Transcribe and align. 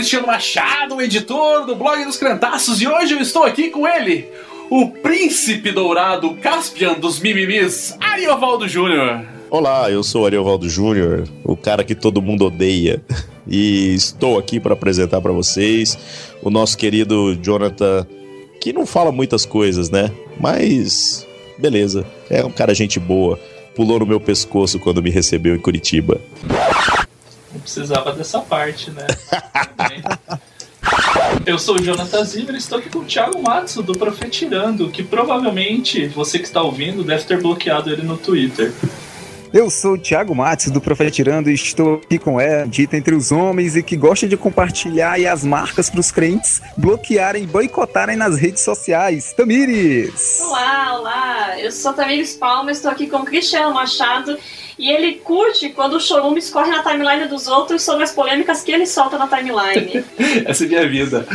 Cristiano 0.00 0.26
Machado, 0.26 1.02
editor 1.02 1.66
do 1.66 1.76
blog 1.76 2.02
dos 2.06 2.16
Crentaços, 2.16 2.80
e 2.80 2.88
hoje 2.88 3.12
eu 3.12 3.20
estou 3.20 3.42
aqui 3.42 3.68
com 3.68 3.86
ele, 3.86 4.26
o 4.70 4.88
príncipe 4.88 5.70
dourado 5.72 6.36
Caspian 6.36 6.94
dos 6.94 7.20
mimimis, 7.20 7.94
Ariovaldo 8.00 8.66
Júnior. 8.66 9.26
Olá, 9.50 9.90
eu 9.90 10.02
sou 10.02 10.24
Ariovaldo 10.24 10.70
Júnior, 10.70 11.28
o 11.44 11.54
cara 11.54 11.84
que 11.84 11.94
todo 11.94 12.22
mundo 12.22 12.46
odeia, 12.46 13.02
e 13.46 13.92
estou 13.94 14.38
aqui 14.38 14.58
para 14.58 14.72
apresentar 14.72 15.20
para 15.20 15.32
vocês 15.32 15.98
o 16.42 16.48
nosso 16.48 16.78
querido 16.78 17.36
Jonathan, 17.36 18.06
que 18.58 18.72
não 18.72 18.86
fala 18.86 19.12
muitas 19.12 19.44
coisas, 19.44 19.90
né? 19.90 20.10
Mas 20.40 21.26
beleza, 21.58 22.06
é 22.30 22.42
um 22.42 22.50
cara 22.50 22.74
gente 22.74 22.98
boa. 22.98 23.38
Pulou 23.76 23.98
no 23.98 24.06
meu 24.06 24.18
pescoço 24.18 24.78
quando 24.78 25.02
me 25.02 25.10
recebeu 25.10 25.54
em 25.54 25.60
Curitiba. 25.60 26.18
Não 27.52 27.60
precisava 27.60 28.12
dessa 28.12 28.40
parte, 28.40 28.90
né? 28.90 29.06
Eu 31.50 31.58
sou 31.58 31.74
o 31.74 31.82
Jonathan 31.82 32.24
Zimmer 32.24 32.54
e 32.54 32.58
estou 32.58 32.78
aqui 32.78 32.88
com 32.88 33.00
o 33.00 33.04
Thiago 33.04 33.42
Matsu 33.42 33.82
do 33.82 33.92
Profetirando, 33.92 34.88
que 34.88 35.02
provavelmente 35.02 36.06
você 36.06 36.38
que 36.38 36.44
está 36.44 36.62
ouvindo 36.62 37.02
deve 37.02 37.24
ter 37.24 37.42
bloqueado 37.42 37.90
ele 37.90 38.02
no 38.02 38.16
Twitter. 38.16 38.72
Eu 39.52 39.68
sou 39.68 39.94
o 39.94 39.98
Thiago 39.98 40.32
Matos 40.32 40.70
do 40.70 40.80
Profetirando 40.80 41.50
e 41.50 41.54
estou 41.54 41.96
aqui 41.96 42.20
com 42.20 42.40
ela, 42.40 42.68
dita 42.68 42.96
entre 42.96 43.16
os 43.16 43.32
homens 43.32 43.74
e 43.74 43.82
que 43.82 43.96
gosta 43.96 44.28
de 44.28 44.36
compartilhar 44.36 45.18
e 45.18 45.26
as 45.26 45.44
marcas 45.44 45.90
para 45.90 45.98
os 45.98 46.12
crentes 46.12 46.62
bloquearem 46.76 47.42
e 47.42 47.46
boicotarem 47.48 48.16
nas 48.16 48.38
redes 48.38 48.62
sociais. 48.62 49.32
Tamires! 49.32 50.38
Olá, 50.42 50.98
olá! 51.00 51.58
Eu 51.58 51.72
sou 51.72 51.92
Tamires 51.92 52.36
Palma, 52.36 52.70
estou 52.70 52.92
aqui 52.92 53.08
com 53.08 53.16
o 53.16 53.24
Cristiano 53.24 53.74
Machado 53.74 54.38
e 54.80 54.90
ele 54.90 55.16
curte 55.16 55.68
quando 55.68 55.94
o 55.94 56.00
chorume 56.00 56.38
escorre 56.38 56.70
na 56.70 56.82
timeline 56.82 57.26
dos 57.28 57.46
outros 57.46 57.82
sobre 57.82 58.02
as 58.02 58.12
polêmicas 58.12 58.62
que 58.62 58.72
ele 58.72 58.86
solta 58.86 59.18
na 59.18 59.28
timeline. 59.28 60.02
Essa 60.46 60.64
é 60.64 60.68
minha 60.68 60.88
vida. 60.88 61.26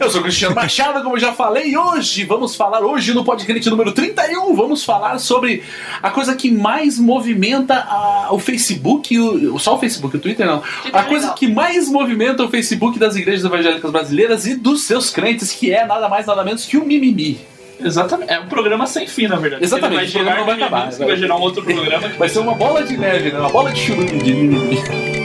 Eu 0.00 0.10
sou 0.10 0.20
o 0.20 0.22
Cristiano 0.22 0.54
Machado, 0.54 1.02
como 1.02 1.18
já 1.18 1.34
falei, 1.34 1.66
e 1.66 1.76
hoje 1.76 2.24
vamos 2.24 2.56
falar, 2.56 2.80
hoje 2.82 3.12
no 3.12 3.22
podcast 3.22 3.68
número 3.68 3.92
31, 3.92 4.54
vamos 4.54 4.82
falar 4.82 5.18
sobre 5.18 5.62
a 6.02 6.10
coisa 6.10 6.34
que 6.34 6.50
mais 6.50 6.98
movimenta 6.98 7.74
a, 7.74 8.28
o 8.32 8.38
Facebook, 8.38 9.18
o, 9.18 9.58
só 9.58 9.74
o 9.74 9.78
Facebook, 9.78 10.16
o 10.16 10.20
Twitter 10.20 10.46
não. 10.46 10.60
Twitter 10.60 10.96
A 10.96 11.04
é 11.04 11.08
coisa 11.08 11.24
legal. 11.24 11.34
que 11.34 11.46
mais 11.46 11.90
movimenta 11.90 12.42
o 12.42 12.48
Facebook 12.48 12.98
das 12.98 13.16
igrejas 13.16 13.44
evangélicas 13.44 13.90
brasileiras 13.90 14.46
e 14.46 14.54
dos 14.54 14.84
seus 14.86 15.10
crentes, 15.10 15.52
que 15.52 15.70
é 15.70 15.84
nada 15.84 16.08
mais 16.08 16.24
nada 16.24 16.42
menos 16.42 16.64
que 16.64 16.78
o 16.78 16.86
mimimi. 16.86 17.38
Exatamente. 17.84 18.32
É 18.32 18.40
um 18.40 18.46
programa 18.46 18.86
sem 18.86 19.06
fim, 19.06 19.26
na 19.28 19.36
verdade. 19.36 19.62
Exatamente, 19.64 20.02
Ele 20.02 20.08
o 20.10 20.12
programa 20.12 20.38
não 20.40 20.46
vai 20.46 20.54
gerar 20.56 20.66
acabar, 20.66 20.90
vai- 20.90 21.06
vai 21.08 21.16
gerar 21.16 21.36
um 21.36 21.40
outro 21.40 21.62
programa. 21.62 22.08
que 22.08 22.18
Vai 22.18 22.28
ser 22.28 22.38
uma 22.40 22.54
bola 22.54 22.82
de 22.82 22.96
neve, 22.96 23.30
né? 23.30 23.38
Uma 23.38 23.50
bola 23.50 23.72
de 23.72 23.80
churume 23.80 24.18
de 24.22 24.32
mimimi. 24.32 25.23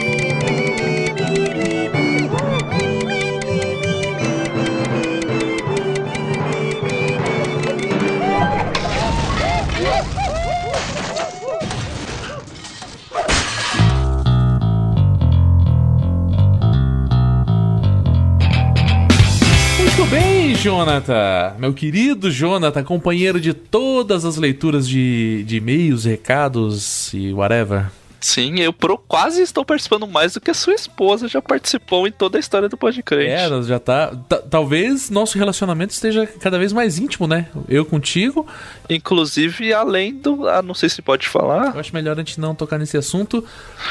Jonathan. 20.62 21.56
Meu 21.58 21.74
querido 21.74 22.30
Jonathan, 22.30 22.84
companheiro 22.84 23.40
de 23.40 23.54
todas 23.54 24.26
as 24.26 24.36
leituras 24.36 24.90
de, 24.90 25.42
de 25.46 25.56
e-mails, 25.56 26.04
recados 26.04 27.14
e 27.14 27.32
whatever. 27.32 27.86
Sim, 28.22 28.60
eu 28.60 28.74
pro- 28.74 28.98
quase 28.98 29.42
estou 29.42 29.64
participando 29.64 30.06
mais 30.08 30.34
do 30.34 30.42
que 30.42 30.52
a 30.52 30.54
sua 30.54 30.74
esposa 30.74 31.28
já 31.28 31.42
participou 31.42 32.08
em 32.08 32.12
toda 32.12 32.38
a 32.38 32.40
história 32.40 32.68
do 32.68 32.76
Podcrente. 32.78 33.32
É, 33.32 33.48
nós 33.48 33.66
já 33.68 33.80
tá. 33.80 34.14
ta- 34.28 34.38
Talvez 34.50 35.10
nosso 35.10 35.38
relacionamento 35.38 35.94
esteja 35.94 36.28
cada 36.28 36.58
vez 36.60 36.74
mais 36.74 37.00
íntimo, 37.00 37.28
né? 37.28 37.48
Eu 37.68 37.86
contigo. 37.86 38.46
Inclusive, 38.90 39.74
além 39.74 40.14
do. 40.16 40.48
Ah, 40.50 40.62
não 40.62 40.74
sei 40.74 40.90
se 40.90 41.02
pode 41.02 41.28
falar. 41.28 41.74
Eu 41.74 41.80
acho 41.80 41.94
melhor 41.94 42.14
a 42.16 42.20
gente 42.20 42.40
não 42.40 42.54
tocar 42.56 42.78
nesse 42.78 42.98
assunto, 42.98 43.44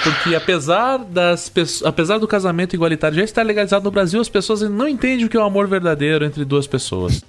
porque 0.02 0.34
apesar 0.34 0.98
das 0.98 1.50
apesar 1.84 2.18
do 2.18 2.28
casamento 2.28 2.74
igualitário 2.74 3.16
já 3.16 3.24
estar 3.24 3.42
legalizado 3.42 3.84
no 3.84 3.90
Brasil, 3.90 4.20
as 4.20 4.28
pessoas 4.28 4.60
não 4.62 4.88
entendem 4.88 5.24
o 5.24 5.28
que 5.28 5.36
é 5.36 5.40
o 5.40 5.44
amor 5.44 5.66
verdadeiro 5.66 6.24
entre 6.24 6.44
duas 6.44 6.66
pessoas. 6.66 7.22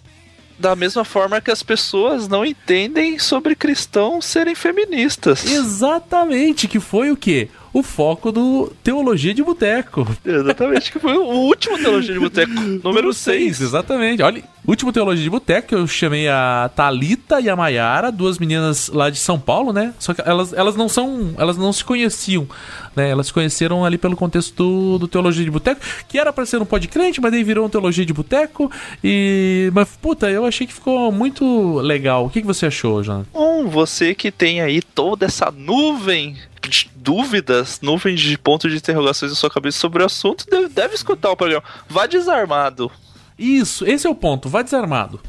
Da 0.59 0.75
mesma 0.75 1.05
forma 1.05 1.39
que 1.39 1.49
as 1.49 1.63
pessoas 1.63 2.27
não 2.27 2.45
entendem 2.45 3.17
sobre 3.17 3.55
cristãos 3.55 4.25
serem 4.25 4.53
feministas. 4.53 5.45
Exatamente, 5.45 6.67
que 6.67 6.81
foi 6.81 7.11
o 7.11 7.15
quê? 7.15 7.47
O 7.71 7.83
foco 7.83 8.31
do 8.31 8.71
Teologia 8.83 9.33
de 9.33 9.43
Boteco. 9.43 10.07
Exatamente, 10.25 10.91
que 10.91 10.99
foi 10.99 11.15
o 11.15 11.25
último 11.25 11.77
Teologia 11.77 12.13
de 12.13 12.19
Boteco, 12.19 12.51
número 12.83 13.13
6. 13.13 13.61
Exatamente. 13.61 14.23
Olha, 14.23 14.43
último 14.67 14.91
Teologia 14.91 15.23
de 15.23 15.29
Boteco, 15.29 15.75
eu 15.75 15.87
chamei 15.87 16.27
a 16.27 16.69
Talita 16.75 17.39
e 17.39 17.49
a 17.49 17.55
Maiara, 17.55 18.11
duas 18.11 18.37
meninas 18.39 18.89
lá 18.89 19.09
de 19.09 19.17
São 19.17 19.39
Paulo, 19.39 19.71
né? 19.71 19.93
Só 19.99 20.13
que 20.13 20.21
elas, 20.25 20.53
elas 20.53 20.75
não 20.75 20.89
são. 20.89 21.33
Elas 21.37 21.57
não 21.57 21.71
se 21.71 21.83
conheciam, 21.83 22.47
né? 22.95 23.09
Elas 23.09 23.27
se 23.27 23.33
conheceram 23.33 23.85
ali 23.85 23.97
pelo 23.97 24.15
contexto 24.15 24.55
do, 24.55 24.99
do 24.99 25.07
Teologia 25.07 25.43
de 25.43 25.51
Boteco, 25.51 25.81
que 26.07 26.17
era 26.17 26.33
pra 26.33 26.45
ser 26.45 26.61
um 26.61 26.65
podcrente, 26.65 27.21
mas 27.21 27.31
daí 27.31 27.43
virou 27.43 27.65
um 27.65 27.69
Teologia 27.69 28.05
de 28.05 28.13
Boteco. 28.13 28.71
E. 29.03 29.69
Mas, 29.73 29.89
puta, 30.01 30.29
eu 30.29 30.45
achei 30.45 30.65
que 30.65 30.73
ficou 30.73 31.11
muito 31.11 31.79
legal. 31.79 32.25
O 32.25 32.29
que, 32.29 32.41
que 32.41 32.47
você 32.47 32.65
achou, 32.65 33.03
Jonathan? 33.03 33.27
Bom, 33.33 33.67
você 33.67 34.15
que 34.15 34.31
tem 34.31 34.61
aí 34.61 34.81
toda 34.81 35.25
essa 35.25 35.51
nuvem 35.51 36.35
dúvidas, 36.95 37.79
nuvem 37.81 38.15
de 38.15 38.37
pontos 38.37 38.71
de 38.71 38.77
interrogações 38.77 39.31
na 39.31 39.35
sua 39.35 39.49
cabeça 39.49 39.79
sobre 39.79 40.03
o 40.03 40.05
assunto, 40.05 40.45
deve, 40.49 40.69
deve 40.69 40.95
escutar 40.95 41.31
o 41.31 41.35
programa. 41.35 41.63
Vá 41.87 42.05
desarmado. 42.05 42.91
Isso, 43.37 43.85
esse 43.85 44.05
é 44.05 44.09
o 44.09 44.15
ponto. 44.15 44.49
Vá 44.49 44.61
desarmado. 44.61 45.19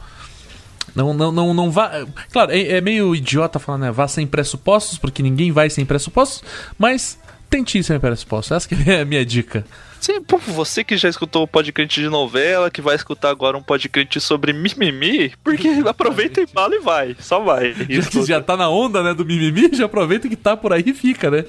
Não, 0.94 1.14
não, 1.14 1.30
não, 1.30 1.54
não 1.54 1.70
vá. 1.70 2.04
Claro, 2.32 2.50
é, 2.52 2.76
é 2.76 2.80
meio 2.80 3.14
idiota 3.14 3.58
falar, 3.58 3.78
né? 3.78 3.90
Vá 3.90 4.08
sem 4.08 4.26
pressupostos, 4.26 4.98
porque 4.98 5.22
ninguém 5.22 5.52
vai 5.52 5.70
sem 5.70 5.86
pressupostos, 5.86 6.42
mas 6.76 7.18
tente 7.48 7.78
ir 7.78 7.84
sem 7.84 7.98
pressupostos. 8.00 8.50
Essa 8.50 8.90
é 8.90 9.00
a 9.00 9.04
minha 9.04 9.24
dica. 9.24 9.64
Sim, 10.00 10.22
pô, 10.22 10.38
você 10.38 10.82
que 10.82 10.96
já 10.96 11.08
escutou 11.08 11.42
o 11.42 11.48
podcast 11.48 12.00
de 12.00 12.08
novela, 12.08 12.70
que 12.70 12.80
vai 12.80 12.96
escutar 12.96 13.28
agora 13.28 13.56
um 13.56 13.62
podcast 13.62 14.20
sobre 14.20 14.52
mimimi, 14.52 15.32
porque 15.44 15.68
aproveita 15.86 16.40
e 16.40 16.46
bala 16.46 16.74
e 16.74 16.80
vai, 16.80 17.14
só 17.20 17.38
vai. 17.40 17.74
Já 17.90 18.02
que 18.02 18.24
já 18.24 18.40
tá 18.40 18.56
na 18.56 18.70
onda, 18.70 19.02
né, 19.02 19.12
do 19.12 19.26
mimimi, 19.26 19.68
já 19.74 19.84
aproveita 19.84 20.26
que 20.28 20.36
tá 20.36 20.56
por 20.56 20.72
aí 20.72 20.84
e 20.86 20.94
fica, 20.94 21.28
né? 21.30 21.44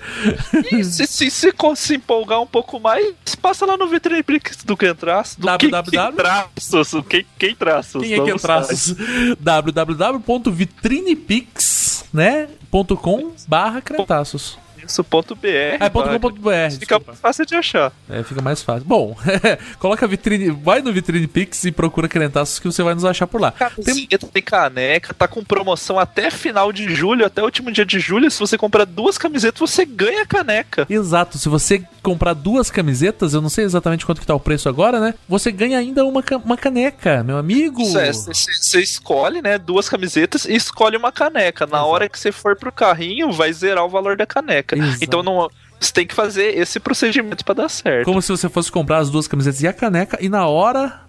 E 0.72 0.84
se, 0.84 1.06
se, 1.08 1.30
se, 1.30 1.54
se 1.76 1.96
empolgar 1.96 2.42
um 2.42 2.48
pouco 2.48 2.80
mais, 2.80 3.14
passa 3.42 3.66
lá 3.66 3.78
no 3.78 3.88
Vitrine 3.88 4.24
Prix 4.24 4.58
do 4.66 4.76
Quem 4.76 4.94
Traços. 4.94 5.38
Do 5.38 5.46
www. 5.46 5.90
quem 5.90 6.12
Traços, 6.16 6.92
quem, 7.08 7.26
quem 7.38 7.56
Traços. 7.56 8.02
Quem 8.02 8.14
é 8.14 8.24
que 8.24 8.34
traços? 8.40 8.96
www.vitrinepix, 9.40 12.04
né? 12.14 12.50
.com 12.72 13.34
barra 13.48 13.82
crentaços. 13.82 14.58
Isso, 14.86 15.04
ponto 15.04 15.36
.br. 15.36 15.48
Ah, 15.80 15.86
é 15.86 15.90
ponto 15.90 16.06
vai. 16.06 16.14
.com 16.16 16.20
ponto 16.20 16.42
BR, 16.42 16.72
Fica 16.72 16.98
desculpa. 17.00 17.14
fácil 17.14 17.46
de 17.46 17.56
achar. 17.56 17.92
É, 18.10 18.24
fica 18.24 18.42
mais 18.42 18.62
fácil. 18.62 18.86
Bom, 18.86 19.16
coloca 19.80 20.06
a 20.06 20.08
vitrine, 20.08 20.50
vai 20.52 20.82
no 20.82 20.92
Vitrine 20.92 21.28
Pix 21.28 21.64
e 21.66 21.72
procura 21.72 22.08
Crentaços 22.08 22.60
que 22.60 22.66
você 22.68 22.84
vai 22.84 22.94
nos 22.94 23.06
achar 23.06 23.28
por 23.28 23.40
lá. 23.42 23.52
Tem, 23.52 23.70
Camiseta, 23.86 24.28
tem 24.28 24.44
caneca, 24.44 25.14
tá 25.14 25.28
com 25.28 25.44
promoção 25.44 26.00
até 26.00 26.30
final 26.32 26.72
de 26.72 26.94
julho, 26.94 27.26
até 27.26 27.42
o 27.42 27.46
último 27.46 27.72
dia 27.72 27.86
de 27.86 28.00
julho. 28.00 28.30
Se 28.30 28.40
você 28.40 28.58
comprar 28.58 28.86
duas 28.86 29.18
camisetas, 29.18 29.60
você 29.60 29.86
ganha 29.86 30.26
caneca. 30.26 30.86
Exato, 30.90 31.38
se 31.38 31.48
você 31.50 31.84
comprar 32.02 32.34
duas 32.34 32.72
camisetas, 32.72 33.34
eu 33.34 33.42
não 33.42 33.50
sei 33.50 33.64
exatamente 33.66 34.06
quanto 34.06 34.20
que 34.22 34.28
tá 34.28 34.34
o 34.36 34.40
preço 34.40 34.68
agora, 34.68 35.00
né? 35.00 35.14
Você 35.30 35.52
ganha 35.52 35.78
ainda 35.78 36.04
uma, 36.06 36.24
ca- 36.24 36.38
uma 36.38 36.58
caneca, 36.58 37.24
meu 37.24 37.38
amigo. 37.38 37.82
É, 37.98 38.12
você 38.12 38.82
escolhe, 38.82 39.42
né, 39.42 39.58
duas 39.58 39.88
camisetas 39.88 40.46
e 40.46 40.56
escolhe 40.56 40.98
uma 40.98 41.12
caneca. 41.12 41.68
Na 41.68 41.84
hora 41.86 42.10
que 42.10 42.18
você 42.20 42.32
for 42.32 42.56
pro 42.56 42.72
carrinho, 42.72 43.32
vai 43.32 43.54
zerar 43.54 43.86
o 43.86 43.90
valor 43.90 44.18
da 44.18 44.26
caneca. 44.26 44.71
Exato. 44.76 44.98
Então 45.02 45.24
não, 45.24 45.50
você 45.80 45.92
tem 45.92 46.06
que 46.06 46.14
fazer 46.14 46.58
esse 46.58 46.80
procedimento 46.80 47.44
pra 47.44 47.54
dar 47.54 47.70
certo. 47.70 48.06
Como 48.06 48.22
se 48.22 48.30
você 48.30 48.48
fosse 48.50 48.72
comprar 48.72 49.00
as 49.00 49.10
duas 49.10 49.28
camisetas 49.28 49.62
e 49.62 49.68
a 49.68 49.74
caneca, 49.74 50.18
e 50.22 50.30
na 50.30 50.48
hora 50.48 51.02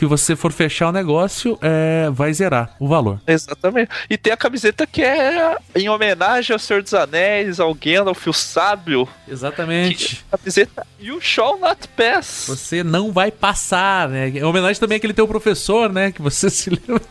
que 0.00 0.06
você 0.06 0.34
for 0.34 0.50
fechar 0.50 0.88
o 0.88 0.92
negócio, 0.92 1.58
é, 1.60 2.08
vai 2.10 2.32
zerar 2.32 2.74
o 2.80 2.88
valor. 2.88 3.20
Exatamente. 3.26 3.90
E 4.08 4.16
tem 4.16 4.32
a 4.32 4.36
camiseta 4.36 4.86
que 4.86 5.02
é 5.02 5.58
em 5.76 5.90
homenagem 5.90 6.54
ao 6.54 6.58
Senhor 6.58 6.82
dos 6.82 6.94
Anéis, 6.94 7.60
ao 7.60 7.74
Gandalf, 7.74 8.26
o 8.26 8.32
Sábio. 8.32 9.06
Exatamente. 9.28 10.24
Camiseta 10.30 10.86
You 10.98 11.20
Shall 11.20 11.58
Not 11.58 11.86
Pass. 11.88 12.46
Você 12.48 12.82
não 12.82 13.12
vai 13.12 13.30
passar, 13.30 14.08
né? 14.08 14.30
Em 14.30 14.42
homenagem 14.42 14.80
também 14.80 14.96
àquele 14.96 15.12
teu 15.12 15.28
professor, 15.28 15.92
né? 15.92 16.10
Que 16.10 16.22
você 16.22 16.48
se 16.50 16.70
lembra. 16.70 17.02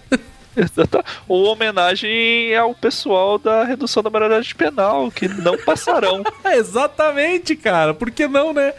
Ou 1.27 1.45
homenagem 1.45 2.55
ao 2.55 2.73
pessoal 2.73 3.37
da 3.37 3.63
redução 3.63 4.03
da 4.03 4.09
maioridade 4.09 4.53
penal, 4.55 5.11
que 5.11 5.27
não 5.27 5.57
passarão. 5.57 6.23
É, 6.43 6.57
exatamente, 6.57 7.55
cara. 7.55 7.93
Por 7.93 8.09
que 8.09 8.27
não, 8.27 8.53
né? 8.53 8.73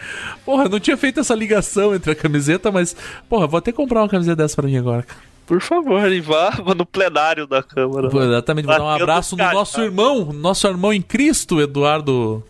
Porra, 0.44 0.68
não 0.68 0.80
tinha 0.80 0.96
feito 0.96 1.20
essa 1.20 1.34
ligação 1.34 1.94
entre 1.94 2.10
a 2.12 2.14
camiseta, 2.14 2.72
mas, 2.72 2.96
porra, 3.28 3.46
vou 3.46 3.58
até 3.58 3.70
comprar 3.70 4.00
uma 4.00 4.08
camiseta 4.08 4.36
dessa 4.36 4.56
pra 4.56 4.66
mim 4.66 4.76
agora. 4.76 5.02
cara. 5.02 5.20
Por 5.50 5.60
favor, 5.60 6.10
e 6.12 6.20
vá 6.20 6.52
no 6.76 6.86
plenário 6.86 7.44
da 7.44 7.60
Câmara. 7.60 8.06
Exatamente, 8.06 8.66
vou 8.66 8.78
dar 8.78 8.84
um 8.84 8.88
abraço 8.88 9.36
no 9.36 9.52
nosso 9.52 9.80
irmão, 9.80 10.32
nosso 10.32 10.66
irmão 10.66 10.92
em 10.92 11.02
Cristo, 11.02 11.60
Eduardo. 11.60 12.42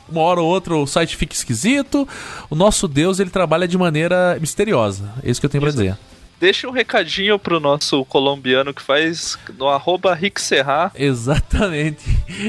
uma 0.09 0.21
hora 0.23 0.41
ou 0.41 0.49
outra 0.49 0.75
o 0.75 0.85
site 0.85 1.17
fica 1.17 1.33
esquisito. 1.33 2.09
O 2.51 2.57
nosso 2.57 2.89
Deus, 2.89 3.21
ele 3.21 3.31
trabalha 3.31 3.69
de 3.69 3.79
maneira 3.79 4.37
misteriosa. 4.41 5.13
É 5.23 5.31
isso 5.31 5.39
que 5.41 5.47
eu 5.47 5.51
tenho 5.51 5.63
pra 5.63 5.71
dizer. 5.71 5.97
Deixa 6.43 6.67
um 6.67 6.73
recadinho 6.73 7.39
pro 7.39 7.61
nosso 7.61 8.05
colombiano 8.07 8.75
que 8.75 8.83
faz 8.83 9.39
no 9.57 9.69
arroba 9.69 10.13
Rick 10.13 10.41
Serra. 10.43 10.91
Exatamente. 10.93 12.03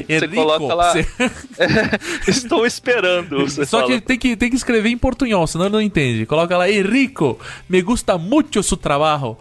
Você 0.08 0.26
coloca 0.26 0.74
lá- 0.74 0.94
Estou 2.26 2.66
esperando. 2.66 3.38
Você 3.48 3.64
Só 3.64 3.82
fala. 3.82 3.92
que 3.92 4.00
tem, 4.00 4.18
que 4.18 4.36
tem 4.36 4.50
que 4.50 4.56
escrever 4.56 4.88
em 4.88 4.98
portunhol, 4.98 5.46
senão 5.46 5.66
ele 5.66 5.74
não 5.74 5.80
entende. 5.80 6.26
Coloca 6.26 6.56
lá, 6.58 6.68
Henrico, 6.68 7.38
me 7.68 7.80
gusta 7.82 8.18
muito 8.18 8.60
su 8.64 8.76
trabajo. 8.76 9.36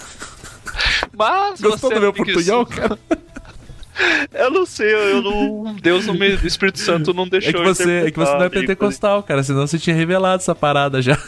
Mas 1.16 1.58
Gostou 1.58 1.88
você 1.88 1.94
do 1.94 2.00
meu 2.02 2.12
portunhol, 2.12 2.66
cara? 2.66 2.98
Eu 4.34 4.50
não 4.50 4.66
sei, 4.66 4.92
eu 4.92 5.22
não. 5.22 5.74
Deus 5.80 6.04
não 6.06 6.12
me. 6.12 6.34
O 6.34 6.46
Espírito 6.46 6.78
Santo 6.78 7.14
não 7.14 7.26
deixou 7.26 7.48
É 7.48 7.54
que 7.54 7.64
você, 7.64 7.90
é 7.90 8.10
que 8.10 8.18
você 8.18 8.30
não 8.32 8.42
é 8.42 8.46
interpretar, 8.48 8.50
pentecostal, 8.50 9.22
cara, 9.22 9.42
senão 9.42 9.66
você 9.66 9.78
tinha 9.78 9.96
revelado 9.96 10.42
essa 10.42 10.54
parada 10.54 11.00
já. 11.00 11.18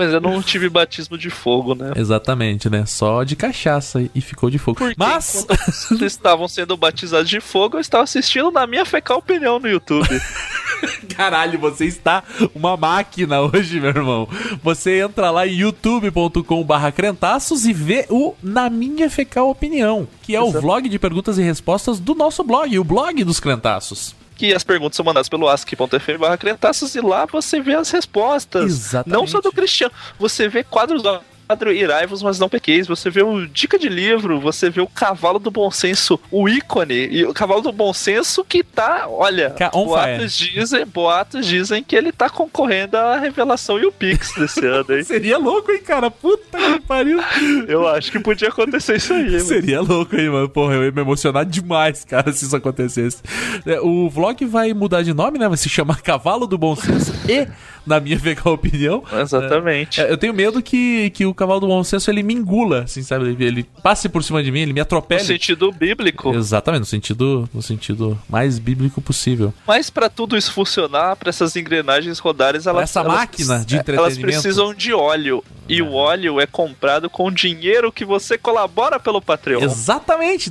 Mas 0.00 0.14
eu 0.14 0.20
não 0.20 0.42
tive 0.42 0.70
batismo 0.70 1.18
de 1.18 1.28
fogo, 1.28 1.74
né? 1.74 1.92
Exatamente, 1.94 2.70
né? 2.70 2.86
Só 2.86 3.22
de 3.22 3.36
cachaça 3.36 4.02
e 4.14 4.20
ficou 4.22 4.48
de 4.48 4.56
fogo. 4.56 4.78
Porque 4.78 4.94
Mas. 4.96 5.46
vocês 5.90 6.12
estavam 6.12 6.48
sendo 6.48 6.74
batizados 6.74 7.28
de 7.28 7.38
fogo, 7.38 7.76
eu 7.76 7.82
estava 7.82 8.04
assistindo 8.04 8.50
na 8.50 8.66
minha 8.66 8.86
fecal 8.86 9.18
opinião 9.18 9.58
no 9.58 9.68
YouTube. 9.68 10.08
Caralho, 11.14 11.58
você 11.58 11.84
está 11.84 12.24
uma 12.54 12.78
máquina 12.78 13.42
hoje, 13.42 13.78
meu 13.78 13.90
irmão. 13.90 14.26
Você 14.62 15.00
entra 15.00 15.30
lá 15.30 15.46
em 15.46 15.56
youtube.com 15.56 16.64
barra 16.64 16.90
crentaços 16.90 17.66
e 17.66 17.74
vê 17.74 18.06
o 18.08 18.34
Na 18.42 18.70
Minha 18.70 19.10
Fecal 19.10 19.50
Opinião, 19.50 20.08
que 20.22 20.34
é 20.34 20.40
o 20.40 20.48
Exato. 20.48 20.62
vlog 20.62 20.88
de 20.88 20.98
perguntas 20.98 21.36
e 21.36 21.42
respostas 21.42 22.00
do 22.00 22.14
nosso 22.14 22.42
blog, 22.42 22.78
o 22.78 22.84
blog 22.84 23.22
dos 23.22 23.38
crentaços. 23.38 24.18
Que 24.40 24.54
as 24.54 24.64
perguntas 24.64 24.96
são 24.96 25.04
mandadas 25.04 25.28
pelo 25.28 25.46
ask.fm 25.50 26.18
barra 26.18 26.38
crentaços 26.38 26.94
e 26.94 27.00
lá 27.02 27.26
você 27.26 27.60
vê 27.60 27.74
as 27.74 27.90
respostas. 27.90 28.64
Exatamente. 28.64 29.14
Não 29.14 29.26
só 29.26 29.38
do 29.38 29.52
Cristiano. 29.52 29.92
Você 30.18 30.48
vê 30.48 30.64
quadros 30.64 31.02
do 31.02 31.20
quadro 31.50 31.72
Iraivos, 31.72 32.22
mas 32.22 32.38
não 32.38 32.48
pequeis. 32.48 32.86
Você 32.86 33.10
vê 33.10 33.22
o 33.24 33.44
Dica 33.46 33.76
de 33.78 33.88
Livro, 33.88 34.38
você 34.38 34.70
vê 34.70 34.80
o 34.80 34.86
Cavalo 34.86 35.38
do 35.40 35.50
Bom 35.50 35.68
Senso, 35.70 36.18
o 36.30 36.48
ícone, 36.48 37.08
e 37.10 37.24
o 37.24 37.34
Cavalo 37.34 37.60
do 37.60 37.72
Bom 37.72 37.92
Senso 37.92 38.44
que 38.44 38.62
tá, 38.62 39.06
olha, 39.08 39.50
Ca- 39.50 39.70
boatos 39.70 40.36
dizem, 40.36 40.86
boatos 40.86 41.44
dizem 41.46 41.82
que 41.82 41.96
ele 41.96 42.12
tá 42.12 42.30
concorrendo 42.30 42.96
à 42.96 43.16
revelação 43.18 43.78
e 43.80 43.84
o 43.84 43.90
Pix 43.90 44.32
desse 44.34 44.64
ano, 44.64 44.86
hein? 44.96 45.02
Seria 45.10 45.38
louco, 45.38 45.72
hein, 45.72 45.82
cara? 45.84 46.08
Puta 46.08 46.56
que 46.56 46.80
pariu. 46.82 47.18
Eu 47.66 47.88
acho 47.88 48.12
que 48.12 48.20
podia 48.20 48.48
acontecer 48.48 48.96
isso 48.96 49.12
aí, 49.12 49.24
mano. 49.30 49.40
Seria 49.40 49.80
louco, 49.80 50.14
hein, 50.14 50.30
mano? 50.30 50.48
Porra, 50.48 50.74
eu 50.74 50.84
ia 50.84 50.92
me 50.92 51.00
emocionar 51.00 51.44
demais, 51.44 52.04
cara, 52.04 52.30
se 52.32 52.44
isso 52.44 52.54
acontecesse. 52.54 53.18
É, 53.66 53.80
O 53.80 54.08
vlog 54.08 54.44
vai 54.44 54.72
mudar 54.72 55.02
de 55.02 55.12
nome, 55.12 55.36
né? 55.38 55.48
Vai 55.48 55.56
se 55.56 55.68
chamar 55.68 56.00
Cavalo 56.02 56.46
do 56.46 56.56
Bom 56.56 56.76
Senso 56.76 57.12
e, 57.28 57.48
na 57.90 58.00
minha 58.00 58.18
fecal 58.20 58.54
opinião, 58.54 59.02
Exatamente. 59.12 60.00
É, 60.00 60.10
eu 60.10 60.16
tenho 60.16 60.32
medo 60.32 60.62
que, 60.62 61.10
que 61.10 61.26
o 61.26 61.34
cavalo 61.34 61.60
do 61.60 61.66
bom 61.66 61.84
senso 61.84 62.10
ele 62.10 62.22
me 62.22 62.32
engula, 62.32 62.84
assim, 62.84 63.02
sabe? 63.02 63.26
Ele, 63.30 63.44
ele 63.44 63.66
passe 63.82 64.08
por 64.08 64.22
cima 64.24 64.42
de 64.42 64.50
mim, 64.50 64.60
ele 64.60 64.72
me 64.72 64.80
No 64.80 64.82
atropele. 64.82 65.20
sentido 65.24 65.70
bíblico. 65.72 66.32
Exatamente, 66.34 66.80
no 66.80 66.86
sentido, 66.86 67.48
no 67.52 67.60
sentido 67.60 68.18
mais 68.28 68.58
bíblico 68.58 69.00
possível. 69.02 69.52
Mas 69.66 69.90
pra 69.90 70.08
tudo 70.08 70.36
isso 70.36 70.52
funcionar, 70.52 71.16
pra 71.16 71.28
essas 71.30 71.54
engrenagens 71.56 72.18
rodarem, 72.18 72.60
elas 72.64 72.84
essa 72.84 73.00
elas- 73.00 73.12
máquina 73.12 73.64
de 73.64 73.74
Elas 73.74 73.88
entretenimento. 73.88 74.20
precisam 74.20 74.72
de 74.72 74.92
óleo. 74.94 75.42
E 75.68 75.82
o 75.82 75.92
óleo 75.92 76.40
é 76.40 76.46
comprado 76.46 77.08
com 77.10 77.30
dinheiro 77.30 77.92
que 77.92 78.04
você 78.04 78.36
colabora 78.38 78.98
pelo 78.98 79.20
Patreon. 79.22 79.62
Exatamente, 79.62 80.48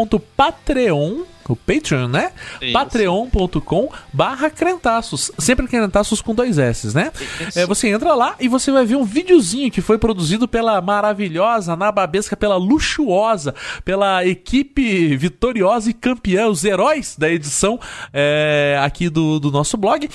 www.patreon 0.00 1.22
o 1.52 1.56
Patreon, 1.56 2.08
né? 2.08 2.32
Patreon.com 2.72 3.90
barra 4.12 4.50
crentaços. 4.50 5.30
Sempre 5.38 5.66
crentaços 5.66 6.20
com 6.20 6.34
dois 6.34 6.58
S, 6.58 6.94
né? 6.94 7.12
É, 7.54 7.66
você 7.66 7.88
entra 7.88 8.14
lá 8.14 8.34
e 8.40 8.48
você 8.48 8.70
vai 8.70 8.84
ver 8.84 8.96
um 8.96 9.04
videozinho 9.04 9.70
que 9.70 9.80
foi 9.80 9.98
produzido 9.98 10.46
pela 10.46 10.80
maravilhosa, 10.80 11.76
nababesca, 11.76 12.36
pela 12.36 12.56
luxuosa, 12.56 13.54
pela 13.84 14.24
equipe 14.24 15.16
vitoriosa 15.16 15.90
e 15.90 15.94
campeã, 15.94 16.48
os 16.48 16.64
heróis 16.64 17.16
da 17.18 17.30
edição 17.30 17.78
é, 18.12 18.78
aqui 18.82 19.08
do, 19.08 19.38
do 19.40 19.50
nosso 19.50 19.76
blog. 19.76 20.08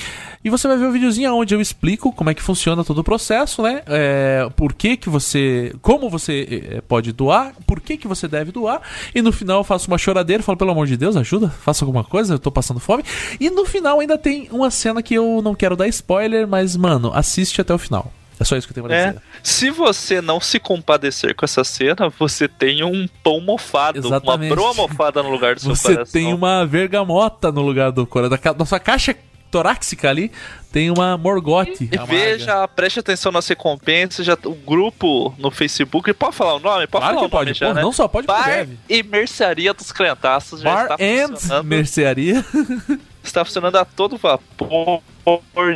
E 0.43 0.49
você 0.49 0.67
vai 0.67 0.77
ver 0.77 0.85
um 0.85 0.91
videozinho 0.91 1.33
onde 1.33 1.55
eu 1.55 1.61
explico 1.61 2.11
como 2.11 2.29
é 2.29 2.33
que 2.33 2.41
funciona 2.41 2.83
todo 2.83 2.99
o 2.99 3.03
processo, 3.03 3.61
né? 3.61 3.81
É, 3.87 4.47
por 4.55 4.73
que 4.73 4.95
que 4.97 5.09
você... 5.09 5.73
Como 5.81 6.09
você 6.09 6.65
é, 6.71 6.81
pode 6.81 7.11
doar, 7.11 7.53
por 7.65 7.79
que 7.79 7.97
que 7.97 8.07
você 8.07 8.27
deve 8.27 8.51
doar. 8.51 8.81
E 9.13 9.21
no 9.21 9.31
final 9.31 9.59
eu 9.59 9.63
faço 9.63 9.87
uma 9.87 9.97
choradeira, 9.97 10.43
falo, 10.43 10.57
pelo 10.57 10.71
amor 10.71 10.87
de 10.87 10.95
Deus, 10.95 11.15
ajuda, 11.15 11.24
faça 11.61 11.83
alguma 11.83 12.03
coisa, 12.03 12.35
eu 12.35 12.39
tô 12.39 12.51
passando 12.51 12.79
fome. 12.79 13.03
E 13.39 13.49
no 13.49 13.65
final 13.65 13.99
ainda 13.99 14.17
tem 14.17 14.47
uma 14.51 14.69
cena 14.71 15.01
que 15.01 15.13
eu 15.15 15.41
não 15.43 15.53
quero 15.55 15.75
dar 15.75 15.87
spoiler, 15.87 16.47
mas, 16.47 16.75
mano, 16.75 17.11
assiste 17.13 17.59
até 17.61 17.73
o 17.73 17.77
final. 17.77 18.11
É 18.37 18.43
só 18.43 18.57
isso 18.57 18.67
que 18.67 18.71
eu 18.71 18.75
tenho 18.75 18.87
pra 18.87 18.95
É. 18.95 19.07
dizer. 19.07 19.21
Se 19.41 19.69
você 19.71 20.19
não 20.21 20.41
se 20.41 20.59
compadecer 20.59 21.33
com 21.35 21.45
essa 21.45 21.63
cena, 21.63 22.09
você 22.19 22.47
tem 22.49 22.83
um 22.83 23.07
pão 23.23 23.39
mofado, 23.39 23.97
Exatamente. 23.99 24.49
uma 24.51 24.55
broa 24.55 24.73
mofada 24.73 25.23
no 25.23 25.29
lugar 25.29 25.55
do 25.55 25.61
seu 25.61 25.73
Você 25.75 25.93
coração. 25.93 26.11
tem 26.11 26.33
uma 26.33 26.65
vergamota 26.65 27.49
no 27.51 27.61
lugar 27.61 27.91
do 27.93 28.05
coração. 28.05 28.37
Da, 28.43 28.51
da 28.53 28.65
sua 28.65 28.79
caixa 28.79 29.15
torácica 29.55 30.09
ali, 30.09 30.29
tem 30.69 30.91
uma 30.91 31.17
morgote. 31.17 31.89
E 31.89 31.97
veja, 32.05 32.67
preste 32.67 32.99
atenção 32.99 33.31
nas 33.31 33.47
recompensas, 33.47 34.25
já 34.25 34.37
o 34.43 34.53
grupo 34.53 35.33
no 35.37 35.49
Facebook, 35.49 36.11
pode 36.13 36.35
falar 36.35 36.55
o 36.55 36.59
nome? 36.59 36.85
Pode 36.87 37.03
Claro 37.03 37.15
falar 37.15 37.27
que 37.27 37.31
pode, 37.31 37.53
já, 37.53 37.73
né? 37.73 37.81
não 37.81 37.93
só 37.93 38.05
pode, 38.05 38.27
Bar 38.27 38.43
deve. 38.45 38.77
e 38.89 39.01
Mercearia 39.01 39.73
dos 39.73 39.93
Crentaços 39.93 40.59
já 40.59 40.73
Bar 40.73 40.81
está 40.83 40.95
and 40.95 41.27
funcionando. 41.29 41.65
mercearia. 41.67 42.45
está 43.23 43.45
funcionando 43.45 43.77
a 43.77 43.85
todo 43.85 44.17
vapor. 44.17 45.01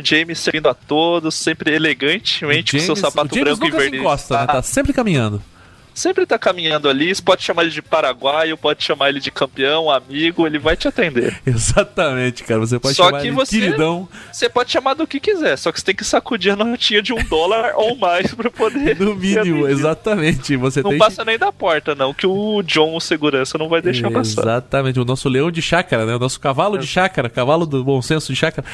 James 0.04 0.38
servindo 0.38 0.68
a 0.68 0.74
todos, 0.74 1.34
sempre 1.34 1.74
elegantemente, 1.74 2.76
com 2.76 2.84
seu 2.84 2.94
sapato 2.94 3.34
James 3.34 3.58
branco 3.58 3.64
e 3.64 3.70
nunca 3.70 3.78
se 3.78 3.82
verde. 3.90 3.98
encosta, 3.98 4.40
né? 4.40 4.46
Tá 4.46 4.62
sempre 4.62 4.92
caminhando. 4.92 5.42
Sempre 5.94 6.26
tá 6.26 6.38
caminhando 6.38 6.88
ali. 6.88 7.14
Você 7.14 7.22
pode 7.22 7.42
chamar 7.42 7.62
ele 7.62 7.70
de 7.70 7.82
paraguaio, 7.82 8.56
pode 8.56 8.82
chamar 8.82 9.08
ele 9.08 9.20
de 9.20 9.30
campeão, 9.30 9.90
amigo, 9.90 10.46
ele 10.46 10.58
vai 10.58 10.76
te 10.76 10.88
atender. 10.88 11.40
Exatamente, 11.46 12.44
cara. 12.44 12.60
Você 12.60 12.78
pode 12.78 12.94
Só 12.94 13.06
chamar 13.06 13.20
que 13.20 13.26
ele 13.28 13.36
você- 13.36 13.58
queridão. 13.58 14.08
Você 14.32 14.48
pode 14.48 14.70
chamar 14.70 14.94
do 14.94 15.06
que 15.06 15.20
quiser, 15.20 15.56
só 15.56 15.72
que 15.72 15.78
você 15.78 15.86
tem 15.86 15.94
que 15.94 16.04
sacudir 16.04 16.52
a 16.52 16.56
notinha 16.56 17.02
de 17.02 17.12
um 17.12 17.22
dólar 17.24 17.72
ou 17.76 17.96
mais 17.96 18.34
pra 18.34 18.50
poder. 18.50 18.98
No 18.98 19.14
mínimo, 19.14 19.66
exatamente. 19.68 20.56
Você 20.56 20.82
Não 20.82 20.96
passa 20.98 21.24
nem 21.24 21.38
da 21.38 21.52
porta, 21.52 21.94
não, 21.94 22.12
que 22.14 22.26
o 22.26 22.62
John, 22.62 22.96
o 22.96 23.00
segurança, 23.00 23.58
não 23.58 23.68
vai 23.68 23.80
que... 23.80 23.90
deixar 23.90 24.10
passar. 24.10 24.42
Exatamente. 24.42 25.00
O 25.00 25.04
nosso 25.04 25.28
leão 25.28 25.50
de 25.50 25.62
chácara, 25.62 26.06
né? 26.06 26.14
O 26.14 26.18
nosso 26.18 26.38
cavalo 26.40 26.78
de 26.78 26.86
chácara. 26.86 27.28
Cavalo 27.28 27.66
do 27.66 27.82
bom 27.84 28.00
senso 28.02 28.32
de 28.32 28.38
chácara. 28.38 28.66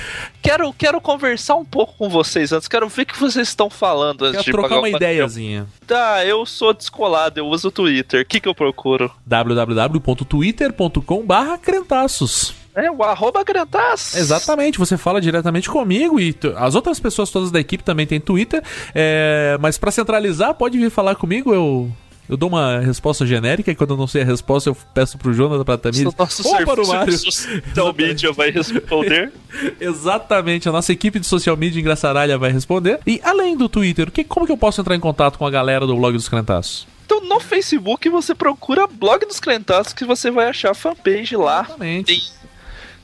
Quero, 0.42 0.72
quero 0.72 1.00
conversar 1.00 1.56
um 1.56 1.64
pouco 1.64 1.94
com 1.96 2.08
vocês 2.08 2.52
antes, 2.52 2.68
quero 2.68 2.88
ver 2.88 3.02
o 3.02 3.06
que 3.06 3.18
vocês 3.18 3.48
estão 3.48 3.68
falando 3.70 4.24
antes 4.24 4.42
Quero 4.42 4.44
de 4.44 4.50
trocar 4.52 4.78
uma 4.78 4.88
ideiazinha. 4.88 5.66
Tá, 5.86 6.24
eu 6.24 6.44
sou 6.44 6.72
descolado, 6.72 7.05
eu 7.38 7.46
uso 7.46 7.68
o 7.68 7.70
Twitter. 7.70 8.22
O 8.22 8.24
que, 8.26 8.40
que 8.40 8.48
eu 8.48 8.54
procuro? 8.54 9.10
www.twitter.com 9.26 11.24
barra 11.24 11.58
crentaços. 11.58 12.54
É 12.76 12.90
o 12.90 13.02
arroba 13.02 13.42
Grantas. 13.42 14.14
Exatamente, 14.14 14.78
você 14.78 14.98
fala 14.98 15.18
diretamente 15.18 15.66
comigo 15.70 16.20
e 16.20 16.34
as 16.56 16.74
outras 16.74 17.00
pessoas 17.00 17.30
todas 17.30 17.50
da 17.50 17.58
equipe 17.58 17.82
também 17.82 18.06
têm 18.06 18.20
Twitter. 18.20 18.62
é, 18.94 19.56
mas 19.62 19.78
pra 19.78 19.90
centralizar, 19.90 20.52
pode 20.52 20.76
vir 20.76 20.90
falar 20.90 21.14
comigo, 21.14 21.54
eu 21.54 21.90
Eu 22.28 22.36
dou 22.36 22.50
uma 22.50 22.80
resposta 22.80 23.24
genérica 23.24 23.70
e 23.70 23.74
quando 23.74 23.90
eu 23.90 23.96
não 23.96 24.06
sei 24.06 24.20
a 24.20 24.24
resposta 24.26 24.68
eu 24.68 24.76
peço 24.92 25.16
pro 25.16 25.32
Jonathan, 25.32 25.64
pra 25.64 25.78
nosso 26.18 26.46
ou 26.46 26.64
para 26.66 26.82
o 26.82 26.86
Mário. 26.86 27.16
social 27.16 27.94
media 27.94 28.30
vai 28.32 28.50
responder. 28.50 29.32
Exatamente, 29.80 30.68
a 30.68 30.72
nossa 30.72 30.92
equipe 30.92 31.18
de 31.18 31.26
social 31.26 31.56
media 31.56 31.80
engraçaralha 31.80 32.36
vai 32.36 32.52
responder. 32.52 33.00
E 33.06 33.20
além 33.24 33.56
do 33.56 33.70
Twitter, 33.70 34.10
que, 34.10 34.22
como 34.22 34.44
que 34.44 34.52
eu 34.52 34.58
posso 34.58 34.82
entrar 34.82 34.94
em 34.94 35.00
contato 35.00 35.38
com 35.38 35.46
a 35.46 35.50
galera 35.50 35.86
do 35.86 35.96
blog 35.96 36.12
dos 36.12 36.28
Crentaços? 36.28 36.86
Então 37.06 37.20
no 37.20 37.38
Facebook 37.38 38.08
você 38.08 38.34
procura 38.34 38.88
Blog 38.88 39.24
dos 39.24 39.38
Crentados 39.38 39.92
que 39.92 40.04
você 40.04 40.28
vai 40.28 40.48
achar 40.48 40.72
a 40.72 40.74
fanpage 40.74 41.36
lá. 41.36 41.62
Exatamente. 41.64 42.06
Tem, 42.06 42.22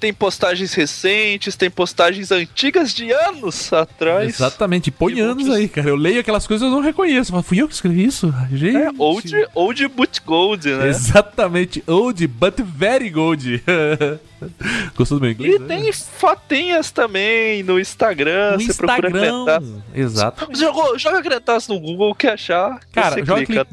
tem 0.02 0.12
postagens 0.12 0.74
recentes, 0.74 1.54
tem 1.54 1.70
postagens 1.70 2.32
antigas 2.32 2.92
de 2.92 3.12
anos 3.12 3.72
atrás. 3.72 4.30
Exatamente, 4.30 4.90
põe 4.90 5.20
anos 5.20 5.44
muitos- 5.44 5.54
aí, 5.54 5.68
cara. 5.68 5.90
Eu 5.90 5.94
leio 5.94 6.18
aquelas 6.18 6.44
coisas 6.44 6.66
e 6.66 6.68
eu 6.68 6.74
não 6.74 6.82
reconheço. 6.82 7.32
Mas 7.32 7.46
fui 7.46 7.62
eu 7.62 7.68
que 7.68 7.74
escrevi 7.74 8.04
isso? 8.04 8.34
Gente. 8.50 8.76
É, 8.76 8.90
old, 8.98 9.32
old 9.54 9.86
but 9.86 10.18
gold, 10.26 10.68
né? 10.68 10.88
Exatamente, 10.88 11.84
old 11.86 12.26
but 12.26 12.60
very 12.62 13.10
gold. 13.10 13.62
Gostou 14.96 15.20
do 15.20 15.22
meu 15.22 15.30
inglês? 15.30 15.54
E 15.54 15.58
né? 15.60 15.66
tem 15.68 15.92
fotinhas 15.92 16.90
também 16.90 17.62
no 17.62 17.78
Instagram. 17.78 18.56
no 18.56 18.60
você 18.60 18.74
procura 18.74 19.08
Instagram. 19.08 19.82
Exatamente. 19.94 20.58
Jogou, 20.58 20.98
joga 20.98 21.22
Crentaços 21.22 21.68
no 21.68 21.78
Google, 21.78 22.12
que 22.12 22.26
achar. 22.26 22.80
Cara, 22.90 23.24
joga 23.24 23.46
clica. 23.46 23.66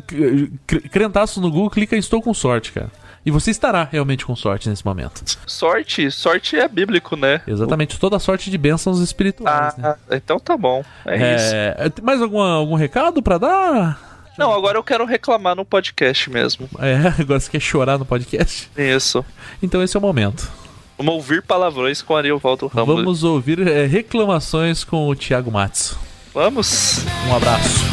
crentaço 0.92 1.42
no 1.42 1.50
Google, 1.50 1.72
clica 1.72 1.96
em 1.96 2.00
estou 2.00 2.22
com 2.22 2.36
sorte, 2.36 2.72
cara. 2.72 2.92
E 3.26 3.32
você 3.32 3.52
estará 3.52 3.88
realmente 3.90 4.26
com 4.26 4.36
sorte 4.36 4.70
nesse 4.70 4.86
momento. 4.86 5.24
Sorte, 5.46 6.10
sorte 6.10 6.56
é 6.56 6.68
bíblico, 6.68 7.16
né? 7.16 7.42
Exatamente, 7.46 8.00
toda 8.00 8.18
sorte 8.20 8.50
de 8.50 8.58
bênçãos 8.58 9.00
espirituais, 9.00 9.76
né? 9.78 9.96
Ah, 10.10 10.16
então 10.16 10.40
tá 10.40 10.58
bom. 10.58 10.84
É, 11.06 11.36
isso. 11.36 11.56
É, 11.56 11.92
mais 12.02 12.22
alguma, 12.22 12.52
algum 12.54 12.76
recado 12.76 13.22
pra 13.22 13.38
dar? 13.38 14.10
Não, 14.38 14.54
agora 14.54 14.78
eu 14.78 14.84
quero 14.84 15.04
reclamar 15.04 15.54
no 15.54 15.66
podcast 15.66 16.30
mesmo. 16.30 16.70
É, 16.80 16.96
agora 17.22 17.40
você 17.40 17.52
quer 17.52 17.60
chorar 17.60 17.98
no 17.98 18.06
podcast? 18.06 18.72
Isso. 18.78 19.24
Então 19.62 19.84
esse 19.84 19.98
é 19.98 20.00
o 20.00 20.02
momento. 20.02 20.50
Vamos 20.98 21.14
ouvir 21.14 21.42
palavrões 21.42 22.02
com 22.02 22.16
Ariovaldo 22.16 22.68
Ramos. 22.68 22.96
Vamos 22.96 23.24
ouvir 23.24 23.66
é, 23.68 23.86
reclamações 23.86 24.84
com 24.84 25.08
o 25.08 25.16
Thiago 25.16 25.52
Matsu. 25.52 25.98
Vamos. 26.34 27.06
Um 27.28 27.36
abraço. 27.36 27.89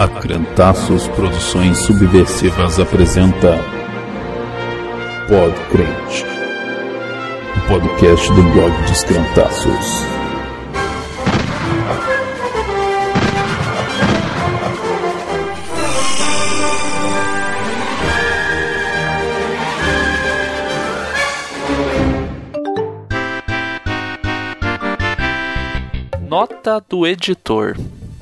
A 0.00 0.08
Crentaços 0.08 1.06
Produções 1.08 1.76
Subversivas 1.80 2.80
apresenta 2.80 3.58
Pod 5.28 5.54
Crente, 5.68 6.24
o 7.54 7.68
podcast 7.68 8.32
do 8.32 8.42
blog 8.44 8.82
dos 8.88 9.04
Crentaços. 9.04 10.06
Nota 26.26 26.82
do 26.88 27.06
editor. 27.06 27.76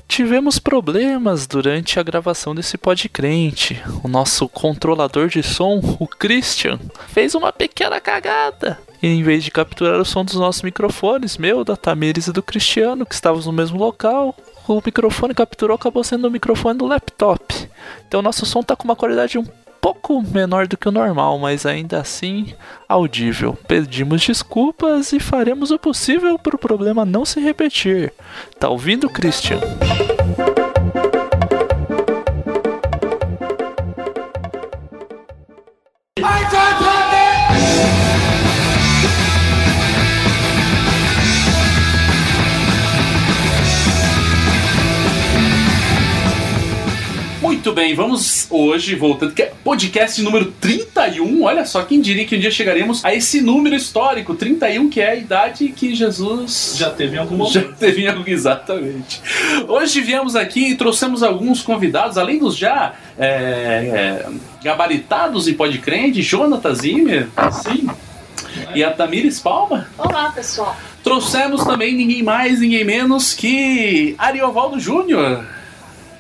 Tivemos 0.09 0.59
problemas 0.59 1.47
durante 1.47 2.01
a 2.01 2.03
gravação 2.03 2.55
desse 2.55 2.79
podcrente. 2.79 3.81
O 4.03 4.09
nosso 4.09 4.49
controlador 4.49 5.29
de 5.29 5.43
som, 5.43 5.81
o 6.01 6.07
Christian, 6.09 6.81
fez 7.09 7.35
uma 7.35 7.53
pequena 7.53 8.01
cagada. 8.01 8.81
E 9.03 9.07
em 9.07 9.23
vez 9.23 9.45
de 9.45 9.51
capturar 9.51 10.01
o 10.01 10.05
som 10.05 10.25
dos 10.25 10.35
nossos 10.35 10.63
microfones, 10.63 11.37
meu, 11.37 11.63
da 11.63 11.77
Tamires 11.77 12.27
e 12.27 12.33
do 12.33 12.43
Cristiano, 12.43 13.07
que 13.07 13.15
estávamos 13.15 13.47
no 13.47 13.53
mesmo 13.53 13.79
local, 13.79 14.35
o 14.67 14.83
microfone 14.85 15.35
capturou 15.35 15.77
acabou 15.77 16.03
sendo 16.03 16.27
o 16.27 16.31
microfone 16.31 16.79
do 16.79 16.87
laptop. 16.87 17.69
Então 18.09 18.23
nosso 18.23 18.45
som 18.45 18.63
tá 18.63 18.75
com 18.75 18.85
uma 18.85 18.97
qualidade 18.97 19.39
um 19.39 19.45
pouco 19.81 20.23
menor 20.23 20.67
do 20.67 20.77
que 20.77 20.89
o 20.89 20.93
normal, 20.93 21.39
mas 21.39 21.65
ainda 21.65 22.01
assim 22.01 22.55
audível. 22.89 23.57
Pedimos 23.67 24.27
desculpas 24.27 25.13
e 25.13 25.21
faremos 25.21 25.71
o 25.71 25.79
possível 25.79 26.39
para 26.39 26.57
o 26.57 26.59
problema 26.59 27.05
não 27.05 27.25
se 27.25 27.41
repetir. 27.41 28.13
Tá 28.59 28.69
ouvindo, 28.69 29.09
Christian? 29.09 29.61
Muito 47.69 47.77
bem, 47.83 47.95
vamos 47.95 48.47
hoje, 48.49 48.95
voltando, 48.95 49.35
que 49.35 49.43
é 49.43 49.53
podcast 49.63 50.23
número 50.23 50.47
31. 50.53 51.43
Olha 51.43 51.67
só, 51.67 51.83
quem 51.83 52.01
diria 52.01 52.25
que 52.25 52.35
um 52.35 52.39
dia 52.41 52.51
chegaremos 52.51 53.05
a 53.05 53.15
esse 53.15 53.43
número 53.43 53.77
histórico, 53.77 54.35
31, 54.35 54.89
que 54.89 55.03
é 55.03 55.11
a 55.11 55.15
idade 55.15 55.69
que 55.69 55.95
Jesus 55.95 56.77
Já 56.79 56.89
teve 56.89 57.17
em 57.17 57.19
algum 57.19 57.45
já 57.53 57.61
momento. 57.61 57.77
teve 57.79 58.05
em 58.05 58.09
algum- 58.09 58.25
Exatamente. 58.27 59.21
Hoje 59.69 60.01
viemos 60.01 60.35
aqui 60.35 60.69
e 60.71 60.77
trouxemos 60.77 61.23
alguns 61.23 61.61
convidados, 61.61 62.17
além 62.17 62.39
dos 62.39 62.57
já 62.57 62.95
é, 63.19 63.27
é, 64.25 64.27
gabaritados 64.65 65.47
em 65.47 65.53
Podcrente, 65.53 66.23
Jonathan 66.23 66.75
Zimmer 66.75 67.29
Sim. 67.53 67.87
e 68.75 68.83
a 68.83 68.91
Tamires 68.93 69.41
Palma. 69.41 69.87
Olá, 69.99 70.31
pessoal. 70.33 70.75
Trouxemos 71.05 71.63
também 71.65 71.95
ninguém 71.95 72.23
mais, 72.23 72.61
ninguém 72.61 72.83
menos 72.83 73.35
que 73.35 74.15
Ariovaldo 74.17 74.81
Júnior. 74.81 75.45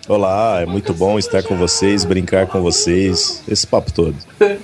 Olá, 0.08 0.62
é 0.62 0.64
muito 0.64 0.94
bom 0.94 1.18
estar 1.18 1.42
com 1.42 1.54
vocês, 1.54 2.02
brincar 2.02 2.46
com 2.46 2.62
vocês, 2.62 3.44
esse 3.46 3.66
papo 3.66 3.92
todo. 3.92 4.16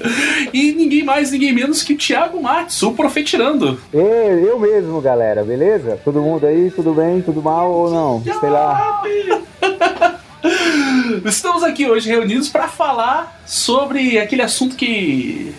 E 0.54 0.72
ninguém 0.72 1.02
mais, 1.02 1.32
ninguém 1.32 1.52
menos 1.52 1.82
que 1.82 1.96
Thiago 1.96 2.40
Matos, 2.40 2.80
o 2.82 2.92
Profetirando. 2.92 3.78
Ei, 3.92 4.48
eu 4.48 4.58
mesmo, 4.58 5.00
galera, 5.00 5.42
beleza? 5.44 5.98
Todo 6.04 6.22
mundo 6.22 6.46
aí, 6.46 6.70
tudo 6.70 6.94
bem, 6.94 7.20
tudo 7.20 7.42
mal 7.42 7.70
ou 7.70 7.90
não? 7.90 8.22
Sei 8.40 8.48
lá. 8.48 9.02
Estamos 11.26 11.62
aqui 11.64 11.90
hoje 11.90 12.08
reunidos 12.08 12.48
para 12.48 12.68
falar 12.68 13.42
sobre 13.44 14.18
aquele 14.18 14.42
assunto 14.42 14.76
que 14.76 15.52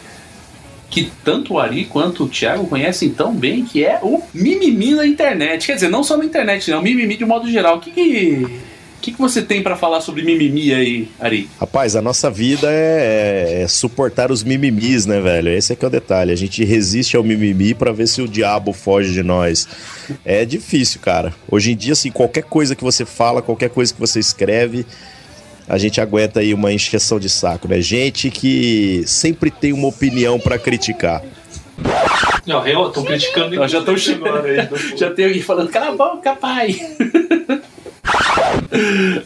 que 0.90 1.12
tanto 1.26 1.56
o 1.56 1.60
Ari 1.60 1.86
quanto 1.86 2.24
o 2.24 2.30
Thiago 2.30 2.68
conhecem 2.68 3.10
tão 3.10 3.36
bem, 3.36 3.66
que 3.66 3.84
é 3.84 4.00
o 4.02 4.24
mimimi 4.34 4.96
na 4.96 5.06
internet. 5.06 5.68
Quer 5.68 5.74
dizer, 5.76 5.90
não 5.90 6.04
só 6.04 6.16
na 6.16 6.24
internet, 6.24 6.72
né? 6.72 6.78
O 6.78 6.82
mimimi 6.82 7.18
de 7.18 7.26
modo 7.26 7.52
geral. 7.52 7.78
O 7.78 7.82
que 7.82 7.92
que, 7.92 8.46
o 8.46 8.75
que, 9.06 9.12
que 9.12 9.20
você 9.20 9.44
tem 9.44 9.62
para 9.62 9.76
falar 9.76 10.02
sobre 10.02 10.24
mimimi 10.24 10.74
aí, 10.74 11.08
Ari? 11.20 11.48
Rapaz, 11.60 11.96
a 11.96 12.02
nossa 12.02 12.32
vida 12.32 12.68
é, 12.72 13.62
é 13.62 13.68
suportar 13.68 14.32
os 14.32 14.44
mimimis, 14.44 15.06
né, 15.06 15.22
velho? 15.22 15.50
Esse 15.50 15.74
é 15.74 15.76
que 15.76 15.86
é 15.86 15.88
o 15.88 15.92
detalhe. 15.92 16.32
A 16.32 16.36
gente 16.36 16.66
resiste 16.66 17.16
ao 17.16 17.24
mimimi 17.24 17.76
pra 17.76 17.92
ver 17.92 18.08
se 18.08 18.24
o 18.24 18.28
diabo 18.28 18.74
foge 18.74 19.14
de 19.14 19.22
nós. 19.22 19.68
É 20.26 20.44
difícil, 20.44 21.00
cara. 21.02 21.32
Hoje 21.52 21.74
em 21.74 21.76
dia, 21.76 21.94
assim, 21.94 22.10
qualquer 22.10 22.46
coisa 22.46 22.76
que 22.76 22.84
você 22.84 23.06
fala, 23.06 23.44
qualquer 23.44 23.70
coisa 23.70 23.94
que 23.94 24.00
você 24.00 24.20
escreve, 24.20 24.88
a 25.70 25.78
gente 25.78 26.02
aguenta 26.02 26.40
aí 26.40 26.52
uma 26.52 26.74
encheção 26.74 27.20
de 27.20 27.30
saco, 27.30 27.68
né? 27.68 27.80
Gente 27.82 28.32
que 28.32 29.04
sempre 29.06 29.52
tem 29.52 29.72
uma 29.72 29.88
opinião 29.88 30.40
pra 30.40 30.58
criticar. 30.58 31.22
Não, 32.48 32.66
eu 32.66 32.90
tô 32.90 33.04
criticando 33.04 33.54
Eu 33.54 33.68
já 33.68 33.84
tô 33.84 33.92
agora 33.92 34.48
aí. 34.48 34.70
Já 34.98 35.12
tem 35.12 35.26
alguém 35.26 35.42
falando, 35.42 35.70
cala 35.70 35.90
a 35.90 35.96
boca, 35.96 36.36
pai! 36.36 36.76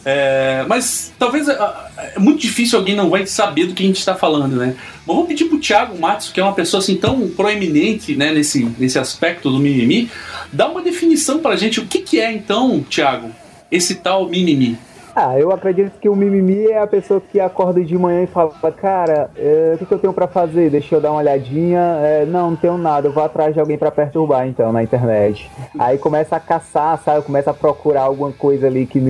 É, 0.04 0.64
mas 0.68 1.12
talvez 1.18 1.48
ah, 1.48 1.90
é 2.14 2.18
muito 2.18 2.40
difícil 2.40 2.78
alguém 2.78 2.94
não 2.94 3.10
vai 3.10 3.26
saber 3.26 3.66
do 3.66 3.74
que 3.74 3.82
a 3.82 3.86
gente 3.86 3.98
está 3.98 4.14
falando, 4.14 4.56
né? 4.56 4.74
Mas 5.06 5.16
vou 5.16 5.26
pedir 5.26 5.44
pro 5.46 5.58
Thiago 5.58 5.98
Matos, 5.98 6.30
que 6.30 6.40
é 6.40 6.42
uma 6.42 6.52
pessoa 6.52 6.80
assim 6.80 6.96
tão 6.96 7.28
proeminente 7.28 8.16
né, 8.16 8.32
nesse, 8.32 8.64
nesse 8.78 8.98
aspecto 8.98 9.50
do 9.50 9.58
mimimi, 9.58 10.10
dar 10.52 10.68
uma 10.68 10.82
definição 10.82 11.38
pra 11.38 11.56
gente. 11.56 11.80
O 11.80 11.86
que, 11.86 11.98
que 12.00 12.20
é 12.20 12.32
então, 12.32 12.84
Thiago, 12.88 13.30
esse 13.70 13.96
tal 13.96 14.28
mimimi? 14.28 14.78
Ah, 15.14 15.38
eu 15.38 15.50
acredito 15.50 15.98
que 15.98 16.08
o 16.08 16.14
mimimi 16.14 16.66
é 16.66 16.80
a 16.80 16.86
pessoa 16.86 17.20
que 17.20 17.40
acorda 17.40 17.82
de 17.82 17.98
manhã 17.98 18.22
e 18.22 18.26
fala, 18.26 18.52
cara, 18.72 19.30
é, 19.36 19.72
o 19.74 19.78
que, 19.78 19.86
que 19.86 19.92
eu 19.92 19.98
tenho 19.98 20.12
pra 20.12 20.28
fazer? 20.28 20.70
Deixa 20.70 20.94
eu 20.94 21.00
dar 21.00 21.10
uma 21.10 21.20
olhadinha. 21.20 21.80
É, 22.00 22.24
não, 22.24 22.50
não 22.50 22.56
tenho 22.56 22.78
nada, 22.78 23.08
eu 23.08 23.12
vou 23.12 23.22
atrás 23.22 23.52
de 23.52 23.60
alguém 23.60 23.76
pra 23.76 23.90
perturbar 23.90 24.46
então 24.46 24.72
na 24.72 24.82
internet. 24.82 25.50
Aí 25.78 25.98
começa 25.98 26.36
a 26.36 26.40
caçar, 26.40 26.98
sabe? 26.98 27.24
Começa 27.24 27.50
a 27.50 27.54
procurar 27.54 28.02
alguma 28.02 28.32
coisa 28.32 28.68
ali 28.68 28.86
que 28.86 29.00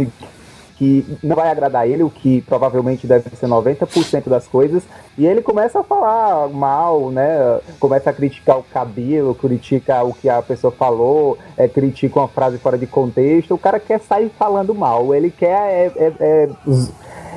que 0.81 1.05
não 1.23 1.37
vai 1.37 1.51
agradar 1.51 1.87
ele, 1.87 2.03
o 2.03 2.09
que 2.09 2.41
provavelmente 2.41 3.07
deve 3.07 3.29
ser 3.37 3.47
90% 3.47 4.31
das 4.31 4.49
coisas, 4.49 4.83
e 5.19 5.27
ele 5.27 5.43
começa 5.43 5.81
a 5.81 5.83
falar 5.83 6.49
mal, 6.49 7.11
né? 7.11 7.61
Começa 7.79 8.09
a 8.09 8.15
criticar 8.15 8.59
o 8.59 8.63
cabelo, 8.63 9.35
critica 9.35 10.03
o 10.03 10.15
que 10.15 10.27
a 10.27 10.41
pessoa 10.41 10.73
falou, 10.73 11.37
é, 11.55 11.69
critica 11.69 12.19
uma 12.19 12.29
frase 12.29 12.57
fora 12.57 12.79
de 12.79 12.87
contexto. 12.87 13.53
O 13.53 13.59
cara 13.59 13.79
quer 13.79 14.01
sair 14.01 14.33
falando 14.39 14.75
mal, 14.75 15.15
ele 15.15 15.31
quer 15.31 15.51
é, 15.51 15.93
é, 15.95 16.13
é, 16.19 16.49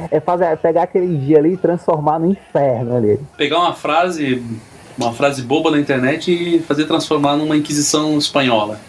é 0.10 0.20
fazer, 0.22 0.46
é 0.46 0.56
pegar 0.56 0.84
aquele 0.84 1.18
dia 1.18 1.40
ali 1.40 1.56
e 1.56 1.58
transformar 1.58 2.20
no 2.20 2.28
inferno 2.28 2.96
ali. 2.96 3.20
Pegar 3.36 3.60
uma 3.60 3.74
frase 3.74 4.42
uma 4.98 5.12
frase 5.12 5.42
boba 5.42 5.70
na 5.70 5.80
internet 5.80 6.32
e 6.32 6.60
fazer 6.60 6.86
transformar 6.86 7.36
numa 7.36 7.58
Inquisição 7.58 8.18
espanhola. 8.18 8.80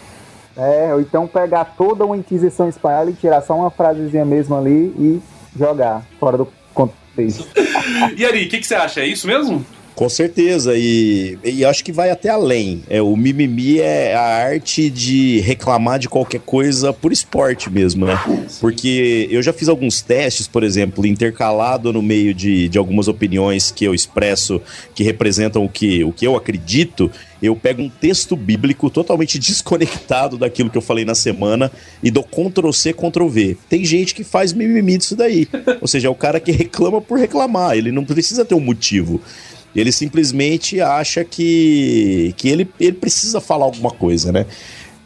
É, 0.56 0.94
ou 0.94 1.00
então 1.00 1.26
pegar 1.26 1.64
toda 1.76 2.04
uma 2.04 2.16
Inquisição 2.16 2.68
espanhola 2.68 3.10
e 3.10 3.14
tirar 3.14 3.42
só 3.42 3.56
uma 3.56 3.70
frasezinha 3.70 4.24
mesmo 4.24 4.56
ali 4.56 4.94
e 4.98 5.22
jogar 5.58 6.02
fora 6.18 6.38
do 6.38 6.48
contexto. 6.72 7.46
E 8.16 8.24
Ari, 8.24 8.46
o 8.46 8.48
que, 8.48 8.58
que 8.58 8.66
você 8.66 8.74
acha? 8.74 9.00
É 9.00 9.06
isso 9.06 9.26
mesmo? 9.26 9.64
Com 9.94 10.08
certeza, 10.08 10.74
e, 10.76 11.38
e 11.44 11.64
acho 11.64 11.84
que 11.84 11.92
vai 11.92 12.10
até 12.10 12.28
além. 12.28 12.82
É, 12.90 13.00
o 13.00 13.16
mimimi 13.16 13.78
é 13.78 14.14
a 14.14 14.22
arte 14.22 14.90
de 14.90 15.38
reclamar 15.40 16.00
de 16.00 16.08
qualquer 16.08 16.40
coisa 16.40 16.92
por 16.92 17.12
esporte 17.12 17.70
mesmo, 17.70 18.04
né? 18.04 18.18
Porque 18.60 19.28
eu 19.30 19.40
já 19.40 19.52
fiz 19.52 19.68
alguns 19.68 20.02
testes, 20.02 20.48
por 20.48 20.64
exemplo, 20.64 21.06
intercalado 21.06 21.92
no 21.92 22.02
meio 22.02 22.34
de, 22.34 22.68
de 22.68 22.76
algumas 22.76 23.06
opiniões 23.06 23.70
que 23.70 23.84
eu 23.84 23.94
expresso 23.94 24.60
que 24.96 25.04
representam 25.04 25.64
o 25.64 25.68
que, 25.68 26.02
o 26.02 26.12
que 26.12 26.26
eu 26.26 26.34
acredito. 26.34 27.08
Eu 27.40 27.54
pego 27.54 27.82
um 27.82 27.88
texto 27.88 28.34
bíblico 28.34 28.90
totalmente 28.90 29.38
desconectado 29.38 30.36
daquilo 30.36 30.70
que 30.70 30.78
eu 30.78 30.82
falei 30.82 31.04
na 31.04 31.14
semana 31.14 31.70
e 32.02 32.10
dou 32.10 32.24
Ctrl 32.24 32.72
C, 32.72 32.92
Ctrl 32.92 33.28
V. 33.28 33.56
Tem 33.68 33.84
gente 33.84 34.12
que 34.12 34.24
faz 34.24 34.52
mimimi 34.52 34.98
disso 34.98 35.14
daí. 35.14 35.46
Ou 35.80 35.86
seja, 35.86 36.08
é 36.08 36.10
o 36.10 36.14
cara 36.16 36.40
que 36.40 36.50
reclama 36.50 37.00
por 37.00 37.16
reclamar. 37.16 37.76
Ele 37.76 37.92
não 37.92 38.04
precisa 38.04 38.44
ter 38.44 38.56
um 38.56 38.60
motivo. 38.60 39.20
Ele 39.74 39.90
simplesmente 39.90 40.80
acha 40.80 41.24
que, 41.24 42.32
que 42.36 42.48
ele, 42.48 42.68
ele 42.78 42.96
precisa 42.96 43.40
falar 43.40 43.64
alguma 43.64 43.90
coisa, 43.90 44.30
né? 44.30 44.46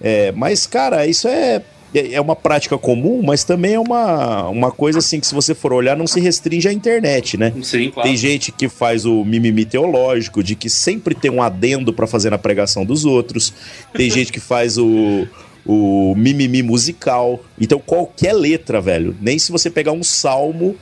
É, 0.00 0.30
mas, 0.32 0.66
cara, 0.66 1.06
isso 1.06 1.26
é, 1.26 1.62
é 1.94 2.20
uma 2.20 2.36
prática 2.36 2.76
comum, 2.76 3.22
mas 3.22 3.44
também 3.44 3.74
é 3.74 3.80
uma, 3.80 4.48
uma 4.48 4.70
coisa 4.70 4.98
assim 4.98 5.18
que, 5.18 5.26
se 5.26 5.34
você 5.34 5.54
for 5.54 5.72
olhar, 5.72 5.96
não 5.96 6.06
se 6.06 6.20
restringe 6.20 6.68
à 6.68 6.72
internet, 6.72 7.36
né? 7.36 7.52
Sim, 7.62 7.90
claro. 7.90 8.08
Tem 8.08 8.16
gente 8.16 8.52
que 8.52 8.68
faz 8.68 9.04
o 9.04 9.24
mimimi 9.24 9.64
teológico, 9.64 10.42
de 10.42 10.54
que 10.54 10.68
sempre 10.68 11.14
tem 11.14 11.30
um 11.30 11.42
adendo 11.42 11.92
para 11.92 12.06
fazer 12.06 12.30
na 12.30 12.38
pregação 12.38 12.84
dos 12.84 13.04
outros. 13.04 13.52
Tem 13.94 14.10
gente 14.10 14.30
que 14.30 14.40
faz 14.40 14.76
o, 14.76 15.26
o 15.66 16.14
mimimi 16.14 16.62
musical. 16.62 17.42
Então, 17.58 17.78
qualquer 17.78 18.34
letra, 18.34 18.80
velho, 18.80 19.16
nem 19.20 19.38
se 19.38 19.50
você 19.50 19.70
pegar 19.70 19.92
um 19.92 20.02
salmo 20.02 20.76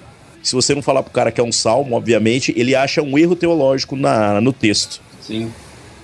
se 0.49 0.55
você 0.55 0.75
não 0.75 0.83
falar 0.83 1.03
pro 1.03 1.13
cara 1.13 1.33
que 1.33 1.41
é 1.41 1.45
um 1.45 1.51
salmo, 1.51 1.97
obviamente, 1.97 2.53
ele 2.57 2.75
acha 2.75 3.03
um 3.03 3.19
erro 3.19 3.35
teológico 3.35 3.97
na, 3.97 4.41
no 4.41 4.53
texto. 4.53 5.01
Sim. 5.21 5.51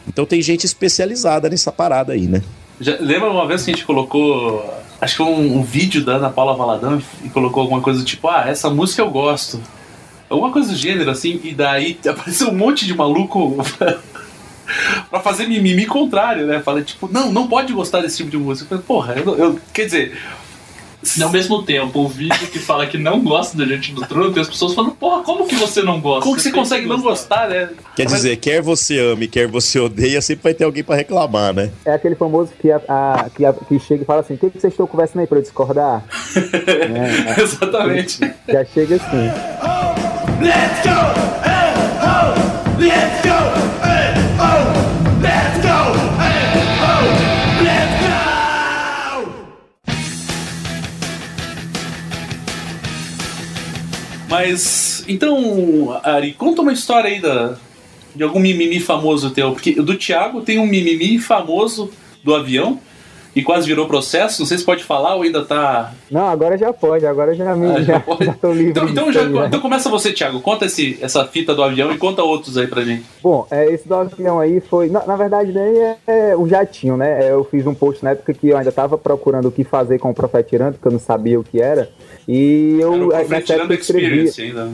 Então 0.08 0.26
tem 0.26 0.42
gente 0.42 0.64
especializada 0.66 1.48
nessa 1.48 1.70
parada 1.70 2.12
aí, 2.12 2.22
né? 2.26 2.42
Já, 2.80 2.96
lembra 2.98 3.30
uma 3.30 3.46
vez 3.46 3.62
que 3.62 3.70
a 3.70 3.74
gente 3.74 3.86
colocou. 3.86 4.68
Acho 5.00 5.16
que 5.16 5.22
foi 5.24 5.32
um, 5.32 5.58
um 5.58 5.62
vídeo 5.62 6.04
da 6.04 6.14
Ana 6.14 6.28
Paula 6.28 6.56
Valadão 6.56 7.00
e 7.24 7.28
colocou 7.28 7.60
alguma 7.60 7.80
coisa 7.80 8.00
do 8.00 8.04
tipo, 8.04 8.26
ah, 8.26 8.44
essa 8.48 8.68
música 8.68 9.00
eu 9.00 9.10
gosto. 9.10 9.60
Alguma 10.28 10.50
coisa 10.50 10.70
do 10.70 10.76
gênero, 10.76 11.10
assim, 11.10 11.40
e 11.44 11.54
daí 11.54 11.96
apareceu 12.08 12.48
um 12.48 12.54
monte 12.56 12.84
de 12.84 12.94
maluco 12.94 13.56
pra 15.08 15.20
fazer 15.20 15.46
mimimi 15.46 15.86
contrário, 15.86 16.46
né? 16.46 16.60
Fala, 16.60 16.82
tipo, 16.82 17.08
não, 17.12 17.30
não 17.30 17.46
pode 17.46 17.72
gostar 17.72 18.00
desse 18.00 18.16
tipo 18.18 18.30
de 18.30 18.38
música. 18.38 18.64
Eu 18.64 18.68
falei, 18.80 18.84
porra, 18.84 19.14
eu, 19.24 19.38
eu- 19.38 19.58
quer 19.72 19.84
dizer, 19.84 20.18
Ao 21.20 21.30
mesmo 21.30 21.62
tempo, 21.62 22.00
o 22.00 22.08
vídeo 22.08 22.46
que 22.48 22.58
fala 22.58 22.86
que 22.86 22.96
não 22.96 23.20
gosta 23.20 23.56
da 23.56 23.64
gente 23.66 23.92
do 23.92 24.02
trono, 24.06 24.32
tem 24.32 24.40
as 24.40 24.48
pessoas 24.48 24.72
falando, 24.74 24.92
porra, 24.94 25.22
como 25.22 25.46
que 25.46 25.56
você 25.56 25.82
não 25.82 26.00
gosta? 26.00 26.22
como 26.22 26.36
que 26.36 26.42
você 26.42 26.52
consegue 26.52 26.86
não 26.86 27.00
gostar, 27.00 27.48
né? 27.48 27.70
Quer 27.96 28.04
Mas- 28.04 28.12
dizer, 28.14 28.36
quer 28.36 28.62
você 28.62 28.98
ame, 28.98 29.26
quer 29.26 29.48
você 29.48 29.80
odeia, 29.80 30.20
sempre 30.22 30.44
vai 30.44 30.54
ter 30.54 30.64
alguém 30.64 30.84
pra 30.84 30.94
reclamar, 30.96 31.52
né? 31.52 31.70
É 31.84 31.92
aquele 31.94 32.14
famoso 32.14 32.52
que, 32.60 32.70
a, 32.70 32.80
a- 32.88 33.30
que, 33.34 33.44
a- 33.44 33.52
que 33.52 33.78
chega 33.80 34.02
e 34.02 34.06
fala 34.06 34.20
assim: 34.20 34.34
o 34.34 34.38
que, 34.38 34.50
que 34.50 34.60
vocês 34.60 34.72
estão 34.72 34.86
conversando 34.86 35.20
aí 35.20 35.26
pra 35.26 35.38
eu 35.38 35.42
discordar? 35.42 36.04
né? 36.90 37.34
Exatamente. 37.38 38.20
Já 38.48 38.64
chega 38.64 38.96
assim. 38.96 39.30
Let's 40.40 40.82
go! 40.82 40.98
Hey, 41.44 41.72
oh! 42.02 42.80
Let's 42.80 43.22
go! 43.22 43.38
Hey, 43.84 44.14
oh! 44.40 44.91
Mas, 54.32 55.04
então, 55.06 56.00
Ari, 56.02 56.32
conta 56.32 56.62
uma 56.62 56.72
história 56.72 57.10
aí 57.10 57.20
da, 57.20 57.58
de 58.16 58.22
algum 58.22 58.40
mimimi 58.40 58.80
famoso 58.80 59.28
teu. 59.28 59.52
Porque 59.52 59.74
do 59.74 59.94
Thiago 59.94 60.40
tem 60.40 60.58
um 60.58 60.66
mimimi 60.66 61.18
famoso 61.18 61.90
do 62.24 62.34
avião 62.34 62.80
e 63.34 63.42
quase 63.42 63.66
virou 63.66 63.86
processo. 63.86 64.40
Não 64.40 64.46
sei 64.46 64.58
se 64.58 64.64
pode 64.64 64.84
falar 64.84 65.14
ou 65.16 65.22
ainda 65.22 65.44
tá. 65.44 65.92
Não, 66.10 66.28
agora 66.28 66.56
já 66.58 66.72
pode, 66.72 67.06
agora 67.06 67.34
já 67.34 67.54
me 67.56 67.66
Ah, 67.70 67.80
já 67.80 67.84
já, 67.94 68.00
pode? 68.00 68.24
já 68.26 68.32
tô 68.34 68.52
livre. 68.52 68.70
Então, 68.70 68.88
então, 68.88 69.12
já- 69.12 69.24
né? 69.24 69.44
então 69.46 69.60
começa 69.60 69.88
você, 69.88 70.12
Thiago. 70.12 70.40
Conta 70.40 70.66
esse, 70.66 70.98
essa 71.00 71.24
fita 71.24 71.54
do 71.54 71.62
avião 71.62 71.90
e 71.92 71.98
conta 71.98 72.22
outros 72.22 72.56
aí 72.58 72.66
pra 72.66 72.82
gente. 72.82 73.04
Bom, 73.22 73.46
é, 73.50 73.66
esse 73.72 73.86
do 73.88 73.94
avião 73.94 74.38
aí 74.40 74.60
foi. 74.60 74.88
Na, 74.88 75.06
na 75.06 75.16
verdade, 75.16 75.52
nem 75.52 75.78
é, 75.78 75.96
é 76.06 76.36
o 76.36 76.46
jatinho, 76.48 76.96
né? 76.96 77.26
É, 77.26 77.32
Eu 77.32 77.44
fiz 77.44 77.66
um 77.66 77.74
post 77.74 78.04
na 78.04 78.10
época 78.10 78.32
que 78.34 78.48
eu 78.48 78.56
ainda 78.56 78.72
tava 78.72 78.98
procurando 78.98 79.48
o 79.48 79.52
que 79.52 79.64
fazer 79.64 79.98
com 79.98 80.10
o 80.10 80.14
Profetirando, 80.14 80.72
porque 80.72 80.88
eu 80.88 80.92
não 80.92 80.98
sabia 81.00 81.38
o 81.40 81.44
que 81.44 81.60
era. 81.60 81.88
E 82.28 82.76
eu. 82.80 82.92
Era 82.94 83.04
o 83.04 83.08
nessa 83.08 83.24
Profetirando 83.24 83.74
escrevi. 83.74 84.06
Experience 84.24 84.42
ainda. 84.42 84.68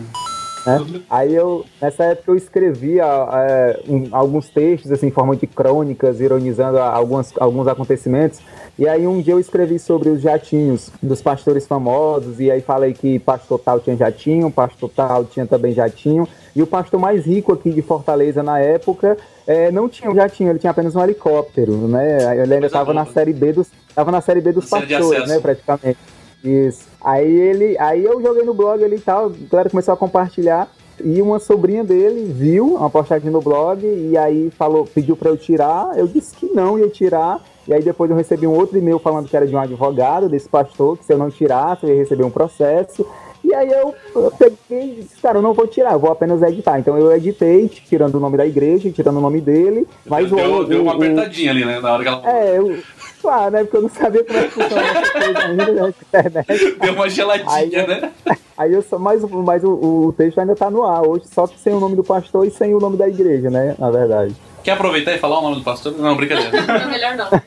Né? 0.66 1.02
Aí 1.08 1.34
eu, 1.34 1.64
nessa 1.80 2.04
época 2.04 2.30
eu 2.30 2.36
escrevia 2.36 3.04
é, 3.04 3.80
um- 3.88 4.08
alguns 4.12 4.48
textos 4.48 4.90
assim, 4.92 5.06
em 5.06 5.10
forma 5.10 5.34
de 5.36 5.46
crônicas, 5.46 6.20
ironizando 6.20 6.78
algumas, 6.78 7.32
alguns 7.38 7.66
acontecimentos. 7.66 8.40
E 8.78 8.86
aí 8.86 9.06
um 9.06 9.20
dia 9.20 9.34
eu 9.34 9.40
escrevi 9.40 9.78
sobre 9.78 10.08
os 10.08 10.20
jatinhos 10.20 10.90
dos 11.02 11.20
pastores 11.20 11.66
famosos, 11.66 12.38
e 12.40 12.50
aí 12.50 12.60
falei 12.60 12.92
que 12.92 13.18
pastor 13.18 13.58
tal 13.58 13.80
tinha 13.80 13.96
jatinho, 13.96 14.50
pastor 14.50 14.90
tal 14.94 15.24
tinha 15.24 15.46
também 15.46 15.72
jatinho. 15.72 16.28
E 16.54 16.62
o 16.62 16.66
pastor 16.66 16.98
mais 16.98 17.24
rico 17.24 17.52
aqui 17.52 17.70
de 17.70 17.82
Fortaleza 17.82 18.42
na 18.42 18.58
época 18.58 19.16
é, 19.46 19.70
não 19.70 19.88
tinha 19.88 20.10
um 20.10 20.14
jatinho, 20.14 20.50
ele 20.50 20.58
tinha 20.58 20.70
apenas 20.70 20.94
um 20.96 21.02
helicóptero, 21.02 21.72
né? 21.88 22.36
Ele 22.42 22.54
ainda 22.54 22.66
estava 22.66 22.92
na 22.92 23.04
boa. 23.04 23.14
série 23.14 23.32
B 23.32 23.52
dos, 23.52 23.68
tava 23.94 24.10
na 24.10 24.20
série 24.20 24.40
B 24.40 24.52
dos 24.52 24.68
pastores, 24.68 25.28
né, 25.28 25.38
praticamente. 25.40 25.98
Isso. 26.42 26.87
Aí 27.03 27.29
ele, 27.31 27.77
aí 27.79 28.05
eu 28.05 28.20
joguei 28.22 28.42
no 28.44 28.55
blog 28.55 28.83
ali 28.83 28.96
e 28.96 29.01
tal, 29.01 29.27
a 29.27 29.33
galera 29.51 29.70
começou 29.70 29.94
a 29.94 29.96
compartilhar. 29.96 30.68
E 31.05 31.22
uma 31.22 31.38
sobrinha 31.38 31.85
dele 31.85 32.24
viu 32.33 32.74
uma 32.74 32.90
postagem 32.90 33.31
no 33.31 33.40
blog 33.40 33.85
e 33.87 34.16
aí 34.18 34.51
falou, 34.59 34.85
pediu 34.85 35.16
pra 35.16 35.31
eu 35.31 35.37
tirar. 35.37 35.96
Eu 35.96 36.09
disse 36.09 36.35
que 36.35 36.46
não 36.46 36.77
ia 36.77 36.88
tirar. 36.88 37.40
E 37.68 37.72
aí 37.72 37.83
depois 37.83 38.11
eu 38.11 38.16
recebi 38.16 38.46
um 38.48 38.55
outro 38.55 38.77
e-mail 38.79 38.98
falando 38.98 39.29
que 39.29 39.37
era 39.37 39.46
de 39.46 39.55
um 39.55 39.61
advogado 39.61 40.29
desse 40.29 40.48
pastor, 40.48 40.98
que 40.98 41.05
se 41.05 41.12
eu 41.12 41.18
não 41.18 41.31
tirasse 41.31 41.85
eu 41.85 41.90
ia 41.90 41.96
receber 41.96 42.24
um 42.24 42.31
processo. 42.31 43.07
E 43.44 43.55
aí 43.55 43.70
eu, 43.70 43.94
eu 44.16 44.33
peguei 44.33 44.90
e 44.90 44.94
disse, 45.03 45.20
cara, 45.22 45.38
eu 45.38 45.42
não 45.42 45.55
vou 45.55 45.66
tirar, 45.68 45.92
eu 45.92 45.98
vou 46.01 46.11
apenas 46.11 46.42
editar. 46.42 46.81
Então 46.81 46.98
eu 46.98 47.12
editei, 47.14 47.68
tirando 47.68 48.16
o 48.16 48.20
nome 48.20 48.37
da 48.37 48.44
igreja, 48.44 48.90
tirando 48.90 49.18
o 49.18 49.20
nome 49.22 49.40
dele. 49.40 49.87
Mas 50.05 50.29
deu, 50.31 50.55
o, 50.57 50.64
deu 50.64 50.83
uma 50.83 50.92
o- 50.92 50.94
o- 50.94 50.98
apertadinha 50.98 51.53
ali, 51.53 51.64
né? 51.64 51.79
Na 51.81 51.92
hora 51.92 52.03
que 52.03 52.09
ela 52.09 52.29
É, 52.31 52.59
eu, 52.59 52.77
claro, 53.20 53.50
né? 53.52 53.64
Porque 53.64 53.76
eu 53.76 53.83
não 53.83 53.88
sabia 53.88 54.24
como 54.24 54.38
é 54.38 54.42
que 54.44 54.50
funcionava 54.50 54.98
essa 54.98 55.12
coisa 55.12 55.38
ainda, 55.40 55.72
né? 55.72 55.94
Internet. 56.09 56.76
deu 56.81 56.92
uma 56.94 57.09
geladinha, 57.11 57.48
Aí 57.52 57.87
né? 57.87 58.12
Aí 58.59 58.72
eu 58.72 58.83
só, 58.83 58.98
mas, 58.98 59.22
o- 59.22 59.28
mas 59.28 59.62
o, 59.62 59.70
o 60.09 60.12
texto 60.16 60.38
ainda 60.40 60.57
tá 60.57 60.68
no 60.70 60.85
ar 60.85 61.07
hoje, 61.07 61.24
só 61.33 61.46
que 61.46 61.59
sem 61.61 61.72
o 61.72 61.78
nome 61.81 61.94
do 61.94 62.02
pastor 62.02 62.44
e 62.46 62.50
sem 62.50 62.74
o 62.74 62.81
nome 62.81 62.96
da 62.96 63.09
igreja, 63.09 63.48
né? 63.50 63.76
Na 63.78 63.90
verdade. 63.90 64.35
Quer 64.62 64.72
aproveitar 64.72 65.14
e 65.14 65.18
falar 65.18 65.38
o 65.38 65.42
nome 65.42 65.56
do 65.56 65.62
pastor? 65.62 65.96
Não, 65.98 66.14
brincadeira. 66.16 66.50
Não, 66.62 66.88
melhor 66.90 67.16
não. 67.16 67.42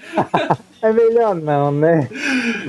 É 0.82 0.92
melhor 0.92 1.36
não, 1.36 1.72
né? 1.72 2.10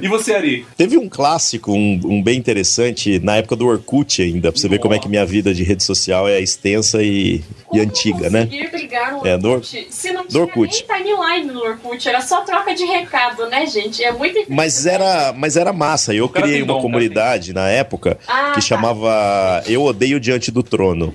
E 0.02 0.06
você, 0.06 0.34
Ari? 0.34 0.66
Teve 0.76 0.98
um 0.98 1.08
clássico, 1.08 1.72
um, 1.72 1.98
um 2.04 2.22
bem 2.22 2.38
interessante, 2.38 3.18
na 3.20 3.36
época 3.36 3.56
do 3.56 3.66
Orkut 3.66 4.20
ainda, 4.20 4.52
pra 4.52 4.60
você 4.60 4.68
ver 4.68 4.78
como 4.80 4.92
é 4.92 4.98
que 4.98 5.08
minha 5.08 5.24
vida 5.24 5.54
de 5.54 5.62
rede 5.62 5.82
social 5.82 6.28
é 6.28 6.38
extensa 6.38 7.02
e, 7.02 7.36
e 7.36 7.42
Como 7.64 7.82
antiga, 7.82 8.28
né? 8.28 8.44
brigar 8.70 9.12
no 9.12 9.26
É, 9.26 9.38
no 9.38 9.48
Or- 9.48 9.54
Orkut? 9.54 9.86
Se 9.88 10.12
não 10.12 10.24
no 10.24 10.28
tinha 10.28 10.42
Orkut. 10.42 10.84
nem 10.90 11.04
timeline 11.04 11.46
no 11.52 11.60
Orkut, 11.62 12.06
era 12.06 12.20
só 12.20 12.42
troca 12.42 12.74
de 12.74 12.84
recado, 12.84 13.46
né, 13.46 13.64
gente? 13.66 14.04
É 14.04 14.12
muito 14.12 14.44
Mas 14.46 14.84
era, 14.84 15.32
mas 15.34 15.56
era 15.56 15.72
massa. 15.72 16.12
Eu 16.12 16.28
criei 16.28 16.60
uma 16.62 16.74
dom, 16.74 16.82
comunidade 16.82 17.54
na 17.54 17.70
época 17.70 18.18
Ah, 18.28 18.48
que 18.50 18.56
tá. 18.56 18.60
chamava 18.60 19.62
Eu 19.66 19.82
Odeio 19.84 20.20
Diante 20.20 20.50
do 20.50 20.62
Trono. 20.62 21.14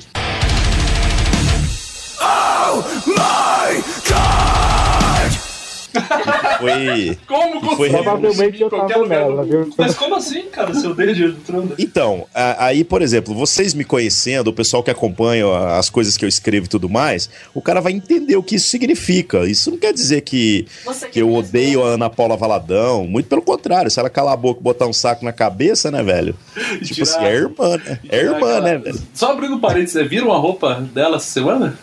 Foi. 6.73 7.17
Como 7.27 7.58
E 7.58 7.60
foi 7.75 7.89
conseguiu? 7.89 8.03
Provavelmente 8.03 8.62
eu 8.62 8.69
tava 8.69 9.08
nela, 9.08 9.43
viu? 9.43 9.69
Mas 9.77 9.95
como 9.95 10.15
assim, 10.15 10.43
cara? 10.43 10.73
Seu 10.73 10.93
dedo 10.93 11.34
do 11.34 11.39
trono? 11.41 11.71
Então, 11.77 12.25
aí, 12.34 12.84
por 12.84 13.01
exemplo, 13.01 13.34
vocês 13.34 13.73
me 13.73 13.84
conhecendo, 13.84 14.47
o 14.49 14.53
pessoal 14.53 14.84
que 14.84 14.91
acompanha 14.91 15.45
as 15.77 15.89
coisas 15.89 16.17
que 16.17 16.25
eu 16.25 16.30
escrevo 16.30 16.65
e 16.65 16.69
tudo 16.69 16.89
mais, 16.89 17.30
o 17.53 17.62
cara 17.62 17.80
vai 17.82 17.93
entender 17.93 18.36
o 18.36 18.43
que 18.43 18.56
isso 18.56 18.67
significa. 18.67 19.45
Isso 19.47 19.71
não 19.71 19.77
quer 19.77 19.93
dizer 19.93 20.21
que, 20.21 20.67
que 21.12 21.19
eu 21.21 21.34
odeio 21.34 21.84
a 21.84 21.89
Ana 21.89 22.10
Paula 22.10 22.36
Valadão. 22.38 23.06
Muito 23.08 23.27
pelo 23.27 23.41
contrário, 23.41 23.89
se 23.91 23.99
ela 23.99 24.10
calar 24.10 24.34
a 24.34 24.38
boca 24.38 24.60
e 24.60 24.63
botar 24.63 24.86
um 24.88 24.93
saco 24.93 25.23
na 25.25 25.32
cabeça, 25.34 25.89
né, 25.91 26.03
velho? 26.03 26.36
Tipo 26.84 26.93
tirar- 27.06 27.17
assim, 27.17 27.25
é 27.25 27.34
irmã, 27.36 27.77
né? 27.77 27.99
É 28.10 28.17
irmã, 28.19 28.36
aquela- 28.38 28.62
né, 28.62 28.77
velho? 28.77 28.99
Só 29.13 29.32
abrindo 29.32 29.60
parênteses, 29.60 29.95
é, 29.95 30.03
viram 30.03 30.32
a 30.34 30.38
roupa 30.38 30.75
dela 30.93 31.17
essa 31.17 31.27
semana? 31.30 31.77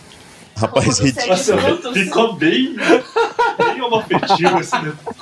Rapaz. 0.57 1.01
Nossa, 1.27 1.57
ficou 1.93 2.33
bem. 2.35 2.75
bem 3.59 3.83
homofetivo 3.83 4.61
esse 4.61 4.73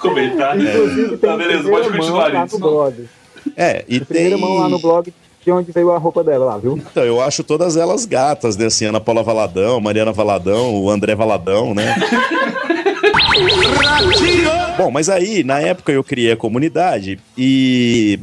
comentário. 0.00 0.62
Inclusive 0.68 1.16
tem 1.16 1.30
Tá, 1.30 1.36
beleza, 1.36 1.68
pode 1.68 1.88
continuar, 1.90 2.46
blog. 2.58 3.08
É, 3.56 3.84
e 3.88 4.00
Primeira 4.00 4.36
tem. 4.36 4.44
mão 4.44 4.58
lá 4.58 4.68
no 4.68 4.78
blog 4.78 5.12
de 5.44 5.50
onde 5.50 5.72
veio 5.72 5.90
a 5.90 5.98
roupa 5.98 6.22
dela 6.22 6.44
lá, 6.44 6.58
viu? 6.58 6.76
Então, 6.78 7.02
eu 7.04 7.20
acho 7.20 7.42
todas 7.42 7.76
elas 7.76 8.04
gatas, 8.06 8.56
né? 8.56 8.66
Assim, 8.66 8.84
Ana 8.86 9.00
Paula 9.00 9.24
Valadão, 9.24 9.80
Mariana 9.80 10.12
Valadão, 10.12 10.72
o 10.76 10.88
André 10.88 11.16
Valadão, 11.16 11.74
né? 11.74 11.96
Bom, 14.78 14.90
mas 14.90 15.08
aí, 15.08 15.42
na 15.42 15.58
época 15.58 15.90
eu 15.92 16.04
criei 16.04 16.32
a 16.32 16.36
comunidade 16.36 17.18
e, 17.36 18.20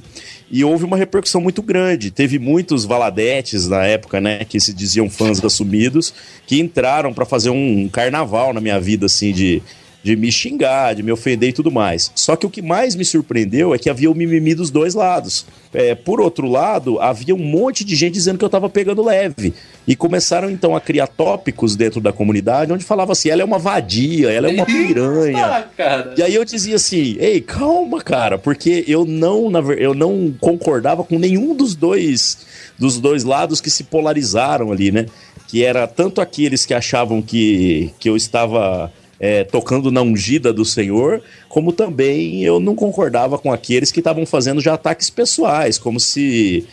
e 0.52 0.64
houve 0.64 0.86
uma 0.86 0.98
repercussão 0.98 1.40
muito 1.40 1.62
grande. 1.62 2.12
Teve 2.12 2.40
muitos 2.40 2.86
valadetes 2.86 3.68
na 3.68 3.86
época, 3.86 4.20
né, 4.20 4.44
que 4.46 4.60
se 4.60 4.74
diziam 4.74 5.10
fãs 5.10 5.44
assumidos, 5.44 6.14
que 6.48 6.60
entraram 6.60 7.14
pra 7.14 7.26
fazer 7.26 7.50
um 7.50 7.88
carnaval 7.88 8.54
na 8.54 8.62
minha 8.62 8.80
vida, 8.80 9.06
assim, 9.06 9.32
de, 9.32 9.62
de 10.02 10.16
me 10.16 10.32
xingar, 10.32 10.96
de 10.96 11.04
me 11.04 11.12
ofender 11.12 11.50
e 11.50 11.54
tudo 11.54 11.72
mais. 11.72 12.12
Só 12.16 12.36
que 12.36 12.46
o 12.46 12.50
que 12.50 12.62
mais 12.62 12.96
me 12.96 13.04
surpreendeu 13.04 13.74
é 13.74 13.78
que 13.78 13.90
havia 13.90 14.10
o 14.10 14.16
mimimi 14.16 14.56
dos 14.56 14.70
dois 14.70 14.94
lados. 14.94 15.46
É, 15.74 15.94
por 15.94 16.22
outro 16.22 16.48
lado, 16.48 17.00
havia 17.00 17.36
um 17.36 17.44
monte 17.44 17.84
de 17.84 17.96
gente 17.96 18.14
dizendo 18.14 18.40
que 18.40 18.46
eu 18.46 18.50
tava 18.50 18.70
pegando 18.70 19.04
leve. 19.04 19.54
E 19.88 19.96
começaram 19.96 20.50
então 20.50 20.76
a 20.76 20.82
criar 20.82 21.08
tópicos 21.08 21.76
dentro 21.76 22.00
da 22.00 22.14
comunidade 22.14 22.72
onde 22.72 22.84
falava 22.84 23.12
assim: 23.12 23.30
ela 23.30 23.42
é 23.42 23.46
uma 23.46 23.60
vadia, 23.60 24.32
ela 24.32 24.50
é 24.50 24.54
uma 24.54 24.66
piranha. 24.66 25.68
Ah. 25.78 26.14
E 26.18 26.24
aí 26.24 26.34
eu 26.34 26.46
dizia 26.46 26.76
assim, 26.76 27.18
ei, 27.20 27.42
calma, 27.42 28.02
cara, 28.02 28.38
porque 28.38 28.84
eu 28.88 29.06
não, 29.06 29.52
eu 29.74 29.94
não 29.94 30.34
concordava 30.40 31.04
com 31.04 31.20
nenhum 31.20 31.56
dos 31.56 31.76
dois 31.76 32.38
dos 32.78 32.98
dois 32.98 33.24
lados 33.26 33.60
que 33.60 33.70
se 33.70 33.84
polarizaram 33.84 34.72
ali, 34.72 34.92
né? 34.92 35.06
Que 35.48 35.64
era 35.64 35.86
tanto 35.86 36.22
aqueles 36.22 36.66
que 36.66 36.74
achavam 36.74 37.22
que, 37.22 37.92
que 38.00 38.10
eu 38.10 38.16
estava 38.16 38.92
é, 39.20 39.44
tocando 39.44 39.92
na 39.92 40.02
ungida 40.02 40.54
do 40.54 40.64
Senhor, 40.64 41.22
como 41.48 41.72
também 41.72 42.44
eu 42.44 42.60
não 42.60 42.76
concordava 42.76 43.38
com 43.38 43.52
aqueles 43.52 43.92
que 43.92 44.00
estavam 44.00 44.26
fazendo 44.26 44.62
já 44.62 44.76
ataques 44.76 45.10
pessoais, 45.10 45.78
como 45.78 46.00
se 46.00 46.66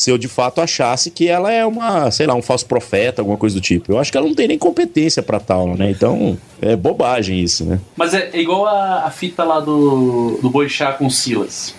se 0.00 0.10
eu 0.10 0.16
de 0.16 0.28
fato 0.28 0.62
achasse 0.62 1.10
que 1.10 1.28
ela 1.28 1.52
é 1.52 1.66
uma, 1.66 2.10
sei 2.10 2.26
lá, 2.26 2.34
um 2.34 2.40
falso 2.40 2.64
profeta, 2.64 3.20
alguma 3.20 3.36
coisa 3.36 3.54
do 3.54 3.60
tipo. 3.60 3.92
Eu 3.92 3.98
acho 3.98 4.10
que 4.10 4.16
ela 4.16 4.26
não 4.26 4.34
tem 4.34 4.48
nem 4.48 4.56
competência 4.56 5.22
pra 5.22 5.38
tal, 5.38 5.76
né? 5.76 5.90
Então, 5.90 6.38
é 6.62 6.74
bobagem 6.74 7.38
isso, 7.40 7.66
né? 7.66 7.78
Mas 7.96 8.14
é, 8.14 8.30
é 8.32 8.40
igual 8.40 8.66
a, 8.66 9.04
a 9.04 9.10
fita 9.10 9.44
lá 9.44 9.60
do, 9.60 10.38
do 10.40 10.48
Boixá 10.48 10.92
com 10.92 11.10
Silas. 11.10 11.74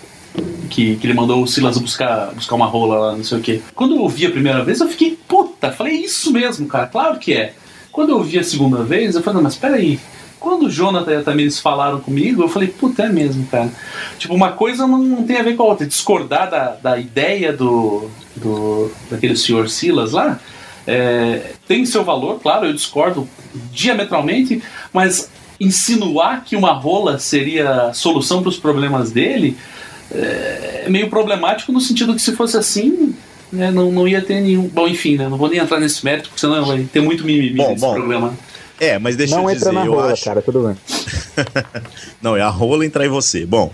Que, 0.69 0.95
que 0.97 1.07
ele 1.07 1.13
mandou 1.13 1.41
o 1.41 1.47
Silas 1.47 1.79
buscar, 1.79 2.31
buscar 2.33 2.55
uma 2.55 2.67
rola 2.67 2.97
lá, 2.99 3.17
não 3.17 3.23
sei 3.23 3.39
o 3.39 3.41
quê. 3.41 3.61
Quando 3.73 3.95
eu 3.95 4.01
ouvi 4.01 4.27
a 4.27 4.31
primeira 4.31 4.63
vez, 4.63 4.79
eu 4.79 4.87
fiquei, 4.87 5.17
puta, 5.27 5.71
falei, 5.71 5.93
é 5.93 6.01
isso 6.01 6.31
mesmo, 6.31 6.67
cara, 6.67 6.85
claro 6.85 7.17
que 7.17 7.33
é. 7.33 7.53
Quando 7.91 8.09
eu 8.09 8.17
ouvi 8.17 8.39
a 8.39 8.43
segunda 8.43 8.83
vez, 8.83 9.15
eu 9.15 9.21
falei, 9.21 9.35
não, 9.35 9.43
mas 9.43 9.55
peraí. 9.55 9.99
Quando 10.39 10.65
o 10.65 10.69
Jonathan 10.69 11.11
e 11.11 11.15
a 11.17 11.23
Tamiris 11.23 11.59
falaram 11.59 11.99
comigo, 11.99 12.41
eu 12.41 12.49
falei, 12.49 12.67
puta, 12.67 13.03
é 13.03 13.09
mesmo, 13.09 13.45
cara. 13.45 13.69
Tipo, 14.17 14.33
uma 14.33 14.53
coisa 14.53 14.87
não, 14.87 15.23
tem 15.23 15.37
a 15.37 15.43
ver 15.43 15.55
com 15.55 15.63
a 15.63 15.67
outra. 15.67 15.85
Discordar 15.85 16.49
da, 16.49 16.69
da 16.81 16.97
ideia 16.97 17.53
do, 17.53 18.09
do 18.35 18.91
daquele 19.09 19.35
senhor 19.35 19.69
Silas 19.69 20.13
lá 20.13 20.39
é, 20.87 21.53
tem 21.67 21.85
seu 21.85 22.03
valor, 22.03 22.39
claro, 22.39 22.65
eu 22.65 22.73
discordo 22.73 23.29
diametralmente, 23.71 24.63
mas 24.91 25.29
insinuar 25.59 26.43
que 26.43 26.55
uma 26.55 26.73
rola 26.73 27.19
seria 27.19 27.89
a 27.89 27.93
solução 27.93 28.41
para 28.41 28.49
os 28.49 28.57
problemas 28.57 29.11
dele 29.11 29.55
é 30.13 30.87
meio 30.89 31.09
problemático 31.09 31.71
no 31.71 31.79
sentido 31.79 32.13
que 32.13 32.21
se 32.21 32.35
fosse 32.35 32.57
assim, 32.57 33.15
né, 33.51 33.71
não, 33.71 33.91
não 33.91 34.07
ia 34.07 34.21
ter 34.21 34.41
nenhum. 34.41 34.67
Bom, 34.67 34.87
enfim, 34.87 35.17
né, 35.17 35.27
não 35.27 35.37
vou 35.37 35.49
nem 35.49 35.59
entrar 35.59 35.79
nesse 35.79 36.03
mérito, 36.03 36.29
porque 36.29 36.39
senão 36.41 36.65
vai 36.65 36.83
ter 36.83 37.01
muito 37.01 37.25
mimimi 37.25 37.55
Bom, 37.57 37.69
nesse 37.69 37.81
bom. 37.81 37.93
programa. 37.93 38.33
É, 38.79 38.97
mas 38.97 39.15
deixa 39.15 39.35
não 39.35 39.43
eu 39.43 39.49
entra 39.51 39.59
dizer, 39.69 39.71
na 39.73 39.85
eu 39.85 39.93
rola, 39.93 40.13
acho. 40.13 40.23
cara, 40.25 40.41
tudo 40.41 40.63
bem. 40.67 40.75
Não, 42.21 42.35
é 42.35 42.41
a 42.41 42.49
rola 42.49 42.83
entrar 42.83 43.05
em 43.05 43.09
você. 43.09 43.45
Bom, 43.45 43.71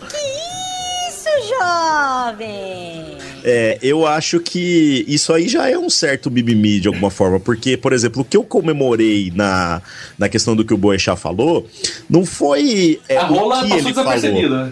Isso, 1.07 1.29
jovem! 1.47 3.17
é, 3.43 3.77
eu 3.81 4.05
acho 4.05 4.41
que 4.41 5.05
isso 5.07 5.31
aí 5.31 5.47
já 5.47 5.69
é 5.69 5.77
um 5.77 5.89
certo 5.89 6.29
mimimi 6.29 6.81
de 6.81 6.89
alguma 6.89 7.09
forma, 7.09 7.39
porque, 7.39 7.77
por 7.77 7.93
exemplo, 7.93 8.21
o 8.21 8.25
que 8.25 8.35
eu 8.35 8.43
comemorei 8.43 9.31
na, 9.33 9.81
na 10.17 10.27
questão 10.27 10.53
do 10.57 10.65
que 10.65 10.73
o 10.73 10.77
Boechat 10.77 11.17
falou, 11.17 11.65
não 12.09 12.25
foi 12.25 12.99
é, 13.07 13.15
a 13.15 13.23
rola 13.25 13.59
o 13.59 13.63
que 13.63 13.69
passou 13.69 13.87
ele 13.87 13.93
falou. 13.93 14.69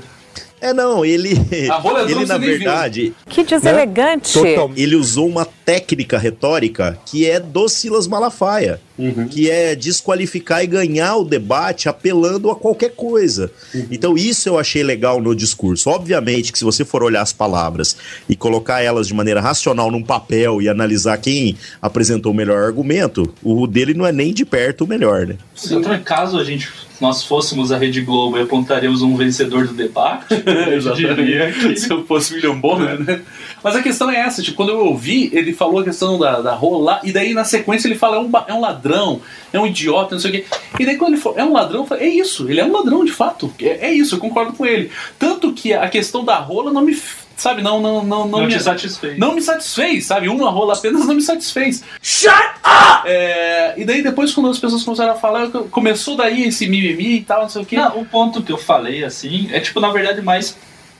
É, 0.62 0.74
não, 0.74 1.04
ele, 1.06 1.32
entrou, 1.52 2.00
ele 2.10 2.26
na 2.26 2.38
verdade, 2.38 3.13
Que 3.30 3.44
deselegante! 3.44 4.34
Total- 4.34 4.72
ele 4.76 4.96
usou 4.96 5.28
uma 5.28 5.46
técnica 5.46 6.18
retórica 6.18 6.98
que 7.06 7.30
é 7.30 7.39
do 7.39 7.68
Silas 7.68 8.08
Malafaia, 8.08 8.80
Uhum. 8.98 9.28
que 9.28 9.52
é 9.52 9.76
desqualificar 9.76 10.63
e 10.63 10.68
ganhar 10.68 11.18
o 11.18 11.26
debate 11.26 11.89
apelando 11.89 12.50
a 12.50 12.56
qualquer 12.56 12.91
coisa. 12.91 13.52
Uhum. 13.74 13.88
Então 13.91 14.18
isso 14.18 14.48
eu 14.48 14.58
achei 14.58 14.84
legal 14.84 15.20
no 15.22 15.36
discurso. 15.36 15.89
Obviamente 15.89 16.50
que 16.54 16.58
se 16.58 16.63
você 16.63 16.86
for 16.86 17.04
olhar 17.04 17.22
as 17.22 17.34
palavras 17.34 17.98
e 18.30 18.38
colocar 18.38 18.82
elas 18.82 19.06
de 19.10 19.13
maneira 19.13 19.41
racional 19.41 19.91
num 19.91 20.02
papel 20.02 20.62
e 20.62 20.70
analisar 20.70 21.18
quem 21.18 21.58
apresentou 21.82 22.32
o 22.32 22.36
melhor 22.36 22.63
argumento, 22.63 23.34
o 23.44 23.68
dele 23.68 23.94
não 23.94 24.06
é 24.06 24.13
nem 24.13 24.34
de 24.34 24.46
perto 24.46 24.86
o 24.86 24.88
melhor, 24.88 25.28
né? 25.28 25.36
Se 25.54 25.76
por 25.82 25.91
acaso 25.91 26.39
a 26.39 26.44
gente, 26.46 26.70
nós 26.99 27.23
fôssemos 27.23 27.71
a 27.71 27.77
Rede 27.77 28.01
Globo 28.01 28.38
e 28.38 28.41
apontaríamos 28.41 29.01
um 29.01 29.15
vencedor 29.15 29.67
do 29.67 29.73
debate, 29.73 30.25
eu 30.45 30.93
diria 30.93 31.51
que 31.51 31.75
Se 31.75 31.91
eu 31.91 32.05
fosse 32.05 32.34
William 32.34 32.60
Bonner, 32.60 32.99
né? 32.99 33.21
Mas 33.63 33.75
a 33.75 33.81
questão 33.81 34.10
é 34.10 34.17
essa, 34.17 34.41
tipo, 34.41 34.58
quando 34.58 34.69
eu 34.69 34.86
ouvi, 34.86 35.29
ele 35.34 35.53
falou 35.53 35.79
a 35.79 35.84
questão 35.84 36.19
da, 36.19 36.41
da 36.41 36.53
rola 36.53 36.84
lá, 36.84 37.01
e 37.03 37.12
daí 37.12 37.34
na 37.34 37.43
sequência 37.43 37.88
ele 37.88 37.95
fala, 37.95 38.17
é 38.17 38.19
um, 38.19 38.29
é 38.47 38.53
um 38.53 38.62
ladrão, 38.62 39.21
é 39.51 39.60
um 39.60 39.65
idiota, 39.65 40.15
não 40.15 40.21
sei 40.21 40.29
o 40.29 40.34
quê. 40.34 40.45
E 40.79 40.86
daí 40.86 40.97
quando 40.97 41.13
ele 41.13 41.21
falou, 41.21 41.39
é 41.39 41.43
um 41.43 41.53
ladrão, 41.53 41.81
eu 41.81 41.88
falei, 41.88 42.08
é 42.08 42.10
isso, 42.10 42.49
ele 42.49 42.60
é 42.60 42.65
um 42.65 42.71
ladrão 42.71 43.03
de 43.03 43.12
fato. 43.12 43.51
É, 43.60 43.88
é 43.88 43.93
isso, 43.93 44.15
eu 44.15 44.19
concordo 44.19 44.53
com 44.53 44.65
ele. 44.65 44.91
Tanto 45.17 45.51
que 45.53 45.73
a 45.73 45.88
questão 45.89 46.23
da 46.23 46.38
rola 46.38 46.71
não 46.71 46.81
me. 46.81 46.95
Sabe, 47.38 47.62
não, 47.62 47.82
não, 47.82 47.95
não, 48.04 48.26
não, 48.26 48.39
não 48.39 48.48
me, 48.48 48.60
satisfez. 48.60 49.17
não 49.19 49.36
me 49.36 49.41
satisfez, 49.41 50.06
sabe? 50.06 50.30
Uma 50.30 50.50
rola 50.50 50.74
apenas 50.74 51.06
não 51.06 51.15
me 51.15 51.21
satisfez. 51.21 51.84
Shut 52.02 52.32
up! 52.34 53.08
É, 53.08 53.74
e 53.78 53.84
daí 53.84 54.02
depois, 54.02 54.34
quando 54.34 54.50
as 54.50 54.58
pessoas 54.58 54.84
começaram 54.84 55.12
a 55.12 55.15
falar, 55.15 55.50
começou 55.50 56.15
daí 56.15 56.43
esse 56.45 56.65
mimimi 56.67 57.17
e 57.17 57.21
tal, 57.24 57.41
não 57.43 57.50
sei 57.50 57.62
o 57.62 57.65
quê. 57.65 57.76
Não, 57.76 58.00
o 58.00 58.06
ponto 58.06 58.41
que 58.41 58.52
eu 58.52 58.58
falei, 58.58 59.04
assim, 59.04 59.50
é 59.52 59.60
tipo, 59.60 59.80
na 59.80 59.91
verdade, 59.91 60.21
mais 60.21 60.56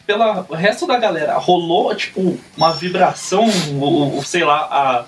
pela 0.06 0.46
o 0.50 0.54
resto 0.54 0.86
da 0.86 0.98
galera. 0.98 1.38
Rolou, 1.38 1.96
tipo, 1.96 2.38
uma 2.58 2.72
vibração, 2.74 3.46
o, 3.80 4.20
o- 4.20 4.24
sei 4.24 4.44
lá, 4.44 4.58
a, 4.70 5.06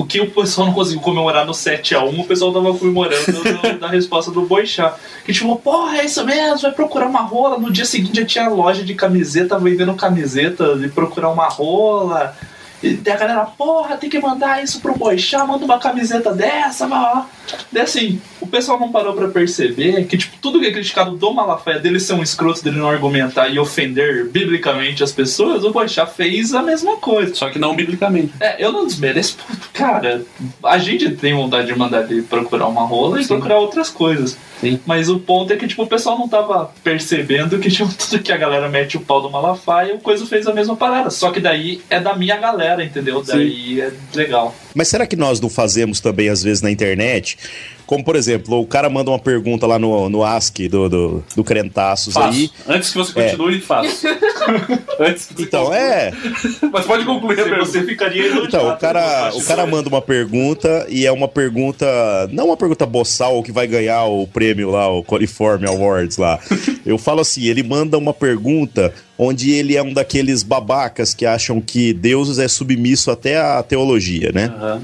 o 0.00 0.04
que 0.06 0.20
o 0.20 0.30
pessoal 0.30 0.68
não 0.68 0.74
conseguiu 0.74 1.00
comemorar 1.00 1.44
no 1.44 1.52
7x1, 1.52 2.20
o 2.20 2.24
pessoal 2.24 2.52
tava 2.52 2.72
comemorando 2.72 3.24
no- 3.32 3.78
da 3.80 3.88
resposta 3.88 4.30
do 4.30 4.42
Boixá. 4.42 4.94
Que 5.24 5.32
tipo, 5.32 5.56
porra, 5.56 5.98
é 5.98 6.04
isso 6.04 6.24
mesmo, 6.24 6.58
vai 6.62 6.70
procurar 6.72 7.06
uma 7.06 7.22
rola. 7.22 7.58
No 7.58 7.72
dia 7.72 7.84
seguinte 7.84 8.20
já 8.20 8.24
tinha 8.24 8.48
loja 8.48 8.84
de 8.84 8.94
camiseta 8.94 9.58
vendendo 9.58 9.94
camiseta 9.94 10.76
de 10.76 10.88
procurar 10.88 11.30
uma 11.30 11.48
rola. 11.48 12.36
E 12.82 13.00
a 13.10 13.16
galera, 13.16 13.44
porra, 13.44 13.96
tem 13.96 14.08
que 14.08 14.20
mandar 14.20 14.62
isso 14.62 14.80
pro 14.80 14.96
Boixá, 14.96 15.44
manda 15.44 15.64
uma 15.64 15.78
camiseta 15.78 16.32
dessa, 16.32 16.86
blá. 16.86 16.98
blá. 16.98 17.26
Daí 17.72 17.82
assim, 17.82 18.20
o 18.40 18.46
pessoal 18.46 18.78
não 18.78 18.92
parou 18.92 19.14
pra 19.14 19.28
perceber 19.28 20.04
que, 20.06 20.16
tipo, 20.16 20.36
tudo 20.40 20.60
que 20.60 20.66
é 20.66 20.72
criticado 20.72 21.16
do 21.16 21.34
Malafaia, 21.34 21.78
dele 21.78 21.98
ser 21.98 22.12
um 22.12 22.22
escroto, 22.22 22.62
dele 22.62 22.78
não 22.78 22.88
argumentar 22.88 23.48
e 23.48 23.58
ofender 23.58 24.28
biblicamente 24.28 25.02
as 25.02 25.12
pessoas, 25.12 25.64
o 25.64 25.70
Boixá 25.70 26.06
fez 26.06 26.54
a 26.54 26.62
mesma 26.62 26.96
coisa. 26.96 27.34
Só 27.34 27.50
que 27.50 27.58
não 27.58 27.74
biblicamente. 27.74 28.32
É, 28.40 28.64
eu 28.64 28.70
não 28.70 28.86
desmereço, 28.86 29.38
cara, 29.72 30.22
a 30.62 30.78
gente 30.78 31.10
tem 31.10 31.34
vontade 31.34 31.66
de 31.66 31.78
mandar 31.78 32.10
ele 32.10 32.22
procurar 32.22 32.68
uma 32.68 32.82
rola 32.82 33.20
e 33.20 33.26
procurar 33.26 33.58
outras 33.58 33.90
coisas. 33.90 34.36
Sim. 34.60 34.80
Mas 34.84 35.08
o 35.08 35.18
ponto 35.18 35.52
é 35.52 35.56
que, 35.56 35.66
tipo, 35.66 35.82
o 35.82 35.86
pessoal 35.86 36.18
não 36.18 36.28
tava 36.28 36.72
percebendo 36.82 37.58
que, 37.58 37.68
tipo, 37.70 37.92
tudo 37.94 38.22
que 38.22 38.32
a 38.32 38.36
galera 38.36 38.68
mete 38.68 38.96
o 38.96 39.00
pau 39.00 39.20
do 39.20 39.30
Malafaia, 39.30 39.94
o 39.94 40.00
Coisa 40.00 40.26
fez 40.26 40.46
a 40.46 40.52
mesma 40.52 40.76
parada. 40.76 41.10
Só 41.10 41.30
que 41.30 41.40
daí 41.40 41.80
é 41.88 42.00
da 42.00 42.16
minha 42.16 42.36
galera, 42.36 42.84
entendeu? 42.84 43.22
Daí 43.22 43.80
é 43.80 43.92
legal. 44.14 44.54
Mas 44.74 44.88
será 44.88 45.06
que 45.06 45.16
nós 45.16 45.40
não 45.40 45.48
fazemos 45.48 46.00
também, 46.00 46.28
às 46.28 46.42
vezes, 46.42 46.62
na 46.62 46.70
internet? 46.70 47.38
Como, 47.88 48.04
por 48.04 48.16
exemplo, 48.16 48.60
o 48.60 48.66
cara 48.66 48.90
manda 48.90 49.10
uma 49.10 49.18
pergunta 49.18 49.66
lá 49.66 49.78
no, 49.78 50.10
no 50.10 50.22
Ask 50.22 50.58
do, 50.70 50.90
do, 50.90 51.24
do 51.34 51.42
Crentaços 51.42 52.12
Faço. 52.12 52.28
aí. 52.28 52.50
Antes 52.68 52.90
que 52.90 52.98
você 52.98 53.14
continue, 53.14 53.60
faço. 53.62 54.06
Antes 55.00 55.24
que 55.24 55.34
você 55.34 55.42
Então, 55.44 55.62
conclua. 55.64 55.78
é. 55.78 56.12
Mas 56.70 56.84
pode 56.84 57.04
concluir 57.06 57.36
Se 57.42 57.48
você 57.56 57.82
ficaria 57.84 58.28
Então, 58.44 58.68
o 58.68 58.76
cara, 58.76 59.32
o 59.34 59.42
cara 59.42 59.66
manda 59.66 59.88
uma 59.88 60.02
pergunta 60.02 60.86
e 60.90 61.06
é 61.06 61.10
uma 61.10 61.26
pergunta, 61.26 61.86
não 62.30 62.48
uma 62.48 62.58
pergunta 62.58 62.84
boçal 62.84 63.42
que 63.42 63.50
vai 63.50 63.66
ganhar 63.66 64.04
o 64.04 64.26
prêmio 64.26 64.70
lá, 64.70 64.86
o 64.92 65.02
California 65.02 65.70
Awards 65.70 66.18
lá. 66.18 66.38
Eu 66.84 66.98
falo 66.98 67.22
assim, 67.22 67.44
ele 67.46 67.62
manda 67.62 67.96
uma 67.96 68.12
pergunta 68.12 68.92
onde 69.16 69.50
ele 69.50 69.76
é 69.76 69.82
um 69.82 69.94
daqueles 69.94 70.42
babacas 70.42 71.14
que 71.14 71.24
acham 71.24 71.58
que 71.58 71.94
Deus 71.94 72.38
é 72.38 72.48
submisso 72.48 73.10
até 73.10 73.38
à 73.40 73.62
teologia, 73.62 74.30
né? 74.34 74.52
Aham. 74.54 74.82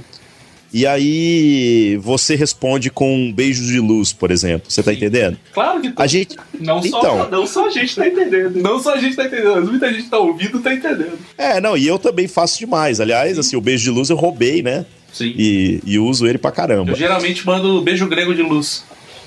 E 0.74 0.84
aí 0.88 1.96
você 2.02 2.34
responde 2.34 2.90
com 2.90 3.14
um 3.14 3.32
beijo 3.32 3.64
de 3.64 3.78
luz, 3.78 4.12
por 4.12 4.32
exemplo. 4.32 4.68
Você 4.68 4.82
tá 4.82 4.92
entendendo? 4.92 5.38
Claro 5.52 5.80
que 5.80 5.92
A 5.96 6.04
gente. 6.08 6.36
Não 6.58 6.82
só, 6.82 6.98
Então. 6.98 7.30
não 7.30 7.46
só 7.46 7.68
a 7.68 7.70
gente 7.70 7.94
tá 7.94 8.08
entendendo. 8.08 8.56
Não 8.60 8.80
só 8.80 8.94
a 8.94 8.98
gente 8.98 9.14
tá 9.14 9.24
entendendo, 9.24 9.54
mas 9.54 9.68
muita 9.70 9.92
gente 9.92 10.10
tá 10.10 10.18
ouvindo 10.18 10.58
tá 10.58 10.74
entendendo. 10.74 11.16
É, 11.38 11.60
não, 11.60 11.76
e 11.76 11.86
eu 11.86 11.96
também 11.96 12.26
faço 12.26 12.58
demais. 12.58 12.98
Aliás, 12.98 13.38
assim, 13.38 13.54
o 13.54 13.60
beijo 13.60 13.84
de 13.84 13.90
luz 13.90 14.10
eu 14.10 14.16
roubei, 14.16 14.64
né? 14.64 14.84
Sim. 15.12 15.32
E, 15.38 15.80
e 15.86 15.96
uso 15.96 16.26
ele 16.26 16.38
pra 16.38 16.50
caramba. 16.50 16.90
Eu 16.90 16.96
geralmente 16.96 17.46
mando 17.46 17.80
beijo 17.80 18.08
grego 18.08 18.34
de 18.34 18.42
luz. 18.42 18.82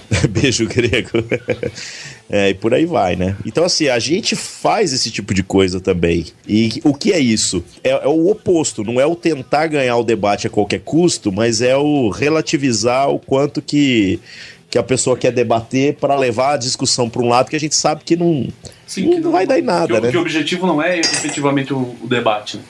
Beijo 0.29 0.65
grego. 0.67 1.09
É, 2.29 2.49
e 2.49 2.53
por 2.53 2.73
aí 2.73 2.85
vai, 2.85 3.15
né? 3.15 3.37
Então, 3.45 3.63
assim, 3.63 3.87
a 3.87 3.97
gente 3.99 4.35
faz 4.35 4.91
esse 4.91 5.09
tipo 5.09 5.33
de 5.33 5.41
coisa 5.43 5.79
também. 5.79 6.25
E 6.47 6.81
o 6.83 6.93
que 6.93 7.13
é 7.13 7.19
isso? 7.19 7.63
É, 7.83 7.91
é 7.91 8.07
o 8.07 8.29
oposto, 8.29 8.83
não 8.83 8.99
é 8.99 9.05
o 9.05 9.15
tentar 9.15 9.67
ganhar 9.67 9.95
o 9.95 10.03
debate 10.03 10.45
a 10.45 10.49
qualquer 10.49 10.81
custo, 10.81 11.31
mas 11.31 11.61
é 11.61 11.77
o 11.77 12.09
relativizar 12.09 13.09
o 13.09 13.17
quanto 13.17 13.61
que, 13.61 14.19
que 14.69 14.77
a 14.77 14.83
pessoa 14.83 15.15
quer 15.17 15.31
debater 15.31 15.95
para 15.95 16.15
levar 16.17 16.55
a 16.55 16.57
discussão 16.57 17.09
para 17.09 17.21
um 17.21 17.29
lado 17.29 17.49
que 17.49 17.55
a 17.55 17.59
gente 17.59 17.75
sabe 17.75 18.01
que 18.03 18.17
não, 18.17 18.47
Sim, 18.85 19.05
não, 19.05 19.13
que 19.15 19.19
vai 19.29 19.47
dar 19.47 19.57
em 19.57 19.61
nada, 19.61 19.87
que, 19.87 19.93
o- 19.93 20.01
né? 20.01 20.11
que 20.11 20.17
o 20.17 20.21
objetivo 20.21 20.67
não 20.67 20.81
é 20.81 20.99
efetivamente 20.99 21.73
o, 21.73 21.95
o 22.03 22.07
debate. 22.07 22.57
né? 22.57 22.63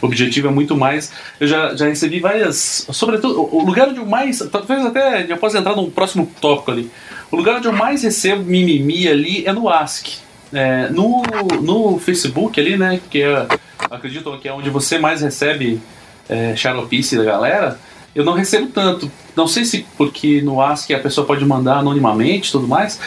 O 0.00 0.06
objetivo 0.06 0.48
é 0.48 0.50
muito 0.50 0.76
mais. 0.76 1.12
Eu 1.38 1.46
já, 1.46 1.74
já 1.74 1.86
recebi 1.86 2.20
várias. 2.20 2.86
Sobretudo, 2.90 3.54
o 3.54 3.62
lugar 3.64 3.88
onde 3.88 3.98
eu 3.98 4.06
mais. 4.06 4.38
Talvez 4.50 4.84
até 4.84 5.26
já 5.26 5.36
possa 5.36 5.58
entrar 5.58 5.76
num 5.76 5.90
próximo 5.90 6.30
tópico 6.40 6.70
ali. 6.70 6.90
O 7.30 7.36
lugar 7.36 7.56
onde 7.56 7.68
eu 7.68 7.72
mais 7.72 8.02
recebo 8.02 8.42
mimimi 8.44 9.08
ali 9.08 9.46
é 9.46 9.52
no 9.52 9.68
Ask. 9.68 10.06
É, 10.52 10.88
no, 10.88 11.22
no 11.62 11.98
Facebook 11.98 12.58
ali, 12.58 12.76
né? 12.76 13.00
Que 13.10 13.22
é, 13.22 13.46
acredito 13.90 14.36
que 14.38 14.48
é 14.48 14.52
onde 14.52 14.70
você 14.70 14.98
mais 14.98 15.20
recebe 15.20 15.80
é, 16.28 16.56
xaropice 16.56 17.16
da 17.16 17.24
galera. 17.24 17.78
Eu 18.14 18.24
não 18.24 18.32
recebo 18.32 18.66
tanto. 18.68 19.10
Não 19.36 19.46
sei 19.46 19.64
se 19.64 19.86
porque 19.96 20.40
no 20.42 20.60
Ask 20.60 20.90
a 20.90 20.98
pessoa 20.98 21.26
pode 21.26 21.44
mandar 21.44 21.78
anonimamente 21.78 22.48
e 22.48 22.52
tudo 22.52 22.66
mais. 22.66 22.98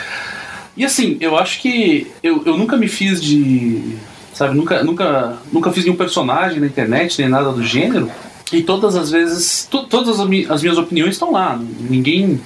E 0.76 0.84
assim, 0.84 1.18
eu 1.20 1.38
acho 1.38 1.62
que 1.62 2.12
eu, 2.22 2.44
eu 2.46 2.58
nunca 2.58 2.78
me 2.78 2.88
fiz 2.88 3.22
de. 3.22 3.98
Sabe, 4.46 4.58
nunca, 4.58 4.84
nunca, 4.84 5.38
nunca 5.52 5.72
fiz 5.72 5.86
nenhum 5.86 5.96
personagem 5.96 6.60
na 6.60 6.68
internet, 6.68 7.20
nem 7.20 7.30
nada 7.30 7.52
do 7.52 7.64
gênero. 7.64 8.12
E 8.52 8.62
todas 8.62 8.96
as 8.96 9.10
vezes, 9.10 9.66
to- 9.72 9.86
todas 9.86 10.20
as, 10.20 10.28
mi- 10.28 10.46
as 10.50 10.62
minhas 10.62 10.78
opiniões 10.78 11.14
estão 11.14 11.32
lá. 11.32 11.58
Ninguém. 11.90 12.42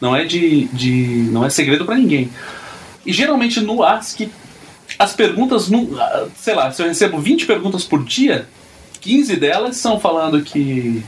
Não 0.00 0.16
é 0.16 0.24
de. 0.24 0.64
de 0.72 1.28
não 1.30 1.44
é 1.44 1.50
segredo 1.50 1.84
pra 1.84 1.94
ninguém. 1.96 2.30
E 3.04 3.12
geralmente 3.12 3.60
no 3.60 3.82
Ask, 3.82 4.20
as 4.98 5.12
perguntas. 5.12 5.70
ah, 5.98 6.26
Sei 6.36 6.54
lá, 6.54 6.70
se 6.72 6.82
eu 6.82 6.86
recebo 6.86 7.18
20 7.18 7.44
perguntas 7.46 7.84
por 7.84 8.02
dia, 8.02 8.46
15 9.00 9.36
delas 9.36 9.76
são 9.76 10.00
falando 10.00 10.40
que 10.42 11.02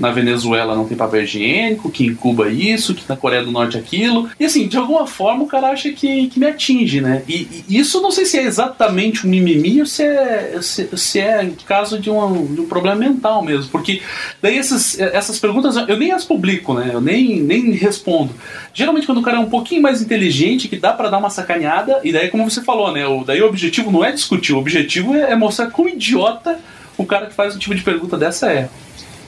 na 0.00 0.10
Venezuela 0.10 0.74
não 0.74 0.86
tem 0.86 0.96
papel 0.96 1.22
higiênico, 1.22 1.90
que 1.90 2.06
em 2.06 2.14
Cuba 2.14 2.48
isso, 2.48 2.94
que 2.94 3.04
na 3.06 3.16
Coreia 3.16 3.44
do 3.44 3.52
Norte 3.52 3.76
aquilo. 3.76 4.30
E 4.40 4.46
assim, 4.46 4.66
de 4.66 4.78
alguma 4.78 5.06
forma 5.06 5.44
o 5.44 5.46
cara 5.46 5.68
acha 5.68 5.92
que, 5.92 6.26
que 6.28 6.40
me 6.40 6.46
atinge, 6.46 7.02
né? 7.02 7.22
E, 7.28 7.64
e 7.68 7.78
isso 7.78 8.00
não 8.00 8.10
sei 8.10 8.24
se 8.24 8.38
é 8.38 8.42
exatamente 8.42 9.26
um 9.26 9.30
mimimi 9.30 9.80
ou 9.80 9.86
se 9.86 10.02
é, 10.02 10.58
se, 10.62 10.88
se 10.96 11.18
é 11.20 11.50
caso 11.66 12.00
de 12.00 12.10
um, 12.10 12.46
de 12.54 12.62
um 12.62 12.66
problema 12.66 12.96
mental 12.96 13.44
mesmo. 13.44 13.70
Porque 13.70 14.00
daí 14.40 14.56
essas, 14.56 14.98
essas 14.98 15.38
perguntas 15.38 15.76
eu 15.76 15.98
nem 15.98 16.12
as 16.12 16.24
publico, 16.24 16.72
né? 16.72 16.90
Eu 16.92 17.00
nem, 17.00 17.38
nem 17.40 17.70
respondo. 17.72 18.34
Geralmente 18.72 19.06
quando 19.06 19.18
o 19.18 19.22
cara 19.22 19.36
é 19.36 19.40
um 19.40 19.50
pouquinho 19.50 19.82
mais 19.82 20.00
inteligente, 20.00 20.66
que 20.66 20.76
dá 20.76 20.94
pra 20.94 21.10
dar 21.10 21.18
uma 21.18 21.28
sacaneada, 21.28 22.00
e 22.02 22.10
daí 22.10 22.30
como 22.30 22.48
você 22.48 22.62
falou, 22.62 22.90
né? 22.90 23.06
O, 23.06 23.22
daí 23.22 23.42
o 23.42 23.46
objetivo 23.46 23.92
não 23.92 24.02
é 24.02 24.12
discutir, 24.12 24.54
o 24.54 24.58
objetivo 24.58 25.14
é, 25.14 25.32
é 25.32 25.36
mostrar 25.36 25.66
quão 25.66 25.86
idiota 25.86 26.58
o 26.96 27.04
cara 27.04 27.26
que 27.26 27.34
faz 27.34 27.54
um 27.54 27.58
tipo 27.58 27.74
de 27.74 27.82
pergunta 27.82 28.16
dessa 28.16 28.50
é. 28.50 28.70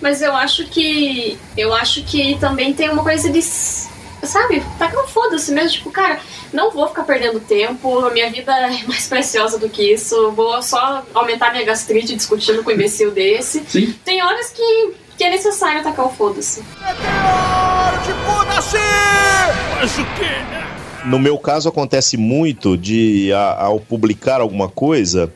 Mas 0.03 0.21
eu 0.21 0.35
acho 0.37 0.67
que. 0.67 1.39
Eu 1.57 1.73
acho 1.73 2.03
que 2.03 2.37
também 2.39 2.75
tem 2.75 2.91
uma 2.91 3.03
coisa 3.03 3.31
de. 3.31 3.41
Sabe, 3.43 4.63
tá 4.79 4.89
que 4.89 4.95
não 4.97 5.07
foda-se 5.09 5.51
mesmo. 5.53 5.71
Tipo, 5.71 5.91
cara, 5.91 6.21
não 6.53 6.71
vou 6.71 6.87
ficar 6.89 7.03
perdendo 7.05 7.41
tempo. 7.41 7.99
A 8.05 8.11
minha 8.11 8.31
vida 8.31 8.53
é 8.53 8.83
mais 8.87 9.07
preciosa 9.09 9.59
do 9.59 9.69
que 9.69 9.93
isso. 9.95 10.31
Vou 10.33 10.61
só 10.63 11.03
aumentar 11.15 11.51
minha 11.53 11.65
gastrite 11.65 12.15
discutindo 12.15 12.63
com 12.63 12.71
um 12.71 12.75
imbecil 12.75 13.11
desse. 13.11 13.65
Sim. 13.69 13.95
Tem 14.05 14.23
horas 14.23 14.51
que, 14.51 14.93
que 15.17 15.25
é 15.25 15.31
necessário 15.31 15.83
tacar 15.83 16.07
o 16.07 16.11
foda-se. 16.11 16.63
No 21.05 21.19
meu 21.19 21.37
caso, 21.37 21.69
acontece 21.69 22.17
muito 22.17 22.77
de, 22.77 23.33
a- 23.33 23.65
ao 23.65 23.81
publicar 23.81 24.41
alguma 24.41 24.69
coisa, 24.69 25.33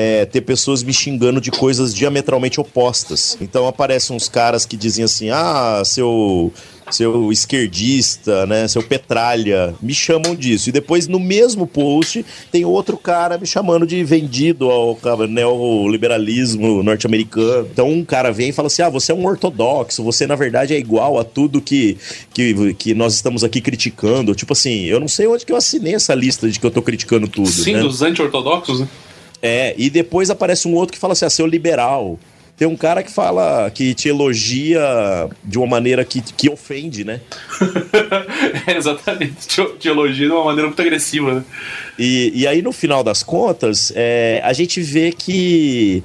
é, 0.00 0.24
ter 0.24 0.42
pessoas 0.42 0.84
me 0.84 0.92
xingando 0.92 1.40
de 1.40 1.50
coisas 1.50 1.92
diametralmente 1.92 2.60
opostas. 2.60 3.36
Então 3.40 3.66
aparecem 3.66 4.14
uns 4.14 4.28
caras 4.28 4.64
que 4.64 4.76
dizem 4.76 5.04
assim: 5.04 5.30
ah, 5.30 5.82
seu. 5.84 6.52
Seu 6.90 7.30
esquerdista, 7.30 8.46
né? 8.46 8.66
Seu 8.66 8.82
petralha, 8.82 9.74
me 9.82 9.92
chamam 9.92 10.34
disso. 10.34 10.70
E 10.70 10.72
depois, 10.72 11.06
no 11.06 11.20
mesmo 11.20 11.66
post, 11.66 12.24
tem 12.50 12.64
outro 12.64 12.96
cara 12.96 13.36
me 13.36 13.46
chamando 13.46 13.86
de 13.86 14.02
vendido 14.02 14.70
ao 14.70 14.98
neoliberalismo 15.28 16.82
norte-americano. 16.82 17.68
Então, 17.70 17.90
um 17.90 18.02
cara 18.02 18.32
vem 18.32 18.48
e 18.48 18.52
fala 18.52 18.68
assim: 18.68 18.80
ah, 18.80 18.88
você 18.88 19.12
é 19.12 19.14
um 19.14 19.26
ortodoxo, 19.26 20.02
você 20.02 20.26
na 20.26 20.34
verdade 20.34 20.72
é 20.72 20.78
igual 20.78 21.18
a 21.18 21.24
tudo 21.24 21.60
que, 21.60 21.98
que, 22.32 22.72
que 22.72 22.94
nós 22.94 23.12
estamos 23.12 23.44
aqui 23.44 23.60
criticando. 23.60 24.34
Tipo 24.34 24.54
assim, 24.54 24.84
eu 24.84 24.98
não 24.98 25.08
sei 25.08 25.26
onde 25.26 25.44
que 25.44 25.52
eu 25.52 25.56
assinei 25.56 25.94
essa 25.94 26.14
lista 26.14 26.48
de 26.48 26.58
que 26.58 26.64
eu 26.64 26.70
tô 26.70 26.80
criticando 26.80 27.28
tudo. 27.28 27.50
Sim, 27.50 27.74
né? 27.74 27.80
dos 27.82 28.00
anti-ortodoxos, 28.00 28.80
né? 28.80 28.88
É, 29.42 29.74
e 29.78 29.88
depois 29.88 30.30
aparece 30.30 30.66
um 30.66 30.74
outro 30.74 30.92
que 30.92 30.98
fala 30.98 31.12
assim, 31.12 31.24
ah, 31.24 31.30
seu 31.30 31.46
liberal. 31.46 32.18
Tem 32.56 32.66
um 32.66 32.76
cara 32.76 33.04
que 33.04 33.10
fala, 33.12 33.70
que 33.70 33.94
te 33.94 34.08
elogia 34.08 34.82
de 35.44 35.58
uma 35.58 35.66
maneira 35.66 36.04
que, 36.04 36.20
que 36.20 36.50
ofende, 36.50 37.04
né? 37.04 37.20
É, 38.66 38.76
exatamente. 38.76 39.46
Te, 39.46 39.64
te 39.78 39.88
elogia 39.88 40.26
de 40.26 40.32
uma 40.32 40.44
maneira 40.44 40.66
muito 40.66 40.80
agressiva, 40.80 41.34
né? 41.34 41.44
E, 41.98 42.32
e 42.34 42.46
aí, 42.46 42.60
no 42.60 42.72
final 42.72 43.04
das 43.04 43.22
contas, 43.22 43.92
é, 43.94 44.40
a 44.44 44.52
gente 44.52 44.80
vê 44.80 45.12
que, 45.12 46.02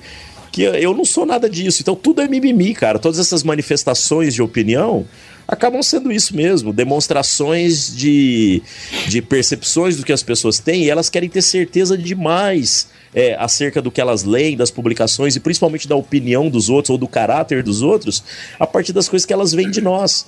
que 0.52 0.62
eu 0.62 0.93
não 0.93 1.06
sou 1.06 1.26
nada 1.26 1.50
disso. 1.50 1.82
Então, 1.82 1.96
tudo 1.96 2.22
é 2.22 2.28
mimimi, 2.28 2.74
cara. 2.74 3.00
Todas 3.00 3.19
essas 3.19 3.43
manifestações 3.43 4.34
de 4.34 4.41
opinião 4.41 5.06
acabam 5.48 5.82
sendo 5.82 6.12
isso 6.12 6.36
mesmo 6.36 6.72
demonstrações 6.72 7.96
de, 7.96 8.62
de 9.08 9.22
percepções 9.22 9.98
do 9.98 10.04
que 10.04 10.13
as 10.13 10.24
pessoas 10.24 10.60
têm 10.60 10.84
e 10.84 10.89
elas 10.89 11.10
querem 11.10 11.30
ter 11.30 11.41
certeza 11.41 11.98
demais 11.98 12.88
é, 13.13 13.36
acerca 13.36 13.82
do 13.82 13.91
que 13.91 14.02
elas 14.02 14.23
leem, 14.23 14.58
das 14.58 14.71
publicações 14.71 15.36
e 15.36 15.39
principalmente 15.39 15.88
da 15.88 15.95
opinião 15.95 16.49
dos 16.49 16.69
outros 16.69 16.89
ou 16.91 16.97
do 16.97 17.08
caráter 17.08 17.63
dos 17.63 17.82
outros 17.82 18.23
a 18.60 18.65
partir 18.67 18.93
das 18.93 19.08
coisas 19.10 19.26
que 19.26 19.34
elas 19.34 19.52
veem 19.54 19.69
de 19.69 19.82
nós. 19.82 20.26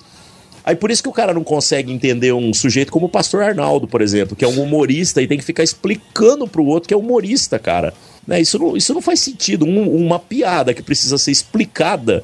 Aí 0.64 0.76
por 0.76 0.90
isso 0.90 1.04
que 1.04 1.10
o 1.10 1.14
cara 1.14 1.32
não 1.34 1.44
consegue 1.44 1.92
entender 1.94 2.34
um 2.34 2.52
sujeito 2.54 2.92
como 2.92 3.06
o 3.06 3.10
pastor 3.10 3.44
Arnaldo, 3.44 3.88
por 3.88 4.02
exemplo, 4.02 4.36
que 4.36 4.44
é 4.44 4.48
um 4.48 4.62
humorista 4.64 5.22
e 5.22 5.28
tem 5.28 5.38
que 5.38 5.44
ficar 5.44 5.64
explicando 5.64 6.48
pro 6.48 6.66
outro 6.66 6.88
que 6.88 6.94
é 6.94 6.98
humorista, 6.98 7.60
cara. 7.60 7.94
Né? 8.26 8.42
Isso, 8.42 8.58
não, 8.58 8.76
isso 8.76 8.92
não 8.92 9.02
faz 9.02 9.20
sentido. 9.20 9.64
Um- 9.66 9.96
uma 9.96 10.18
piada 10.18 10.74
que 10.74 10.82
precisa 10.82 11.20
ser 11.20 11.30
explicada. 11.32 12.24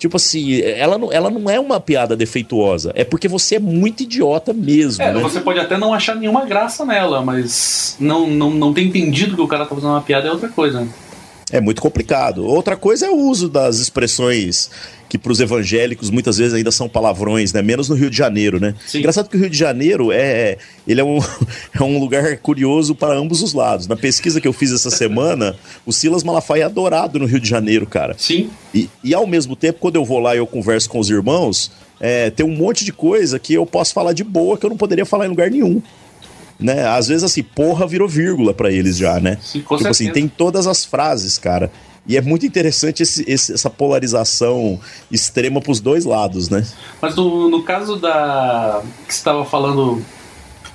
Tipo 0.00 0.16
assim, 0.16 0.62
ela 0.62 0.96
não, 0.96 1.12
ela 1.12 1.30
não 1.30 1.50
é 1.50 1.60
uma 1.60 1.78
piada 1.78 2.16
defeituosa. 2.16 2.90
É 2.94 3.04
porque 3.04 3.28
você 3.28 3.56
é 3.56 3.58
muito 3.58 4.02
idiota 4.02 4.50
mesmo. 4.50 5.04
É, 5.04 5.12
né? 5.12 5.20
você 5.20 5.40
pode 5.40 5.60
até 5.60 5.76
não 5.76 5.92
achar 5.92 6.16
nenhuma 6.16 6.46
graça 6.46 6.86
nela, 6.86 7.20
mas 7.20 7.96
não, 8.00 8.26
não, 8.26 8.50
não 8.50 8.72
ter 8.72 8.80
entendido 8.80 9.36
que 9.36 9.42
o 9.42 9.46
cara 9.46 9.66
tá 9.66 9.74
fazendo 9.74 9.90
uma 9.90 10.00
piada 10.00 10.26
é 10.26 10.32
outra 10.32 10.48
coisa. 10.48 10.88
É 11.52 11.60
muito 11.60 11.82
complicado. 11.82 12.44
Outra 12.46 12.76
coisa 12.76 13.06
é 13.06 13.10
o 13.10 13.16
uso 13.16 13.48
das 13.48 13.78
expressões 13.78 14.70
que 15.10 15.18
para 15.18 15.32
os 15.32 15.40
evangélicos 15.40 16.08
muitas 16.08 16.38
vezes 16.38 16.54
ainda 16.54 16.70
são 16.70 16.88
palavrões, 16.88 17.52
né? 17.52 17.60
Menos 17.60 17.88
no 17.88 17.96
Rio 17.96 18.08
de 18.08 18.16
Janeiro, 18.16 18.60
né? 18.60 18.76
Engraçado 18.94 19.28
que 19.28 19.36
o 19.36 19.40
Rio 19.40 19.50
de 19.50 19.58
Janeiro 19.58 20.12
é, 20.12 20.56
ele 20.86 21.00
é 21.00 21.04
um, 21.04 21.18
é 21.74 21.82
um 21.82 21.98
lugar 21.98 22.36
curioso 22.38 22.94
para 22.94 23.12
ambos 23.14 23.42
os 23.42 23.52
lados. 23.52 23.88
Na 23.88 23.96
pesquisa 23.96 24.40
que 24.40 24.46
eu 24.46 24.52
fiz 24.52 24.70
essa 24.70 24.88
semana, 24.88 25.56
o 25.84 25.92
Silas 25.92 26.22
Malafaia 26.22 26.62
é 26.62 26.66
adorado 26.66 27.18
no 27.18 27.26
Rio 27.26 27.40
de 27.40 27.48
Janeiro, 27.48 27.86
cara. 27.86 28.14
Sim. 28.16 28.50
E, 28.72 28.88
e 29.02 29.12
ao 29.12 29.26
mesmo 29.26 29.56
tempo, 29.56 29.80
quando 29.80 29.96
eu 29.96 30.04
vou 30.04 30.20
lá 30.20 30.36
e 30.36 30.38
eu 30.38 30.46
converso 30.46 30.88
com 30.88 31.00
os 31.00 31.10
irmãos, 31.10 31.72
é, 31.98 32.30
tem 32.30 32.46
um 32.46 32.54
monte 32.54 32.84
de 32.84 32.92
coisa 32.92 33.36
que 33.40 33.52
eu 33.52 33.66
posso 33.66 33.92
falar 33.92 34.12
de 34.12 34.22
boa 34.22 34.56
que 34.56 34.64
eu 34.64 34.70
não 34.70 34.76
poderia 34.76 35.04
falar 35.04 35.26
em 35.26 35.30
lugar 35.30 35.50
nenhum. 35.50 35.82
Né? 36.60 36.86
Às 36.86 37.08
vezes, 37.08 37.24
assim, 37.24 37.42
porra 37.42 37.86
virou 37.86 38.06
vírgula 38.08 38.52
pra 38.52 38.70
eles 38.70 38.96
já, 38.98 39.18
né? 39.18 39.38
Sim, 39.42 39.60
com 39.62 39.76
tipo 39.76 39.88
assim, 39.88 40.04
certeza. 40.04 40.12
tem 40.14 40.28
todas 40.28 40.66
as 40.66 40.84
frases, 40.84 41.38
cara. 41.38 41.70
E 42.06 42.16
é 42.16 42.20
muito 42.22 42.44
interessante 42.46 43.02
esse- 43.02 43.24
esse- 43.28 43.52
essa 43.52 43.70
polarização 43.70 44.80
extrema 45.10 45.60
pros 45.60 45.80
dois 45.80 46.04
lados, 46.04 46.48
né? 46.48 46.66
Mas 47.00 47.14
no, 47.14 47.48
no 47.48 47.62
caso 47.62 47.96
da. 47.96 48.82
que 49.06 49.12
você 49.14 49.18
estava 49.20 49.44
falando 49.44 50.02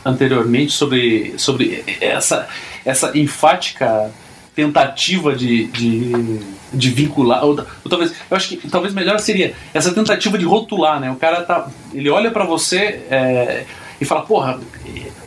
anteriormente 0.03 0.71
sobre, 0.71 1.33
sobre 1.37 1.83
essa, 1.99 2.47
essa 2.85 3.17
enfática 3.17 4.11
tentativa 4.55 5.35
de, 5.35 5.65
de, 5.65 6.39
de 6.73 6.89
vincular. 6.91 7.43
Ou, 7.43 7.57
ou 7.83 7.89
talvez, 7.89 8.13
eu 8.29 8.37
acho 8.37 8.49
que 8.49 8.69
talvez 8.69 8.93
melhor 8.93 9.19
seria 9.19 9.53
essa 9.73 9.91
tentativa 9.93 10.37
de 10.37 10.45
rotular, 10.45 10.99
né? 10.99 11.11
O 11.11 11.15
cara 11.15 11.41
tá. 11.43 11.67
Ele 11.93 12.09
olha 12.09 12.31
pra 12.31 12.45
você 12.45 13.01
é, 13.09 13.65
e 13.99 14.05
fala, 14.05 14.21
porra, 14.21 14.59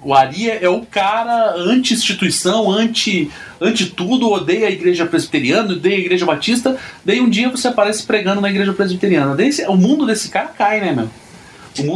o 0.02 0.14
Ari 0.14 0.50
é 0.50 0.68
o 0.68 0.82
cara 0.82 1.54
anti-instituição, 1.56 2.70
anti, 2.70 3.30
anti 3.60 3.86
tudo, 3.86 4.30
odeia 4.30 4.68
a 4.68 4.70
igreja 4.70 5.06
presbiteriana, 5.06 5.72
odeia 5.72 5.96
a 5.96 6.00
igreja 6.00 6.26
batista. 6.26 6.76
Daí 7.04 7.20
um 7.20 7.28
dia 7.28 7.48
você 7.48 7.68
aparece 7.68 8.04
pregando 8.04 8.40
na 8.40 8.50
igreja 8.50 8.72
presbiteriana. 8.72 9.34
Daí 9.34 9.50
o 9.68 9.76
mundo 9.76 10.06
desse 10.06 10.28
cara 10.28 10.48
cai, 10.48 10.80
né, 10.80 10.92
meu? 10.92 11.08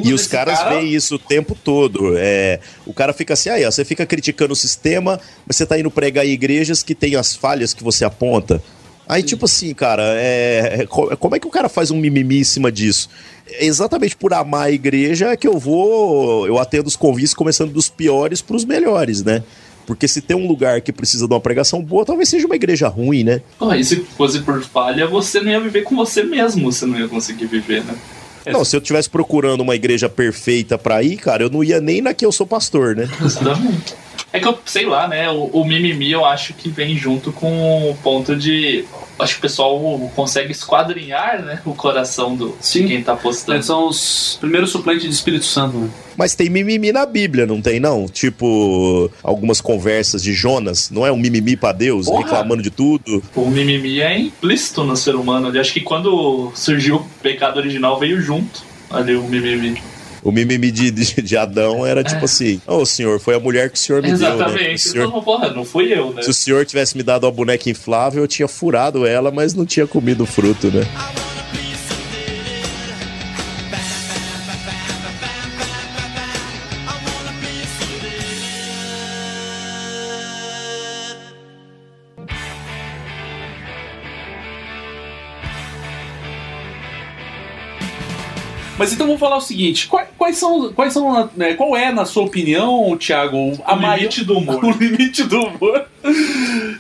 E 0.04 0.12
os 0.12 0.26
caras 0.26 0.58
cara- 0.58 0.76
veem 0.76 0.94
isso 0.94 1.16
o 1.16 1.18
tempo 1.18 1.56
todo. 1.56 2.14
É, 2.16 2.60
o 2.86 2.92
cara 2.92 3.12
fica 3.12 3.34
assim, 3.34 3.50
aí, 3.50 3.64
ó, 3.64 3.70
você 3.70 3.84
fica 3.84 4.06
criticando 4.06 4.52
o 4.52 4.56
sistema, 4.56 5.18
mas 5.46 5.56
você 5.56 5.66
tá 5.66 5.78
indo 5.78 5.90
pregar 5.90 6.24
em 6.24 6.30
igrejas 6.30 6.82
que 6.82 6.94
tem 6.94 7.16
as 7.16 7.34
falhas 7.34 7.74
que 7.74 7.82
você 7.82 8.04
aponta. 8.04 8.62
Aí, 9.12 9.22
tipo 9.22 9.44
assim, 9.44 9.74
cara, 9.74 10.02
é, 10.16 10.86
co- 10.88 11.14
como 11.16 11.36
é 11.36 11.38
que 11.38 11.46
o 11.46 11.50
cara 11.50 11.68
faz 11.68 11.90
um 11.90 11.96
mimimi 11.96 12.38
em 12.40 12.44
cima 12.44 12.72
disso? 12.72 13.08
É 13.46 13.66
exatamente 13.66 14.16
por 14.16 14.32
amar 14.32 14.66
a 14.66 14.70
igreja 14.70 15.36
que 15.36 15.46
eu 15.46 15.58
vou. 15.58 16.46
Eu 16.46 16.58
atendo 16.58 16.88
os 16.88 16.96
convites 16.96 17.34
começando 17.34 17.72
dos 17.72 17.88
piores 17.88 18.40
pros 18.40 18.64
melhores, 18.64 19.22
né? 19.22 19.42
Porque 19.86 20.06
se 20.08 20.20
tem 20.20 20.36
um 20.36 20.46
lugar 20.46 20.80
que 20.80 20.92
precisa 20.92 21.26
de 21.26 21.34
uma 21.34 21.40
pregação 21.40 21.82
boa, 21.82 22.04
talvez 22.04 22.28
seja 22.28 22.46
uma 22.46 22.54
igreja 22.56 22.88
ruim, 22.88 23.24
né? 23.24 23.42
Pô, 23.58 23.74
e 23.74 23.84
se 23.84 23.96
fosse 23.96 24.38
por 24.40 24.62
falha, 24.62 25.06
você 25.06 25.40
não 25.40 25.50
ia 25.50 25.60
viver 25.60 25.82
com 25.82 25.94
você 25.96 26.22
mesmo, 26.22 26.72
você 26.72 26.86
não 26.86 26.98
ia 26.98 27.08
conseguir 27.08 27.46
viver, 27.46 27.84
né? 27.84 27.94
Não, 28.46 28.64
se 28.64 28.74
eu 28.74 28.80
estivesse 28.80 29.10
procurando 29.10 29.60
uma 29.60 29.74
igreja 29.76 30.08
perfeita 30.08 30.78
pra 30.78 31.02
ir, 31.02 31.16
cara, 31.16 31.42
eu 31.44 31.50
não 31.50 31.62
ia 31.62 31.80
nem 31.80 32.00
na 32.00 32.14
que 32.14 32.24
eu 32.24 32.32
sou 32.32 32.46
pastor, 32.46 32.96
né? 32.96 33.08
Exatamente. 33.24 33.94
É 34.32 34.40
que 34.40 34.48
eu, 34.48 34.58
sei 34.64 34.86
lá, 34.86 35.06
né? 35.06 35.30
O, 35.30 35.44
o 35.52 35.64
mimimi 35.64 36.10
eu 36.10 36.24
acho 36.24 36.54
que 36.54 36.68
vem 36.68 36.96
junto 36.96 37.32
com 37.32 37.90
o 37.90 37.94
ponto 38.02 38.34
de. 38.34 38.84
Acho 39.18 39.34
que 39.34 39.38
o 39.40 39.42
pessoal 39.42 40.10
consegue 40.16 40.52
esquadrinhar, 40.52 41.42
né? 41.42 41.60
O 41.66 41.74
coração 41.74 42.34
do, 42.34 42.56
Sim. 42.60 42.82
de 42.82 42.88
quem 42.88 43.02
tá 43.02 43.14
postando. 43.14 43.56
Eles 43.56 43.66
são 43.66 43.86
os 43.88 44.38
primeiros 44.40 44.70
suplentes 44.70 45.04
de 45.04 45.10
Espírito 45.10 45.44
Santo, 45.44 45.76
né? 45.76 45.90
Mas 46.16 46.34
tem 46.34 46.48
mimimi 46.48 46.92
na 46.92 47.04
Bíblia, 47.06 47.46
não 47.46 47.60
tem, 47.60 47.78
não? 47.78 48.06
Tipo, 48.06 49.10
algumas 49.22 49.60
conversas 49.60 50.22
de 50.22 50.32
Jonas, 50.32 50.90
não 50.90 51.06
é 51.06 51.12
um 51.12 51.16
mimimi 51.16 51.56
pra 51.56 51.72
Deus, 51.72 52.06
Porra! 52.06 52.24
reclamando 52.24 52.62
de 52.62 52.70
tudo? 52.70 53.22
O 53.34 53.48
mimimi 53.50 54.00
é 54.00 54.18
implícito 54.18 54.82
no 54.82 54.96
ser 54.96 55.14
humano. 55.14 55.48
ali. 55.48 55.58
acho 55.58 55.72
que 55.72 55.80
quando 55.80 56.50
surgiu 56.54 56.96
o 56.96 57.06
pecado 57.22 57.58
original, 57.58 57.98
veio 57.98 58.20
junto 58.20 58.62
ali 58.90 59.14
o 59.14 59.22
mimimi. 59.22 59.80
O 60.22 60.30
mimimi 60.30 60.70
de, 60.70 60.90
de, 60.90 61.20
de 61.22 61.36
Adão 61.36 61.84
era 61.84 62.04
tipo 62.04 62.24
assim: 62.24 62.60
Ô 62.66 62.86
senhor, 62.86 63.18
foi 63.18 63.34
a 63.34 63.40
mulher 63.40 63.68
que 63.70 63.76
o 63.76 63.80
senhor 63.80 64.00
me 64.02 64.08
deu. 64.08 64.18
Né? 64.18 64.26
É. 64.26 64.34
Exatamente. 64.34 64.74
O 64.74 64.78
senhor- 64.78 65.08
Então, 65.08 65.22
porra, 65.22 65.50
não 65.50 65.64
fui 65.64 65.92
eu, 65.92 66.12
né? 66.12 66.22
se 66.22 66.30
o 66.30 66.34
senhor 66.34 66.64
tivesse 66.64 66.96
me 66.96 67.02
dado 67.02 67.24
uma 67.24 67.32
boneca 67.32 67.68
inflável, 67.68 68.22
eu 68.22 68.28
tinha 68.28 68.46
furado 68.46 69.04
ela, 69.06 69.30
mas 69.30 69.52
não 69.54 69.66
tinha 69.66 69.86
comido 69.86 70.24
fruto, 70.24 70.68
né? 70.70 70.86
Mas 88.82 88.92
então 88.92 89.06
vamos 89.06 89.20
falar 89.20 89.36
o 89.36 89.40
seguinte: 89.40 89.86
quais, 89.86 90.08
quais 90.18 90.36
são. 90.36 90.72
Quais 90.72 90.92
são 90.92 91.30
né, 91.36 91.54
qual 91.54 91.76
é, 91.76 91.92
na 91.92 92.04
sua 92.04 92.24
opinião, 92.24 92.96
Thiago, 92.96 93.52
a 93.64 93.74
O 93.74 93.80
maior- 93.80 93.96
limite 93.96 94.24
do 94.24 94.38
humor. 94.38 94.58
o 94.64 94.70
limite 94.72 95.22
do 95.22 95.40
humor? 95.40 95.86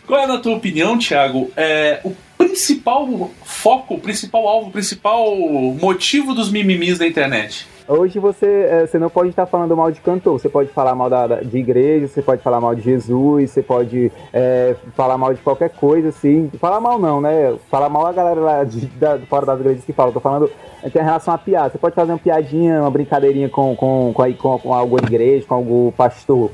qual 0.06 0.20
é, 0.20 0.26
na 0.26 0.38
tua 0.38 0.56
opinião, 0.56 0.98
Thiago, 0.98 1.52
é, 1.56 2.00
o 2.02 2.12
principal 2.36 3.30
foco, 3.44 3.94
o 3.94 4.00
principal 4.00 4.48
alvo, 4.48 4.68
o 4.68 4.72
principal 4.72 5.36
motivo 5.80 6.34
dos 6.34 6.50
mimimis 6.50 6.98
da 6.98 7.06
internet? 7.06 7.66
Hoje 7.88 8.18
você, 8.20 8.46
é, 8.46 8.86
você 8.86 8.98
não 8.98 9.10
pode 9.10 9.30
estar 9.30 9.44
falando 9.46 9.76
mal 9.76 9.90
de 9.90 10.00
cantor, 10.00 10.38
você 10.38 10.48
pode 10.48 10.70
falar 10.70 10.94
mal 10.94 11.10
da, 11.10 11.26
de 11.40 11.58
igreja, 11.58 12.06
você 12.06 12.22
pode 12.22 12.40
falar 12.40 12.60
mal 12.60 12.74
de 12.74 12.80
Jesus, 12.82 13.50
você 13.50 13.62
pode 13.62 14.12
é, 14.32 14.76
falar 14.94 15.18
mal 15.18 15.34
de 15.34 15.40
qualquer 15.42 15.70
coisa, 15.70 16.10
assim. 16.10 16.50
Falar 16.60 16.80
mal 16.80 16.98
não, 16.98 17.20
né? 17.20 17.54
Falar 17.68 17.88
mal 17.88 18.06
a 18.06 18.12
galera 18.12 18.40
lá 18.40 18.64
de, 18.64 18.86
da, 18.86 19.18
fora 19.20 19.46
das 19.46 19.60
igrejas 19.60 19.84
que 19.84 19.92
fala. 19.92 20.12
Tô 20.12 20.20
falando 20.20 20.48
que 20.90 20.98
em 20.98 21.02
relação 21.02 21.34
à 21.34 21.38
piada. 21.38 21.70
Você 21.70 21.78
pode 21.78 21.94
fazer 21.94 22.12
uma 22.12 22.18
piadinha, 22.18 22.80
uma 22.80 22.90
brincadeirinha 22.90 23.48
com, 23.48 23.74
com, 23.74 24.12
com, 24.14 24.34
com, 24.34 24.58
com 24.58 24.74
alguma 24.74 25.00
igreja, 25.00 25.44
com 25.46 25.54
algum 25.54 25.90
pastor. 25.90 26.50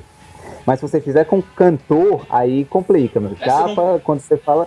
Mas 0.65 0.81
se 0.81 0.89
você 0.89 1.01
fizer 1.01 1.25
com 1.25 1.43
cantor, 1.43 2.23
aí 2.29 2.65
complica, 2.65 3.21
meu. 3.21 3.33
Essa 3.41 3.61
não- 3.61 3.69
Chapa, 3.69 4.01
quando 4.03 4.21
você 4.21 4.37
fala. 4.37 4.67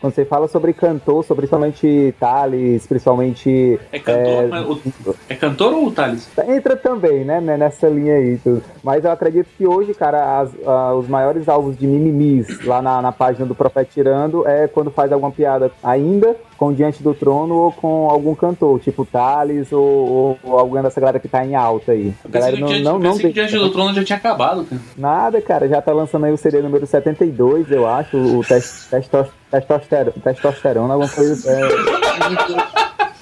Quando 0.00 0.14
você 0.14 0.24
fala 0.24 0.46
sobre 0.46 0.72
cantor, 0.72 1.24
sobre 1.24 1.42
principalmente 1.48 2.14
Thales, 2.20 2.86
principalmente 2.86 3.80
É 3.90 3.98
cantor, 3.98 4.48
mas 4.48 4.66
o- 4.68 5.14
é 5.28 5.34
cantor 5.34 5.72
ou 5.74 5.86
o 5.86 5.90
Thales? 5.90 6.28
Entra 6.46 6.76
também, 6.76 7.24
né, 7.24 7.40
né, 7.40 7.56
nessa 7.56 7.88
linha 7.88 8.14
aí. 8.14 8.38
Tudo. 8.38 8.62
Mas 8.82 9.04
eu 9.04 9.10
acredito 9.10 9.48
que 9.56 9.66
hoje, 9.66 9.94
cara, 9.94 10.40
as- 10.40 10.54
os 10.96 11.08
maiores 11.08 11.48
alvos 11.48 11.76
de 11.76 11.86
mimimis 11.86 12.64
lá 12.64 12.80
na, 12.80 13.02
na 13.02 13.10
página 13.12 13.44
do 13.44 13.54
Profeta 13.56 13.88
Tirando 13.92 14.46
é 14.46 14.68
quando 14.68 14.90
faz 14.90 15.10
alguma 15.12 15.32
piada 15.32 15.70
ainda 15.82 16.36
com 16.58 16.72
Diante 16.72 17.02
do 17.02 17.14
Trono 17.14 17.54
ou 17.54 17.72
com 17.72 18.10
algum 18.10 18.34
cantor, 18.34 18.80
tipo 18.80 19.06
Thales 19.06 19.70
ou, 19.72 20.36
ou, 20.42 20.58
alguém 20.58 20.82
dessa 20.82 21.00
galera 21.00 21.18
que 21.20 21.28
tá 21.28 21.46
em 21.46 21.54
alta 21.54 21.92
aí. 21.92 22.12
A 22.24 22.26
Eu 22.26 22.30
galera 22.30 22.56
pensei, 22.56 22.60
não, 22.60 22.66
que, 22.68 22.72
diante, 22.74 22.84
não, 22.84 22.98
não 22.98 23.12
pensei. 23.16 23.32
Diante 23.32 23.56
do 23.56 23.70
Trono 23.70 23.94
já 23.94 24.04
tinha 24.04 24.16
acabado, 24.18 24.64
cara. 24.64 24.82
Nada, 24.96 25.40
cara, 25.40 25.68
já 25.68 25.80
tá 25.80 25.92
lançando 25.92 26.26
aí 26.26 26.32
o 26.32 26.36
CD 26.36 26.60
número 26.60 26.84
72, 26.86 27.70
eu 27.70 27.86
acho, 27.88 28.16
o 28.18 28.44
tes- 28.44 28.88
testos- 28.90 29.28
testosterona, 29.50 30.12
testosterona, 30.22 30.94
alguma 30.94 31.08
coisa. 31.10 31.50
É, 31.50 31.60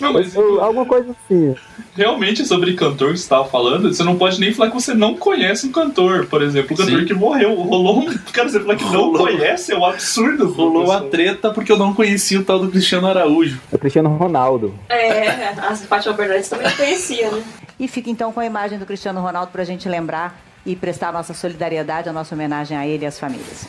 Não, 0.00 0.12
mas 0.12 0.34
ou 0.36 0.60
alguma 0.60 0.84
coisa 0.86 1.10
assim. 1.10 1.54
realmente 1.94 2.44
sobre 2.46 2.74
cantor 2.74 3.12
que 3.12 3.18
você 3.18 3.28
tava 3.28 3.44
falando, 3.44 3.92
você 3.92 4.02
não 4.02 4.16
pode 4.16 4.40
nem 4.40 4.52
falar 4.52 4.70
que 4.70 4.74
você 4.80 4.94
não 4.94 5.14
conhece 5.14 5.66
um 5.66 5.72
cantor, 5.72 6.26
por 6.26 6.42
exemplo, 6.42 6.74
o 6.74 6.76
cantor 6.76 7.00
Sim. 7.00 7.04
que 7.06 7.14
morreu. 7.14 7.54
Rolou 7.54 8.00
um. 8.08 8.14
Cara, 8.32 8.48
você 8.48 8.60
falar 8.60 8.76
que 8.76 8.84
não 8.84 8.90
Rolou. 8.92 9.26
conhece 9.26 9.72
é 9.72 9.76
um 9.76 9.84
absurdo. 9.84 10.50
Rolou 10.50 10.90
a 10.92 11.00
treta 11.02 11.50
porque 11.50 11.70
eu 11.70 11.76
não 11.78 11.92
conhecia 11.94 12.40
o 12.40 12.44
tal 12.44 12.58
do 12.58 12.70
Cristiano 12.70 13.06
Araújo. 13.06 13.60
O 13.70 13.78
Cristiano 13.78 14.08
Ronaldo. 14.16 14.74
É, 14.88 15.48
a 15.58 15.74
Fátima 15.76 16.14
Bernardes 16.14 16.48
também 16.48 16.70
conhecia, 16.72 17.30
né? 17.30 17.42
E 17.78 17.88
fica 17.88 18.10
então 18.10 18.32
com 18.32 18.40
a 18.40 18.46
imagem 18.46 18.78
do 18.78 18.84
Cristiano 18.86 19.20
Ronaldo 19.20 19.50
pra 19.52 19.64
gente 19.64 19.88
lembrar 19.88 20.38
e 20.64 20.76
prestar 20.76 21.12
nossa 21.12 21.32
solidariedade, 21.32 22.08
a 22.08 22.12
nossa 22.12 22.34
homenagem 22.34 22.76
a 22.76 22.86
ele 22.86 23.04
e 23.04 23.06
às 23.06 23.18
famílias. 23.18 23.66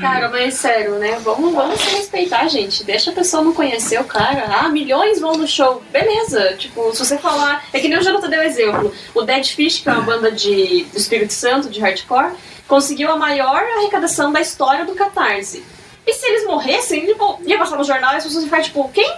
Cara, 0.00 0.28
mas 0.28 0.54
sério, 0.54 0.98
né? 0.98 1.18
Vamos, 1.24 1.52
vamos 1.52 1.80
se 1.80 1.96
respeitar, 1.96 2.46
gente. 2.48 2.84
Deixa 2.84 3.10
a 3.10 3.14
pessoa 3.14 3.42
não 3.42 3.52
conhecer 3.52 4.00
o 4.00 4.04
cara. 4.04 4.44
Ah, 4.46 4.68
milhões 4.68 5.20
vão 5.20 5.32
no 5.32 5.46
show. 5.46 5.82
Beleza. 5.90 6.54
Tipo, 6.56 6.94
se 6.94 7.04
você 7.04 7.18
falar. 7.18 7.64
É 7.72 7.80
que 7.80 7.88
nem 7.88 7.98
o 7.98 8.02
Jonathan 8.02 8.28
deu 8.28 8.42
exemplo. 8.42 8.92
O 9.14 9.22
Dead 9.22 9.44
Fish, 9.44 9.80
que 9.80 9.88
é 9.88 9.92
uma 9.92 10.02
banda 10.02 10.30
de, 10.30 10.84
do 10.84 10.96
Espírito 10.96 11.32
Santo, 11.32 11.68
de 11.68 11.80
hardcore, 11.80 12.32
conseguiu 12.68 13.10
a 13.10 13.16
maior 13.16 13.62
arrecadação 13.78 14.32
da 14.32 14.40
história 14.40 14.84
do 14.84 14.94
Catarse. 14.94 15.64
E 16.06 16.12
se 16.14 16.26
eles 16.26 16.46
morressem, 16.46 17.06
tipo, 17.06 17.40
ia 17.44 17.58
passar 17.58 17.76
no 17.76 17.84
jornal 17.84 18.14
e 18.14 18.16
as 18.16 18.24
pessoas 18.24 18.44
iam 18.44 18.50
ficar 18.50 18.62
tipo, 18.62 18.88
quem? 18.90 19.12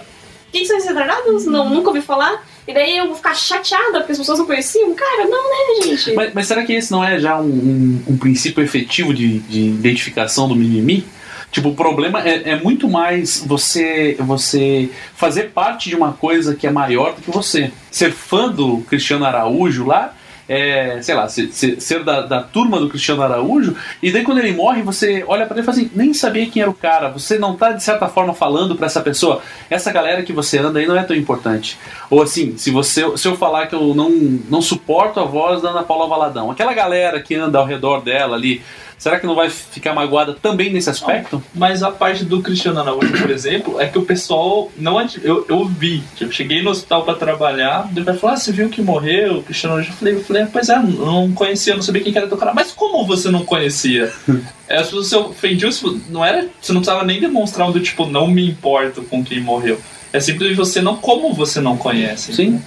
Quem 0.51 0.65
são 0.65 0.77
esses 0.77 0.89
retardados? 0.89 1.45
Não, 1.45 1.69
nunca 1.69 1.89
ouvi 1.89 2.01
falar. 2.01 2.43
E 2.67 2.73
daí 2.73 2.97
eu 2.97 3.07
vou 3.07 3.15
ficar 3.15 3.35
chateada 3.35 3.99
porque 3.99 4.13
as 4.13 4.17
pessoas 4.17 4.39
não 4.39 4.45
conheciam. 4.45 4.93
Cara, 4.95 5.25
não, 5.25 5.43
né, 5.49 5.81
gente? 5.83 6.13
Mas, 6.13 6.33
mas 6.33 6.47
será 6.47 6.63
que 6.63 6.73
esse 6.73 6.91
não 6.91 7.03
é 7.03 7.19
já 7.19 7.39
um, 7.39 7.45
um- 7.45 8.03
um 8.13 8.17
princípio 8.17 8.63
efetivo 8.63 9.13
de, 9.13 9.39
de 9.39 9.59
identificação 9.67 10.47
do 10.47 10.55
mimimi? 10.55 11.05
Tipo, 11.51 11.69
o 11.69 11.75
problema 11.75 12.27
é, 12.27 12.51
é 12.51 12.55
muito 12.55 12.87
mais 12.89 13.43
você 13.45 14.15
você 14.19 14.89
fazer 15.15 15.51
parte 15.51 15.87
de 15.89 15.95
uma 15.95 16.13
coisa 16.13 16.55
que 16.55 16.65
é 16.65 16.71
maior 16.71 17.13
do 17.13 17.21
que 17.21 17.29
você. 17.29 17.71
Ser 17.91 18.11
fã 18.11 18.49
do 18.49 18.77
Cristiano 18.89 19.23
Araújo 19.25 19.85
lá, 19.85 20.15
é, 20.47 20.99
sei 21.01 21.15
lá, 21.15 21.27
ser, 21.27 21.51
ser- 21.53 22.03
da, 22.03 22.21
da 22.21 22.41
turma 22.41 22.79
do 22.79 22.89
Cristiano 22.89 23.21
Araújo, 23.21 23.75
e 24.01 24.11
daí 24.11 24.23
quando 24.23 24.39
ele 24.39 24.51
morre, 24.51 24.81
você 24.81 25.23
olha 25.27 25.45
pra 25.45 25.55
ele 25.55 25.61
e 25.61 25.65
fala 25.65 25.77
assim, 25.77 25.91
nem 25.95 26.13
sabia 26.13 26.45
quem 26.49 26.61
era 26.61 26.71
o 26.71 26.73
cara, 26.73 27.09
você 27.09 27.37
não 27.39 27.55
tá 27.55 27.71
de 27.71 27.83
certa 27.83 28.07
forma 28.07 28.33
falando 28.33 28.75
pra 28.75 28.85
essa 28.87 29.01
pessoa, 29.01 29.41
essa 29.69 29.91
galera 29.91 30.23
que 30.23 30.33
você 30.33 30.57
anda 30.57 30.79
aí 30.79 30.85
não 30.87 30.97
é 30.97 31.03
tão 31.03 31.15
importante. 31.15 31.77
Ou 32.09 32.21
assim, 32.21 32.57
se 32.57 32.71
você 32.71 33.03
se 33.17 33.27
eu 33.27 33.35
falar 33.37 33.67
que 33.67 33.75
eu 33.75 33.93
não, 33.95 34.09
não 34.49 34.61
suporto 34.61 35.19
a 35.19 35.23
voz 35.23 35.61
da 35.61 35.69
Ana 35.69 35.83
Paula 35.83 36.07
Valadão, 36.07 36.51
aquela 36.51 36.73
galera 36.73 37.21
que 37.21 37.35
anda 37.35 37.59
ao 37.59 37.65
redor 37.65 38.01
dela 38.01 38.35
ali, 38.35 38.61
será 39.03 39.19
que 39.19 39.27
não 39.27 39.35
vai 39.35 39.49
ficar 39.49 39.93
magoada 39.93 40.33
também 40.33 40.71
nesse 40.71 40.89
aspecto? 40.89 41.43
Mas 41.53 41.83
a 41.83 41.91
parte 41.91 42.23
do 42.23 42.41
Cristiano 42.41 42.79
Araújo, 42.79 43.11
por 43.11 43.29
exemplo, 43.29 43.77
é 43.81 43.85
que 43.85 43.99
o 43.99 44.05
pessoal 44.05 44.71
não 44.77 44.93
eu, 45.21 45.45
eu 45.49 45.65
vi, 45.65 46.01
tipo, 46.15 46.31
cheguei 46.31 46.61
no 46.63 46.69
hospital 46.69 47.03
pra 47.03 47.13
trabalhar, 47.15 47.89
ele 47.91 48.05
vai 48.05 48.15
falar, 48.15 48.33
ah, 48.33 48.37
você 48.37 48.53
viu 48.53 48.69
que 48.69 48.81
morreu 48.81 49.39
o 49.39 49.43
Cristiano 49.43 49.75
Araújo? 49.75 49.91
Eu 49.91 49.95
falei, 49.97 50.13
eu 50.15 50.23
falei, 50.23 50.45
pois 50.45 50.69
é, 50.69 50.75
eu 50.77 50.83
não 50.83 51.33
conhecia, 51.33 51.75
não 51.75 51.81
sabia 51.81 52.01
quem 52.01 52.13
que 52.13 52.17
era 52.17 52.27
teu 52.29 52.37
cara. 52.37 52.53
Mas 52.53 52.71
como 52.71 53.05
você 53.05 53.29
não 53.29 53.43
conhecia? 53.43 54.09
é, 54.69 54.81
se 54.81 54.93
você 54.93 55.17
ofendiu, 55.17 55.69
se- 55.69 56.01
não 56.09 56.23
era, 56.23 56.47
você 56.61 56.71
não 56.71 56.79
precisava 56.79 57.05
nem 57.05 57.19
demonstrar 57.19 57.69
do 57.73 57.81
tipo, 57.81 58.05
não 58.05 58.25
me 58.29 58.47
importo 58.49 59.01
com 59.03 59.21
quem 59.21 59.41
morreu. 59.41 59.81
É 60.13 60.19
simplesmente 60.21 60.55
você 60.55 60.81
não, 60.81 60.95
como 60.95 61.33
você 61.33 61.59
não 61.59 61.75
conhece. 61.75 62.33
Sim. 62.33 62.61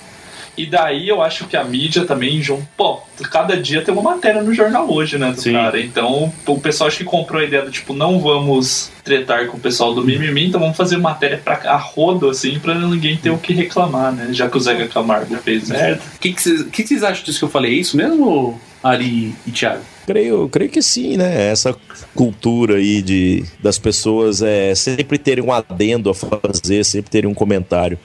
E 0.56 0.66
daí 0.66 1.08
eu 1.08 1.22
acho 1.22 1.46
que 1.46 1.56
a 1.56 1.64
mídia 1.64 2.04
também, 2.04 2.42
João, 2.42 2.66
pô, 2.76 3.00
cada 3.30 3.56
dia 3.56 3.82
tem 3.82 3.92
uma 3.92 4.02
matéria 4.02 4.42
no 4.42 4.54
jornal 4.54 4.90
hoje, 4.90 5.18
né, 5.18 5.32
do 5.32 5.40
Sim. 5.40 5.52
cara. 5.52 5.80
Então, 5.80 6.32
o 6.46 6.60
pessoal 6.60 6.88
acho 6.88 6.98
que 6.98 7.04
comprou 7.04 7.40
a 7.40 7.44
ideia 7.44 7.62
do 7.62 7.70
tipo, 7.70 7.92
não 7.92 8.18
vamos 8.18 8.90
tretar 9.04 9.46
com 9.46 9.56
o 9.56 9.60
pessoal 9.60 9.94
do 9.94 10.04
mimimi, 10.04 10.46
então 10.46 10.60
vamos 10.60 10.76
fazer 10.76 10.96
matéria 10.96 11.40
pra 11.42 11.56
a 11.66 11.76
rodo, 11.76 12.28
assim, 12.30 12.58
pra 12.58 12.74
ninguém 12.74 13.16
ter 13.16 13.30
o 13.30 13.38
que 13.38 13.52
reclamar, 13.52 14.12
né? 14.12 14.28
Já 14.32 14.48
que 14.48 14.56
o 14.56 14.60
Zeca 14.60 14.88
Camargo 14.88 15.36
fez 15.36 15.68
merda. 15.68 16.00
O 16.14 16.18
que, 16.18 16.32
que, 16.32 16.42
vocês, 16.42 16.60
o 16.62 16.70
que 16.70 16.82
que 16.82 16.88
vocês 16.88 17.02
acham 17.02 17.24
disso 17.24 17.38
que 17.38 17.44
eu 17.44 17.50
falei? 17.50 17.72
É 17.72 17.80
isso 17.80 17.96
mesmo, 17.96 18.60
Ari 18.82 19.34
e 19.46 19.50
Thiago? 19.50 19.82
Creio, 20.06 20.48
creio 20.48 20.70
que 20.70 20.80
sim, 20.80 21.16
né? 21.16 21.50
Essa 21.50 21.74
cultura 22.14 22.76
aí 22.76 23.02
de, 23.02 23.44
das 23.60 23.78
pessoas 23.78 24.40
é, 24.40 24.74
sempre 24.74 25.18
terem 25.18 25.44
um 25.44 25.52
adendo 25.52 26.10
a 26.10 26.14
fazer, 26.14 26.84
sempre 26.84 27.10
terem 27.10 27.28
um 27.28 27.34
comentário. 27.34 27.98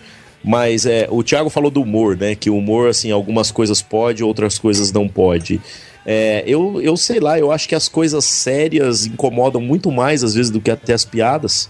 Mas 0.43 0.85
é, 0.85 1.07
o 1.09 1.23
Thiago 1.23 1.49
falou 1.49 1.69
do 1.69 1.81
humor, 1.81 2.17
né? 2.17 2.35
Que 2.35 2.49
o 2.49 2.57
humor, 2.57 2.89
assim, 2.89 3.11
algumas 3.11 3.51
coisas 3.51 3.81
pode, 3.81 4.23
outras 4.23 4.57
coisas 4.57 4.91
não 4.91 5.07
pode. 5.07 5.61
É, 6.05 6.43
eu, 6.47 6.81
eu 6.81 6.97
sei 6.97 7.19
lá, 7.19 7.37
eu 7.37 7.51
acho 7.51 7.69
que 7.69 7.75
as 7.75 7.87
coisas 7.87 8.25
sérias 8.25 9.05
incomodam 9.05 9.61
muito 9.61 9.91
mais, 9.91 10.23
às 10.23 10.33
vezes, 10.33 10.51
do 10.51 10.59
que 10.59 10.71
até 10.71 10.93
as 10.93 11.05
piadas. 11.05 11.69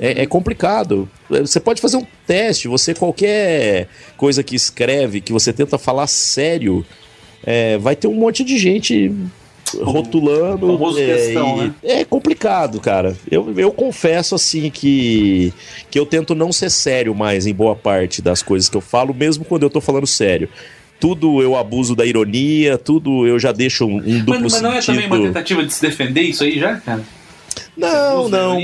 É, 0.00 0.22
é 0.22 0.26
complicado. 0.26 1.08
Você 1.28 1.58
pode 1.58 1.80
fazer 1.80 1.96
um 1.96 2.06
teste, 2.26 2.68
você 2.68 2.94
qualquer 2.94 3.88
coisa 4.16 4.42
que 4.42 4.54
escreve, 4.54 5.20
que 5.20 5.32
você 5.32 5.52
tenta 5.52 5.76
falar 5.76 6.06
sério, 6.06 6.86
é, 7.44 7.76
vai 7.78 7.96
ter 7.96 8.06
um 8.06 8.14
monte 8.14 8.44
de 8.44 8.56
gente 8.58 9.12
rotulando. 9.80 10.66
é, 10.98 11.32
e- 11.32 11.66
né? 11.66 11.74
é 11.82 12.04
complicado, 12.04 12.80
cara. 12.80 13.16
Eu, 13.30 13.52
eu 13.58 13.72
confesso 13.72 14.34
assim 14.34 14.70
que, 14.70 15.52
que 15.90 15.98
eu 15.98 16.06
tento 16.06 16.34
não 16.34 16.52
ser 16.52 16.70
sério 16.70 17.14
mais 17.14 17.46
em 17.46 17.54
boa 17.54 17.74
parte 17.74 18.20
das 18.20 18.42
coisas 18.42 18.68
que 18.68 18.76
eu 18.76 18.80
falo, 18.80 19.14
mesmo 19.14 19.44
quando 19.44 19.62
eu 19.62 19.70
tô 19.70 19.80
falando 19.80 20.06
sério. 20.06 20.48
Tudo 21.00 21.42
eu 21.42 21.56
abuso 21.56 21.96
da 21.96 22.06
ironia, 22.06 22.78
tudo 22.78 23.26
eu 23.26 23.36
já 23.38 23.50
deixo 23.50 23.84
um, 23.84 23.96
um 23.96 24.18
duplo 24.20 24.42
Mas, 24.42 24.52
mas 24.52 24.62
não 24.62 24.72
é 24.72 24.80
também 24.80 25.06
uma 25.06 25.20
tentativa 25.20 25.64
de 25.64 25.74
se 25.74 25.82
defender 25.82 26.22
isso 26.22 26.44
aí 26.44 26.58
já, 26.58 26.76
cara? 26.76 27.02
Não, 27.76 28.28
não. 28.28 28.56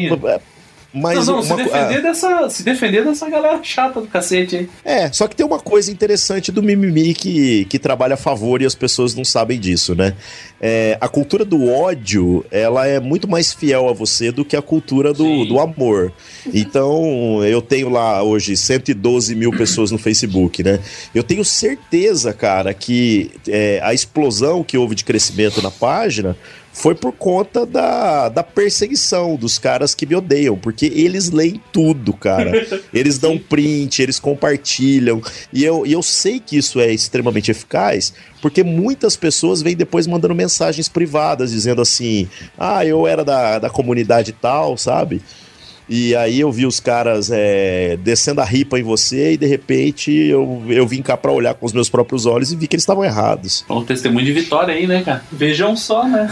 Mas 0.92 1.26
não, 1.26 1.36
não, 1.36 1.42
se 1.42 1.52
uma 1.52 1.56
co- 1.58 1.70
defender, 1.70 2.02
dessa, 2.02 2.48
se 2.50 2.62
defender 2.62 3.04
dessa 3.04 3.28
galera 3.28 3.60
chata 3.62 4.00
do 4.00 4.06
cacete 4.06 4.56
aí. 4.56 4.68
É, 4.82 5.12
só 5.12 5.28
que 5.28 5.36
tem 5.36 5.44
uma 5.44 5.60
coisa 5.60 5.90
interessante 5.92 6.50
do 6.50 6.62
mimimi 6.62 7.12
que, 7.12 7.66
que 7.66 7.78
trabalha 7.78 8.14
a 8.14 8.16
favor 8.16 8.62
e 8.62 8.64
as 8.66 8.74
pessoas 8.74 9.14
não 9.14 9.24
sabem 9.24 9.60
disso, 9.60 9.94
né? 9.94 10.14
É, 10.60 10.96
a 11.00 11.06
cultura 11.06 11.44
do 11.44 11.68
ódio, 11.70 12.44
ela 12.50 12.86
é 12.86 12.98
muito 12.98 13.28
mais 13.28 13.52
fiel 13.52 13.88
a 13.88 13.92
você 13.92 14.32
do 14.32 14.44
que 14.44 14.56
a 14.56 14.62
cultura 14.62 15.12
do, 15.12 15.44
do 15.44 15.60
amor. 15.60 16.10
Então, 16.52 17.44
eu 17.44 17.60
tenho 17.60 17.88
lá 17.90 18.22
hoje 18.22 18.56
112 18.56 19.34
mil 19.34 19.50
pessoas 19.52 19.90
no 19.90 19.98
Facebook, 19.98 20.62
né? 20.62 20.80
Eu 21.14 21.22
tenho 21.22 21.44
certeza, 21.44 22.32
cara, 22.32 22.72
que 22.74 23.30
é, 23.46 23.78
a 23.82 23.92
explosão 23.92 24.64
que 24.64 24.76
houve 24.78 24.94
de 24.94 25.04
crescimento 25.04 25.62
na 25.62 25.70
página 25.70 26.36
foi 26.72 26.94
por 26.94 27.12
conta 27.12 27.66
da, 27.66 28.28
da 28.28 28.42
perseguição 28.42 29.36
dos 29.36 29.58
caras 29.58 29.94
que 29.94 30.06
me 30.06 30.14
odeiam, 30.14 30.56
porque 30.56 30.86
eles 30.86 31.30
leem 31.30 31.60
tudo, 31.72 32.12
cara. 32.12 32.52
Eles 32.92 33.18
dão 33.18 33.38
print, 33.38 34.00
eles 34.00 34.18
compartilham. 34.18 35.20
E 35.52 35.64
eu, 35.64 35.86
e 35.86 35.92
eu 35.92 36.02
sei 36.02 36.40
que 36.40 36.56
isso 36.56 36.80
é 36.80 36.92
extremamente 36.92 37.50
eficaz, 37.50 38.12
porque 38.40 38.62
muitas 38.62 39.16
pessoas 39.16 39.60
vêm 39.60 39.76
depois 39.76 40.06
mandando 40.06 40.34
mensagens 40.34 40.88
privadas, 40.88 41.50
dizendo 41.50 41.82
assim: 41.82 42.28
ah, 42.58 42.84
eu 42.84 43.06
era 43.06 43.24
da, 43.24 43.58
da 43.58 43.70
comunidade 43.70 44.32
tal, 44.32 44.76
sabe? 44.76 45.20
E 45.88 46.14
aí 46.14 46.40
eu 46.40 46.52
vi 46.52 46.66
os 46.66 46.80
caras 46.80 47.30
é, 47.32 47.96
descendo 48.02 48.40
a 48.40 48.44
ripa 48.44 48.78
em 48.78 48.82
você 48.82 49.32
e 49.32 49.36
de 49.38 49.46
repente 49.46 50.12
eu, 50.12 50.62
eu 50.68 50.86
vim 50.86 51.00
cá 51.00 51.16
pra 51.16 51.32
olhar 51.32 51.54
com 51.54 51.64
os 51.64 51.72
meus 51.72 51.88
próprios 51.88 52.26
olhos 52.26 52.52
e 52.52 52.56
vi 52.56 52.66
que 52.66 52.76
eles 52.76 52.82
estavam 52.82 53.04
errados. 53.04 53.64
Um 53.70 53.82
testemunho 53.84 54.26
de 54.26 54.32
vitória 54.32 54.74
aí, 54.74 54.86
né, 54.86 55.02
cara? 55.02 55.22
Vejam 55.32 55.74
só, 55.76 56.06
né? 56.06 56.28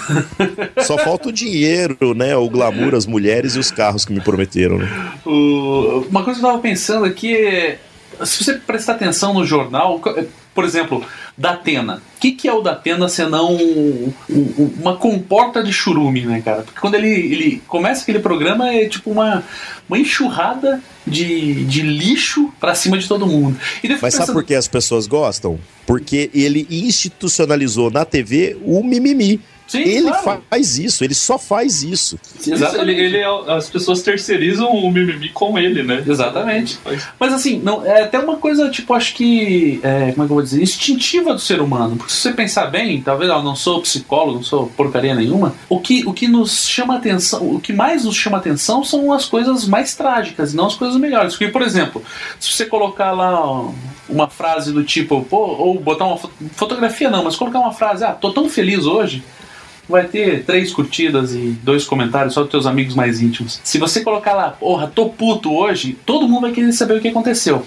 Só 0.85 0.99
falta 0.99 1.29
o 1.31 1.33
dinheiro, 1.33 1.97
né? 2.15 2.37
O 2.37 2.49
glamour, 2.51 2.95
as 2.95 3.07
mulheres 3.07 3.55
e 3.55 3.59
os 3.59 3.71
carros 3.71 4.05
que 4.05 4.13
me 4.13 4.21
prometeram, 4.21 4.79
né? 4.79 4.89
O- 5.25 6.05
uma 6.11 6.23
coisa 6.23 6.39
que 6.39 6.45
eu 6.45 6.51
tava 6.51 6.63
pensando 6.63 7.05
aqui 7.07 7.35
é. 7.35 7.79
Se 8.25 8.43
você 8.45 8.55
prestar 8.55 8.93
atenção 8.95 9.35
no 9.35 9.45
jornal, 9.45 9.99
co- 9.99 10.14
por 10.55 10.64
exemplo, 10.64 11.05
Datena. 11.37 11.97
O 12.17 12.21
que, 12.21 12.33
que 12.33 12.49
é 12.49 12.53
o 12.53 12.62
Datena 12.62 13.09
senão 13.09 13.55
um- 13.55 14.12
um- 14.31 14.73
uma 14.81 14.97
comporta 14.97 15.62
de 15.62 15.71
churume, 15.73 16.25
né, 16.25 16.41
cara? 16.43 16.62
Porque 16.62 16.81
quando 16.81 16.95
ele, 16.95 17.09
ele 17.11 17.62
começa 17.69 18.03
aquele 18.03 18.21
programa 18.21 18.73
é 18.73 18.87
tipo 18.89 19.11
uma, 19.11 19.45
uma 19.89 19.99
enxurrada 19.99 20.83
de, 21.07 21.64
de 21.67 21.83
lixo 21.83 22.51
pra 22.59 22.75
cima 22.75 22.97
de 22.97 23.07
todo 23.07 23.27
mundo. 23.27 23.59
E 23.85 23.89
Mas 23.89 23.99
sabe 23.99 24.11
pensando- 24.12 24.33
por 24.33 24.45
que 24.45 24.55
as 24.55 24.67
pessoas 24.67 25.07
gostam? 25.07 25.59
Porque 25.87 26.31
ele 26.33 26.67
institucionalizou 26.71 27.91
na 27.91 28.05
TV 28.05 28.57
o 28.64 28.83
mimimi. 28.83 29.41
Sim, 29.67 29.81
ele 29.83 30.09
claro. 30.09 30.43
faz 30.49 30.79
isso, 30.79 31.03
ele 31.03 31.14
só 31.14 31.39
faz 31.39 31.83
isso. 31.83 32.19
Ele, 32.47 32.93
ele 32.93 33.17
é- 33.19 33.53
as 33.53 33.69
pessoas 33.69 34.01
terceirizam 34.03 34.71
o 34.71 34.91
mimimi 34.93 35.29
com 35.31 35.59
ele, 35.59 35.83
né? 35.83 36.05
Exatamente. 36.07 36.79
Mas 37.19 37.33
assim, 37.33 37.59
não, 37.59 37.85
é 37.85 38.03
até 38.05 38.19
uma 38.19 38.37
coisa, 38.37 38.71
tipo, 38.71 38.95
acho 38.95 39.14
que. 39.14 39.81
é, 39.83 39.99
como 39.99 40.11
é 40.11 40.14
que 40.14 40.21
eu 40.21 40.27
vou 40.29 40.43
dizer? 40.43 40.62
Instintiva 40.62 41.33
do 41.35 41.41
ser 41.41 41.61
humano. 41.61 41.97
Porque 41.97 42.12
se 42.12 42.19
você 42.21 42.33
pensar 42.33 42.67
bem, 42.67 43.01
talvez 43.03 43.31
eu 43.31 43.43
não 43.43 43.57
sou 43.57 43.81
psicólogo, 43.83 44.37
não 44.37 44.43
sou 44.45 44.69
porcaria 44.77 45.14
nenhuma. 45.14 45.55
O 45.69 45.81
que, 45.81 46.05
o 46.07 46.12
que 46.12 46.29
nos 46.29 46.67
chama 46.69 46.97
atenção, 46.97 47.43
o 47.57 47.61
que 47.61 47.73
mais 47.73 48.05
nos 48.05 48.14
chama 48.14 48.39
atenção 48.39 48.85
são 48.85 49.12
as 49.12 49.25
coisas 49.25 49.67
mais 49.67 49.95
trágicas, 49.97 50.55
não 50.55 50.67
as 50.67 50.75
coisas 50.77 50.97
melhores. 50.97 51.33
Porque, 51.35 51.49
por 51.49 51.62
exemplo, 51.62 52.03
se 52.39 52.53
você 52.53 52.64
colocar 52.67 53.11
lá 53.12 53.69
uma 54.09 54.29
frase 54.29 54.73
do 54.73 54.85
tipo, 54.85 55.25
pô, 55.25 55.39
ou 55.39 55.81
botar 55.81 56.05
uma 56.07 56.17
fo- 56.17 56.31
fotografia 56.53 57.11
não, 57.11 57.25
mas 57.25 57.35
colocar 57.35 57.59
uma 57.59 57.73
frase, 57.73 58.05
ah, 58.05 58.12
tô 58.12 58.31
tão 58.33 58.49
feliz 58.49 58.85
hoje 58.87 59.25
vai 59.89 60.07
ter 60.07 60.45
três 60.45 60.72
curtidas 60.72 61.32
e 61.32 61.57
dois 61.62 61.84
comentários 61.84 62.34
só 62.34 62.43
dos 62.43 62.51
teus 62.51 62.66
amigos 62.66 62.95
mais 62.95 63.20
íntimos. 63.20 63.61
Se 63.62 63.78
você 63.78 64.01
colocar 64.01 64.34
lá, 64.34 64.51
porra, 64.51 64.91
tô 64.93 65.09
puto 65.09 65.55
hoje, 65.55 65.97
todo 66.05 66.28
mundo 66.28 66.43
vai 66.43 66.53
querer 66.53 66.72
saber 66.72 66.95
o 66.95 67.01
que 67.01 67.09
aconteceu. 67.09 67.64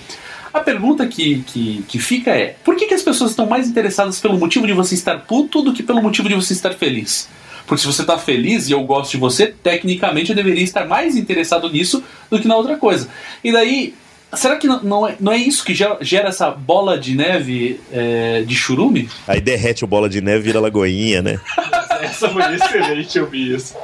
A 0.54 0.60
pergunta 0.60 1.08
que, 1.08 1.44
que, 1.46 1.84
que 1.88 2.00
fica 2.00 2.32
é: 2.32 2.56
por 2.64 2.76
que, 2.76 2.88
que 2.88 2.94
as 2.94 3.04
pessoas 3.04 3.32
estão 3.32 3.46
mais 3.46 3.68
interessadas 3.68 4.20
pelo 4.20 4.38
motivo 4.38 4.66
de 4.66 4.74
você 4.74 4.96
estar 4.96 5.20
puto 5.20 5.62
do 5.62 5.74
que 5.74 5.84
pelo 5.84 6.02
motivo 6.02 6.28
de 6.28 6.36
você 6.36 6.54
estar 6.54 6.74
feliz? 6.74 7.30
Porque 7.68 7.82
se 7.82 7.88
você 7.88 8.04
tá 8.04 8.18
feliz 8.18 8.68
e 8.68 8.72
eu 8.72 8.84
gosto 8.84 9.12
de 9.12 9.18
você, 9.18 9.46
tecnicamente 9.46 10.32
eu 10.32 10.36
deveria 10.36 10.64
estar 10.64 10.88
mais 10.88 11.16
interessado 11.16 11.70
nisso 11.70 12.04
do 12.30 12.40
que 12.40 12.48
na 12.48 12.56
outra 12.56 12.78
coisa. 12.78 13.08
E 13.44 13.52
daí, 13.52 13.94
será 14.34 14.58
que 14.58 14.68
não, 14.68 14.84
não, 14.84 15.08
é, 15.08 15.16
não 15.20 15.32
é 15.32 15.38
isso 15.38 15.64
que 15.64 15.74
gera, 15.74 15.98
gera 16.02 16.30
essa 16.30 16.52
bola 16.52 16.98
de 16.98 17.16
neve 17.16 17.80
é, 17.92 18.44
de 18.44 18.56
churume? 18.56 19.10
Aí 19.28 19.42
derrete 19.42 19.84
o 19.84 19.88
bola 19.88 20.10
de 20.10 20.22
neve 20.22 20.40
e 20.40 20.44
vira 20.44 20.60
lagoinha, 20.60 21.22
né? 21.22 21.40
Essa 22.02 22.30
foi 22.30 22.56
excelente, 22.56 23.18
eu 23.18 23.28
vi 23.28 23.54
isso. 23.54 23.76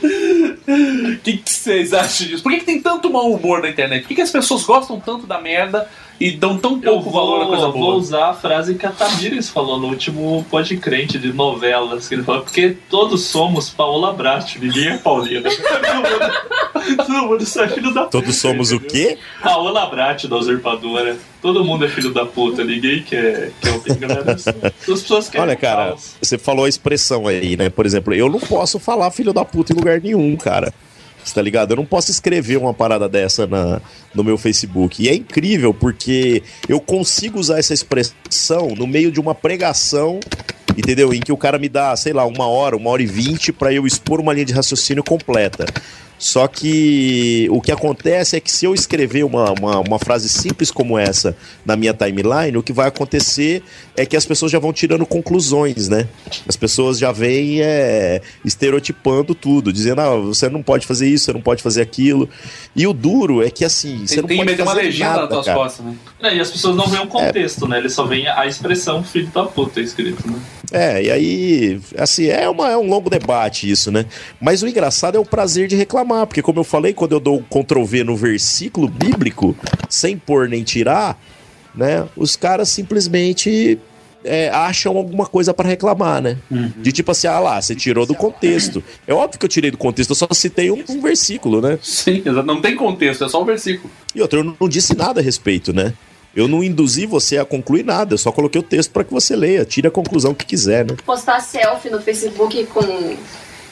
O 0.00 1.18
que, 1.18 1.38
que 1.38 1.50
vocês 1.50 1.92
acham 1.92 2.28
disso? 2.28 2.42
Por 2.42 2.52
que, 2.52 2.60
que 2.60 2.64
tem 2.64 2.80
tanto 2.80 3.10
mau 3.10 3.32
humor 3.32 3.60
na 3.60 3.68
internet? 3.68 4.02
Por 4.02 4.08
que, 4.08 4.14
que 4.14 4.20
as 4.22 4.30
pessoas 4.30 4.62
gostam 4.62 5.00
tanto 5.00 5.26
da 5.26 5.40
merda 5.40 5.88
e 6.20 6.30
dão 6.32 6.56
tão 6.58 6.80
Eu 6.82 6.94
pouco 6.94 7.10
valor 7.10 7.42
à 7.42 7.46
coisa 7.46 7.62
vou, 7.64 7.72
vou 7.72 7.82
boa? 7.82 7.94
usar 7.96 8.30
a 8.30 8.34
frase 8.34 8.74
que 8.74 8.86
a 8.86 8.90
Tamires 8.90 9.50
falou 9.50 9.78
no 9.78 9.88
último 9.88 10.44
Pode 10.50 10.76
Crente 10.76 11.18
de 11.18 11.32
novelas. 11.32 12.08
Que 12.08 12.14
ele 12.14 12.22
falou, 12.22 12.42
porque 12.42 12.76
todos 12.88 13.22
somos 13.24 13.70
Paola 13.70 14.12
Brat, 14.12 14.56
ninguém 14.56 14.88
é 14.88 14.98
Paulina. 14.98 15.50
Todo 16.96 17.26
mundo 17.26 17.46
só 17.46 17.64
é 17.64 17.68
filho 17.68 17.92
da 17.92 18.04
puta. 18.04 18.18
Todos 18.18 18.36
somos 18.36 18.72
o 18.72 18.80
quê? 18.80 19.18
Paola 19.42 19.86
Brat 19.86 20.24
da 20.26 20.36
usurpadora. 20.36 21.16
Todo 21.40 21.64
mundo 21.64 21.84
é 21.84 21.88
filho 21.88 22.12
da 22.12 22.24
puta, 22.24 22.62
ninguém 22.62 23.02
quer, 23.02 23.50
quer 23.60 23.96
galera. 23.96 24.32
As 24.32 24.44
pessoas 24.84 25.28
querem 25.28 25.44
Olha, 25.44 25.56
cara, 25.56 25.96
você 26.20 26.38
falou 26.38 26.66
a 26.66 26.68
expressão 26.68 27.26
aí, 27.26 27.56
né? 27.56 27.68
Por 27.68 27.84
exemplo, 27.84 28.14
eu 28.14 28.28
não 28.28 28.38
posso 28.38 28.78
falar 28.78 29.10
filho 29.10 29.32
da 29.32 29.44
puta 29.44 29.72
em 29.72 29.76
lugar 29.76 30.00
nenhum, 30.00 30.36
cara. 30.36 30.72
Você 31.24 31.34
tá 31.34 31.42
ligado? 31.42 31.72
Eu 31.72 31.76
não 31.76 31.86
posso 31.86 32.10
escrever 32.10 32.56
uma 32.56 32.74
parada 32.74 33.08
dessa 33.08 33.46
na, 33.46 33.80
no 34.14 34.24
meu 34.24 34.36
Facebook. 34.36 35.02
E 35.02 35.08
é 35.08 35.14
incrível 35.14 35.72
porque 35.72 36.42
eu 36.68 36.80
consigo 36.80 37.38
usar 37.38 37.58
essa 37.58 37.72
expressão 37.72 38.74
no 38.76 38.86
meio 38.86 39.10
de 39.10 39.20
uma 39.20 39.34
pregação, 39.34 40.18
entendeu? 40.76 41.12
Em 41.14 41.20
que 41.20 41.32
o 41.32 41.36
cara 41.36 41.58
me 41.58 41.68
dá, 41.68 41.94
sei 41.96 42.12
lá, 42.12 42.26
uma 42.26 42.46
hora, 42.46 42.76
uma 42.76 42.90
hora 42.90 43.02
e 43.02 43.06
vinte 43.06 43.52
pra 43.52 43.72
eu 43.72 43.86
expor 43.86 44.20
uma 44.20 44.32
linha 44.32 44.46
de 44.46 44.52
raciocínio 44.52 45.04
completa. 45.04 45.66
Só 46.22 46.46
que 46.46 47.48
o 47.50 47.60
que 47.60 47.72
acontece 47.72 48.36
é 48.36 48.40
que 48.40 48.48
se 48.48 48.64
eu 48.64 48.72
escrever 48.72 49.24
uma, 49.24 49.50
uma, 49.58 49.80
uma 49.80 49.98
frase 49.98 50.28
simples 50.28 50.70
como 50.70 50.96
essa 50.96 51.36
na 51.66 51.74
minha 51.74 51.92
timeline, 51.92 52.56
o 52.56 52.62
que 52.62 52.72
vai 52.72 52.86
acontecer 52.86 53.60
é 53.96 54.06
que 54.06 54.16
as 54.16 54.24
pessoas 54.24 54.52
já 54.52 54.60
vão 54.60 54.72
tirando 54.72 55.04
conclusões, 55.04 55.88
né? 55.88 56.06
As 56.46 56.54
pessoas 56.54 56.96
já 56.96 57.10
vêm 57.10 57.60
é, 57.60 58.22
estereotipando 58.44 59.34
tudo, 59.34 59.72
dizendo, 59.72 60.00
ah, 60.00 60.16
você 60.16 60.48
não 60.48 60.62
pode 60.62 60.86
fazer 60.86 61.08
isso, 61.08 61.24
você 61.24 61.32
não 61.32 61.40
pode 61.40 61.60
fazer 61.60 61.82
aquilo. 61.82 62.28
E 62.76 62.86
o 62.86 62.92
duro 62.92 63.42
é 63.42 63.50
que 63.50 63.64
assim, 63.64 64.06
você 64.06 64.14
Tem, 64.14 64.22
não 64.22 64.28
tem 64.28 64.38
que 64.38 64.44
pode 64.44 64.50
meter 64.52 64.62
uma 64.62 64.74
fazer 64.74 64.86
legenda 64.86 65.10
nada, 65.10 65.20
nas 65.22 65.28
tuas 65.30 65.46
cara. 65.46 65.58
costas, 65.58 65.86
né? 65.86 65.96
É, 66.22 66.36
e 66.36 66.40
as 66.40 66.52
pessoas 66.52 66.76
não 66.76 66.86
veem 66.86 67.02
o 67.02 67.08
contexto, 67.08 67.66
né? 67.66 67.78
Eles 67.78 67.94
só 67.94 68.04
veem 68.04 68.28
a 68.28 68.46
expressão 68.46 69.02
filho 69.02 69.26
da 69.34 69.44
puta 69.44 69.80
escrito, 69.80 70.24
né? 70.30 70.38
É, 70.72 71.02
e 71.02 71.10
aí, 71.10 71.80
assim, 71.98 72.28
é, 72.28 72.48
uma, 72.48 72.70
é 72.70 72.76
um 72.76 72.88
longo 72.88 73.10
debate 73.10 73.70
isso, 73.70 73.92
né? 73.92 74.06
Mas 74.40 74.62
o 74.62 74.68
engraçado 74.68 75.16
é 75.16 75.20
o 75.20 75.24
prazer 75.24 75.68
de 75.68 75.76
reclamar, 75.76 76.26
porque 76.26 76.40
como 76.40 76.60
eu 76.60 76.64
falei, 76.64 76.94
quando 76.94 77.12
eu 77.12 77.20
dou 77.20 77.38
um 77.38 77.42
Ctrl 77.42 77.84
V 77.84 78.04
no 78.04 78.16
versículo 78.16 78.88
bíblico, 78.88 79.54
sem 79.88 80.16
pôr 80.16 80.48
nem 80.48 80.64
tirar, 80.64 81.20
né? 81.74 82.08
Os 82.16 82.36
caras 82.36 82.70
simplesmente 82.70 83.78
é, 84.24 84.48
acham 84.48 84.96
alguma 84.96 85.26
coisa 85.26 85.52
pra 85.52 85.68
reclamar, 85.68 86.22
né? 86.22 86.38
De 86.78 86.90
tipo 86.90 87.10
assim, 87.10 87.26
ah 87.26 87.38
lá, 87.38 87.60
você 87.60 87.74
tirou 87.74 88.06
do 88.06 88.14
contexto. 88.14 88.82
É 89.06 89.12
óbvio 89.12 89.38
que 89.38 89.44
eu 89.44 89.50
tirei 89.50 89.70
do 89.70 89.76
contexto, 89.78 90.10
eu 90.10 90.16
só 90.16 90.28
citei 90.32 90.70
um, 90.70 90.82
um 90.88 91.00
versículo, 91.00 91.60
né? 91.60 91.78
Sim, 91.82 92.22
exato. 92.24 92.46
Não 92.46 92.60
tem 92.60 92.76
contexto, 92.76 93.24
é 93.24 93.28
só 93.28 93.42
um 93.42 93.44
versículo. 93.44 93.90
E 94.14 94.22
outra, 94.22 94.40
eu 94.40 94.56
não 94.58 94.68
disse 94.68 94.96
nada 94.96 95.20
a 95.20 95.22
respeito, 95.22 95.72
né? 95.72 95.92
Eu 96.34 96.48
não 96.48 96.64
induzi 96.64 97.04
você 97.04 97.36
a 97.38 97.44
concluir 97.44 97.84
nada, 97.84 98.14
eu 98.14 98.18
só 98.18 98.32
coloquei 98.32 98.60
o 98.60 98.64
texto 98.64 98.90
pra 98.90 99.04
que 99.04 99.12
você 99.12 99.36
leia, 99.36 99.64
tire 99.64 99.86
a 99.86 99.90
conclusão 99.90 100.32
que 100.34 100.46
quiser, 100.46 100.84
né? 100.84 100.96
Postar 101.04 101.40
selfie 101.40 101.90
no 101.90 102.00
Facebook 102.00 102.64
com 102.66 103.16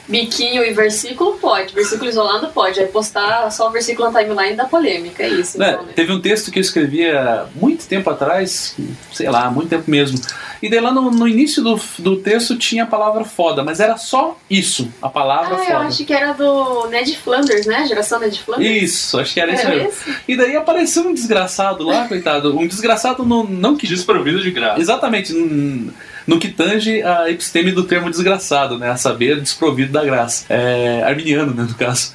biquinho 0.09 0.65
e 0.65 0.73
versículo, 0.73 1.39
pode. 1.39 1.75
Versículo 1.75 2.09
isolado, 2.11 2.49
pode. 2.49 2.81
Aí 2.81 2.87
postar 2.87 3.51
só 3.51 3.69
o 3.69 3.71
versículo 3.71 4.11
na 4.11 4.21
timeline 4.23 4.57
da 4.57 4.65
polêmica, 4.65 5.23
é 5.23 5.29
isso. 5.29 5.59
Né, 5.59 5.71
Então, 5.73 5.85
né? 5.87 5.93
Teve 5.95 6.13
um 6.13 6.21
texto 6.21 6.51
que 6.51 6.59
eu 6.59 6.63
escrevia 6.63 7.47
muito 7.55 7.87
tempo 7.87 8.11
atrás, 8.11 8.77
sei 9.13 9.29
lá, 9.31 9.51
muito 9.51 9.69
tempo 9.69 9.91
mesmo. 9.91 10.21
E 10.63 10.69
daí 10.69 10.79
lá 10.81 10.93
no, 10.93 11.11
no 11.11 11.27
início 11.27 11.63
do, 11.63 11.81
do 11.99 12.17
texto 12.17 12.55
tinha 12.59 12.83
a 12.85 12.87
palavra 12.87 13.25
foda, 13.25 13.65
mas 13.65 13.81
era 13.81 13.97
só 13.97 14.37
isso, 14.51 14.93
a 15.01 15.09
palavra 15.09 15.57
Ah, 15.57 15.61
eu 15.61 15.65
foda. 15.65 15.79
acho 15.87 16.05
que 16.05 16.13
era 16.13 16.33
do 16.35 16.87
Ned 16.89 17.17
Flanders, 17.17 17.65
né? 17.65 17.87
Geração 17.87 18.19
Ned 18.21 18.39
Flanders. 18.43 18.83
Isso, 18.83 19.19
acho 19.19 19.33
que 19.33 19.41
era 19.41 19.55
isso 19.55 19.63
Era 19.67 19.75
mesmo. 19.77 19.89
esse? 19.89 20.17
E 20.29 20.37
daí 20.37 20.55
apareceu 20.57 21.03
um 21.05 21.15
desgraçado 21.15 21.83
lá, 21.87 22.07
coitado. 22.07 22.59
Um 22.59 22.67
desgraçado 22.67 23.25
no, 23.25 23.45
não 23.45 23.75
que. 23.75 23.87
Desprovido 23.87 24.43
de 24.43 24.51
graça. 24.51 24.79
Exatamente, 24.81 25.33
no, 25.33 25.91
no 26.31 26.39
que 26.39 26.47
tange 26.47 27.03
a 27.03 27.29
episteme 27.29 27.73
do 27.73 27.83
termo 27.83 28.09
desgraçado, 28.09 28.79
né? 28.79 28.89
A 28.89 28.97
saber, 28.97 29.41
desprovido 29.41 29.91
da 29.91 30.05
graça. 30.05 30.45
É, 30.49 31.03
arminiano, 31.03 31.53
né, 31.53 31.67
no 31.69 31.75
caso. 31.75 32.15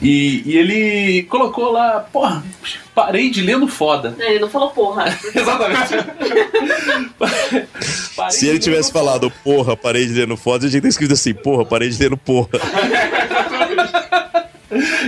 E, 0.00 0.42
e 0.46 0.56
ele 0.56 1.24
colocou 1.24 1.70
lá, 1.70 2.00
porra, 2.00 2.42
parei 2.94 3.28
de 3.28 3.42
ler 3.42 3.58
no 3.58 3.68
foda. 3.68 4.16
É, 4.18 4.30
Ele 4.30 4.38
não 4.38 4.48
falou 4.48 4.70
porra. 4.70 5.04
Exatamente. 5.34 5.94
Se 8.30 8.48
ele 8.48 8.58
tivesse 8.58 8.90
falado, 8.90 9.30
porra, 9.44 9.76
parei 9.76 10.06
de 10.06 10.14
ler 10.14 10.26
no 10.26 10.38
foda, 10.38 10.66
a 10.66 10.70
gente 10.70 10.80
ter 10.80 10.88
escrito 10.88 11.12
assim, 11.12 11.34
porra, 11.34 11.66
parei 11.66 11.90
de 11.90 11.98
ler 12.02 12.10
no 12.10 12.16
porra. 12.16 12.48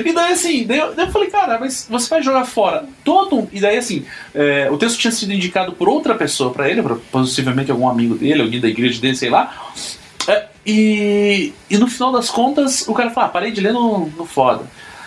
E 0.04 0.12
daí 0.12 0.32
assim, 0.32 0.64
daí 0.66 0.78
eu, 0.78 0.94
daí 0.94 1.06
eu 1.06 1.12
falei, 1.12 1.28
cara, 1.30 1.58
mas 1.58 1.86
você 1.88 2.08
vai 2.08 2.22
jogar 2.22 2.44
fora 2.44 2.84
todo. 3.04 3.48
E 3.52 3.60
daí 3.60 3.76
assim, 3.78 4.04
é, 4.34 4.68
o 4.70 4.76
texto 4.78 4.98
tinha 4.98 5.10
sido 5.12 5.32
indicado 5.32 5.72
por 5.72 5.88
outra 5.88 6.14
pessoa 6.14 6.52
pra 6.52 6.68
ele, 6.68 6.82
possivelmente 7.10 7.70
algum 7.70 7.88
amigo 7.88 8.14
dele, 8.14 8.42
alguém 8.42 8.60
da 8.60 8.68
igreja 8.68 9.00
dele, 9.00 9.16
sei 9.16 9.30
lá. 9.30 9.72
É, 10.28 10.46
e, 10.66 11.52
e 11.70 11.78
no 11.78 11.86
final 11.86 12.12
das 12.12 12.30
contas, 12.30 12.86
o 12.88 12.94
cara 12.94 13.10
falou, 13.10 13.28
ah, 13.28 13.32
parei 13.32 13.50
de 13.52 13.60
ler 13.60 13.72
no, 13.72 14.06
no 14.16 14.24
foda. 14.26 14.64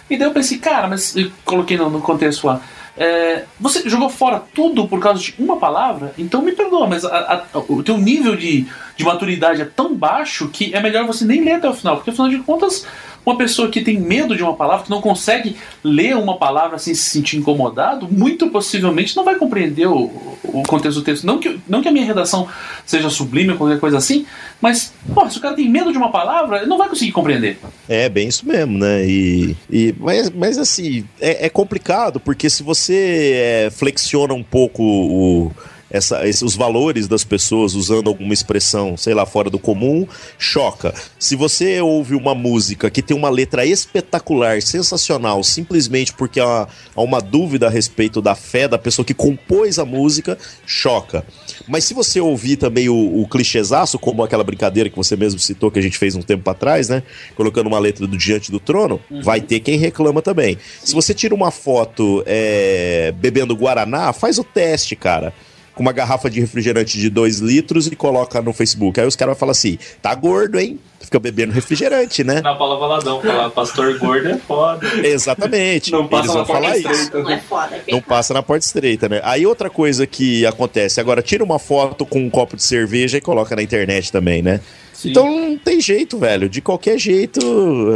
E 0.10 0.18
daí 0.18 0.28
eu 0.28 0.32
pensei, 0.34 0.58
cara, 0.58 0.88
mas 0.88 1.14
coloquei 1.46 1.78
no, 1.78 1.90
no 1.90 2.02
contexto 2.02 2.48
lá. 2.48 2.62
é, 2.98 3.44
você 3.60 3.88
jogou 3.90 4.10
fora 4.10 4.42
tudo 4.56 4.88
por 4.88 5.00
causa 5.00 5.22
de 5.22 5.36
uma 5.38 5.58
palavra? 5.58 6.14
Então 6.18 6.42
me 6.42 6.52
perdoa, 6.54 6.88
mas 6.88 7.06
a- 7.06 7.46
a- 7.54 7.60
o 7.70 7.84
teu 7.84 7.98
nível 7.98 8.36
de, 8.36 8.66
de 8.98 9.04
maturidade 9.06 9.62
é 9.62 9.66
tão 9.66 9.94
baixo 9.96 10.50
que 10.50 10.74
é 10.74 10.82
melhor 10.82 11.06
você 11.06 11.24
nem 11.26 11.44
ler 11.44 11.54
até 11.54 11.70
o 11.70 11.74
final, 11.74 11.98
porque 11.98 12.10
afinal 12.10 12.28
de 12.30 12.40
contas, 12.40 12.86
uma 13.30 13.38
pessoa 13.38 13.70
que 13.70 13.82
tem 13.82 14.00
medo 14.00 14.36
de 14.36 14.44
uma 14.44 14.56
palavra, 14.56 14.86
que 14.86 14.90
não 14.90 15.02
consegue 15.02 15.56
ler 15.84 16.16
uma 16.18 16.38
palavra 16.38 16.78
sem 16.78 16.94
se 16.94 17.10
sentir 17.10 17.38
incomodado, 17.38 18.08
muito 18.12 18.50
possivelmente 18.50 19.16
não 19.16 19.24
vai 19.24 19.36
compreender 19.36 19.88
o, 19.88 20.12
o 20.44 20.64
contexto 20.68 21.00
do 21.00 21.04
texto. 21.04 21.26
Não 21.26 21.40
que, 21.40 21.60
não 21.68 21.82
que 21.82 21.88
a 21.88 21.92
minha 21.92 22.06
redação 22.06 22.48
seja 22.86 23.10
sublime 23.10 23.52
ou 23.52 23.58
qualquer 23.58 23.80
coisa 23.80 23.98
assim, 23.98 24.26
mas, 24.60 24.94
pô, 25.14 25.30
se 25.30 25.38
o 25.38 25.42
cara 25.42 25.56
tem 25.56 25.70
medo 25.70 25.92
de 25.92 25.98
uma 25.98 26.12
palavra, 26.12 26.58
ele 26.58 26.66
não 26.66 26.78
vai 26.78 26.90
conseguir 26.90 27.12
compreender. 27.12 27.58
É, 27.88 28.10
bem 28.10 28.28
isso 28.28 28.46
mesmo, 28.48 28.78
né? 28.78 29.06
E, 29.06 29.56
e, 29.70 29.96
mas, 30.00 30.30
mas 30.30 30.58
assim, 30.58 31.06
é, 31.22 31.46
é 31.46 31.50
complicado, 31.50 32.20
porque 32.20 32.50
se 32.50 32.64
você 32.64 33.34
é, 33.36 33.70
flexiona 33.70 34.34
um 34.34 34.44
pouco 34.44 34.84
o, 34.84 35.52
essa, 35.92 36.28
esse- 36.28 36.44
os 36.46 36.56
valores 36.56 37.08
das 37.08 37.24
pessoas 37.24 37.74
usando 37.76 38.08
alguma 38.10 38.34
expressão, 38.34 38.96
sei 38.98 39.14
lá, 39.14 39.26
fora 39.26 39.50
do 39.50 39.58
comum, 39.60 40.08
choca. 40.38 40.94
Se 41.18 41.36
você 41.36 41.82
ouve 41.82 42.16
uma 42.16 42.36
música 42.36 42.90
que 42.90 43.02
tem 43.02 43.16
uma 43.16 43.30
letra 43.30 43.66
espetacular, 43.66 44.62
sensacional, 44.62 45.44
simplesmente 45.44 46.14
porque 46.14 46.40
há, 46.40 46.68
há 46.96 47.02
uma 47.02 47.20
dúvida 47.22 47.68
a 47.68 47.70
respeito 47.70 48.22
da 48.22 48.36
fé 48.36 48.68
da 48.68 48.78
pessoa 48.78 49.06
que 49.06 49.14
compôs 49.14 49.80
a 49.80 49.86
música, 49.86 50.38
choca. 50.66 51.24
Mas 51.68 51.84
se 51.84 51.94
você 51.94 52.20
ouvir 52.20 52.58
também 52.58 52.90
o, 52.90 53.22
o 53.22 53.28
clichêzaço, 53.28 53.98
como 54.00 54.24
aquela 54.24 54.44
brincadeira 54.44 54.90
que 54.90 54.96
você 54.96 55.16
mesmo 55.16 55.40
citou 55.40 55.70
que 55.72 55.80
a 55.80 55.82
gente 55.82 55.98
fez 55.98 56.16
um 56.16 56.22
tempo 56.22 56.50
atrás, 56.50 56.90
né? 56.90 57.04
Colocando 57.36 57.68
uma 57.68 57.80
letra 57.80 58.08
do 58.08 58.18
Diante 58.18 58.52
do 58.52 58.60
Trono, 58.60 59.00
vai 59.24 59.42
ter 59.42 59.60
quem 59.60 59.78
reclama 59.78 60.22
também. 60.22 60.58
Se 60.84 60.94
você 60.94 61.14
tira 61.14 61.34
uma 61.36 61.52
foto 61.52 62.24
é, 62.26 63.14
bebendo 63.18 63.56
Guaraná, 63.56 64.14
faz 64.14 64.38
o 64.40 64.44
teste, 64.44 64.96
cara. 64.96 65.34
Com 65.80 65.84
uma 65.84 65.94
garrafa 65.94 66.30
de 66.30 66.42
refrigerante 66.42 67.00
de 67.00 67.10
2 67.10 67.40
litros 67.40 67.88
e 67.88 67.96
coloca 67.96 68.42
no 68.42 68.52
Facebook. 68.52 69.00
Aí 69.00 69.08
os 69.08 69.16
caras 69.16 69.32
vão 69.36 69.40
falar 69.40 69.54
assim: 69.54 69.80
tá 70.02 70.14
gordo, 70.14 70.60
hein? 70.60 70.78
Fica 71.00 71.18
bebendo 71.22 71.54
refrigerante, 71.54 72.22
né? 72.22 72.42
Na 72.42 72.54
Paula 72.54 72.78
Valadão, 72.78 73.22
falar 73.22 73.50
pastor 73.52 73.98
gordo 73.98 74.28
é 74.28 74.38
foda. 74.38 74.86
Exatamente. 75.02 75.90
Não 75.90 76.06
passa 76.06 76.24
Eles 76.24 76.36
na 76.36 76.44
vão 76.44 76.46
falar 76.46 76.72
porta 76.74 76.80
isso. 76.80 76.92
estreita. 76.92 77.24
Não 77.24 77.32
é 77.32 77.40
foda, 77.40 77.76
é 77.88 77.92
Não 77.94 78.02
passa 78.02 78.34
na 78.34 78.44
porta 78.44 78.66
estreita, 78.66 79.08
né? 79.08 79.22
Aí 79.24 79.46
outra 79.48 79.70
coisa 79.70 80.06
que 80.06 80.46
acontece, 80.46 81.00
agora 81.00 81.22
tira 81.22 81.46
uma 81.46 81.58
foto 81.58 82.06
com 82.06 82.20
um 82.20 82.30
copo 82.30 82.58
de 82.58 82.64
cerveja 82.64 83.18
e 83.18 83.22
coloca 83.22 83.56
na 83.56 83.64
internet 83.64 84.12
também, 84.12 84.42
né? 84.42 84.60
Então 85.06 85.50
não 85.50 85.58
tem 85.58 85.80
jeito, 85.80 86.18
velho. 86.18 86.50
De 86.50 86.62
qualquer 86.62 86.98
jeito, 86.98 87.40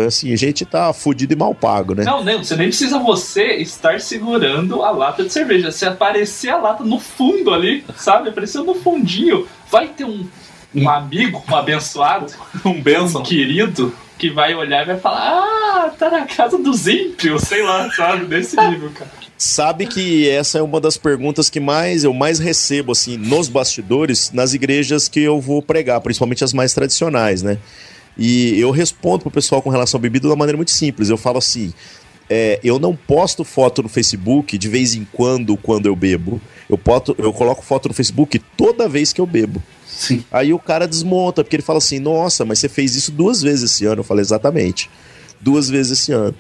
assim, 0.08 0.32
a 0.32 0.36
gente 0.36 0.66
tá 0.66 0.94
fudido 0.94 1.34
e 1.34 1.36
mal 1.36 1.54
pago, 1.54 1.94
né? 1.94 2.04
Não, 2.04 2.24
não, 2.24 2.44
você 2.44 2.56
nem 2.56 2.68
precisa 2.68 3.00
você 3.00 3.56
estar 3.56 4.00
segurando 4.00 4.84
a 4.84 4.92
lata 4.92 5.24
de 5.24 5.32
cerveja. 5.34 5.72
Se 5.72 5.86
aparecer 5.86 6.50
a 6.50 6.58
lata 6.58 6.84
no 6.84 7.00
fundo 7.00 7.54
ali, 7.54 7.84
sabe? 7.98 8.30
Apareceu 8.30 8.64
no 8.64 8.76
fundinho, 8.76 9.48
vai 9.70 9.88
ter 9.88 10.06
um, 10.06 10.26
um 10.74 10.90
amigo, 10.90 11.44
um 11.50 11.56
abençoado, 11.56 12.32
Um 12.66 12.82
benção. 12.82 13.22
um 13.22 13.24
querido, 13.24 13.94
que 14.24 14.30
vai 14.30 14.56
olhar 14.56 14.84
e 14.84 14.86
vai 14.86 14.98
falar: 14.98 15.20
Ah, 15.20 15.90
tá 16.00 16.10
na 16.10 16.26
casa 16.26 16.58
dos 16.58 16.88
ímpios, 16.88 17.42
sei 17.42 17.62
lá, 17.62 17.92
sabe? 17.92 18.26
Desse 18.26 18.56
nível, 18.56 18.90
cara. 18.92 19.12
Sabe 19.38 19.86
que 19.86 20.30
essa 20.30 20.60
é 20.60 20.62
uma 20.62 20.80
das 20.80 20.96
perguntas 20.96 21.50
que 21.50 21.60
mais 21.60 22.06
eu 22.06 22.14
mais 22.14 22.40
recebo 22.40 22.94
assim 22.94 23.18
nos 23.18 23.50
bastidores 23.50 24.32
nas 24.32 24.54
igrejas 24.54 25.10
que 25.10 25.20
eu 25.20 25.42
vou 25.42 25.62
pregar, 25.62 26.00
principalmente 26.00 26.42
as 26.42 26.54
mais 26.54 26.74
tradicionais, 26.74 27.44
né? 27.44 27.58
E 28.18 28.58
eu 28.58 28.72
respondo 28.72 29.24
pro 29.24 29.32
pessoal 29.32 29.62
com 29.62 29.70
relação 29.70 29.98
à 29.98 30.02
bebida 30.02 30.22
de 30.22 30.30
uma 30.30 30.38
maneira 30.38 30.56
muito 30.56 30.72
simples. 30.72 31.10
Eu 31.10 31.18
falo 31.18 31.40
assim: 31.40 31.74
é, 32.30 32.62
eu 32.64 32.80
não 32.80 32.96
posto 32.96 33.44
foto 33.44 33.84
no 33.84 33.90
Facebook 33.90 34.58
de 34.58 34.70
vez 34.70 34.96
em 34.96 35.06
quando 35.12 35.58
quando 35.58 35.88
eu 35.88 35.98
bebo. 35.98 36.40
Eu, 36.70 36.78
poto, 36.78 37.14
eu 37.18 37.34
coloco 37.34 37.62
foto 37.62 37.90
no 37.90 37.94
Facebook 37.94 38.40
toda 38.56 38.88
vez 38.88 39.12
que 39.12 39.20
eu 39.20 39.26
bebo. 39.26 39.62
Sim. 39.94 40.24
Aí 40.32 40.54
o 40.54 40.60
cara 40.60 40.88
desmonta, 40.88 41.44
porque 41.44 41.56
ele 41.56 41.64
fala 41.64 41.78
assim: 41.78 42.00
Nossa, 42.00 42.44
mas 42.44 42.60
você 42.60 42.68
fez 42.68 42.96
isso 42.96 43.12
duas 43.12 43.42
vezes 43.42 43.72
esse 43.72 43.86
ano. 43.86 44.00
Eu 44.00 44.04
falei: 44.04 44.22
Exatamente. 44.22 44.90
Duas 45.40 45.70
vezes 45.70 46.00
esse 46.00 46.12
ano. 46.12 46.36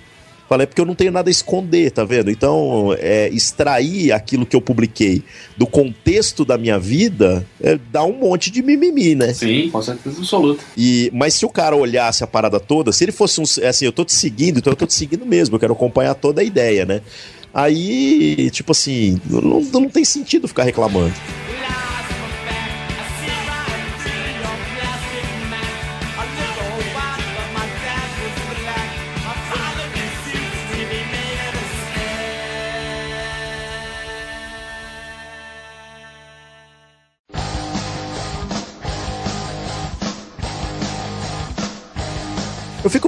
Falei, 0.47 0.65
é 0.65 0.67
porque 0.67 0.81
eu 0.81 0.85
não 0.85 0.93
tenho 0.93 1.11
nada 1.11 1.29
a 1.29 1.31
esconder, 1.31 1.89
tá 1.89 2.03
vendo? 2.03 2.29
Então, 2.29 2.93
é, 2.99 3.29
extrair 3.29 4.11
aquilo 4.11 4.45
que 4.45 4.55
eu 4.55 4.61
publiquei 4.61 5.23
do 5.57 5.65
contexto 5.65 6.43
da 6.43 6.57
minha 6.57 6.77
vida 6.77 7.43
é, 7.61 7.79
dá 7.91 8.03
um 8.03 8.19
monte 8.19 8.51
de 8.51 8.61
mimimi, 8.61 9.15
né? 9.15 9.33
Sim, 9.33 9.69
com 9.71 9.81
certeza 9.81 10.19
absoluta. 10.19 10.63
E, 10.77 11.09
mas 11.13 11.33
se 11.33 11.45
o 11.45 11.49
cara 11.49 11.75
olhasse 11.75 12.23
a 12.23 12.27
parada 12.27 12.59
toda, 12.59 12.91
se 12.91 13.03
ele 13.03 13.11
fosse 13.11 13.39
um. 13.39 13.67
Assim, 13.67 13.85
eu 13.85 13.91
tô 13.91 14.03
te 14.03 14.13
seguindo, 14.13 14.59
então 14.59 14.71
eu 14.71 14.77
tô 14.77 14.85
te 14.85 14.93
seguindo 14.93 15.25
mesmo, 15.25 15.55
eu 15.55 15.59
quero 15.59 15.73
acompanhar 15.73 16.13
toda 16.13 16.41
a 16.41 16.43
ideia, 16.43 16.85
né? 16.85 17.01
Aí, 17.53 18.49
tipo 18.51 18.73
assim, 18.73 19.19
não, 19.29 19.61
não 19.61 19.89
tem 19.89 20.03
sentido 20.03 20.47
ficar 20.47 20.63
reclamando. 20.63 21.13
Eu 21.47 21.92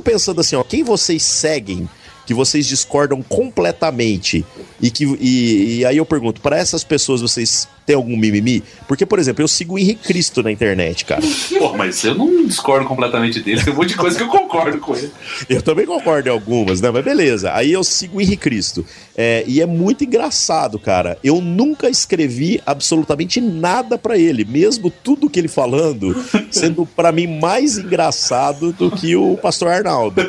pensando 0.05 0.39
assim, 0.39 0.55
ó, 0.55 0.63
quem 0.63 0.83
vocês 0.83 1.23
seguem 1.23 1.89
que 2.26 2.34
vocês 2.34 2.65
discordam 2.65 3.21
completamente 3.21 4.45
e 4.82 4.89
que 4.89 5.05
e, 5.19 5.80
e 5.80 5.86
aí 5.86 5.97
eu 5.97 6.05
pergunto, 6.05 6.41
para 6.41 6.57
essas 6.57 6.84
pessoas 6.84 7.21
vocês 7.21 7.67
têm 7.86 7.95
algum 7.95 8.17
mimimi? 8.17 8.63
Porque, 8.88 9.05
por 9.05 9.19
exemplo, 9.19 9.43
eu 9.43 9.47
sigo 9.47 9.76
o 9.76 9.80
Henrique 9.80 10.03
Cristo 10.07 10.41
na 10.41 10.51
internet, 10.51 11.05
cara. 11.05 11.21
Pô, 11.59 11.73
mas 11.73 12.03
eu 12.03 12.15
não 12.15 12.45
discordo 12.45 12.88
completamente 12.88 13.39
dele. 13.41 13.63
Tem 13.63 13.71
um 13.71 13.76
monte 13.76 13.89
de 13.89 13.95
coisa 13.95 14.17
que 14.17 14.23
eu 14.23 14.28
concordo 14.28 14.80
com 14.80 14.95
ele. 14.95 15.11
Eu 15.47 15.61
também 15.61 15.86
concordo 15.86 16.28
em 16.28 16.32
algumas, 16.32 16.82
né? 16.82 16.89
Mas 16.89 17.03
beleza. 17.05 17.53
Aí 17.53 17.71
eu 17.71 17.84
sigo 17.84 18.17
o 18.17 18.21
Henrique 18.21 18.38
Cristo. 18.38 18.86
É, 19.15 19.43
e 19.47 19.61
é 19.61 19.65
muito 19.65 20.03
engraçado, 20.03 20.80
cara. 20.80 21.17
Eu 21.23 21.39
nunca 21.39 21.89
escrevi 21.89 22.61
absolutamente 22.65 23.39
nada 23.39 23.97
pra 23.97 24.17
ele, 24.17 24.43
mesmo 24.43 24.89
tudo 24.89 25.30
que 25.30 25.39
ele 25.39 25.47
falando 25.47 26.15
sendo 26.51 26.86
pra 26.86 27.11
mim 27.11 27.28
mais 27.28 27.78
engraçado 27.78 28.71
do 28.73 28.89
que 28.89 29.15
o 29.15 29.38
Pastor 29.38 29.69
Arnaldo. 29.69 30.21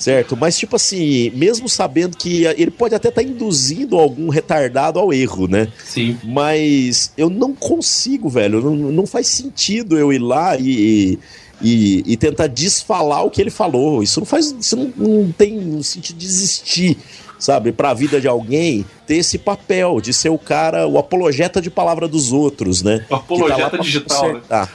Certo? 0.00 0.34
Mas, 0.34 0.56
tipo 0.56 0.76
assim, 0.76 1.30
mesmo 1.34 1.68
sabendo 1.68 2.16
que 2.16 2.46
ele 2.56 2.70
pode 2.70 2.94
até 2.94 3.10
estar 3.10 3.22
induzindo 3.22 3.98
algum 3.98 4.30
retardado 4.30 4.98
ao 4.98 5.12
erro, 5.12 5.46
né? 5.46 5.68
Sim. 5.84 6.18
Mas 6.24 7.12
eu 7.18 7.28
não 7.28 7.54
consigo, 7.54 8.26
velho. 8.30 8.62
Não, 8.62 8.74
não 8.74 9.06
faz 9.06 9.26
sentido 9.26 9.98
eu 9.98 10.10
ir 10.10 10.18
lá 10.18 10.56
e, 10.56 11.18
e, 11.60 12.02
e 12.06 12.16
tentar 12.16 12.46
desfalar 12.46 13.26
o 13.26 13.30
que 13.30 13.42
ele 13.42 13.50
falou. 13.50 14.02
Isso 14.02 14.20
não 14.20 14.26
faz. 14.26 14.54
Isso 14.58 14.74
não, 14.74 14.90
não 14.96 15.32
tem 15.32 15.58
um 15.58 15.82
sentido 15.82 16.16
de 16.16 16.24
existir, 16.24 16.96
sabe? 17.38 17.70
Pra 17.70 17.92
vida 17.92 18.18
de 18.18 18.26
alguém 18.26 18.86
ter 19.06 19.16
esse 19.16 19.36
papel 19.36 20.00
de 20.00 20.14
ser 20.14 20.30
o 20.30 20.38
cara, 20.38 20.86
o 20.86 20.96
apologeta 20.96 21.60
de 21.60 21.70
palavra 21.70 22.08
dos 22.08 22.32
outros, 22.32 22.82
né? 22.82 23.04
O 23.10 23.16
apologeta 23.16 23.54
tá 23.54 23.64
lá 23.64 23.70
pra 23.70 23.78
digital, 23.80 24.22
né? 24.22 24.32
consertar. 24.32 24.72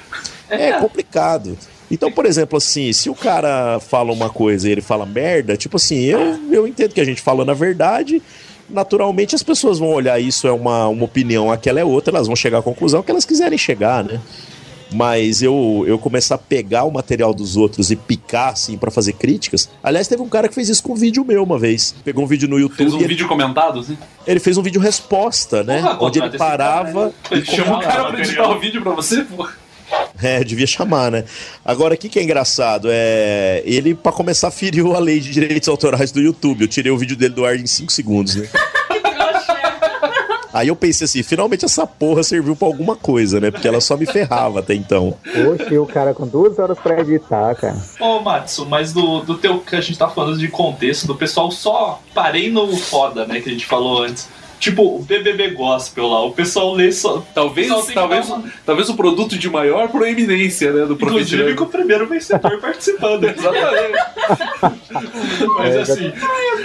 É 0.49 0.73
complicado. 0.73 1.57
Então, 1.89 2.11
por 2.11 2.25
exemplo, 2.25 2.57
assim, 2.57 2.91
se 2.93 3.09
o 3.09 3.15
cara 3.15 3.79
fala 3.79 4.11
uma 4.11 4.29
coisa 4.29 4.67
e 4.67 4.71
ele 4.71 4.81
fala 4.81 5.05
merda, 5.05 5.55
tipo 5.55 5.77
assim, 5.77 5.99
eu, 5.99 6.39
eu 6.51 6.67
entendo 6.67 6.93
que 6.93 7.01
a 7.01 7.05
gente 7.05 7.21
falando 7.21 7.51
a 7.51 7.53
verdade, 7.53 8.21
naturalmente 8.69 9.35
as 9.35 9.43
pessoas 9.43 9.77
vão 9.79 9.89
olhar 9.89 10.19
isso 10.19 10.47
é 10.47 10.51
uma, 10.51 10.87
uma 10.87 11.05
opinião, 11.05 11.51
aquela 11.51 11.79
é 11.79 11.85
outra, 11.85 12.15
elas 12.15 12.27
vão 12.27 12.35
chegar 12.35 12.57
à 12.59 12.61
conclusão 12.63 13.03
que 13.03 13.11
elas 13.11 13.25
quiserem 13.25 13.57
chegar, 13.57 14.03
né? 14.03 14.19
Mas 14.93 15.41
eu, 15.41 15.83
eu 15.87 15.97
começar 15.97 16.35
a 16.35 16.37
pegar 16.37 16.83
o 16.83 16.91
material 16.91 17.33
dos 17.33 17.57
outros 17.57 17.89
e 17.91 17.95
picar, 17.95 18.49
assim, 18.53 18.77
pra 18.77 18.91
fazer 18.91 19.13
críticas. 19.13 19.67
Aliás, 19.83 20.07
teve 20.07 20.21
um 20.21 20.29
cara 20.29 20.47
que 20.47 20.53
fez 20.53 20.69
isso 20.69 20.81
com 20.83 20.93
um 20.93 20.95
vídeo 20.95 21.25
meu 21.25 21.43
uma 21.43 21.57
vez. 21.57 21.93
Pegou 22.03 22.23
um 22.23 22.27
vídeo 22.27 22.47
no 22.47 22.57
YouTube. 22.59 22.77
Fez 22.77 22.93
um 22.93 22.97
e 22.97 22.99
ele- 23.01 23.07
vídeo 23.09 23.27
comentado, 23.27 23.79
assim? 23.79 23.97
ele 24.27 24.39
fez 24.39 24.57
um 24.57 24.61
vídeo 24.61 24.79
resposta, 24.79 25.63
né? 25.63 25.81
Porra, 25.81 25.97
onde 26.01 26.19
ele 26.19 26.27
esse 26.27 26.37
cara, 26.37 26.57
parava. 26.57 27.05
né? 27.07 27.11
Ele 27.31 27.45
Chama 27.45 27.77
o 27.77 27.81
cara 27.81 28.05
pra 28.05 28.19
editar 28.19 28.49
o 28.49 28.59
vídeo 28.59 28.81
pra 28.81 28.91
você, 28.93 29.23
pô. 29.23 29.47
É, 30.21 30.43
devia 30.43 30.67
chamar, 30.67 31.11
né? 31.11 31.25
Agora, 31.63 31.93
o 31.93 31.97
que, 31.97 32.09
que 32.09 32.19
é 32.19 32.23
engraçado? 32.23 32.87
É. 32.91 33.61
Ele, 33.65 33.93
pra 33.93 34.11
começar, 34.11 34.49
feriu 34.51 34.95
a 34.95 34.99
lei 34.99 35.19
de 35.19 35.31
direitos 35.31 35.67
autorais 35.67 36.11
do 36.11 36.21
YouTube. 36.21 36.61
Eu 36.61 36.67
tirei 36.67 36.91
o 36.91 36.97
vídeo 36.97 37.15
dele 37.15 37.33
do 37.33 37.45
ar 37.45 37.55
em 37.55 37.65
5 37.65 37.91
segundos, 37.91 38.35
né? 38.35 38.47
Aí 40.55 40.69
eu 40.69 40.75
pensei 40.75 41.03
assim, 41.03 41.21
finalmente 41.21 41.65
essa 41.65 41.85
porra 41.85 42.23
serviu 42.23 42.55
pra 42.55 42.65
alguma 42.65 42.95
coisa, 42.95 43.41
né? 43.41 43.51
Porque 43.51 43.67
ela 43.67 43.81
só 43.81 43.97
me 43.97 44.05
ferrava 44.05 44.61
até 44.61 44.73
então. 44.73 45.13
Oxe, 45.51 45.77
o 45.77 45.85
cara 45.85 46.13
com 46.13 46.25
duas 46.25 46.57
horas 46.57 46.79
pra 46.79 47.01
editar, 47.01 47.53
cara. 47.55 47.75
Ô, 47.99 48.21
Matsu, 48.21 48.65
mas 48.65 48.93
do, 48.93 49.19
do 49.19 49.37
teu 49.37 49.59
que 49.59 49.75
a 49.75 49.81
gente 49.81 49.99
tá 49.99 50.07
falando 50.07 50.37
de 50.37 50.47
contexto, 50.47 51.07
do 51.07 51.13
pessoal 51.13 51.51
só 51.51 51.99
parei 52.13 52.49
no 52.49 52.73
foda, 52.77 53.25
né, 53.25 53.41
que 53.41 53.49
a 53.49 53.51
gente 53.51 53.65
falou 53.65 54.03
antes. 54.03 54.29
Tipo, 54.59 54.95
o 54.97 54.99
BBB 54.99 55.49
Gospel 55.51 56.07
lá, 56.07 56.23
o 56.25 56.31
pessoal 56.31 56.73
lê 56.73 56.91
só. 56.91 57.23
Talvez, 57.33 57.69
o 57.71 57.83
talvez, 57.93 58.27
uma- 58.27 58.43
talvez 58.65 58.89
o 58.89 58.95
produto 58.95 59.37
de 59.37 59.49
maior 59.49 59.87
proeminência, 59.89 60.71
né, 60.71 60.85
do 60.85 60.93
Inclusive 60.93 61.53
com 61.55 61.65
o 61.65 61.67
primeiro 61.67 62.07
vencedor 62.07 62.57
participando. 62.61 63.23
Exatamente. 63.29 63.99
Mas 65.57 65.75
É, 65.75 65.81
assim, 65.81 66.11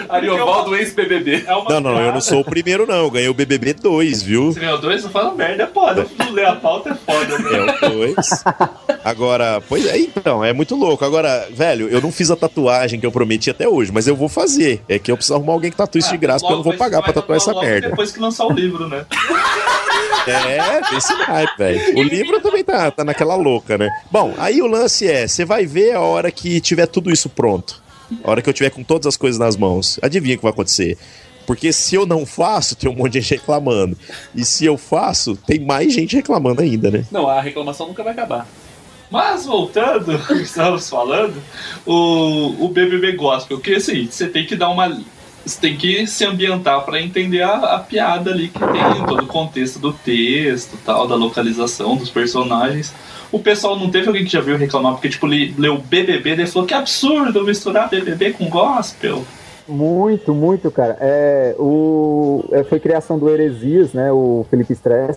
Ariovaldo 0.09 0.74
ex-BBB. 0.76 1.45
é 1.47 1.55
uma 1.55 1.70
Não, 1.70 1.80
não, 1.80 2.01
eu 2.01 2.12
não 2.12 2.20
sou 2.20 2.41
o 2.41 2.45
primeiro, 2.45 2.86
não. 2.86 2.97
Eu 3.05 3.11
ganhei 3.11 3.28
o 3.28 3.34
BBB 3.34 3.74
2, 3.74 4.22
viu? 4.22 4.53
Você 4.53 4.61
ganhou 4.61 4.78
dois, 4.78 5.03
não 5.05 5.11
fala 5.11 5.34
merda, 5.34 5.64
é 5.64 5.66
foda. 5.66 6.07
Não 6.18 6.30
ler 6.32 6.47
a 6.47 6.57
pauta 6.57 6.91
é 6.91 6.95
foda, 7.12 7.38
né? 7.38 7.76
É 7.82 7.86
o 7.86 7.91
2. 7.91 8.16
Agora, 9.05 9.62
pois 9.68 9.86
é, 9.86 9.99
então, 9.99 10.45
é 10.45 10.53
muito 10.53 10.74
louco. 10.76 11.05
Agora, 11.05 11.47
velho, 11.51 11.88
eu 11.88 12.01
não 12.01 12.11
fiz 12.12 12.30
a 12.30 12.36
tatuagem 12.36 12.99
que 13.01 13.07
eu 13.07 13.12
prometi 13.12 13.51
até 13.51 13.68
hoje, 13.68 13.91
mas 13.93 14.07
eu 14.07 14.16
vou 14.16 14.28
fazer. 14.28 14.82
É 14.88 14.99
que 14.99 15.11
eu 15.11 15.16
preciso 15.16 15.34
arrumar 15.34 15.53
alguém 15.55 15.70
que 15.70 15.76
tatue 15.76 16.01
isso 16.01 16.11
de 16.11 16.16
graça, 16.18 16.41
porque 16.41 16.53
eu 16.53 16.57
não 16.59 16.64
vou 16.64 16.74
pagar 16.76 17.03
pra 17.03 17.12
tatuar 17.12 17.36
essa 17.36 17.53
logo 17.53 17.64
merda. 17.81 17.91
Depois 17.91 18.12
que 18.12 18.20
lançar 18.20 18.47
o 18.47 18.53
livro, 18.53 18.89
né? 18.89 19.05
É, 20.26 20.81
tem 20.83 20.99
esse 20.99 21.12
hype, 21.12 21.57
velho. 21.57 21.99
O 21.99 22.03
livro 22.03 22.41
também 22.41 22.62
tá, 22.62 22.91
tá 22.91 23.05
naquela 23.05 23.35
louca, 23.37 23.78
né? 23.78 23.89
Bom, 24.11 24.35
aí 24.39 24.61
o 24.61 24.66
lance 24.66 25.09
é: 25.09 25.26
você 25.26 25.45
vai 25.45 25.66
ver 25.66 25.95
a 25.95 26.01
hora 26.01 26.31
que 26.31 26.61
tiver 26.61 26.87
tudo 26.87 27.11
isso 27.11 27.28
pronto. 27.28 27.83
A 28.24 28.31
hora 28.31 28.43
que 28.43 28.49
eu 28.49 28.53
tiver 28.53 28.70
com 28.70 28.83
todas 28.83 29.07
as 29.07 29.16
coisas 29.16 29.39
nas 29.39 29.57
mãos. 29.57 29.99
Adivinha 30.03 30.35
o 30.35 30.39
que 30.39 30.43
vai 30.43 30.53
acontecer? 30.53 30.99
Porque 31.47 31.72
se 31.72 31.95
eu 31.95 32.07
não 32.07 32.26
faço, 32.26 32.76
tem 32.76 32.91
um 32.91 32.95
monte 32.95 33.14
de 33.14 33.20
gente 33.20 33.35
reclamando. 33.35 33.97
E 34.35 34.45
se 34.45 34.64
eu 34.64 34.76
faço, 34.76 35.37
tem 35.37 35.59
mais 35.59 35.93
gente 35.93 36.14
reclamando 36.14 36.61
ainda, 36.61 36.91
né? 36.91 37.05
Não, 37.11 37.28
a 37.28 37.41
reclamação 37.41 37.89
nunca 37.89 38.03
vai 38.03 38.12
acabar. 38.12 38.47
Mas 39.11 39.47
voltando 39.47 40.12
ao 40.12 40.18
que 40.18 40.43
estávamos 40.43 40.89
falando, 40.89 41.43
o, 41.85 42.64
o 42.64 42.68
BBB 42.68 43.16
Gospel, 43.16 43.59
que 43.59 43.74
assim, 43.74 44.07
você 44.07 44.28
tem 44.28 44.47
que 44.47 44.55
dar 44.55 44.68
uma. 44.68 45.01
Você 45.45 45.61
tem 45.61 45.76
que 45.76 46.07
se 46.07 46.24
ambientar 46.24 46.84
para 46.84 47.01
entender 47.01 47.43
a, 47.43 47.76
a 47.76 47.78
piada 47.78 48.30
ali 48.30 48.49
que 48.49 48.59
tem, 48.59 49.07
todo 49.07 49.22
o 49.22 49.26
contexto 49.26 49.78
do 49.78 49.93
texto, 49.93 50.76
tal, 50.84 51.09
da 51.09 51.14
localização 51.14 51.97
dos 51.97 52.11
personagens. 52.11 52.93
O 53.32 53.38
pessoal 53.38 53.78
não 53.78 53.91
teve 53.91 54.09
alguém 54.09 54.24
que 54.24 54.30
já 54.32 54.41
viu 54.41 54.57
reclamar, 54.57 54.93
porque, 54.93 55.09
tipo, 55.09 55.26
li- 55.26 55.55
leu 55.57 55.78
BBB 55.78 56.34
e 56.43 56.47
falou 56.47 56.66
que 56.66 56.74
absurdo 56.74 57.43
misturar 57.45 57.88
BBB 57.88 58.32
com 58.32 58.49
gospel. 58.49 59.24
Muito, 59.66 60.34
muito, 60.34 60.70
cara. 60.70 60.97
É, 61.01 61.55
o, 61.59 62.45
é, 62.51 62.64
foi 62.64 62.80
criação 62.80 63.18
do 63.18 63.30
Heresias, 63.30 63.93
né? 63.93 64.11
O 64.11 64.45
Felipe 64.51 64.72
Stress, 64.72 65.16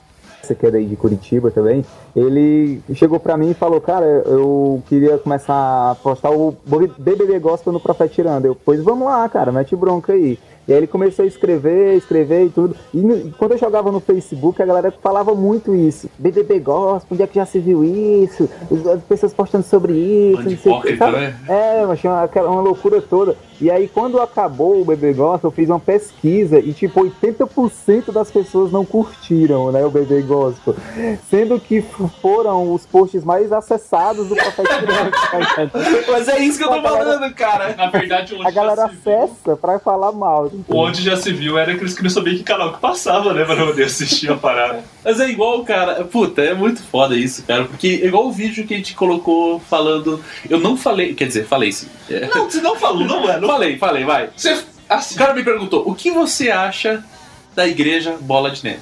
que 0.54 0.66
é 0.66 0.72
daí 0.72 0.86
de 0.86 0.98
Curitiba 0.98 1.50
também. 1.50 1.86
Ele 2.14 2.82
chegou 2.94 3.20
pra 3.20 3.38
mim 3.38 3.52
e 3.52 3.54
falou: 3.54 3.80
Cara, 3.80 4.06
eu 4.26 4.84
queria 4.90 5.18
começar 5.18 5.92
a 5.92 5.96
postar 5.96 6.32
o 6.32 6.54
BBB 6.98 7.40
Gospel 7.40 7.72
no 7.72 7.80
Profetirando. 7.80 8.48
Eu, 8.48 8.56
pois 8.66 8.84
vamos 8.84 9.08
lá, 9.08 9.28
cara, 9.30 9.52
mete 9.54 9.74
bronca 9.76 10.12
aí. 10.12 10.38
E 10.66 10.72
aí 10.72 10.78
ele 10.80 10.88
começou 10.88 11.24
a 11.24 11.28
escrever, 11.28 11.98
escrever 11.98 12.46
e 12.46 12.50
tudo. 12.50 12.74
E 12.94 12.98
no- 13.02 13.32
quando 13.34 13.52
eu 13.52 13.58
jogava 13.58 13.92
no 13.92 14.00
Facebook, 14.00 14.62
a 14.62 14.66
galera 14.66 14.94
falava 15.02 15.36
muito 15.36 15.76
isso. 15.76 16.10
BBB 16.18 16.60
Gospel, 16.60 17.08
onde 17.12 17.22
é 17.22 17.28
que 17.28 17.36
já 17.36 17.46
se 17.46 17.60
viu 17.60 17.84
isso? 17.84 18.50
As 18.94 19.04
pessoas 19.04 19.34
postando 19.34 19.66
sobre 19.66 19.92
isso. 19.94 20.70
Não 20.70 20.82
sei 20.82 20.96
sabe? 20.98 21.18
né? 21.18 21.36
É, 21.50 21.86
mas 21.86 22.00
aquela- 22.06 22.50
uma 22.50 22.62
loucura 22.62 23.02
toda. 23.02 23.36
E 23.62 23.70
aí, 23.72 23.88
quando 23.88 24.20
acabou 24.20 24.82
o 24.82 24.86
Bebê 24.86 25.14
Gospel, 25.14 25.50
eu 25.50 25.52
fiz 25.56 25.70
uma 25.70 25.80
pesquisa 25.80 26.60
e, 26.60 26.74
tipo, 26.74 27.02
80% 27.02 28.12
das 28.12 28.30
pessoas 28.32 28.72
não 28.72 28.84
curtiram, 28.86 29.72
né, 29.72 29.86
o 29.86 29.90
Bebê 29.92 30.22
Gospel. 30.22 30.76
Sendo 31.30 31.60
que 31.60 31.84
foram 32.22 32.74
os 32.74 32.86
posts 32.86 33.24
mais 33.24 33.52
acessados 33.52 34.28
do 34.28 34.36
Profeta 34.36 34.64
tá? 34.64 35.70
Mas 36.12 36.28
é 36.28 36.40
isso 36.40 36.58
que 36.58 36.64
eu 36.64 36.70
tô 36.70 36.82
galera- 36.82 37.04
falando, 37.06 37.34
cara. 37.34 37.76
Na 37.76 37.88
verdade, 37.90 38.36
onde, 38.36 38.48
A 38.48 38.52
galera 38.52 38.86
acessa 38.86 39.56
pra 39.56 39.80
falar 39.80 40.12
mal. 40.12 40.48
entendeu? 40.48 40.64
onde 40.70 41.02
já 41.04 41.16
se 41.16 41.32
viu 41.32 41.58
era 41.58 41.74
que 41.76 41.82
eles 41.82 41.94
queriam 41.94 42.10
saber 42.12 42.36
que 42.36 42.44
canal 42.44 42.74
que 42.74 42.80
passava, 42.80 43.34
né? 43.34 43.46
Pra 43.46 43.56
poder 43.56 43.84
assistir 43.86 44.32
a 44.32 44.36
parada. 44.36 44.84
Mas 45.04 45.20
é 45.20 45.30
igual, 45.30 45.64
cara. 45.64 46.04
Puta, 46.06 46.42
é 46.42 46.54
muito 46.54 46.82
foda 46.84 47.16
isso, 47.16 47.44
cara. 47.46 47.66
Porque 47.66 48.02
é 48.04 48.08
igual 48.08 48.28
o 48.28 48.32
vídeo 48.32 48.66
que 48.66 48.74
a 48.74 48.78
gente 48.78 48.96
colocou 48.96 49.60
falando. 49.60 50.20
Eu 50.50 50.60
não 50.60 50.76
falei. 50.76 51.14
Quer 51.14 51.28
dizer, 51.28 51.46
falei 51.46 51.72
sim. 51.72 51.88
É. 52.10 52.28
Não, 52.28 52.50
você 52.50 52.62
não 52.62 52.76
falou, 52.76 53.06
não 53.06 53.30
é? 53.30 53.40
Não 53.44 53.54
Falei, 53.54 53.78
falei, 53.78 54.04
vai. 54.04 54.30
Você, 54.36 54.54
O 54.54 54.64
assim, 54.90 55.16
cara 55.16 55.34
me 55.34 55.44
perguntou: 55.44 55.84
o 55.88 55.94
que 55.96 56.10
você 56.12 56.50
acha 56.50 57.04
da 57.56 57.68
igreja 57.68 58.18
Bola 58.22 58.50
de 58.52 58.64
Neve? 58.64 58.80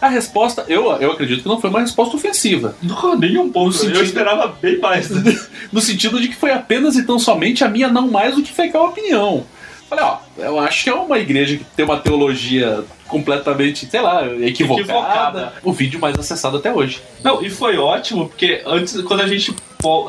A 0.00 0.08
resposta, 0.08 0.64
eu, 0.66 0.90
eu 0.92 1.12
acredito 1.12 1.42
que 1.42 1.48
não 1.48 1.60
foi 1.60 1.68
uma 1.68 1.80
resposta 1.80 2.16
ofensiva. 2.16 2.74
não, 2.82 3.18
nem 3.18 3.36
um 3.36 3.50
pouco. 3.52 3.72
sentido- 3.72 3.98
Eu 3.98 4.04
esperava 4.04 4.46
bem 4.60 4.78
mais. 4.78 5.10
né? 5.10 5.38
No 5.70 5.80
sentido 5.80 6.20
de 6.20 6.28
que 6.28 6.34
foi 6.36 6.50
apenas 6.52 6.96
e 6.96 7.02
tão 7.04 7.18
somente 7.18 7.62
a 7.64 7.68
minha, 7.68 7.88
não 7.88 8.08
mais 8.10 8.34
do 8.34 8.42
que 8.42 8.50
fecal 8.50 8.86
opinião. 8.88 9.44
Falei, 9.90 10.04
ó, 10.04 10.18
eu 10.38 10.58
acho 10.58 10.84
que 10.84 10.90
é 10.90 10.94
uma 10.94 11.18
igreja 11.18 11.56
que 11.56 11.64
tem 11.76 11.84
uma 11.84 11.98
teologia 11.98 12.82
completamente, 13.08 13.86
sei 13.90 14.00
lá, 14.00 14.24
equivocada. 14.26 14.82
Equivocada. 14.82 15.52
O 15.64 15.72
vídeo 15.72 16.00
mais 16.00 16.16
acessado 16.18 16.56
até 16.56 16.72
hoje. 16.72 17.02
Não, 17.22 17.42
e 17.44 17.50
foi 17.50 17.76
ótimo, 17.76 18.28
porque 18.28 18.62
antes, 18.64 19.00
quando 19.02 19.20
a 19.20 19.26
gente, 19.26 19.54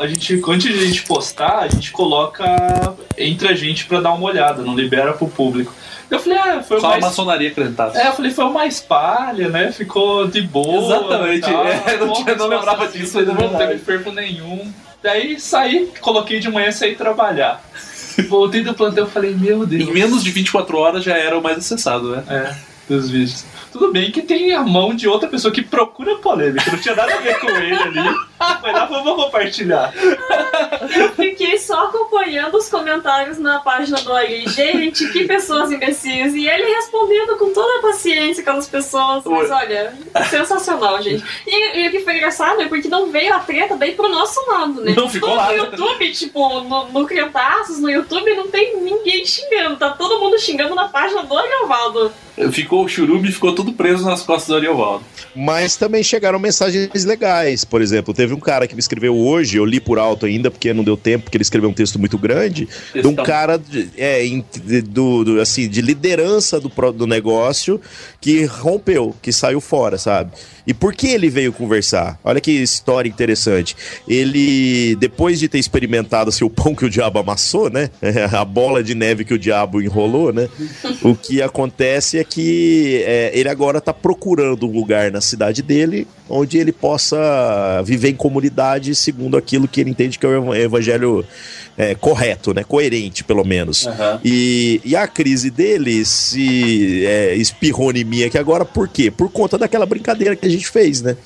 a 0.02 0.08
gente. 0.08 0.42
Antes 0.48 0.74
de 0.74 0.80
a 0.84 0.86
gente 0.86 1.04
postar, 1.04 1.60
a 1.60 1.68
gente 1.68 1.92
coloca 1.92 2.46
entre 3.18 3.48
a 3.48 3.54
gente 3.54 3.86
pra 3.86 4.00
dar 4.00 4.14
uma 4.14 4.26
olhada, 4.28 4.62
não 4.62 4.76
libera 4.76 5.14
pro 5.14 5.28
público. 5.28 5.74
Eu 6.10 6.20
falei, 6.20 6.38
ah, 6.40 6.62
foi 6.62 6.80
Só 6.82 6.88
a 6.88 6.90
mais. 6.92 7.04
maçonaria 7.06 7.50
acreditada. 7.50 7.98
É, 7.98 8.10
eu 8.10 8.14
falei, 8.14 8.32
foi 8.32 8.44
uma 8.46 8.66
espalha, 8.66 9.48
né? 9.48 9.72
Ficou 9.72 10.28
de 10.28 10.42
boa. 10.42 10.98
Exatamente, 10.98 11.50
é, 11.50 11.94
eu 11.96 12.06
não 12.06 12.14
tinha- 12.14 12.36
não 12.36 12.48
lembrava 12.48 12.88
disso, 12.90 13.14
mas 13.16 13.30
é 13.30 13.32
Não 13.34 13.56
teve 13.58 13.78
fervo 13.80 14.12
nenhum. 14.12 14.72
Daí 15.02 15.40
saí, 15.40 15.90
coloquei 16.02 16.40
de 16.40 16.50
manhã 16.52 16.68
e 16.68 16.74
saí 16.74 16.96
trabalhar. 16.96 17.64
Voltei 18.28 18.62
do 18.62 18.74
plantão 18.74 19.08
e 19.08 19.10
falei, 19.10 19.34
meu 19.34 19.66
Deus. 19.66 19.88
Em 19.88 19.94
menos 19.94 20.22
de 20.22 20.32
24 20.32 20.78
horas 20.78 21.02
já 21.04 21.16
era 21.18 21.38
o 21.38 21.42
mais 21.42 21.58
acessado, 21.58 22.10
né? 22.14 22.24
É, 22.28 22.56
dos 22.94 23.10
vídeos. 23.10 23.46
Tudo 23.72 23.90
bem 23.94 24.12
que 24.12 24.22
tem 24.22 24.54
a 24.54 24.62
mão 24.64 24.94
de 24.94 25.08
outra 25.08 25.30
pessoa 25.30 25.52
que 25.54 25.62
procura 25.62 26.18
polêmica, 26.18 26.70
não 26.70 26.78
tinha 26.78 26.94
nada 26.94 27.16
a 27.16 27.18
ver 27.20 27.40
com 27.40 27.48
ele 27.50 27.74
ali. 27.74 28.16
Mas 28.62 28.74
lá 28.74 28.86
vamos 28.86 29.16
compartilhar. 29.16 29.94
Eu 30.96 31.12
fiquei 31.12 31.58
só 31.58 31.86
acompanhando 31.86 32.56
os 32.56 32.70
comentários 32.70 33.38
na 33.38 33.60
página 33.60 34.00
do 34.02 34.14
Ari. 34.14 34.48
Gente, 34.48 35.08
que 35.12 35.26
pessoas 35.26 35.72
imbecis. 35.72 36.34
E 36.34 36.48
ele 36.48 36.74
respondendo 36.76 37.38
com 37.38 37.54
toda 37.54 37.80
a 37.80 37.82
paciência 37.82 38.42
aquelas 38.42 38.68
pessoas. 38.68 39.24
Mas 39.26 39.52
olha, 39.52 39.94
sensacional, 40.30 41.02
gente. 41.02 41.24
E, 41.46 41.80
e 41.80 41.88
o 41.88 41.92
que 41.92 42.00
foi 42.00 42.16
engraçado 42.16 42.62
é 42.62 42.68
porque 42.68 42.88
não 42.88 43.12
veio 43.12 43.34
a 43.34 43.40
treta 43.40 43.76
daí 43.76 43.94
pro 43.94 44.10
nosso 44.10 44.40
lado, 44.50 44.82
né? 44.82 44.94
Não 44.96 45.10
ficou 45.10 45.30
no, 45.30 45.36
lá, 45.36 45.52
No? 45.52 45.58
YouTube, 45.58 46.12
tipo, 46.12 46.62
no, 46.62 46.90
no 46.90 47.06
Crentaços, 47.06 47.80
no 47.80 47.90
YouTube, 47.90 48.34
não 48.36 48.48
tem 48.48 48.78
ninguém 48.82 49.26
xingando. 49.26 49.78
Tá 49.78 49.92
todo 49.92 50.20
mundo 50.20 50.40
xingando 50.40 50.76
na 50.76 50.88
página 50.88 51.24
do 51.24 51.38
Ariovaldo. 51.38 52.12
Ficou 52.52 52.86
o 52.86 52.88
churume 52.88 53.32
ficou 53.32 53.54
tudo 53.54 53.74
preso 53.74 54.06
nas 54.06 54.24
costas 54.24 54.48
do 54.48 54.56
Ariovaldo. 54.56 55.04
Mas 55.36 55.76
também 55.76 56.02
chegaram 56.02 56.40
mensagens 56.40 57.06
legais. 57.06 57.64
Por 57.64 57.82
exemplo, 57.82 58.14
teve 58.14 58.31
um 58.34 58.40
cara 58.40 58.68
que 58.68 58.74
me 58.76 58.80
escreveu 58.80 59.16
hoje, 59.18 59.58
eu 59.58 59.66
li 59.66 59.80
por 59.80 59.98
alto 60.00 60.26
ainda, 60.26 60.50
porque 60.52 60.74
não 60.74 60.84
deu 60.84 60.96
tempo, 60.98 61.26
porque 61.26 61.38
ele 61.38 61.44
escreveu 61.44 61.70
um 61.70 61.74
texto 61.74 61.98
muito 62.00 62.18
grande, 62.18 62.68
de 62.94 63.08
um 63.08 63.16
cara 63.16 63.58
de, 63.58 63.90
é, 63.98 64.22
de- 64.66 64.82
do, 64.82 65.24
do- 65.24 65.42
assim, 65.42 65.68
de 65.68 65.82
liderança 65.82 66.60
do, 66.60 66.70
do 66.92 67.08
negócio 67.08 67.80
que 68.20 68.44
rompeu, 68.46 69.16
que 69.22 69.32
saiu 69.32 69.60
fora, 69.62 69.98
sabe? 69.98 70.32
E 70.68 70.74
por 70.74 70.94
que 70.94 71.08
ele 71.08 71.30
veio 71.30 71.52
conversar? 71.52 72.20
Olha 72.24 72.40
que 72.40 72.52
história 72.52 73.10
interessante. 73.10 73.76
Ele, 74.08 74.96
depois 74.98 75.40
de 75.40 75.48
ter 75.50 75.58
experimentado 75.58 76.30
assim, 76.30 76.44
o 76.46 76.50
pão 76.50 76.76
que 76.76 76.86
o 76.86 76.90
diabo 76.90 77.18
amassou, 77.20 77.70
né? 77.70 77.90
A 78.32 78.46
bola 78.46 78.84
de 78.84 78.94
neve 78.94 79.26
que 79.26 79.34
o 79.34 79.40
diabo 79.40 79.82
enrolou, 79.82 80.32
né? 80.32 80.48
o 81.02 81.16
que 81.16 81.42
acontece 81.42 82.20
é 82.20 82.24
que 82.24 83.02
é, 83.06 83.32
ele 83.34 83.50
agora 83.50 83.82
tá 83.82 83.92
procurando 83.94 84.68
um 84.68 84.72
lugar 84.72 85.12
na 85.12 85.20
cidade 85.22 85.62
dele 85.64 86.08
onde 86.32 86.58
ele 86.58 86.72
possa 86.72 87.82
viver 87.84 88.10
em 88.10 88.16
comunidade 88.16 88.96
segundo 88.96 89.36
aquilo 89.36 89.68
que 89.68 89.82
ele 89.82 89.90
entende 89.90 90.18
que 90.18 90.26
é 90.26 90.30
o 90.30 90.56
evangelho 90.56 91.26
é, 91.78 91.94
correto, 91.94 92.54
né? 92.54 92.64
Coerente, 92.64 93.24
pelo 93.24 93.44
menos. 93.44 93.86
Aham. 93.86 94.20
E, 94.24 94.82
e 94.86 94.96
a 94.96 95.08
crise 95.08 95.50
dele 95.50 96.06
se 96.06 97.06
é, 97.06 97.36
espirrou 97.36 97.92
em 97.92 98.04
mim 98.04 98.24
aqui 98.24 98.38
agora, 98.38 98.64
por 98.64 98.88
quê? 98.88 99.12
Por 99.12 99.30
conta 99.30 99.58
daquela 99.58 99.86
brincadeira 99.86 100.36
que 100.36 100.46
a 100.46 100.50
gente 100.50 100.68
fez, 100.68 101.02
né? 101.02 101.18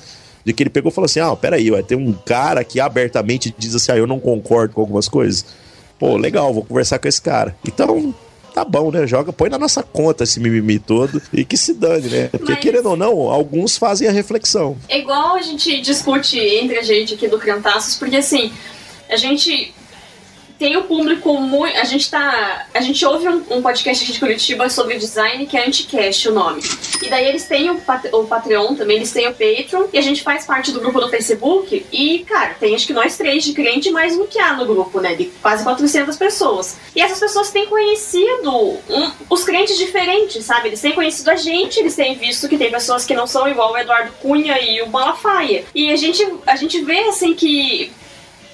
De 0.44 0.52
que 0.52 0.62
ele 0.62 0.70
pegou 0.70 0.90
e 0.90 0.94
falou 0.94 1.06
assim: 1.06 1.20
ah, 1.20 1.34
peraí, 1.36 1.70
vai 1.70 1.82
ter 1.82 1.96
um 1.96 2.12
cara 2.12 2.62
que 2.64 2.80
abertamente 2.80 3.54
diz 3.56 3.74
assim: 3.74 3.92
ah, 3.92 3.96
eu 3.96 4.06
não 4.06 4.18
concordo 4.18 4.74
com 4.74 4.80
algumas 4.80 5.08
coisas. 5.08 5.44
Pô, 5.98 6.16
legal, 6.16 6.52
vou 6.52 6.64
conversar 6.64 6.98
com 6.98 7.08
esse 7.08 7.20
cara. 7.20 7.56
Então, 7.66 8.14
tá 8.56 8.64
bom, 8.64 8.90
né? 8.90 9.06
Joga, 9.06 9.34
põe 9.34 9.50
na 9.50 9.58
nossa 9.58 9.82
conta 9.82 10.24
esse 10.24 10.40
mimimi 10.40 10.78
todo 10.78 11.20
e 11.30 11.44
que 11.44 11.58
se 11.58 11.74
dane, 11.74 12.08
né? 12.08 12.28
Porque, 12.28 12.52
Mas- 12.52 12.60
querendo 12.60 12.86
ou 12.88 12.96
não, 12.96 13.28
alguns 13.28 13.76
fazem 13.76 14.08
a 14.08 14.10
reflexão. 14.10 14.78
É 14.88 14.98
igual 14.98 15.34
a 15.36 15.42
gente 15.42 15.78
discute 15.82 16.38
entre 16.38 16.78
a 16.78 16.82
gente 16.82 17.12
aqui 17.12 17.28
do 17.28 17.38
Crentaços, 17.38 17.96
porque 17.96 18.16
assim, 18.16 18.50
a 19.10 19.16
gente 19.18 19.74
tem 20.58 20.76
o 20.76 20.84
público 20.84 21.34
muito. 21.40 21.76
A 21.76 21.84
gente 21.84 22.10
tá. 22.10 22.66
A 22.72 22.80
gente 22.80 23.04
ouve 23.04 23.28
um, 23.28 23.42
um 23.50 23.62
podcast 23.62 24.02
aqui 24.04 24.12
de 24.12 24.18
Curitiba 24.20 24.68
sobre 24.70 24.96
design 24.98 25.46
que 25.46 25.56
é 25.56 25.66
Anticast 25.66 26.28
o 26.28 26.32
nome. 26.32 26.62
E 27.02 27.08
daí 27.08 27.26
eles 27.26 27.44
têm 27.44 27.70
o, 27.70 27.76
Pat- 27.80 28.08
o 28.12 28.24
Patreon 28.24 28.74
também, 28.74 28.96
eles 28.96 29.12
têm 29.12 29.26
o 29.28 29.32
Patreon, 29.32 29.86
e 29.92 29.98
a 29.98 30.02
gente 30.02 30.22
faz 30.22 30.44
parte 30.46 30.72
do 30.72 30.80
grupo 30.80 31.00
do 31.00 31.08
Facebook. 31.08 31.84
E, 31.92 32.20
cara, 32.20 32.54
tem 32.58 32.74
acho 32.74 32.86
que 32.86 32.92
nós 32.92 33.16
três 33.16 33.44
de 33.44 33.52
crente 33.52 33.90
mais 33.90 34.16
um 34.16 34.26
que 34.26 34.38
há 34.38 34.54
no 34.54 34.64
grupo, 34.66 35.00
né? 35.00 35.14
De 35.14 35.26
quase 35.42 35.62
400 35.62 36.16
pessoas. 36.16 36.76
E 36.94 37.00
essas 37.00 37.20
pessoas 37.20 37.50
têm 37.50 37.66
conhecido 37.66 38.50
um- 38.50 39.10
os 39.28 39.44
crentes 39.44 39.76
diferentes, 39.76 40.44
sabe? 40.44 40.68
Eles 40.68 40.80
têm 40.80 40.92
conhecido 40.92 41.30
a 41.30 41.36
gente, 41.36 41.78
eles 41.78 41.94
têm 41.94 42.14
visto 42.14 42.48
que 42.48 42.56
tem 42.58 42.70
pessoas 42.70 43.04
que 43.04 43.14
não 43.14 43.26
são 43.26 43.46
igual 43.48 43.72
o 43.72 43.78
Eduardo 43.78 44.12
Cunha 44.22 44.58
e 44.60 44.80
o 44.82 44.88
Malafaia. 44.88 45.64
E 45.74 45.90
a 45.90 45.96
gente, 45.96 46.26
a 46.46 46.56
gente 46.56 46.80
vê, 46.82 47.00
assim, 47.00 47.34
que 47.34 47.92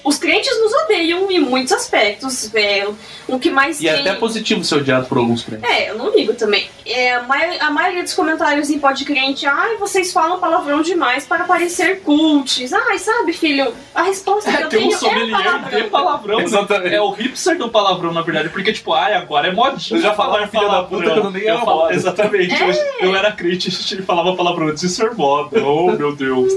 os 0.03 0.17
crentes 0.17 0.51
nos 0.61 0.73
odeiam 0.83 1.29
em 1.31 1.39
muitos 1.39 1.71
aspectos. 1.71 2.53
É, 2.53 2.87
o 3.27 3.39
que 3.39 3.49
mais 3.49 3.79
E 3.81 3.87
é 3.87 3.93
tem... 3.93 4.01
até 4.01 4.13
positivo 4.15 4.63
ser 4.63 4.75
odiado 4.75 5.05
por 5.07 5.17
alguns 5.17 5.43
crentes. 5.43 5.69
É, 5.69 5.89
eu 5.89 5.97
não 5.97 6.13
ligo 6.13 6.33
também. 6.33 6.67
É, 6.85 7.13
a, 7.15 7.23
mai- 7.23 7.57
a 7.59 7.71
maioria 7.71 8.03
dos 8.03 8.13
comentários 8.13 8.69
em 8.69 8.77
pod 8.79 9.03
crente, 9.05 9.45
ai, 9.45 9.77
vocês 9.77 10.11
falam 10.11 10.39
palavrão 10.39 10.81
demais 10.81 11.25
para 11.25 11.45
parecer 11.45 12.01
cults. 12.01 12.73
Ai, 12.73 12.99
sabe, 12.99 13.31
filho, 13.33 13.73
a 13.95 14.03
resposta 14.03 14.51
que 14.51 14.57
É, 14.57 14.63
eu 14.63 14.69
tem 14.69 14.79
um 14.79 14.81
tenho 14.89 14.93
é 14.93 14.97
sommelier 14.97 15.43
palavrão. 15.43 15.81
de 15.81 15.87
palavrão. 15.89 16.37
né? 16.39 16.43
Exatamente. 16.43 16.95
É 16.95 17.01
o 17.01 17.11
hipster 17.11 17.57
do 17.57 17.69
palavrão, 17.69 18.11
na 18.13 18.21
verdade. 18.21 18.49
Porque, 18.49 18.73
tipo, 18.73 18.93
ai, 18.93 19.13
agora 19.13 19.47
é 19.47 19.51
modinho. 19.51 19.97
Eu 19.97 20.01
já 20.03 20.13
falava 20.13 20.45
filha 20.47 20.67
da 20.67 20.83
puta 20.83 21.09
quando 21.11 21.31
nem 21.31 21.43
Eu 21.43 21.55
era 21.55 21.59
falo- 21.65 21.77
moda. 21.83 21.93
Exatamente. 21.95 22.53
É. 22.53 22.69
Eu, 23.01 23.09
eu 23.09 23.15
era 23.15 23.31
crente 23.31 23.69
e 23.95 24.01
falava 24.01 24.35
palavrão 24.35 24.67
antes 24.67 24.81
de 24.81 24.89
ser 24.89 25.13
moda. 25.13 25.63
Oh, 25.65 25.91
meu 25.91 26.13
Deus. 26.15 26.51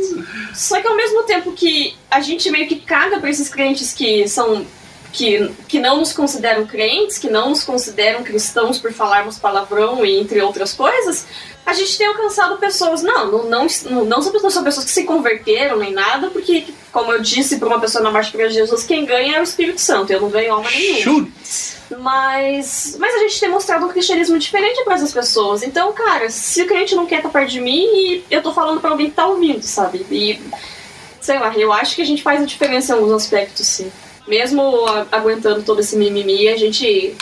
Só 0.54 0.80
que 0.80 0.88
ao 0.88 0.96
mesmo 0.96 1.22
tempo 1.22 1.52
que 1.52 1.94
a 2.10 2.20
gente 2.20 2.50
meio 2.50 2.66
que 2.66 2.76
caga 2.76 3.20
pra 3.20 3.30
esses 3.36 3.48
crentes 3.48 3.92
que 3.92 4.26
são. 4.28 4.66
Que, 5.12 5.50
que 5.66 5.78
não 5.78 5.96
nos 5.96 6.12
consideram 6.12 6.66
crentes, 6.66 7.16
que 7.16 7.30
não 7.30 7.48
nos 7.48 7.64
consideram 7.64 8.22
cristãos 8.22 8.76
por 8.76 8.92
falarmos 8.92 9.38
palavrão 9.38 10.04
e 10.04 10.20
entre 10.20 10.42
outras 10.42 10.74
coisas, 10.74 11.24
a 11.64 11.72
gente 11.72 11.96
tem 11.96 12.06
alcançado 12.06 12.58
pessoas. 12.58 13.02
Não, 13.02 13.30
não, 13.30 13.44
não, 13.44 13.66
não, 13.84 14.04
não 14.04 14.22
são 14.22 14.62
pessoas, 14.62 14.84
que 14.84 14.90
se 14.90 15.04
converteram 15.04 15.78
nem 15.78 15.92
nada, 15.92 16.28
porque, 16.28 16.66
como 16.92 17.12
eu 17.12 17.22
disse 17.22 17.56
pra 17.56 17.66
uma 17.66 17.80
pessoa 17.80 18.04
na 18.04 18.10
Marcha 18.10 18.30
para 18.30 18.48
Jesus, 18.50 18.84
quem 18.84 19.06
ganha 19.06 19.36
é 19.36 19.40
o 19.40 19.44
Espírito 19.44 19.80
Santo, 19.80 20.12
eu 20.12 20.20
não 20.20 20.28
ganho 20.28 20.52
alma 20.52 20.70
nenhuma. 20.70 21.28
Mas, 21.98 22.96
mas 22.98 23.14
a 23.14 23.18
gente 23.20 23.40
tem 23.40 23.48
mostrado 23.48 23.86
um 23.86 23.88
cristianismo 23.88 24.38
diferente 24.38 24.84
para 24.84 24.94
essas 24.94 25.12
pessoas. 25.12 25.62
Então, 25.62 25.92
cara, 25.92 26.30
se 26.30 26.62
o 26.62 26.66
crente 26.66 26.94
não 26.94 27.06
quer 27.06 27.18
estar 27.18 27.28
perto 27.28 27.50
de 27.50 27.60
mim, 27.60 28.22
eu 28.30 28.42
tô 28.42 28.52
falando 28.52 28.80
pra 28.80 28.90
alguém 28.90 29.08
que 29.08 29.16
tá 29.16 29.26
ouvindo, 29.26 29.62
sabe? 29.62 30.04
E, 30.10 30.40
sei 31.26 31.40
lá, 31.40 31.52
eu 31.56 31.72
acho 31.72 31.96
que 31.96 32.02
a 32.02 32.06
gente 32.06 32.22
faz 32.22 32.40
a 32.40 32.46
diferença 32.46 32.92
em 32.92 32.96
alguns 32.96 33.10
aspectos, 33.10 33.66
sim. 33.66 33.90
Mesmo 34.28 34.86
aguentando 35.10 35.62
todo 35.62 35.80
esse 35.80 35.96
mimimi, 35.96 36.48
a 36.48 36.56
gente. 36.56 37.16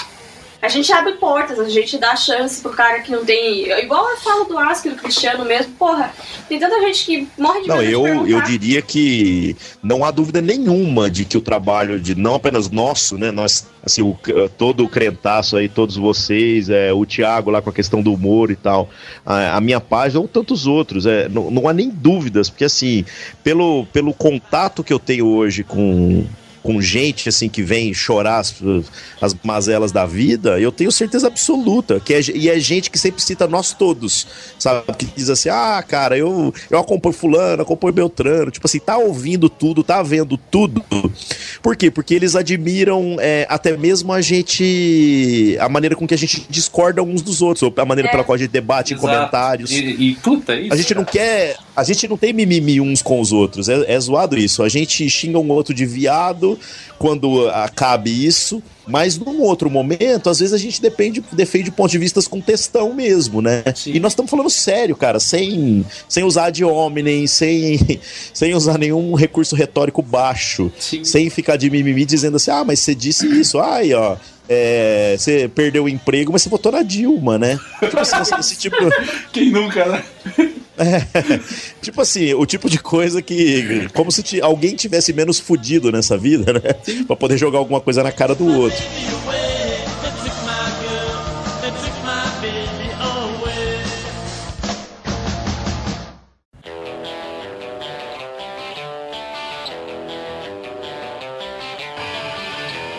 A 0.64 0.68
gente 0.68 0.90
abre 0.90 1.12
portas, 1.12 1.60
a 1.60 1.68
gente 1.68 1.98
dá 1.98 2.16
chance 2.16 2.62
pro 2.62 2.72
cara 2.72 3.00
que 3.00 3.12
não 3.12 3.22
tem. 3.22 3.70
Igual 3.82 4.08
eu 4.08 4.16
falo 4.16 4.44
do 4.44 4.58
Ask 4.58 4.86
do 4.86 4.94
Cristiano 4.94 5.44
mesmo, 5.44 5.74
porra, 5.74 6.10
tem 6.48 6.58
tanta 6.58 6.80
gente 6.80 7.04
que 7.04 7.28
morre 7.36 7.60
de 7.60 7.68
Não, 7.68 7.76
medo 7.76 7.86
de 7.86 7.92
eu, 7.92 8.26
eu 8.26 8.40
diria 8.40 8.80
que 8.80 9.54
não 9.82 10.02
há 10.02 10.10
dúvida 10.10 10.40
nenhuma 10.40 11.10
de 11.10 11.26
que 11.26 11.36
o 11.36 11.42
trabalho 11.42 12.00
de 12.00 12.14
não 12.14 12.36
apenas 12.36 12.70
nosso, 12.70 13.18
né? 13.18 13.30
Nós, 13.30 13.66
assim, 13.84 14.00
o, 14.00 14.16
todo 14.56 14.84
o 14.84 14.88
crentaço 14.88 15.58
aí, 15.58 15.68
todos 15.68 15.96
vocês, 15.96 16.70
é, 16.70 16.94
o 16.94 17.04
Thiago 17.04 17.50
lá 17.50 17.60
com 17.60 17.68
a 17.68 17.72
questão 17.72 18.00
do 18.00 18.14
humor 18.14 18.50
e 18.50 18.56
tal, 18.56 18.88
a, 19.26 19.58
a 19.58 19.60
minha 19.60 19.82
página 19.82 20.18
ou 20.18 20.26
tantos 20.26 20.66
outros, 20.66 21.04
é, 21.04 21.28
não, 21.28 21.50
não 21.50 21.68
há 21.68 21.74
nem 21.74 21.90
dúvidas, 21.90 22.48
porque 22.48 22.64
assim, 22.64 23.04
pelo, 23.42 23.84
pelo 23.92 24.14
contato 24.14 24.82
que 24.82 24.94
eu 24.94 24.98
tenho 24.98 25.26
hoje 25.26 25.62
com 25.62 26.24
com 26.64 26.80
gente 26.80 27.28
assim 27.28 27.46
que 27.46 27.62
vem 27.62 27.92
chorar 27.92 28.38
as, 28.38 28.54
as 29.20 29.36
mazelas 29.44 29.92
da 29.92 30.06
vida, 30.06 30.58
eu 30.58 30.72
tenho 30.72 30.90
certeza 30.90 31.26
absoluta 31.26 32.00
que 32.00 32.14
é, 32.14 32.20
e 32.34 32.48
é 32.48 32.58
gente 32.58 32.90
que 32.90 32.98
sempre 32.98 33.22
cita 33.22 33.46
nós 33.46 33.74
todos, 33.74 34.26
sabe? 34.58 34.82
Que 34.96 35.04
diz 35.04 35.28
assim: 35.28 35.50
ah, 35.50 35.84
cara, 35.86 36.16
eu, 36.16 36.52
eu 36.70 36.78
acompanho 36.78 37.14
Fulano, 37.14 37.62
acompanho 37.62 37.92
Beltrano, 37.92 38.50
tipo 38.50 38.66
assim, 38.66 38.78
tá 38.78 38.96
ouvindo 38.96 39.50
tudo, 39.50 39.84
tá 39.84 40.02
vendo 40.02 40.38
tudo. 40.38 40.82
Por 41.62 41.76
quê? 41.76 41.90
Porque 41.90 42.14
eles 42.14 42.34
admiram 42.34 43.16
é, 43.20 43.46
até 43.50 43.76
mesmo 43.76 44.10
a 44.10 44.22
gente, 44.22 45.56
a 45.60 45.68
maneira 45.68 45.94
com 45.94 46.06
que 46.06 46.14
a 46.14 46.18
gente 46.18 46.46
discorda 46.48 47.02
uns 47.02 47.20
dos 47.20 47.42
outros, 47.42 47.62
ou 47.62 47.72
a 47.76 47.84
maneira 47.84 48.08
É. 48.08 48.10
pela 48.10 48.24
qual 48.24 48.36
a 48.36 48.38
gente 48.38 48.50
debate 48.50 48.94
em 48.94 48.96
Exato. 48.96 49.12
comentários. 49.12 49.70
E, 49.70 49.76
e 49.76 50.14
puta, 50.16 50.56
isso. 50.56 50.72
A 50.72 50.76
gente 50.76 50.94
não 50.94 51.04
quer. 51.04 51.56
A 51.76 51.82
gente 51.82 52.06
não 52.06 52.16
tem 52.16 52.32
mimimi 52.32 52.80
uns 52.80 53.02
com 53.02 53.20
os 53.20 53.32
outros. 53.32 53.68
É, 53.68 53.94
é 53.94 54.00
zoado 54.00 54.36
isso. 54.36 54.62
A 54.62 54.68
gente 54.68 55.08
xinga 55.08 55.38
um 55.38 55.50
outro 55.50 55.74
de 55.74 55.84
viado 55.84 56.58
quando 56.98 57.48
acabe 57.48 58.10
isso. 58.10 58.62
Mas 58.86 59.18
num 59.18 59.40
outro 59.40 59.70
momento, 59.70 60.28
às 60.28 60.38
vezes 60.40 60.52
a 60.52 60.58
gente 60.58 60.80
depende, 60.80 61.24
defende 61.32 61.70
pontos 61.70 61.92
de 61.92 61.98
vista 61.98 62.20
com 62.22 62.40
textão 62.40 62.92
mesmo, 62.92 63.40
né? 63.40 63.62
Sim. 63.74 63.92
E 63.94 64.00
nós 64.00 64.12
estamos 64.12 64.30
falando 64.30 64.50
sério, 64.50 64.94
cara, 64.94 65.18
sem, 65.18 65.84
sem 66.08 66.22
usar 66.22 66.50
de 66.50 66.64
hominem, 66.64 67.26
sem, 67.26 67.78
sem 68.32 68.54
usar 68.54 68.78
nenhum 68.78 69.14
recurso 69.14 69.56
retórico 69.56 70.02
baixo, 70.02 70.70
Sim. 70.78 71.02
sem 71.02 71.30
ficar 71.30 71.56
de 71.56 71.70
mimimi 71.70 72.04
dizendo 72.04 72.36
assim, 72.36 72.50
ah, 72.50 72.64
mas 72.64 72.80
você 72.80 72.94
disse 72.94 73.26
isso, 73.26 73.58
ai, 73.58 73.94
ó. 73.94 74.16
É, 74.49 75.16
você 75.18 75.49
perdeu 75.49 75.84
o 75.84 75.88
emprego, 75.88 76.32
mas 76.32 76.42
você 76.42 76.49
votou 76.49 76.70
na 76.70 76.82
Dilma, 76.82 77.38
né? 77.38 77.59
Tipo 77.80 77.99
assim, 77.99 78.20
esse, 78.20 78.34
esse 78.34 78.57
tipo. 78.57 78.76
Quem 79.32 79.51
nunca, 79.51 79.84
né? 79.86 80.05
É, 80.76 81.40
tipo 81.80 82.01
assim, 82.01 82.34
o 82.34 82.45
tipo 82.45 82.68
de 82.68 82.78
coisa 82.78 83.22
que. 83.22 83.88
Como 83.95 84.11
se 84.11 84.40
alguém 84.40 84.74
tivesse 84.74 85.12
menos 85.12 85.38
fudido 85.38 85.90
nessa 85.90 86.16
vida, 86.16 86.53
né? 86.53 86.61
Pra 87.07 87.16
poder 87.16 87.38
jogar 87.38 87.59
alguma 87.59 87.80
coisa 87.80 88.03
na 88.03 88.12
cara 88.12 88.34
do 88.34 88.47
outro. 88.47 88.82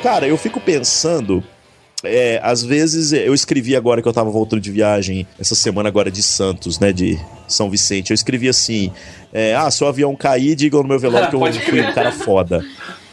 Cara, 0.06 0.28
eu 0.28 0.38
fico 0.38 0.60
pensando. 0.60 1.44
É, 2.04 2.40
às 2.44 2.64
vezes 2.64 3.12
eu 3.12 3.34
escrevi 3.34 3.76
agora 3.76 4.04
que 4.04 4.08
eu 4.08 4.14
tava 4.14 4.30
voltando 4.30 4.62
de 4.62 4.70
viagem 4.70 5.26
essa 5.40 5.56
semana 5.56 5.90
agora 5.90 6.12
de 6.12 6.22
Santos, 6.22 6.80
né? 6.80 6.94
De 6.94 7.20
São 7.48 7.72
Vicente. 7.72 8.12
Eu 8.12 8.14
escrevi 8.14 8.48
assim: 8.48 8.92
é, 9.34 9.56
Ah, 9.56 9.72
se 9.72 9.84
o 9.84 9.88
avião 9.88 10.16
cair, 10.16 10.56
digam 10.56 10.84
no 10.84 10.88
meu 10.88 11.00
velório 11.00 11.28
que 11.28 11.36
eu 11.36 11.42
fui 11.66 11.82
um 11.82 11.92
cara 11.92 12.12
foda. 12.12 12.64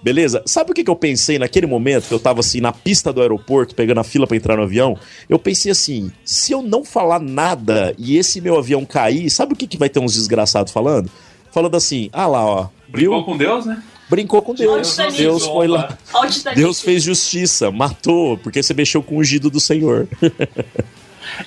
Beleza? 0.02 0.42
Sabe 0.44 0.72
o 0.72 0.74
que, 0.74 0.84
que 0.84 0.90
eu 0.90 0.94
pensei 0.94 1.38
naquele 1.38 1.66
momento 1.66 2.08
que 2.08 2.12
eu 2.12 2.20
tava 2.20 2.40
assim 2.40 2.60
na 2.60 2.72
pista 2.72 3.10
do 3.10 3.22
aeroporto, 3.22 3.74
pegando 3.74 4.00
a 4.00 4.04
fila 4.04 4.26
pra 4.26 4.36
entrar 4.36 4.58
no 4.58 4.64
avião? 4.64 4.94
Eu 5.30 5.38
pensei 5.38 5.72
assim: 5.72 6.12
se 6.22 6.52
eu 6.52 6.60
não 6.60 6.84
falar 6.84 7.20
nada 7.20 7.94
e 7.96 8.18
esse 8.18 8.38
meu 8.38 8.58
avião 8.58 8.84
cair, 8.84 9.30
sabe 9.30 9.54
o 9.54 9.56
que, 9.56 9.66
que 9.66 9.78
vai 9.78 9.88
ter 9.88 9.98
uns 9.98 10.12
desgraçados 10.12 10.70
falando? 10.70 11.10
Falando 11.50 11.74
assim: 11.74 12.10
ah 12.12 12.26
lá, 12.26 12.44
ó. 12.44 12.68
Brincou 12.86 13.16
Viu? 13.16 13.24
com 13.24 13.38
Deus, 13.38 13.64
né? 13.64 13.82
Brincou 14.12 14.42
com 14.42 14.52
Deus. 14.54 14.90
Titanic. 14.90 15.16
Deus 15.16 15.46
foi 15.46 15.66
lá. 15.66 15.96
Titanic. 16.28 16.60
Deus 16.60 16.82
fez 16.82 17.02
justiça, 17.02 17.70
matou, 17.70 18.36
porque 18.36 18.62
você 18.62 18.74
mexeu 18.74 19.02
com 19.02 19.16
o 19.16 19.18
ungido 19.20 19.48
do 19.48 19.58
Senhor. 19.58 20.06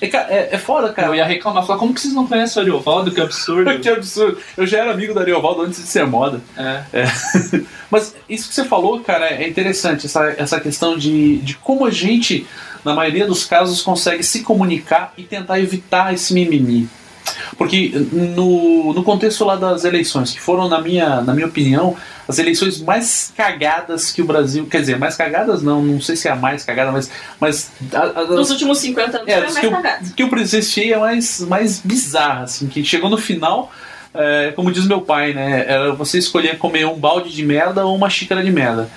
É, 0.00 0.06
é, 0.06 0.48
é 0.52 0.58
foda, 0.58 0.92
cara. 0.92 1.08
Eu 1.08 1.14
ia 1.14 1.24
reclamar, 1.24 1.64
falar, 1.64 1.78
como 1.78 1.94
que 1.94 2.00
vocês 2.00 2.12
não 2.12 2.26
conhecem 2.26 2.60
o 2.60 2.64
Ariovaldo? 2.64 3.12
Que 3.12 3.20
absurdo. 3.20 3.70
que 3.78 3.88
absurdo. 3.88 4.38
Eu 4.56 4.66
já 4.66 4.78
era 4.78 4.90
amigo 4.90 5.14
da 5.14 5.20
Ariovaldo 5.20 5.62
antes 5.62 5.80
de 5.80 5.86
ser 5.86 6.04
moda. 6.06 6.40
É. 6.56 6.82
É. 6.92 7.04
Mas 7.88 8.16
isso 8.28 8.48
que 8.48 8.54
você 8.54 8.64
falou, 8.64 8.98
cara, 9.00 9.28
é 9.28 9.46
interessante, 9.46 10.06
essa, 10.06 10.34
essa 10.36 10.58
questão 10.58 10.98
de, 10.98 11.36
de 11.38 11.54
como 11.58 11.86
a 11.86 11.90
gente, 11.90 12.46
na 12.84 12.94
maioria 12.94 13.26
dos 13.26 13.44
casos, 13.44 13.80
consegue 13.80 14.24
se 14.24 14.42
comunicar 14.42 15.12
e 15.16 15.22
tentar 15.22 15.60
evitar 15.60 16.12
esse 16.12 16.34
mimimi. 16.34 16.88
Porque 17.58 17.90
no, 18.12 18.92
no 18.92 19.02
contexto 19.02 19.44
lá 19.44 19.56
das 19.56 19.84
eleições, 19.84 20.32
que 20.32 20.40
foram, 20.40 20.68
na 20.68 20.80
minha, 20.80 21.20
na 21.22 21.32
minha 21.34 21.46
opinião, 21.46 21.96
as 22.28 22.38
eleições 22.38 22.80
mais 22.80 23.32
cagadas 23.36 24.10
que 24.12 24.20
o 24.20 24.24
Brasil. 24.24 24.66
Quer 24.66 24.80
dizer, 24.80 24.98
mais 24.98 25.16
cagadas 25.16 25.62
não, 25.62 25.82
não 25.82 26.00
sei 26.00 26.16
se 26.16 26.28
é 26.28 26.30
a 26.32 26.36
mais 26.36 26.64
cagada, 26.64 26.90
mas. 26.92 27.10
mas 27.40 27.70
a- 27.92 28.20
a- 28.20 28.24
Nos 28.24 28.50
últimos 28.50 28.78
50 28.78 29.18
anos 29.18 29.28
é, 29.28 29.34
foi 29.34 29.42
mais 29.44 29.58
que, 29.58 29.70
cagado. 29.70 30.06
o, 30.06 30.12
que 30.14 30.24
o 30.24 30.28
presidente 30.28 30.92
é 30.92 30.98
mais, 30.98 31.40
mais 31.40 31.80
bizarra, 31.80 32.42
assim, 32.44 32.66
que 32.66 32.84
chegou 32.84 33.08
no 33.10 33.16
final, 33.18 33.70
é, 34.14 34.52
como 34.56 34.72
diz 34.72 34.86
meu 34.86 35.00
pai, 35.00 35.32
né? 35.34 35.64
Era 35.68 35.92
você 35.92 36.18
escolher 36.18 36.58
comer 36.58 36.86
um 36.86 36.96
balde 36.98 37.30
de 37.32 37.44
merda 37.44 37.84
ou 37.86 37.94
uma 37.94 38.08
xícara 38.10 38.42
de 38.42 38.50
merda. 38.50 38.88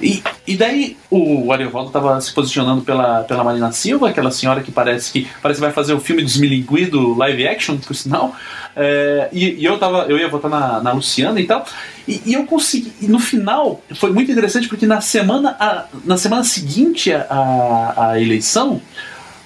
E, 0.00 0.22
e 0.46 0.56
daí 0.56 0.96
o 1.10 1.52
Ariovaldo 1.52 1.88
estava 1.88 2.20
se 2.20 2.32
posicionando 2.32 2.82
pela, 2.82 3.24
pela 3.24 3.42
Marina 3.42 3.72
Silva, 3.72 4.08
aquela 4.08 4.30
senhora 4.30 4.62
que 4.62 4.70
parece 4.70 5.12
que 5.12 5.28
parece 5.42 5.58
que 5.58 5.66
vai 5.66 5.72
fazer 5.72 5.92
o 5.92 6.00
filme 6.00 6.22
dos 6.22 6.36
Milingui 6.36 6.86
do 6.86 7.14
live 7.14 7.48
action, 7.48 7.76
por 7.78 7.94
sinal. 7.94 8.34
É, 8.76 9.28
e, 9.32 9.54
e 9.54 9.64
eu 9.64 9.76
tava, 9.78 10.06
eu 10.08 10.16
ia 10.16 10.28
votar 10.28 10.50
na, 10.50 10.80
na 10.80 10.92
Luciana 10.92 11.40
e 11.40 11.46
tal. 11.46 11.66
E, 12.06 12.22
e 12.24 12.34
eu 12.34 12.46
consegui. 12.46 12.92
E 13.00 13.08
no 13.08 13.18
final 13.18 13.82
foi 13.96 14.12
muito 14.12 14.30
interessante 14.30 14.68
porque 14.68 14.86
na 14.86 15.00
semana, 15.00 15.56
a, 15.58 15.86
na 16.04 16.16
semana 16.16 16.44
seguinte 16.44 17.12
à 17.12 18.14
eleição, 18.16 18.80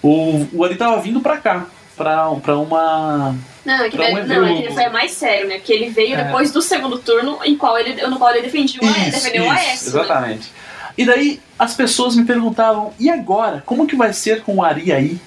o, 0.03 0.47
o 0.53 0.65
Ari 0.65 0.75
tava 0.75 1.01
vindo 1.01 1.21
pra 1.21 1.39
cá. 1.39 1.67
Pra 1.97 2.57
uma. 2.59 3.35
Não, 3.65 3.85
é 3.85 3.89
que, 3.91 3.97
Pra 3.97 4.07
um 4.07 4.19
ele- 4.19 4.27
não, 4.35 4.45
é 4.47 4.53
que 4.55 4.63
ele 4.65 4.75
foi 4.75 4.89
mais 4.89 5.13
sério, 5.13 5.47
né? 5.49 5.57
Porque 5.57 5.73
ele 5.73 5.89
veio 5.91 6.17
É. 6.17 6.25
depois 6.25 6.51
do 6.51 6.61
segundo 6.61 6.99
turno 6.99 7.39
em 7.45 7.57
qual 7.57 7.79
ele, 7.79 8.01
no 8.07 8.19
qual 8.19 8.33
ele 8.35 8.43
defendia 8.43 8.81
o 8.83 8.87
AES, 8.87 9.13
defendeu 9.15 9.45
o 9.45 9.51
Aécio. 9.51 9.93
né? 9.95 10.01
exatamente. 10.03 10.53
E 10.99 11.05
daí 11.07 11.41
as 11.59 11.75
pessoas 11.75 12.17
me 12.17 12.25
perguntavam, 12.25 12.93
e 12.99 13.09
agora? 13.09 13.63
Como 13.65 13.87
que 13.87 13.95
vai 13.97 14.13
ser 14.13 14.43
com 14.43 14.57
o 14.57 14.65
Ari 14.65 14.93
aí? 14.93 15.19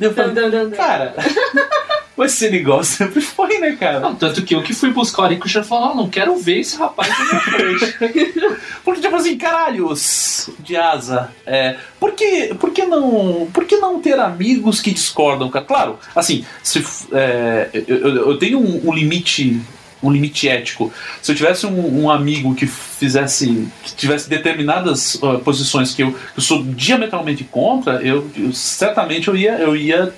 Eu 0.00 0.14
falei, 0.14 0.70
cara, 0.76 1.14
vai 2.18 2.28
ser 2.28 2.52
igual 2.52 2.82
sempre 2.84 3.20
foi, 3.22 3.58
né, 3.58 3.76
cara? 3.80 4.00
Não, 4.00 4.14
tanto 4.14 4.42
que 4.42 4.54
eu 4.54 4.62
que 4.62 4.74
fui 4.74 4.90
buscar 4.90 5.22
o 5.22 5.24
Ari 5.26 5.36
Kushner 5.38 5.64
e 5.64 5.66
falou, 5.68 5.92
"Ah, 5.92 5.94
não 5.94 6.08
quero 6.10 6.36
ver 6.36 6.58
esse 6.60 6.76
rapaz 6.76 7.08
na 7.08 7.24
minha 7.24 7.40
frente. 7.40 7.94
Porque, 8.84 9.00
tipo 9.00 9.16
assim, 9.16 9.38
caralhos 9.38 10.50
de 10.58 10.76
asa, 10.76 11.30
é, 11.46 11.76
por, 12.00 12.12
que, 12.12 12.54
por, 12.54 12.70
que 12.72 12.84
não, 12.84 13.48
por 13.52 13.64
que 13.64 13.76
não 13.76 14.00
ter 14.00 14.18
amigos 14.18 14.80
que 14.80 14.90
discordam? 14.90 15.48
Claro, 15.50 15.98
assim, 16.14 16.44
se, 16.62 16.84
é, 17.12 17.68
eu, 17.86 17.96
eu- 18.16 18.38
tenho 18.38 18.58
um, 18.58 18.88
um 18.88 18.92
limite 18.92 19.60
um 20.00 20.12
limite 20.12 20.48
ético. 20.48 20.92
Se 21.20 21.32
eu 21.32 21.36
tivesse 21.36 21.66
um, 21.66 22.04
um 22.04 22.08
amigo 22.08 22.54
que 22.54 22.68
fizesse, 22.68 23.66
que 23.82 23.96
tivesse 23.96 24.30
determinadas 24.30 25.18
ah, 25.20 25.38
posições 25.40 25.92
que 25.92 26.04
eu, 26.04 26.12
que 26.12 26.38
eu 26.38 26.42
sou 26.42 26.62
diametralmente 26.62 27.42
contra, 27.42 27.94
eu, 28.00 28.30
eu- 28.36 28.52
certamente 28.52 29.26
eu 29.26 29.36
ia, 29.36 29.54
eu 29.58 29.74
ia 29.74 30.14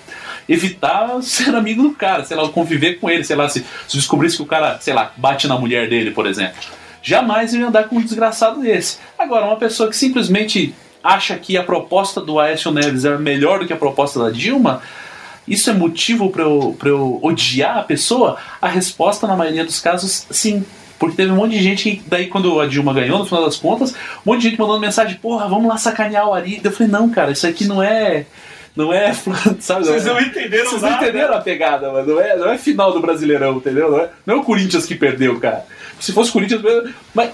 evitar 0.51 1.23
ser 1.23 1.55
amigo 1.55 1.83
do 1.85 1.93
cara, 1.93 2.25
sei 2.25 2.37
lá, 2.37 2.49
conviver 2.49 2.99
com 2.99 3.09
ele, 3.09 3.23
sei 3.23 3.37
lá, 3.37 3.49
se, 3.49 3.65
se 3.87 3.97
descobrisse 3.97 4.37
que 4.37 4.43
o 4.43 4.47
cara, 4.47 4.79
sei 4.81 4.93
lá, 4.93 5.13
bate 5.17 5.47
na 5.47 5.57
mulher 5.57 5.89
dele, 5.89 6.11
por 6.11 6.27
exemplo. 6.27 6.57
Jamais 7.03 7.55
eu 7.55 7.61
ia 7.61 7.69
andar 7.69 7.85
com 7.85 7.97
um 7.97 8.03
desgraçado 8.03 8.61
desse. 8.61 8.99
Agora, 9.17 9.47
uma 9.47 9.57
pessoa 9.57 9.89
que 9.89 9.97
simplesmente 9.97 10.75
acha 11.03 11.37
que 11.37 11.57
a 11.57 11.63
proposta 11.63 12.21
do 12.21 12.39
Aécio 12.39 12.71
Neves 12.73 13.05
é 13.05 13.17
melhor 13.17 13.61
do 13.61 13.67
que 13.67 13.73
a 13.73 13.77
proposta 13.77 14.19
da 14.19 14.31
Dilma, 14.31 14.83
isso 15.49 15.71
é 15.71 15.73
motivo 15.73 16.29
para 16.31 16.43
eu, 16.43 16.77
pra 16.79 16.89
eu 16.89 17.19
odiar 17.23 17.79
a 17.79 17.83
pessoa? 17.83 18.37
A 18.61 18.69
resposta, 18.69 19.27
na 19.27 19.37
maioria 19.37 19.65
dos 19.65 19.81
casos, 19.81 20.27
sim. 20.31 20.65
Porque 20.99 21.17
teve 21.17 21.33
um 21.33 21.37
monte 21.37 21.53
de 21.53 21.63
gente 21.63 21.91
que, 21.91 22.03
daí 22.07 22.27
quando 22.27 22.61
a 22.61 22.67
Dilma 22.67 22.93
ganhou, 22.93 23.19
no 23.19 23.25
final 23.25 23.45
das 23.45 23.57
contas, 23.57 23.93
um 24.27 24.33
monte 24.33 24.43
de 24.43 24.51
gente 24.51 24.61
mandando 24.61 24.81
mensagem, 24.81 25.17
porra, 25.17 25.49
vamos 25.49 25.67
lá 25.67 25.79
sacanear 25.79 26.29
o 26.29 26.35
Ari. 26.35 26.61
Eu 26.63 26.71
falei, 26.71 26.93
não, 26.93 27.09
cara, 27.09 27.31
isso 27.31 27.47
aqui 27.47 27.65
não 27.65 27.83
é. 27.83 28.27
Não 28.77 28.93
é. 28.93 29.13
Sabe, 29.61 29.85
Vocês 29.87 30.05
não 30.05 30.15
não 30.15 30.21
é, 30.21 30.25
entenderam 30.25 30.71
vocês 30.71 30.83
não 30.83 30.91
nada. 30.91 31.03
entenderam 31.03 31.35
a 31.35 31.41
pegada, 31.41 31.91
mano. 31.93 32.15
Não 32.15 32.21
é, 32.21 32.37
não 32.37 32.51
é 32.51 32.59
final 32.59 32.93
do 32.93 33.01
Brasileirão, 33.01 33.57
entendeu? 33.57 33.91
Não 33.91 34.01
é, 34.01 34.11
não 34.25 34.35
é 34.37 34.39
o 34.39 34.45
Corinthians 34.45 34.87
que 34.87 34.95
perdeu, 34.95 35.39
cara. 35.41 35.65
Se 35.99 36.13
fosse 36.13 36.31
o 36.31 36.33
Corinthians. 36.33 36.63
Mas. 37.15 37.31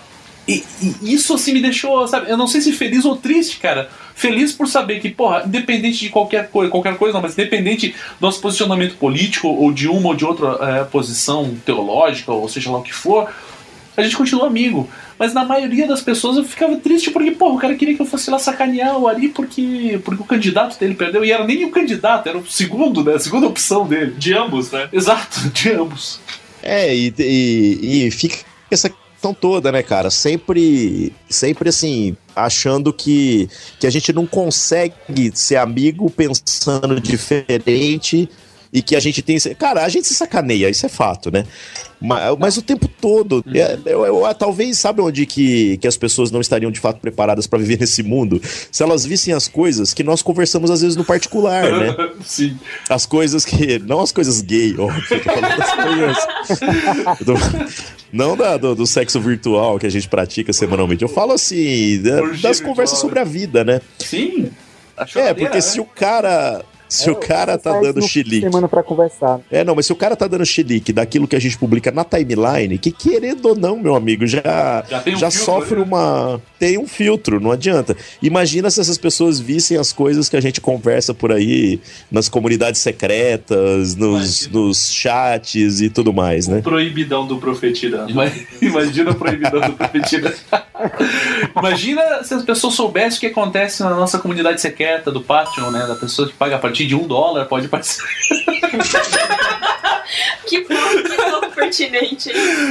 E, 0.48 0.62
e 1.02 1.12
isso 1.12 1.34
assim 1.34 1.52
me 1.52 1.60
deixou, 1.60 2.06
sabe? 2.06 2.30
Eu 2.30 2.36
não 2.36 2.46
sei 2.46 2.60
se 2.60 2.72
feliz 2.72 3.04
ou 3.04 3.16
triste, 3.16 3.58
cara. 3.58 3.88
Feliz 4.14 4.52
por 4.52 4.68
saber 4.68 5.00
que, 5.00 5.10
porra, 5.10 5.42
independente 5.44 5.98
de 5.98 6.08
qualquer 6.08 6.48
coisa, 6.50 6.70
qualquer 6.70 6.96
coisa 6.96 7.14
não, 7.14 7.20
mas 7.20 7.32
independente 7.32 7.88
do 7.88 8.26
nosso 8.26 8.40
posicionamento 8.40 8.96
político 8.96 9.48
ou 9.48 9.72
de 9.72 9.88
uma 9.88 10.08
ou 10.10 10.14
de 10.14 10.24
outra 10.24 10.56
eh, 10.60 10.84
posição 10.84 11.52
teológica, 11.66 12.32
ou 12.32 12.48
seja 12.48 12.70
lá 12.70 12.78
o 12.78 12.82
que 12.82 12.94
for, 12.94 13.28
a 13.96 14.02
gente 14.02 14.16
continua 14.16 14.46
amigo. 14.46 14.88
Mas 15.18 15.32
na 15.32 15.44
maioria 15.44 15.86
das 15.86 16.02
pessoas 16.02 16.36
eu 16.36 16.44
ficava 16.44 16.76
triste 16.76 17.10
porque, 17.10 17.30
porra, 17.30 17.54
o 17.54 17.58
cara 17.58 17.74
queria 17.74 17.94
que 17.94 18.02
eu 18.02 18.06
fosse 18.06 18.30
lá 18.30 18.38
sacanear 18.38 18.98
o 18.98 19.08
Ari 19.08 19.28
porque, 19.28 20.00
porque 20.04 20.22
o 20.22 20.26
candidato 20.26 20.78
dele 20.78 20.94
perdeu. 20.94 21.24
E 21.24 21.32
era 21.32 21.44
nem 21.44 21.64
o 21.64 21.70
candidato, 21.70 22.28
era 22.28 22.38
o 22.38 22.46
segundo, 22.46 23.02
né? 23.02 23.14
A 23.14 23.20
segunda 23.20 23.46
opção 23.46 23.86
dele. 23.86 24.14
De 24.18 24.34
ambos, 24.34 24.70
né? 24.70 24.88
Exato, 24.92 25.48
de 25.50 25.72
ambos. 25.72 26.20
É, 26.62 26.94
e, 26.94 27.14
e, 27.18 28.06
e 28.06 28.10
fica 28.10 28.36
essa 28.70 28.90
questão 28.90 29.32
toda, 29.32 29.72
né, 29.72 29.82
cara? 29.82 30.10
Sempre, 30.10 31.12
sempre 31.28 31.68
assim, 31.68 32.16
achando 32.34 32.92
que, 32.92 33.48
que 33.80 33.86
a 33.86 33.90
gente 33.90 34.12
não 34.12 34.26
consegue 34.26 35.32
ser 35.34 35.56
amigo 35.56 36.10
pensando 36.10 37.00
diferente 37.00 38.28
e 38.72 38.82
que 38.82 38.94
a 38.96 39.00
gente 39.00 39.22
tem. 39.22 39.38
Cara, 39.58 39.84
a 39.84 39.88
gente 39.88 40.06
se 40.06 40.14
sacaneia, 40.14 40.68
isso 40.68 40.84
é 40.86 40.88
fato, 40.88 41.30
né? 41.30 41.44
Mas, 42.00 42.36
mas 42.38 42.56
o 42.58 42.62
tempo 42.62 42.88
todo. 43.00 43.42
é, 43.54 43.78
eu, 43.86 44.04
eu- 44.04 44.34
talvez, 44.34 44.78
sabe 44.78 45.00
onde 45.00 45.24
que, 45.24 45.78
que 45.78 45.86
as 45.88 45.96
pessoas 45.96 46.30
não 46.30 46.40
estariam 46.42 46.70
de 46.70 46.78
fato 46.78 47.00
preparadas 47.00 47.46
para 47.46 47.58
viver 47.58 47.78
nesse 47.80 48.02
mundo? 48.02 48.40
Se 48.70 48.82
elas 48.82 49.04
vissem 49.06 49.32
as 49.32 49.48
coisas 49.48 49.94
que 49.94 50.02
nós 50.04 50.20
conversamos 50.22 50.70
às 50.70 50.82
vezes 50.82 50.96
no 50.96 51.04
particular, 51.04 51.70
né? 51.72 51.96
Sim. 52.24 52.58
As 52.90 53.06
coisas 53.06 53.44
que. 53.44 53.78
Não 53.78 54.00
as 54.00 54.12
coisas 54.12 54.40
gay, 54.42 54.74
óbvio. 54.78 55.02
do- 57.24 57.34
não 58.12 58.36
da- 58.36 58.56
do, 58.56 58.74
do 58.74 58.86
sexo 58.86 59.20
virtual 59.20 59.78
que 59.78 59.86
a 59.86 59.90
gente 59.90 60.08
pratica 60.08 60.52
semanalmente. 60.52 61.02
Eu 61.02 61.08
falo 61.08 61.32
assim, 61.32 62.00
da- 62.02 62.20
das 62.20 62.40
virtual, 62.40 62.62
conversas 62.70 62.98
né? 62.98 63.00
sobre 63.02 63.18
a 63.20 63.24
vida, 63.24 63.64
né? 63.64 63.80
Sim. 63.98 64.50
É, 65.14 65.34
porque 65.34 65.56
né? 65.56 65.60
se 65.60 65.80
o 65.80 65.84
cara. 65.84 66.64
Se 66.88 67.10
o 67.10 67.16
cara 67.16 67.58
tá 67.58 67.80
dando 67.80 68.00
chilique. 68.02 68.40
semana 68.42 68.68
pra 68.68 68.82
conversar. 68.82 69.40
É, 69.50 69.64
não, 69.64 69.74
mas 69.74 69.86
se 69.86 69.92
o 69.92 69.96
cara 69.96 70.14
tá 70.16 70.26
dando 70.26 70.44
chilique 70.46 70.92
daquilo 70.92 71.26
que 71.26 71.34
a 71.36 71.40
gente 71.40 71.58
publica 71.58 71.90
na 71.90 72.04
timeline, 72.04 72.78
que 72.78 72.90
querendo 72.92 73.46
ou 73.46 73.56
não, 73.56 73.76
meu 73.78 73.94
amigo, 73.96 74.26
já, 74.26 74.84
Já 74.88 75.00
tem 75.00 75.14
um 75.14 75.18
já 75.18 75.30
filtro, 75.30 75.44
sofre 75.46 75.76
né? 75.78 75.82
uma. 75.82 76.40
Tem 76.58 76.78
um 76.78 76.86
filtro, 76.86 77.40
não 77.40 77.50
adianta. 77.50 77.96
Imagina 78.22 78.70
se 78.70 78.80
essas 78.80 78.96
pessoas 78.98 79.38
vissem 79.40 79.76
as 79.76 79.92
coisas 79.92 80.28
que 80.28 80.36
a 80.36 80.40
gente 80.40 80.60
conversa 80.60 81.12
por 81.12 81.32
aí, 81.32 81.80
nas 82.10 82.28
comunidades 82.28 82.80
secretas, 82.80 83.94
nos, 83.94 84.46
nos 84.48 84.90
chats 84.92 85.80
e 85.80 85.90
tudo 85.90 86.12
mais, 86.12 86.46
né? 86.48 86.60
Proibidão 86.62 87.26
do 87.26 87.38
profetirano. 87.38 88.08
Ima- 88.10 88.30
Imagina 88.62 89.10
a 89.10 89.14
proibidão 89.14 89.60
do 89.60 89.72
profetino. 89.74 90.30
Imagina 91.56 92.22
se 92.22 92.34
as 92.34 92.42
pessoas 92.44 92.74
soubessem 92.74 93.16
o 93.16 93.20
que 93.20 93.26
acontece 93.26 93.82
na 93.82 93.90
nossa 93.90 94.18
comunidade 94.18 94.60
secreta 94.60 95.10
do 95.10 95.20
Patreon, 95.20 95.70
né? 95.70 95.86
Da 95.86 95.94
pessoa 95.94 96.28
que 96.28 96.34
paga 96.34 96.56
a 96.56 96.58
partir 96.76 96.86
de 96.86 96.94
um 96.94 97.06
dólar 97.06 97.46
pode 97.46 97.68
participar. 97.68 98.08
Que 100.46 100.60
pouco, 100.60 101.50
pertinente. 101.56 102.30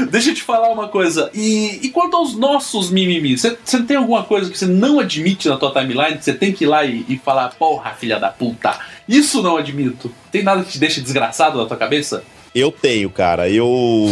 Deixa 0.10 0.30
eu 0.30 0.34
te 0.34 0.42
falar 0.42 0.70
uma 0.70 0.88
coisa. 0.88 1.30
E, 1.34 1.82
e 1.84 1.90
quanto 1.90 2.16
aos 2.16 2.34
nossos 2.34 2.90
mimimis? 2.90 3.42
Você 3.42 3.84
tem 3.84 3.98
alguma 3.98 4.24
coisa 4.24 4.50
que 4.50 4.58
você 4.58 4.66
não 4.66 5.00
admite 5.00 5.50
na 5.50 5.58
tua 5.58 5.74
timeline? 5.74 6.18
Que 6.18 6.24
você 6.24 6.34
tem 6.34 6.54
que 6.54 6.64
ir 6.64 6.68
lá 6.68 6.86
e, 6.86 7.06
e 7.10 7.18
falar, 7.18 7.50
porra, 7.50 7.92
filha 7.92 8.18
da 8.18 8.30
puta. 8.30 8.80
Isso 9.08 9.42
não 9.42 9.58
admito. 9.58 10.10
Tem 10.32 10.42
nada 10.42 10.64
que 10.64 10.72
te 10.72 10.80
deixe 10.80 11.02
desgraçado 11.02 11.58
na 11.58 11.66
tua 11.66 11.76
cabeça? 11.76 12.24
Eu 12.54 12.72
tenho, 12.72 13.10
cara. 13.10 13.50
Eu. 13.50 14.10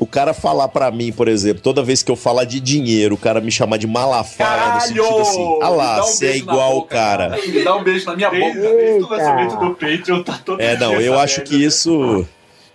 O 0.00 0.06
cara 0.06 0.32
falar 0.32 0.66
pra 0.68 0.90
mim, 0.90 1.12
por 1.12 1.28
exemplo, 1.28 1.62
toda 1.62 1.82
vez 1.82 2.02
que 2.02 2.10
eu 2.10 2.16
falar 2.16 2.44
de 2.44 2.58
dinheiro, 2.58 3.16
o 3.16 3.18
cara 3.18 3.38
me 3.38 3.52
chamar 3.52 3.76
de 3.76 3.86
malafaia 3.86 4.74
no 4.74 4.80
sentido 4.80 5.20
assim, 5.20 5.58
ah 5.60 5.68
lá, 5.68 6.00
um 6.00 6.06
você 6.06 6.26
é 6.28 6.36
igual 6.38 6.78
o 6.78 6.82
cara. 6.84 7.38
Me 7.46 7.62
dá 7.62 7.76
um 7.76 7.84
beijo 7.84 8.06
na 8.06 8.16
minha 8.16 8.30
boca. 8.30 8.58
desde 8.60 9.04
o 9.04 9.08
lançamento 9.08 9.56
do 9.58 9.70
Patreon, 9.74 10.22
tá 10.22 10.40
todo 10.42 10.58
É, 10.58 10.74
não, 10.78 10.94
eu 10.94 11.18
acho 11.18 11.40
merda, 11.40 11.50
que 11.50 11.58
né? 11.58 11.64
isso. 11.66 12.26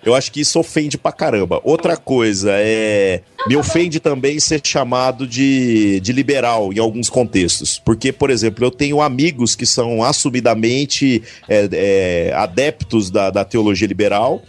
Eu 0.06 0.14
acho 0.14 0.32
que 0.32 0.40
isso 0.40 0.60
ofende 0.60 1.00
pra 1.00 1.12
caramba. 1.12 1.60
Outra 1.64 1.98
coisa 1.98 2.52
é. 2.54 3.22
Me 3.48 3.58
ofende 3.58 4.00
também 4.00 4.40
ser 4.40 4.62
chamado 4.64 5.26
de, 5.26 6.00
de 6.02 6.14
liberal 6.14 6.72
em 6.72 6.78
alguns 6.78 7.10
contextos. 7.10 7.82
Porque, 7.84 8.12
por 8.12 8.30
exemplo, 8.30 8.64
eu 8.64 8.70
tenho 8.70 9.02
amigos 9.02 9.56
que 9.56 9.66
são 9.66 10.04
assumidamente 10.04 11.24
é, 11.50 11.70
é, 11.72 12.34
adeptos 12.36 13.10
da, 13.10 13.32
da 13.32 13.44
teologia 13.44 13.88
liberal, 13.88 14.44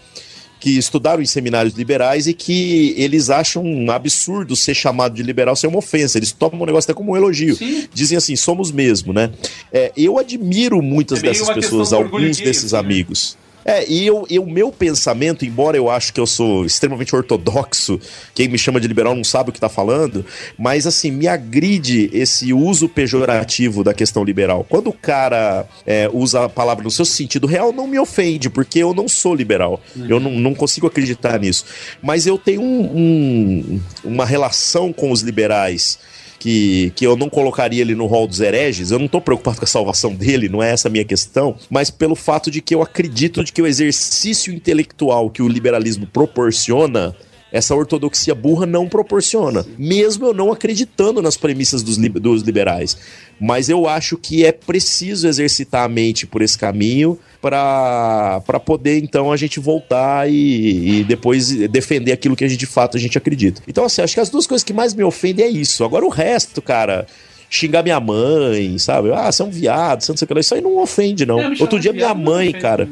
que 0.58 0.78
estudaram 0.78 1.22
em 1.22 1.26
seminários 1.26 1.74
liberais 1.74 2.26
e 2.26 2.34
que 2.34 2.94
eles 2.96 3.30
acham 3.30 3.64
um 3.64 3.90
absurdo 3.90 4.56
ser 4.56 4.74
chamado 4.74 5.14
de 5.14 5.22
liberal 5.22 5.54
ser 5.54 5.66
uma 5.66 5.78
ofensa. 5.78 6.18
Eles 6.18 6.32
tomam 6.32 6.62
o 6.62 6.66
negócio 6.66 6.90
até 6.90 6.96
como 6.96 7.12
um 7.12 7.16
elogio. 7.16 7.56
Sim. 7.56 7.86
Dizem 7.92 8.16
assim, 8.16 8.36
somos 8.36 8.72
mesmo, 8.72 9.12
né? 9.12 9.30
É, 9.72 9.92
eu 9.96 10.18
admiro 10.18 10.80
muitas 10.82 11.18
É 11.18 11.22
dessas 11.22 11.48
pessoas, 11.50 11.92
alguns 11.92 12.38
desses 12.38 12.72
assim, 12.74 13.36
né? 13.36 13.45
É, 13.68 13.84
e 13.90 14.06
eu, 14.06 14.24
o 14.40 14.46
meu 14.46 14.70
pensamento, 14.70 15.44
embora 15.44 15.76
eu 15.76 15.90
acho 15.90 16.12
que 16.12 16.20
eu 16.20 16.26
sou 16.26 16.64
extremamente 16.64 17.14
ortodoxo, 17.16 17.98
quem 18.32 18.46
me 18.48 18.56
chama 18.56 18.80
de 18.80 18.86
liberal 18.86 19.12
não 19.14 19.24
sabe 19.24 19.50
o 19.50 19.52
que 19.52 19.58
tá 19.58 19.68
falando, 19.68 20.24
mas 20.56 20.86
assim, 20.86 21.10
me 21.10 21.26
agride 21.26 22.08
esse 22.12 22.52
uso 22.52 22.88
pejorativo 22.88 23.82
da 23.82 23.92
questão 23.92 24.22
liberal. 24.22 24.64
Quando 24.68 24.90
o 24.90 24.92
cara 24.92 25.66
é, 25.84 26.08
usa 26.12 26.44
a 26.44 26.48
palavra 26.48 26.84
no 26.84 26.90
seu 26.92 27.04
sentido 27.04 27.46
real, 27.46 27.72
não 27.72 27.88
me 27.88 27.98
ofende, 27.98 28.48
porque 28.48 28.78
eu 28.78 28.94
não 28.94 29.08
sou 29.08 29.34
liberal. 29.34 29.80
Eu 30.08 30.20
não, 30.20 30.30
não 30.30 30.54
consigo 30.54 30.86
acreditar 30.86 31.36
nisso. 31.40 31.64
Mas 32.00 32.24
eu 32.24 32.38
tenho 32.38 32.62
um- 32.62 32.96
um- 32.96 33.80
uma 34.04 34.24
relação 34.24 34.92
com 34.92 35.10
os 35.10 35.22
liberais 35.22 35.98
que, 36.38 36.92
que 36.94 37.06
eu 37.06 37.16
não 37.16 37.28
colocaria 37.28 37.80
ele 37.80 37.94
no 37.94 38.06
rol 38.06 38.26
dos 38.26 38.40
hereges. 38.40 38.90
Eu 38.90 38.98
não 38.98 39.08
tô 39.08 39.20
preocupado 39.20 39.58
com 39.58 39.64
a 39.64 39.68
salvação 39.68 40.14
dele, 40.14 40.48
não 40.48 40.62
é 40.62 40.72
essa 40.72 40.88
a 40.88 40.90
minha 40.90 41.04
questão, 41.04 41.56
mas 41.70 41.90
pelo 41.90 42.14
fato 42.14 42.50
de 42.50 42.60
que 42.60 42.74
eu 42.74 42.82
acredito 42.82 43.42
de 43.42 43.52
que 43.52 43.62
o 43.62 43.66
exercício 43.66 44.52
intelectual 44.52 45.30
que 45.30 45.42
o 45.42 45.48
liberalismo 45.48 46.06
proporciona 46.06 47.14
essa 47.52 47.74
ortodoxia 47.74 48.34
burra 48.34 48.66
não 48.66 48.88
proporciona, 48.88 49.64
mesmo 49.78 50.26
eu 50.26 50.34
não 50.34 50.50
acreditando 50.52 51.22
nas 51.22 51.36
premissas 51.36 51.82
dos, 51.82 51.96
li- 51.96 52.08
dos 52.08 52.42
liberais. 52.42 52.96
Mas 53.40 53.68
eu 53.68 53.88
acho 53.88 54.16
que 54.16 54.44
é 54.44 54.50
preciso 54.52 55.28
exercitar 55.28 55.84
a 55.84 55.88
mente 55.88 56.26
por 56.26 56.42
esse 56.42 56.58
caminho 56.58 57.18
para 57.40 58.60
poder 58.64 58.98
então 58.98 59.30
a 59.32 59.36
gente 59.36 59.60
voltar 59.60 60.28
e, 60.30 61.00
e 61.00 61.04
depois 61.04 61.48
defender 61.68 62.12
aquilo 62.12 62.34
que 62.36 62.44
a 62.44 62.48
gente 62.48 62.58
de 62.58 62.66
fato 62.66 62.96
a 62.96 63.00
gente 63.00 63.16
acredita. 63.18 63.62
Então, 63.68 63.84
assim, 63.84 64.02
acho 64.02 64.14
que 64.14 64.20
as 64.20 64.30
duas 64.30 64.46
coisas 64.46 64.64
que 64.64 64.72
mais 64.72 64.94
me 64.94 65.04
ofendem 65.04 65.44
é 65.44 65.48
isso. 65.48 65.84
Agora 65.84 66.04
o 66.04 66.08
resto, 66.08 66.60
cara. 66.60 67.06
Xingar 67.48 67.84
minha 67.84 68.00
mãe, 68.00 68.76
sabe? 68.76 69.12
Ah, 69.12 69.30
você 69.30 69.40
é 69.40 69.44
um 69.44 69.50
viado, 69.50 70.00
você 70.02 70.10
não 70.10 70.16
sei 70.16 70.24
o 70.24 70.28
que 70.28 70.34
lá. 70.34 70.40
Isso 70.40 70.52
aí 70.54 70.60
não 70.60 70.78
ofende, 70.78 71.24
não. 71.24 71.48
Me 71.50 71.60
Outro 71.60 71.78
dia 71.78 71.92
minha 71.92 72.08
não 72.12 72.16
mãe, 72.16 72.50
cara. 72.50 72.88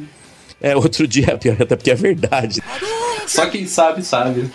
É, 0.64 0.74
outro 0.74 1.06
dia, 1.06 1.34
até 1.60 1.76
porque 1.76 1.90
é 1.90 1.94
verdade. 1.94 2.62
Só 3.26 3.44
quem 3.46 3.66
sabe, 3.66 4.02
sabe. 4.02 4.50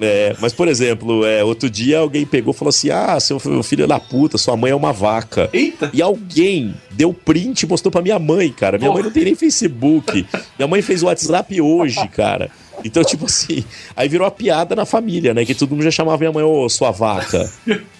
É, 0.00 0.34
mas, 0.40 0.52
por 0.52 0.66
exemplo, 0.68 1.24
é, 1.24 1.42
outro 1.42 1.70
dia 1.70 2.00
alguém 2.00 2.26
pegou 2.26 2.52
e 2.52 2.56
falou 2.56 2.68
assim: 2.70 2.90
Ah, 2.90 3.18
seu 3.18 3.38
fi- 3.38 3.62
filho 3.62 3.84
é 3.84 3.86
da 3.86 3.98
puta, 3.98 4.36
sua 4.36 4.56
mãe 4.56 4.72
é 4.72 4.74
uma 4.74 4.92
vaca. 4.92 5.48
Eita! 5.52 5.88
E 5.94 6.02
alguém 6.02 6.74
deu 6.90 7.14
print 7.14 7.62
e 7.62 7.66
mostrou 7.66 7.90
pra 7.90 8.02
minha 8.02 8.18
mãe, 8.18 8.50
cara. 8.52 8.76
Minha 8.76 8.92
mãe 8.92 9.02
não 9.02 9.10
tem 9.10 9.24
nem 9.24 9.34
Facebook. 9.34 10.26
Minha 10.58 10.68
mãe 10.68 10.82
fez 10.82 11.02
o 11.02 11.06
WhatsApp 11.06 11.60
hoje, 11.60 12.06
cara. 12.08 12.50
Então, 12.84 13.02
tipo 13.04 13.24
assim, 13.26 13.64
aí 13.96 14.08
virou 14.08 14.24
uma 14.26 14.32
piada 14.32 14.74
na 14.74 14.84
família, 14.84 15.32
né? 15.32 15.44
Que 15.44 15.54
todo 15.54 15.70
mundo 15.70 15.84
já 15.84 15.92
chamava 15.92 16.18
minha 16.18 16.32
mãe, 16.32 16.42
ô, 16.44 16.68
sua 16.68 16.90
vaca. 16.90 17.50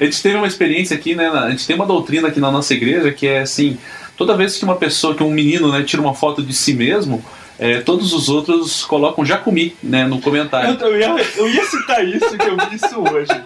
A 0.00 0.04
gente 0.04 0.22
teve 0.22 0.36
uma 0.36 0.46
experiência 0.46 0.94
aqui, 0.94 1.14
né? 1.14 1.28
A 1.28 1.50
gente 1.50 1.66
tem 1.66 1.74
uma 1.74 1.86
doutrina 1.86 2.28
aqui 2.28 2.38
na 2.38 2.50
nossa 2.52 2.74
igreja 2.74 3.10
que 3.10 3.26
é 3.26 3.40
assim: 3.40 3.78
toda 4.16 4.36
vez 4.36 4.56
que 4.56 4.64
uma 4.64 4.76
pessoa, 4.76 5.14
que 5.14 5.22
um 5.22 5.30
menino, 5.30 5.70
né, 5.70 5.82
tira 5.82 6.02
uma 6.02 6.14
foto 6.14 6.42
de 6.42 6.52
si 6.52 6.72
mesmo, 6.74 7.24
é, 7.58 7.80
todos 7.80 8.12
os 8.12 8.28
outros 8.28 8.84
colocam 8.84 9.24
já 9.24 9.38
comi, 9.38 9.74
né, 9.82 10.06
no 10.06 10.20
comentário. 10.20 10.78
Eu, 10.80 10.88
eu 10.88 10.98
ia, 10.98 11.26
eu 11.36 11.48
ia 11.48 11.64
citar 11.64 12.06
isso, 12.06 12.36
que 12.36 12.46
eu 12.46 12.56
vi 12.56 12.76
isso 12.76 13.00
hoje. 13.00 13.42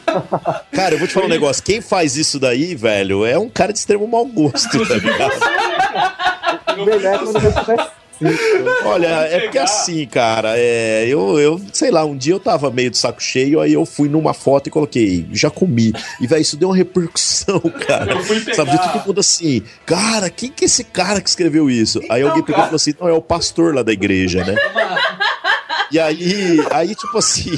Cara, 0.72 0.94
eu 0.94 0.98
vou 0.98 1.06
te 1.06 1.14
falar 1.14 1.26
um 1.26 1.30
negócio. 1.30 1.62
Quem 1.62 1.80
faz 1.80 2.16
isso 2.16 2.38
daí, 2.38 2.74
velho, 2.74 3.24
é 3.24 3.38
um 3.38 3.48
cara 3.48 3.72
de 3.72 3.78
extremo 3.78 4.06
mau 4.08 4.24
gosto, 4.26 4.84
tá 4.86 4.94
ligado? 4.94 6.84
Melhor 6.84 7.14
é 7.14 7.18
quando 7.18 7.32
você 7.40 7.76
Olha, 8.84 9.06
é 9.30 9.40
porque 9.40 9.58
assim, 9.58 10.06
cara, 10.06 10.52
é, 10.56 11.06
eu, 11.06 11.38
eu, 11.38 11.60
sei 11.72 11.90
lá, 11.90 12.04
um 12.04 12.16
dia 12.16 12.34
eu 12.34 12.40
tava 12.40 12.70
meio 12.70 12.90
de 12.90 12.98
saco 12.98 13.22
cheio, 13.22 13.60
aí 13.60 13.72
eu 13.72 13.86
fui 13.86 14.08
numa 14.08 14.34
foto 14.34 14.66
e 14.66 14.70
coloquei, 14.70 15.26
já 15.32 15.50
comi. 15.50 15.92
E, 16.20 16.26
velho, 16.26 16.42
isso 16.42 16.56
deu 16.56 16.68
uma 16.68 16.76
repercussão, 16.76 17.60
cara. 17.86 18.12
Eu 18.12 18.22
fui 18.22 18.40
pegar- 18.40 18.54
Sabe, 18.56 18.70
de 18.72 18.92
todo 18.92 19.06
mundo 19.06 19.20
assim, 19.20 19.62
cara, 19.86 20.28
quem 20.30 20.50
que 20.50 20.64
é 20.64 20.66
esse 20.66 20.84
cara 20.84 21.20
que 21.20 21.28
escreveu 21.28 21.70
isso? 21.70 22.00
aí 22.10 22.22
alguém 22.22 22.42
pegou 22.42 22.50
e 22.50 22.56
cara. 22.56 22.64
falou 22.66 22.76
assim, 22.76 22.94
não, 23.00 23.08
é 23.08 23.12
o 23.12 23.22
pastor 23.22 23.74
lá 23.74 23.82
da 23.82 23.92
igreja, 23.92 24.44
né? 24.44 24.54
E 25.92 25.98
aí, 25.98 26.60
aí, 26.70 26.94
tipo 26.94 27.18
assim, 27.18 27.50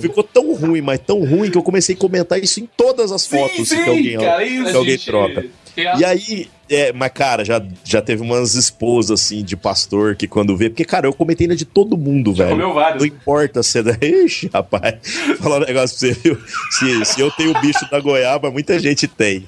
ficou 0.00 0.22
tão 0.22 0.52
ruim, 0.54 0.82
mas 0.82 0.98
tão 0.98 1.24
ruim 1.24 1.50
que 1.50 1.56
eu 1.56 1.62
comecei 1.62 1.94
a 1.94 1.98
comentar 1.98 2.38
isso 2.42 2.60
em 2.60 2.68
todas 2.76 3.10
as 3.12 3.26
fotos 3.26 3.68
que 3.70 3.74
alguém, 3.88 4.18
cara, 4.18 4.44
que 4.44 4.58
alguém 4.76 4.90
gente. 4.92 5.06
troca. 5.06 5.46
E 5.76 6.04
aí, 6.04 6.48
é, 6.68 6.92
mas 6.92 7.10
cara, 7.12 7.44
já, 7.44 7.62
já 7.84 8.02
teve 8.02 8.22
umas 8.22 8.54
esposas 8.54 9.20
assim 9.20 9.44
de 9.44 9.56
pastor 9.56 10.16
que 10.16 10.26
quando 10.26 10.56
vê, 10.56 10.68
porque 10.68 10.84
cara, 10.84 11.06
eu 11.06 11.12
comentei 11.12 11.46
na 11.46 11.54
de 11.54 11.64
todo 11.64 11.96
mundo, 11.96 12.32
velho. 12.32 12.50
comeu 12.50 12.72
vários. 12.72 13.00
Não 13.00 13.06
importa 13.06 13.62
se 13.62 13.78
é 13.78 13.82
da. 13.82 13.96
Ixi, 14.00 14.50
rapaz, 14.52 14.94
falar 15.40 15.58
um 15.58 15.66
negócio 15.66 15.98
pra 15.98 16.08
você, 16.08 16.12
viu? 16.12 16.38
Se, 16.70 17.04
se 17.04 17.20
eu 17.20 17.30
tenho 17.30 17.50
o 17.50 17.60
bicho 17.60 17.88
da 17.90 18.00
goiaba, 18.00 18.50
muita 18.50 18.78
gente 18.78 19.06
tem. 19.06 19.46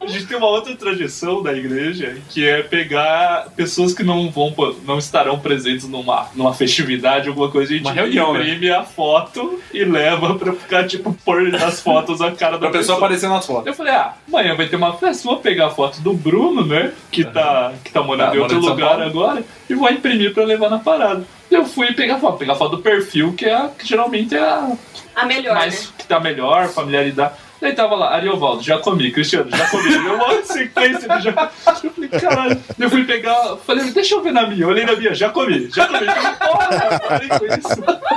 A 0.00 0.06
gente 0.06 0.24
tem 0.26 0.36
uma 0.38 0.46
outra 0.46 0.74
tradição 0.74 1.42
da 1.42 1.52
igreja 1.52 2.16
que 2.30 2.46
é 2.48 2.62
pegar 2.62 3.48
pessoas 3.54 3.92
que 3.92 4.02
não 4.02 4.30
vão 4.30 4.54
não 4.86 4.98
estarão 4.98 5.38
presentes 5.38 5.86
numa, 5.86 6.26
numa 6.34 6.54
festividade, 6.54 7.28
alguma 7.28 7.50
coisa, 7.50 7.70
a 7.72 7.76
gente 7.76 7.84
Uma 7.84 7.92
reunião, 7.92 8.32
né? 8.32 8.40
imprime 8.40 8.70
a 8.70 8.82
foto 8.82 9.60
e 9.74 9.84
leva 9.84 10.34
pra 10.36 10.54
ficar, 10.54 10.86
tipo, 10.86 11.12
pôr 11.22 11.42
nas 11.52 11.80
fotos 11.82 12.22
a 12.22 12.30
cara 12.30 12.52
da 12.52 12.70
Pra 12.70 12.78
pessoa 12.78 12.96
aparecer 12.96 13.28
nas 13.28 13.44
fotos. 13.44 13.66
Eu 13.66 13.74
falei, 13.74 13.92
ah, 13.92 14.14
amanhã 14.26 14.54
vai 14.56 14.68
ter 14.68 14.76
uma 14.76 14.94
festa, 14.96 15.28
vou 15.28 15.36
pegar 15.36 15.66
a 15.66 15.70
foto 15.70 16.00
do 16.00 16.14
Bruno, 16.14 16.64
né? 16.64 16.92
Que 17.10 17.22
tá, 17.22 17.74
que 17.84 17.92
tá 17.92 18.02
morando 18.02 18.30
Tá, 18.30 18.36
em 18.36 18.40
outro 18.40 18.58
lugar 18.58 19.02
agora, 19.02 19.44
e 19.68 19.74
vou 19.74 19.90
imprimir 19.90 20.32
pra 20.32 20.44
levar 20.44 20.70
na 20.70 20.78
parada. 20.78 21.24
Eu 21.50 21.66
fui 21.66 21.92
pegar 21.92 22.14
a 22.14 22.18
foto, 22.18 22.38
pegar 22.38 22.54
a 22.54 22.56
foto 22.56 22.76
do 22.76 22.82
perfil, 22.82 23.34
que 23.34 23.44
é 23.44 23.52
a, 23.54 23.68
que 23.68 23.86
geralmente 23.86 24.34
é 24.34 24.40
a 24.40 24.72
A 25.14 25.26
melhor, 25.26 25.54
mais 25.56 25.84
né? 25.88 25.92
que 25.98 26.06
tá 26.06 26.18
melhor, 26.18 26.68
familiaridade. 26.68 27.34
Daí 27.60 27.74
tava 27.74 27.94
lá, 27.94 28.14
Ariovaldo, 28.14 28.62
já 28.62 28.78
comi, 28.78 29.10
Cristiano, 29.12 29.50
já 29.50 29.68
comi. 29.68 29.92
Eu 29.92 31.20
já. 31.20 31.50
Eu 31.82 31.90
falei, 31.90 32.08
caralho. 32.08 32.60
Eu 32.78 32.90
fui 32.90 33.04
pegar, 33.04 33.56
falei, 33.66 33.90
deixa 33.90 34.14
eu 34.14 34.22
ver 34.22 34.32
na 34.32 34.46
minha. 34.46 34.62
Eu 34.62 34.68
olhei 34.68 34.84
na 34.84 34.96
minha, 34.96 35.14
já 35.14 35.28
comi, 35.28 35.68
já 35.70 35.86
comi. 35.86 36.06
Eu 36.06 36.12
falei, 36.12 36.36
porra, 36.38 37.00
com 37.38 37.46
isso. 37.46 38.10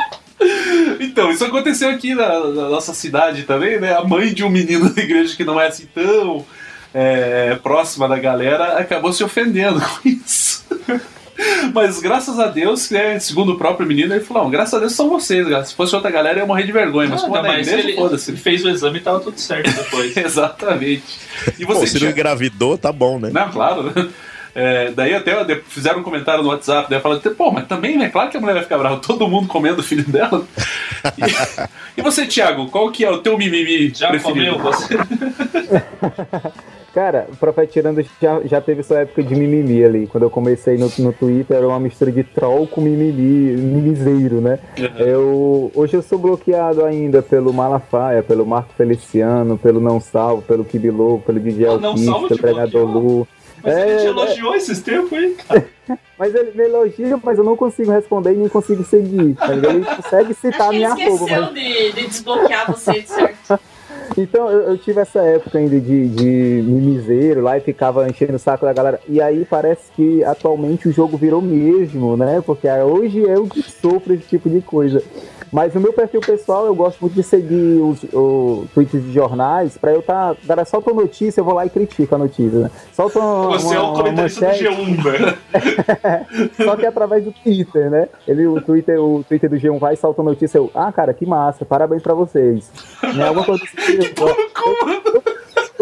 Então, 1.00 1.32
isso 1.32 1.46
aconteceu 1.46 1.90
aqui 1.90 2.16
na, 2.16 2.40
na 2.40 2.70
nossa 2.70 2.94
cidade 2.94 3.44
também, 3.44 3.80
né? 3.80 3.96
A 3.96 4.04
mãe 4.04 4.34
de 4.34 4.44
um 4.44 4.50
menino 4.50 4.94
da 4.94 5.02
igreja 5.02 5.36
que 5.36 5.44
não 5.44 5.60
é 5.60 5.68
assim 5.68 5.88
tão 5.94 6.46
é, 6.94 7.56
próxima 7.56 8.08
da 8.08 8.20
galera 8.20 8.78
acabou 8.78 9.12
se 9.12 9.24
ofendendo 9.24 9.82
com 9.82 10.10
isso. 10.10 10.64
Mas 11.74 12.00
graças 12.00 12.40
a 12.40 12.48
Deus, 12.48 12.90
né, 12.90 13.20
segundo 13.20 13.54
o 13.54 13.58
próprio 13.58 13.88
menino, 13.88 14.14
ele 14.14 14.24
falou: 14.24 14.44
não, 14.44 14.52
graças 14.52 14.74
a 14.74 14.80
Deus 14.80 14.94
são 14.94 15.10
vocês, 15.10 15.48
cara. 15.48 15.64
Se 15.66 15.74
fosse 15.76 15.96
outra 15.96 16.12
galera, 16.12 16.38
eu 16.38 16.42
ia 16.42 16.48
morrer 16.48 16.64
de 16.64 16.72
vergonha. 16.72 17.10
Mas 17.10 17.22
como 17.22 17.36
é 17.38 17.42
Nada, 17.42 17.52
da 17.52 17.58
mas 17.58 17.68
igreja, 17.68 17.88
ele, 17.88 17.98
foda-se. 17.98 18.32
ele 18.32 18.38
fez 18.42 18.64
o 18.66 18.70
exame 18.70 19.00
e 19.00 19.02
tava 19.02 19.20
tudo 19.20 19.38
certo 19.40 19.72
depois. 19.72 20.16
Exatamente. 20.18 21.04
E 21.60 21.66
Pô, 21.66 21.74
você, 21.74 21.88
se 21.88 21.94
não 21.96 22.00
Thiago? 22.02 22.14
engravidou, 22.20 22.78
tá 22.78 22.92
bom, 22.92 23.20
né? 23.20 23.30
Não, 23.34 23.50
claro, 23.50 23.84
né? 23.84 23.92
É, 24.56 24.92
daí 24.92 25.16
até 25.16 25.34
fizeram 25.68 26.02
um 26.02 26.04
comentário 26.04 26.44
no 26.44 26.50
WhatsApp, 26.50 26.88
daí 26.88 27.00
falando, 27.00 27.22
pô, 27.36 27.50
mas 27.50 27.66
também, 27.66 27.98
né? 27.98 28.10
Claro 28.10 28.30
que 28.30 28.38
a 28.38 28.40
mulher 28.40 28.54
vai 28.54 28.62
ficar 28.62 28.78
brava, 28.78 28.98
todo 28.98 29.28
mundo 29.28 29.48
comendo 29.48 29.80
o 29.82 29.84
filho 29.84 30.04
dela. 30.06 30.46
E, 31.18 32.00
e 32.00 32.04
você, 32.04 32.28
Thiago, 32.28 32.68
qual 32.70 32.92
que 32.92 33.04
é 33.04 33.10
o 33.10 33.18
teu 33.18 33.36
mimimi 33.36 33.92
Já 33.96 34.10
preferido? 34.10 34.58
comeu 34.58 34.72
você? 34.72 34.96
Cara, 36.94 37.28
o 37.32 37.36
Profeta 37.36 37.72
Tirando 37.72 38.06
já, 38.22 38.40
já 38.46 38.62
teve 38.62 38.84
sua 38.84 39.00
época 39.00 39.24
de 39.24 39.36
mimimi 39.36 39.84
ali. 39.84 40.06
Quando 40.08 40.24
eu 40.24 40.30
comecei 40.30 40.78
no, 40.78 40.92
no 41.00 41.12
Twitter, 41.12 41.58
era 41.58 41.68
uma 41.68 41.80
mistura 41.80 42.12
de 42.12 42.24
troll 42.24 42.68
com 42.68 42.82
mimimi, 42.82 43.58
mimizeiro, 43.58 44.40
né? 44.40 44.60
Eu, 45.00 45.72
hoje 45.74 45.96
eu 45.96 46.04
sou 46.04 46.20
bloqueado 46.20 46.86
ainda 46.86 47.24
pelo 47.24 47.52
Malafaia, 47.52 48.22
pelo 48.22 48.46
Marco 48.46 48.74
Feliciano, 48.78 49.58
pelo 49.58 49.80
Não 49.80 50.00
Salvo, 50.00 50.44
pelo 50.44 50.64
Kibilou, 50.64 51.20
pelo 51.20 51.40
DJ 51.40 51.66
Ah, 51.66 51.72
Alquiste, 51.72 52.06
Salvo 52.06 52.28
pelo 52.28 52.40
Pregador? 52.40 52.86
Lu. 52.86 53.28
Mas 53.64 53.78
ele 53.78 53.96
te 53.98 54.04
É, 54.06 54.10
elogiou 54.10 54.56
esses 54.56 54.82
tempos 54.82 55.14
aí, 55.14 55.36
cara. 55.48 55.66
Mas 56.20 56.36
ele 56.36 56.52
me 56.56 56.64
elogia, 56.64 57.20
mas 57.22 57.38
eu 57.38 57.44
não 57.44 57.58
consigo 57.58 57.92
responder 57.92 58.34
e 58.34 58.38
nem 58.38 58.48
consigo 58.48 58.84
seguir. 58.86 59.34
tá? 59.36 59.52
Ele 59.54 59.84
consegue 59.84 60.34
citar 60.34 60.62
a 60.62 60.70
Acho 60.70 60.70
que 60.70 60.76
ele 60.76 60.78
minha 60.78 60.90
arroba, 60.90 61.14
esqueceu 61.26 61.42
mas 61.42 61.54
de, 61.54 61.92
de 61.92 62.08
desbloquear 62.08 62.72
você, 62.72 63.02
de 63.02 63.10
certo? 63.10 63.60
Então, 64.18 64.50
eu, 64.50 64.62
eu 64.70 64.78
tive 64.78 65.02
essa 65.02 65.22
época 65.22 65.58
ainda 65.58 65.80
de, 65.80 66.08
de 66.08 66.64
mimizeiro 66.64 67.42
lá 67.42 67.58
e 67.58 67.62
ficava 67.62 68.08
enchendo 68.08 68.36
o 68.36 68.40
saco 68.40 68.66
da 68.66 68.74
galera. 68.74 69.00
E 69.08 69.22
aí 69.22 69.46
parece 69.46 69.92
que 69.96 70.24
atualmente 70.24 70.88
o 70.88 70.92
jogo 70.92 71.18
virou 71.18 71.42
mesmo, 71.42 72.16
né? 72.16 72.42
Porque 72.46 72.68
hoje 72.70 73.20
eu 73.20 73.48
que 73.48 73.62
sofro 73.62 74.14
esse 74.14 74.28
tipo 74.28 74.50
de 74.50 74.62
coisa. 74.62 75.02
Mas 75.54 75.74
no 75.76 75.80
meu 75.80 75.94
perfil 75.94 76.20
pessoal 76.20 76.66
eu 76.66 76.74
gosto 76.74 77.00
muito 77.00 77.14
de 77.14 77.22
seguir 77.22 77.80
os, 77.80 78.04
os 78.12 78.70
tweets 78.74 79.04
de 79.04 79.14
jornais 79.14 79.78
pra 79.78 79.92
eu 79.94 80.02
tá. 80.02 80.36
Galera, 80.46 80.66
solta 80.66 80.92
uma 80.92 81.04
notícia, 81.04 81.42
eu 81.42 81.46
vou 81.46 81.54
lá 81.54 81.64
e 81.64 81.70
critico 81.70 82.16
a 82.16 82.18
notícia. 82.18 82.60
Né? 82.60 82.72
Solta 82.92 83.20
uma, 83.20 83.50
Você 83.60 83.76
é 83.76 83.80
uma- 83.80 83.90
o 83.90 83.94
uma 83.94 83.98
comentarista 84.04 84.48
do 84.48 84.54
G1, 84.58 85.04
velho. 85.04 85.38
só 86.66 86.76
que 86.76 86.86
é 86.86 86.90
através 86.90 87.24
do 87.24 87.32
Twitter, 87.32 87.90
né? 87.92 88.10
Ele, 88.28 88.48
o, 88.48 88.60
Twitter, 88.60 89.00
o 89.00 89.24
Twitter 89.24 89.48
do 89.48 89.56
G1 89.58 89.78
vai 89.78 89.94
e 89.94 89.98
solta 89.98 90.22
a 90.22 90.26
notícia. 90.26 90.58
Eu, 90.58 90.72
ah, 90.74 90.92
cara, 90.92 91.14
que 91.14 91.26
massa, 91.26 91.64
parabéns 91.64 92.02
pra 92.02 92.16
vocês. 92.16 92.72
Né? 93.14 93.28
Alguma 93.28 93.46
coisa 93.46 93.64
assim, 93.64 93.94
eu, 93.94 94.28
eu, 94.28 95.14
eu 95.14 95.24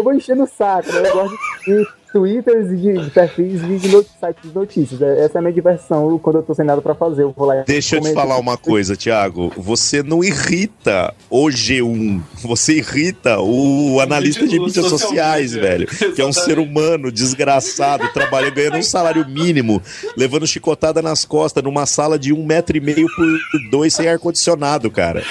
vou 0.02 0.14
enchendo 0.14 0.44
o 0.44 0.46
saco, 0.48 0.90
né? 0.92 1.08
Eu 1.08 1.12
gosto 1.14 1.36
de 1.66 1.86
Twitters 2.12 2.70
e 2.70 2.76
de, 2.76 2.92
de 3.04 3.10
perfis 3.10 3.60
de, 3.62 3.78
de 3.78 3.88
not- 3.88 4.06
sites 4.20 4.42
de 4.50 4.54
notícias. 4.54 5.00
É- 5.00 5.24
Essa 5.24 5.38
é 5.38 5.40
a 5.40 5.42
minha 5.42 5.52
diversão 5.54 6.18
quando 6.18 6.36
eu 6.36 6.42
tô 6.42 6.54
sem 6.54 6.64
nada 6.64 6.82
pra 6.82 6.94
fazer. 6.94 7.22
Eu 7.22 7.32
vou 7.34 7.46
lá 7.46 7.60
e 7.60 7.64
Deixa 7.64 7.96
eu 7.96 8.02
te 8.02 8.12
falar 8.12 8.36
uma 8.38 8.58
coisa, 8.58 8.94
Thiago. 8.94 9.50
Você 9.56 10.02
não 10.02 10.22
irrita 10.22 11.14
o 11.30 11.46
G1. 11.46 12.20
Você 12.42 12.74
irrita 12.78 13.40
o 13.40 13.98
analista 14.00 14.46
de 14.46 14.58
mídias 14.60 14.84
social 14.86 14.98
sociais, 14.98 15.52
velho. 15.54 15.86
Que 16.14 16.20
é 16.20 16.26
um 16.26 16.32
ser 16.34 16.58
humano 16.58 17.10
desgraçado, 17.10 18.06
trabalhando, 18.12 18.54
ganhando 18.54 18.76
um 18.76 18.82
salário 18.82 19.26
mínimo, 19.26 19.80
levando 20.14 20.46
chicotada 20.46 21.00
nas 21.00 21.24
costas 21.24 21.62
numa 21.64 21.86
sala 21.86 22.18
de 22.18 22.30
um 22.32 22.44
metro 22.44 22.76
e 22.76 22.80
meio 22.80 23.06
por 23.16 23.26
dois 23.70 23.94
sem 23.94 24.06
ar-condicionado, 24.06 24.90
cara. 24.90 25.22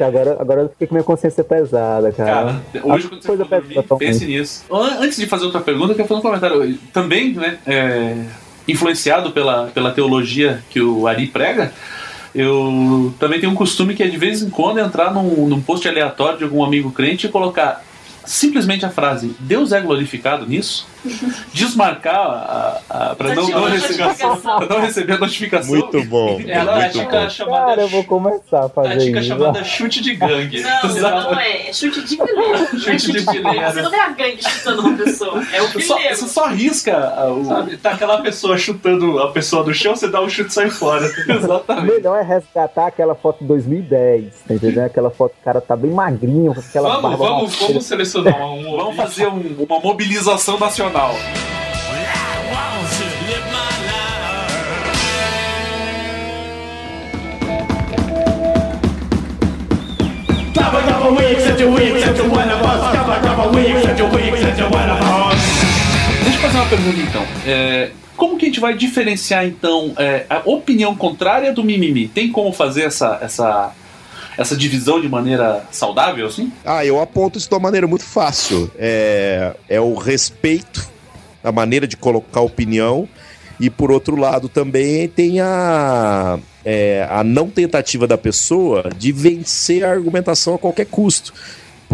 Agora, 0.00 0.36
agora 0.40 0.60
eu 0.62 0.68
fiquei 0.70 0.86
com 0.86 0.94
minha 0.94 1.04
consciência 1.04 1.44
pesada, 1.44 2.10
cara. 2.12 2.60
Cara, 2.72 2.86
hoje 2.86 3.08
quando 3.08 3.22
você 3.22 3.26
for 3.28 3.36
dormir, 3.36 3.82
pense 3.98 4.24
nisso. 4.26 4.64
An- 4.70 4.98
Antes 5.00 5.16
de 5.18 5.26
fazer 5.26 5.44
outra 5.44 5.60
pergunta, 5.60 5.92
eu 5.92 5.96
quero 5.96 6.08
fazer 6.08 6.18
um 6.18 6.22
comentário. 6.22 6.78
Também, 6.92 7.32
né, 7.34 7.58
é, 7.66 8.16
influenciado 8.66 9.30
pela, 9.30 9.66
pela 9.68 9.90
teologia 9.92 10.62
que 10.70 10.80
o 10.80 11.06
Ari 11.06 11.26
prega, 11.28 11.72
Eu 12.34 13.14
também 13.20 13.38
tenho 13.38 13.52
um 13.52 13.54
costume 13.54 13.94
que 13.94 14.02
é 14.02 14.08
de 14.08 14.16
vez 14.16 14.42
em 14.42 14.50
quando 14.50 14.80
entrar 14.80 15.14
num, 15.14 15.46
num 15.46 15.60
post 15.60 15.86
aleatório 15.88 16.38
de 16.38 16.42
algum 16.44 16.64
amigo 16.64 16.90
crente 16.90 17.26
e 17.26 17.30
colocar 17.30 17.84
simplesmente 18.24 18.84
a 18.86 18.90
frase 18.90 19.34
Deus 19.40 19.72
é 19.72 19.80
glorificado 19.80 20.46
nisso? 20.46 20.86
Desmarcar 21.52 22.16
a, 22.16 22.80
a, 22.88 23.14
para 23.14 23.34
não, 23.34 23.46
não, 23.48 23.64
receber, 23.64 24.14
pra 24.42 24.66
não 24.68 24.80
receber 24.80 25.12
a 25.14 25.18
notificação. 25.18 25.74
Muito 25.74 26.02
bom. 26.04 26.40
É 26.46 26.58
a 26.58 26.64
muito 26.64 26.92
dica 26.98 27.20
bom. 27.20 27.30
chamada, 27.30 27.66
Cara, 27.66 27.82
eu 27.82 27.88
vou 27.88 28.04
começar 28.04 28.60
a 28.60 28.64
a 28.66 28.68
fazer 28.68 28.96
dica 28.98 29.18
isso. 29.20 29.28
chamada 29.28 29.64
chute 29.64 30.00
de 30.02 30.14
gangue. 30.14 30.62
Não, 30.62 30.88
não 31.32 31.40
é. 31.40 31.68
É 31.68 31.72
chute 31.72 32.00
de 32.02 32.16
fileira. 32.16 32.58
Não 32.58 32.64
é 32.64 32.66
Chute 32.78 32.98
chute 33.00 33.12
de 33.12 33.26
fileira. 33.30 33.72
Você 33.72 33.82
não 33.82 33.90
vê 33.90 33.96
a 34.00 34.08
gangue 34.10 34.38
chutando 34.42 34.80
uma 34.82 34.96
pessoa. 34.96 35.42
É 35.52 35.62
o 35.62 35.68
Você 35.68 35.80
só, 35.82 35.96
fileiro. 35.96 36.16
você 36.16 36.28
só 36.28 36.46
risca 36.48 36.96
a- 36.96 37.30
o. 37.32 37.44
Sabe, 37.44 37.76
tá 37.76 37.90
aquela 37.90 38.18
pessoa 38.22 38.56
chutando 38.56 39.18
a 39.20 39.30
pessoa 39.30 39.62
do 39.64 39.74
chão, 39.74 39.94
você 39.94 40.08
dá 40.08 40.20
um 40.22 40.28
chute 40.28 40.50
e 40.50 40.54
sai 40.54 40.70
fora. 40.70 41.04
O 41.06 41.32
Exatamente. 41.32 41.92
melhor 41.94 42.18
é 42.18 42.22
resgatar 42.22 42.86
aquela 42.86 43.14
foto 43.14 43.40
de 43.40 43.46
2010, 43.46 44.32
tá 44.46 44.54
entendendo? 44.54 44.84
Aquela 44.86 45.10
foto 45.10 45.32
que 45.34 45.40
o 45.40 45.44
cara 45.44 45.60
tá 45.60 45.76
bem 45.76 45.90
magrinho, 45.90 46.54
com 46.54 46.60
aquela 46.60 46.88
Vamos, 46.88 47.02
barba 47.02 47.16
vamos, 47.34 47.54
vamos 47.56 47.84
selecionar 47.84 48.13
um. 48.20 48.28
um 48.28 48.76
Vamos 48.76 48.96
fazer 48.96 49.26
um- 49.28 49.64
uma 49.68 49.80
mobilização 49.80 50.58
nacional. 50.58 51.14
Cover, 60.54 60.82
cover, 60.88 61.12
weak, 61.12 61.40
such 61.42 61.62
a 61.62 61.66
weak, 61.68 62.00
such 62.00 62.18
a 62.20 62.24
one 62.24 62.50
of 62.50 62.62
us. 62.62 62.96
Cover, 62.96 63.20
cover, 63.20 63.48
weak, 63.54 63.82
such 63.82 64.00
a 64.00 64.04
weak, 64.06 64.36
such 64.40 64.60
a 64.60 64.66
one 64.66 64.90
of 64.90 65.00
us. 65.00 65.40
Deixa 66.24 66.38
eu 66.38 66.42
fazer 66.42 66.56
uma 66.58 66.66
pergunta 66.66 66.98
então. 67.00 67.22
É, 67.46 67.90
como 68.16 68.36
que 68.38 68.46
a 68.46 68.48
gente 68.48 68.60
vai 68.60 68.74
diferenciar 68.74 69.44
então 69.46 69.92
é, 69.98 70.24
a 70.30 70.42
opinião 70.44 70.94
contrária 70.94 71.52
do 71.52 71.62
mimimi? 71.62 72.08
Tem 72.08 72.30
como 72.30 72.52
fazer 72.52 72.82
essa, 72.84 73.18
essa, 73.20 73.72
essa 74.36 74.56
divisão 74.56 75.00
de 75.00 75.08
maneira 75.08 75.64
saudável, 75.70 76.26
assim? 76.26 76.52
Ah, 76.64 76.84
eu 76.84 77.00
aponto 77.00 77.38
isso 77.38 77.48
de 77.48 77.54
uma 77.54 77.60
maneira 77.60 77.86
muito 77.86 78.04
fácil. 78.04 78.70
É, 78.76 79.54
é 79.68 79.80
o 79.80 79.94
respeito, 79.94 80.88
a 81.42 81.52
maneira 81.52 81.86
de 81.86 81.96
colocar 81.96 82.40
opinião, 82.40 83.08
e 83.58 83.70
por 83.70 83.90
outro 83.90 84.16
lado 84.16 84.48
também 84.48 85.08
tem 85.08 85.40
a, 85.40 86.38
é, 86.64 87.06
a 87.10 87.22
não 87.22 87.48
tentativa 87.48 88.06
da 88.06 88.18
pessoa 88.18 88.90
de 88.96 89.12
vencer 89.12 89.84
a 89.84 89.90
argumentação 89.90 90.54
a 90.54 90.58
qualquer 90.58 90.86
custo. 90.86 91.32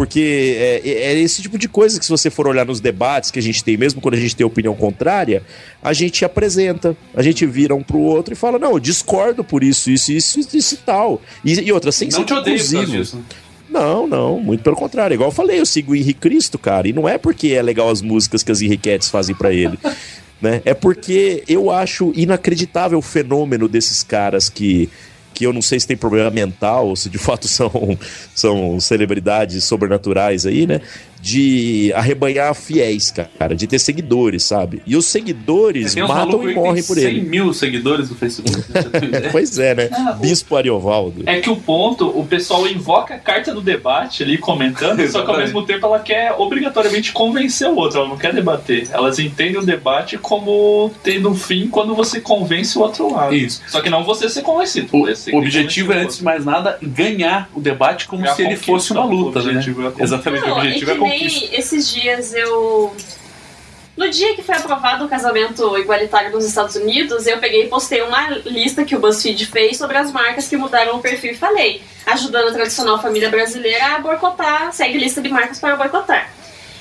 Porque 0.01 0.57
é, 0.83 0.89
é 0.89 1.19
esse 1.19 1.43
tipo 1.43 1.59
de 1.59 1.69
coisa 1.69 1.99
que, 1.99 2.03
se 2.03 2.09
você 2.09 2.31
for 2.31 2.47
olhar 2.47 2.65
nos 2.65 2.79
debates 2.79 3.29
que 3.29 3.37
a 3.37 3.41
gente 3.41 3.63
tem, 3.63 3.77
mesmo 3.77 4.01
quando 4.01 4.15
a 4.15 4.17
gente 4.17 4.35
tem 4.35 4.43
opinião 4.43 4.73
contrária, 4.73 5.43
a 5.79 5.93
gente 5.93 6.25
apresenta, 6.25 6.97
a 7.13 7.21
gente 7.21 7.45
vira 7.45 7.75
um 7.75 7.83
pro 7.83 7.99
outro 7.99 8.33
e 8.33 8.35
fala: 8.35 8.57
Não, 8.57 8.71
eu 8.71 8.79
discordo 8.79 9.43
por 9.43 9.63
isso, 9.63 9.91
isso, 9.91 10.11
isso, 10.11 10.39
isso, 10.39 10.57
isso 10.57 10.73
e 10.73 10.77
tal. 10.77 11.21
E, 11.45 11.53
e 11.53 11.71
outra, 11.71 11.91
sem 11.91 12.07
Não 12.07 12.17
ser 12.17 12.25
te 12.25 12.33
conclusivo. 12.33 12.85
disso. 12.87 13.19
Não, 13.69 14.07
não, 14.07 14.39
muito 14.39 14.63
pelo 14.63 14.75
contrário. 14.75 15.13
Igual 15.13 15.29
eu 15.29 15.35
falei, 15.35 15.59
eu 15.59 15.67
sigo 15.67 15.91
o 15.91 15.95
Henrique 15.95 16.19
Cristo, 16.19 16.57
cara, 16.57 16.87
e 16.87 16.93
não 16.93 17.07
é 17.07 17.19
porque 17.19 17.49
é 17.49 17.61
legal 17.61 17.87
as 17.87 18.01
músicas 18.01 18.41
que 18.41 18.51
as 18.51 18.59
Henriquetes 18.59 19.07
fazem 19.07 19.35
pra 19.35 19.53
ele. 19.53 19.77
né? 20.41 20.63
É 20.65 20.73
porque 20.73 21.43
eu 21.47 21.69
acho 21.69 22.11
inacreditável 22.15 22.97
o 22.97 23.03
fenômeno 23.03 23.67
desses 23.67 24.01
caras 24.01 24.49
que, 24.49 24.89
que 25.41 25.47
eu 25.47 25.51
não 25.51 25.61
sei 25.61 25.79
se 25.79 25.87
tem 25.87 25.97
problema 25.97 26.29
mental 26.29 26.89
ou 26.89 26.95
se 26.95 27.09
de 27.09 27.17
fato 27.17 27.47
são, 27.49 27.97
são 28.35 28.79
celebridades 28.79 29.63
sobrenaturais 29.63 30.45
aí, 30.45 30.67
né? 30.67 30.81
De 31.21 31.91
arrebanhar 31.95 32.53
fiéis, 32.55 33.11
cara, 33.37 33.55
de 33.55 33.67
ter 33.67 33.77
seguidores, 33.79 34.43
sabe? 34.43 34.81
E 34.87 34.95
os 34.97 35.05
seguidores 35.05 35.95
matam 35.95 36.49
e 36.49 36.53
morrem 36.55 36.75
tem 36.75 36.83
por 36.83 36.95
100 36.95 37.03
ele. 37.05 37.21
mil 37.21 37.53
seguidores 37.53 38.09
no 38.09 38.15
Facebook. 38.15 38.61
ter 38.91 39.03
ideia. 39.03 39.29
Pois 39.31 39.57
é, 39.59 39.75
né? 39.75 39.89
Ah, 39.91 40.15
o- 40.17 40.21
Bispo 40.21 40.55
Ariovaldo. 40.55 41.23
É 41.25 41.39
que 41.39 41.49
o 41.49 41.55
ponto, 41.55 42.07
o 42.07 42.25
pessoal 42.25 42.67
invoca 42.67 43.13
a 43.15 43.19
carta 43.19 43.53
do 43.53 43.61
debate 43.61 44.23
ali 44.23 44.37
comentando, 44.37 45.07
só 45.09 45.23
que 45.23 45.29
ao 45.31 45.37
mesmo 45.37 45.63
tempo 45.63 45.85
ela 45.85 45.99
quer 45.99 46.33
obrigatoriamente 46.37 47.11
convencer 47.11 47.67
o 47.67 47.75
outro, 47.75 47.99
ela 47.99 48.07
não 48.09 48.17
quer 48.17 48.33
debater. 48.33 48.87
Elas 48.91 49.19
entendem 49.19 49.57
o 49.57 49.65
debate 49.65 50.17
como 50.17 50.91
tendo 51.03 51.29
um 51.29 51.35
fim 51.35 51.67
quando 51.67 51.93
você 51.93 52.19
convence 52.19 52.77
o 52.77 52.81
outro 52.81 53.13
lado. 53.13 53.35
Isso. 53.35 53.61
Só 53.67 53.79
que 53.81 53.89
não 53.89 54.03
você 54.03 54.27
ser 54.29 54.41
convencido. 54.41 54.87
O, 54.91 55.03
o 55.05 55.37
objetivo 55.37 55.93
é, 55.93 55.97
antes 56.01 56.17
de 56.17 56.23
mais 56.23 56.43
nada, 56.45 56.77
ganhar 56.81 57.49
o 57.53 57.59
debate 57.61 58.07
como 58.07 58.25
É 58.25 58.33
se 58.33 58.41
ele 58.43 58.55
fosse 58.55 58.91
uma 58.91 59.05
luta, 59.05 59.39
O 59.39 59.43
né? 59.43 59.63
é. 59.99 60.03
Exatamente, 60.03 60.43
o 60.45 60.47
Não, 60.47 60.57
objetivo 60.57 60.91
é 60.91 60.95
e 60.95 60.97
esses 61.15 61.89
dias 61.89 62.33
eu. 62.33 62.95
No 63.95 64.09
dia 64.09 64.35
que 64.35 64.41
foi 64.41 64.55
aprovado 64.55 65.05
o 65.05 65.09
casamento 65.09 65.77
igualitário 65.77 66.31
nos 66.31 66.45
Estados 66.45 66.75
Unidos, 66.75 67.27
eu 67.27 67.37
peguei 67.39 67.65
e 67.65 67.67
postei 67.67 68.01
uma 68.01 68.29
lista 68.45 68.85
que 68.85 68.95
o 68.95 68.99
BuzzFeed 68.99 69.45
fez 69.45 69.77
sobre 69.77 69.97
as 69.97 70.11
marcas 70.11 70.47
que 70.47 70.55
mudaram 70.55 70.95
o 70.95 71.01
perfil 71.01 71.33
e 71.33 71.35
falei, 71.35 71.83
ajudando 72.05 72.47
a 72.47 72.53
tradicional 72.53 73.01
família 73.01 73.29
brasileira 73.29 73.95
a 73.95 73.99
boicotar, 73.99 74.71
segue 74.73 74.97
lista 74.97 75.21
de 75.21 75.29
marcas 75.29 75.59
para 75.59 75.75
boicotar. 75.75 76.31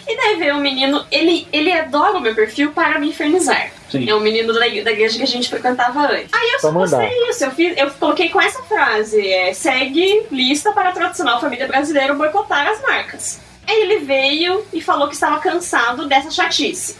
E 0.06 0.16
daí 0.16 0.36
veio 0.36 0.56
um 0.56 0.60
menino, 0.60 1.04
ele, 1.10 1.46
ele 1.52 1.70
adora 1.72 2.18
o 2.18 2.20
meu 2.20 2.34
perfil 2.34 2.72
para 2.72 2.98
me 2.98 3.10
infernizar. 3.10 3.70
Sim. 3.90 4.08
É 4.08 4.14
um 4.14 4.20
menino 4.20 4.52
da, 4.52 4.60
da 4.60 4.66
igreja 4.66 5.18
que 5.18 5.22
a 5.24 5.26
gente 5.26 5.48
frequentava 5.48 6.06
antes. 6.06 6.32
Aí 6.32 6.50
eu 6.52 6.60
só 6.60 6.72
postei 6.72 7.28
isso, 7.28 7.44
eu, 7.44 7.50
fiz, 7.50 7.76
eu 7.76 7.90
coloquei 7.92 8.28
com 8.28 8.40
essa 8.40 8.62
frase: 8.62 9.20
é, 9.28 9.52
segue 9.52 10.26
lista 10.30 10.72
para 10.72 10.90
a 10.90 10.92
tradicional 10.92 11.40
família 11.40 11.66
brasileira 11.66 12.14
boicotar 12.14 12.68
as 12.68 12.80
marcas. 12.80 13.40
Aí 13.66 13.80
ele 13.82 13.98
veio 14.00 14.64
e 14.72 14.80
falou 14.80 15.08
que 15.08 15.14
estava 15.14 15.38
cansado 15.38 16.06
dessa 16.06 16.30
chatice. 16.30 16.96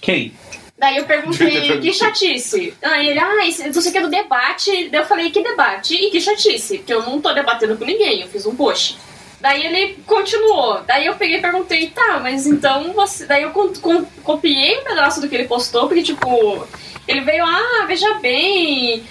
Quem? 0.00 0.34
Daí 0.78 0.96
eu 0.96 1.04
perguntei, 1.04 1.78
que 1.80 1.92
chatice? 1.92 2.74
Aí 2.82 3.08
ele, 3.08 3.18
ah, 3.18 3.46
isso, 3.46 3.66
isso 3.66 3.88
aqui 3.88 3.98
é 3.98 4.02
do 4.02 4.10
debate. 4.10 4.88
Daí 4.90 5.00
eu 5.00 5.06
falei, 5.06 5.30
que 5.30 5.42
debate 5.42 5.94
e 5.94 6.10
que 6.10 6.20
chatice? 6.20 6.78
Porque 6.78 6.92
eu 6.92 7.02
não 7.02 7.20
tô 7.20 7.32
debatendo 7.32 7.76
com 7.76 7.84
ninguém, 7.84 8.20
eu 8.20 8.28
fiz 8.28 8.44
um 8.46 8.54
post. 8.56 8.98
Daí 9.40 9.64
ele 9.66 9.94
continuou. 10.06 10.82
Daí 10.86 11.06
eu 11.06 11.14
peguei 11.16 11.38
e 11.38 11.40
perguntei, 11.42 11.88
tá, 11.90 12.20
mas 12.20 12.46
então 12.46 12.92
você. 12.92 13.26
Daí 13.26 13.42
eu 13.42 13.50
con- 13.50 13.72
con- 13.80 14.06
copiei 14.22 14.78
um 14.78 14.84
pedaço 14.84 15.20
do 15.20 15.28
que 15.28 15.34
ele 15.34 15.48
postou, 15.48 15.88
porque 15.88 16.02
tipo. 16.02 16.66
Ele 17.08 17.20
veio, 17.22 17.44
ah, 17.44 17.84
veja 17.88 18.14
bem. 18.14 19.02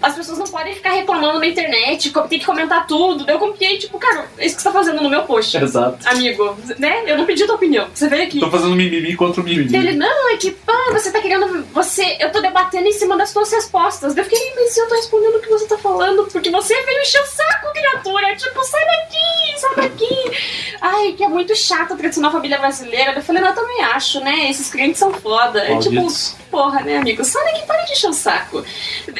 As 0.00 0.14
pessoas 0.14 0.38
não 0.38 0.46
podem 0.46 0.74
ficar 0.74 0.90
reclamando 0.92 1.38
na 1.38 1.46
internet, 1.46 2.12
tem 2.28 2.38
que 2.38 2.46
comentar 2.46 2.86
tudo. 2.86 3.28
Eu 3.28 3.38
copiei, 3.38 3.78
tipo, 3.78 3.98
cara, 3.98 4.26
é 4.38 4.46
isso 4.46 4.56
que 4.56 4.62
você 4.62 4.68
tá 4.68 4.72
fazendo 4.72 5.02
no 5.02 5.10
meu 5.10 5.22
post. 5.22 5.56
Exato. 5.56 5.98
Amigo, 6.08 6.56
né? 6.78 7.02
Eu 7.06 7.18
não 7.18 7.26
pedi 7.26 7.44
tua 7.44 7.56
opinião. 7.56 7.86
Você 7.92 8.08
veio 8.08 8.24
aqui. 8.24 8.40
Tô 8.40 8.50
fazendo 8.50 8.74
mimimi 8.74 9.14
contra 9.14 9.40
o 9.40 9.44
mimimi. 9.44 9.74
Ele, 9.76 9.92
não, 9.92 10.30
é 10.30 10.36
que, 10.36 10.50
pá, 10.50 10.90
você 10.92 11.10
tá 11.10 11.20
querendo. 11.20 11.64
Você. 11.72 12.16
Eu 12.20 12.32
tô 12.32 12.40
debatendo 12.40 12.86
em 12.86 12.92
cima 12.92 13.16
das 13.16 13.30
suas 13.30 13.52
respostas. 13.52 14.16
Eu 14.16 14.24
fiquei, 14.24 14.52
mas 14.54 14.76
eu 14.76 14.88
tô 14.88 14.94
respondendo 14.94 15.36
o 15.36 15.40
que 15.40 15.48
você 15.48 15.66
tá 15.66 15.78
falando, 15.78 16.26
porque 16.30 16.50
você 16.50 16.74
veio 16.82 17.00
encher 17.00 17.20
o 17.20 17.26
saco, 17.26 17.72
criatura. 17.72 18.36
Tipo, 18.36 18.64
sai 18.64 18.84
daqui, 18.84 19.60
sai 19.60 19.76
daqui. 19.76 20.76
Ai, 20.80 21.12
que 21.12 21.24
é 21.24 21.28
muito 21.28 21.54
chato 21.54 21.92
a 21.94 21.96
tradicional 21.96 22.32
família 22.32 22.58
brasileira. 22.58 23.12
Eu 23.14 23.22
falei, 23.22 23.42
não, 23.42 23.50
eu 23.50 23.54
também 23.54 23.82
acho, 23.84 24.20
né? 24.20 24.50
Esses 24.50 24.70
crentes 24.70 24.98
são 24.98 25.12
foda. 25.12 25.60
É 25.60 25.78
tipo. 25.78 26.06
Porra, 26.50 26.80
né, 26.82 26.98
amigo? 26.98 27.22
Daqui, 27.22 27.66
para 27.66 27.82
de 27.84 27.92
encher 27.92 28.10
o 28.10 28.12
saco. 28.12 28.64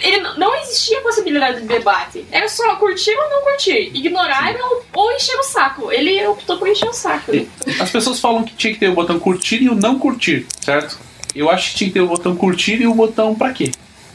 Ele 0.02 0.20
não, 0.20 0.38
não 0.38 0.54
existia 0.56 1.00
possibilidade 1.00 1.60
de 1.60 1.66
debate. 1.66 2.24
Era 2.30 2.48
só 2.48 2.76
curtir 2.76 3.16
ou 3.16 3.30
não 3.30 3.42
curtir. 3.42 3.90
Ignorar 3.94 4.54
ou, 4.60 4.84
ou 4.92 5.12
encher 5.12 5.36
o 5.36 5.42
saco. 5.42 5.92
Ele 5.92 6.26
optou 6.26 6.58
por 6.58 6.68
encher 6.68 6.88
o 6.88 6.92
saco. 6.92 7.32
né? 7.32 7.46
As 7.80 7.90
pessoas 7.90 8.20
falam 8.20 8.44
que 8.44 8.54
tinha 8.54 8.72
que 8.72 8.80
ter 8.80 8.88
o 8.88 8.94
botão 8.94 9.18
curtir 9.18 9.62
e 9.62 9.68
o 9.68 9.74
não 9.74 9.98
curtir, 9.98 10.46
certo? 10.60 10.98
Eu 11.34 11.50
acho 11.50 11.70
que 11.70 11.76
tinha 11.76 11.88
que 11.88 11.94
ter 11.94 12.00
o 12.00 12.06
botão 12.06 12.34
curtir 12.36 12.80
e 12.80 12.86
o 12.86 12.94
botão 12.94 13.34
pra 13.34 13.52
quê? 13.52 13.70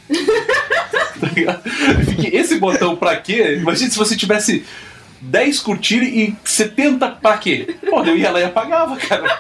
Tá 1.22 1.62
Esse 2.32 2.56
botão 2.56 2.96
pra 2.96 3.16
quê? 3.16 3.58
Imagina 3.62 3.92
se 3.92 3.98
você 3.98 4.16
tivesse 4.16 4.66
10 5.22 5.60
curtir 5.60 6.02
e 6.04 6.36
70 6.44 7.08
pra 7.22 7.38
quê? 7.38 7.76
Pô, 7.90 8.04
eu 8.04 8.18
ia 8.18 8.32
lá 8.32 8.40
e 8.40 8.44
apagava, 8.44 8.98
cara. 8.98 9.40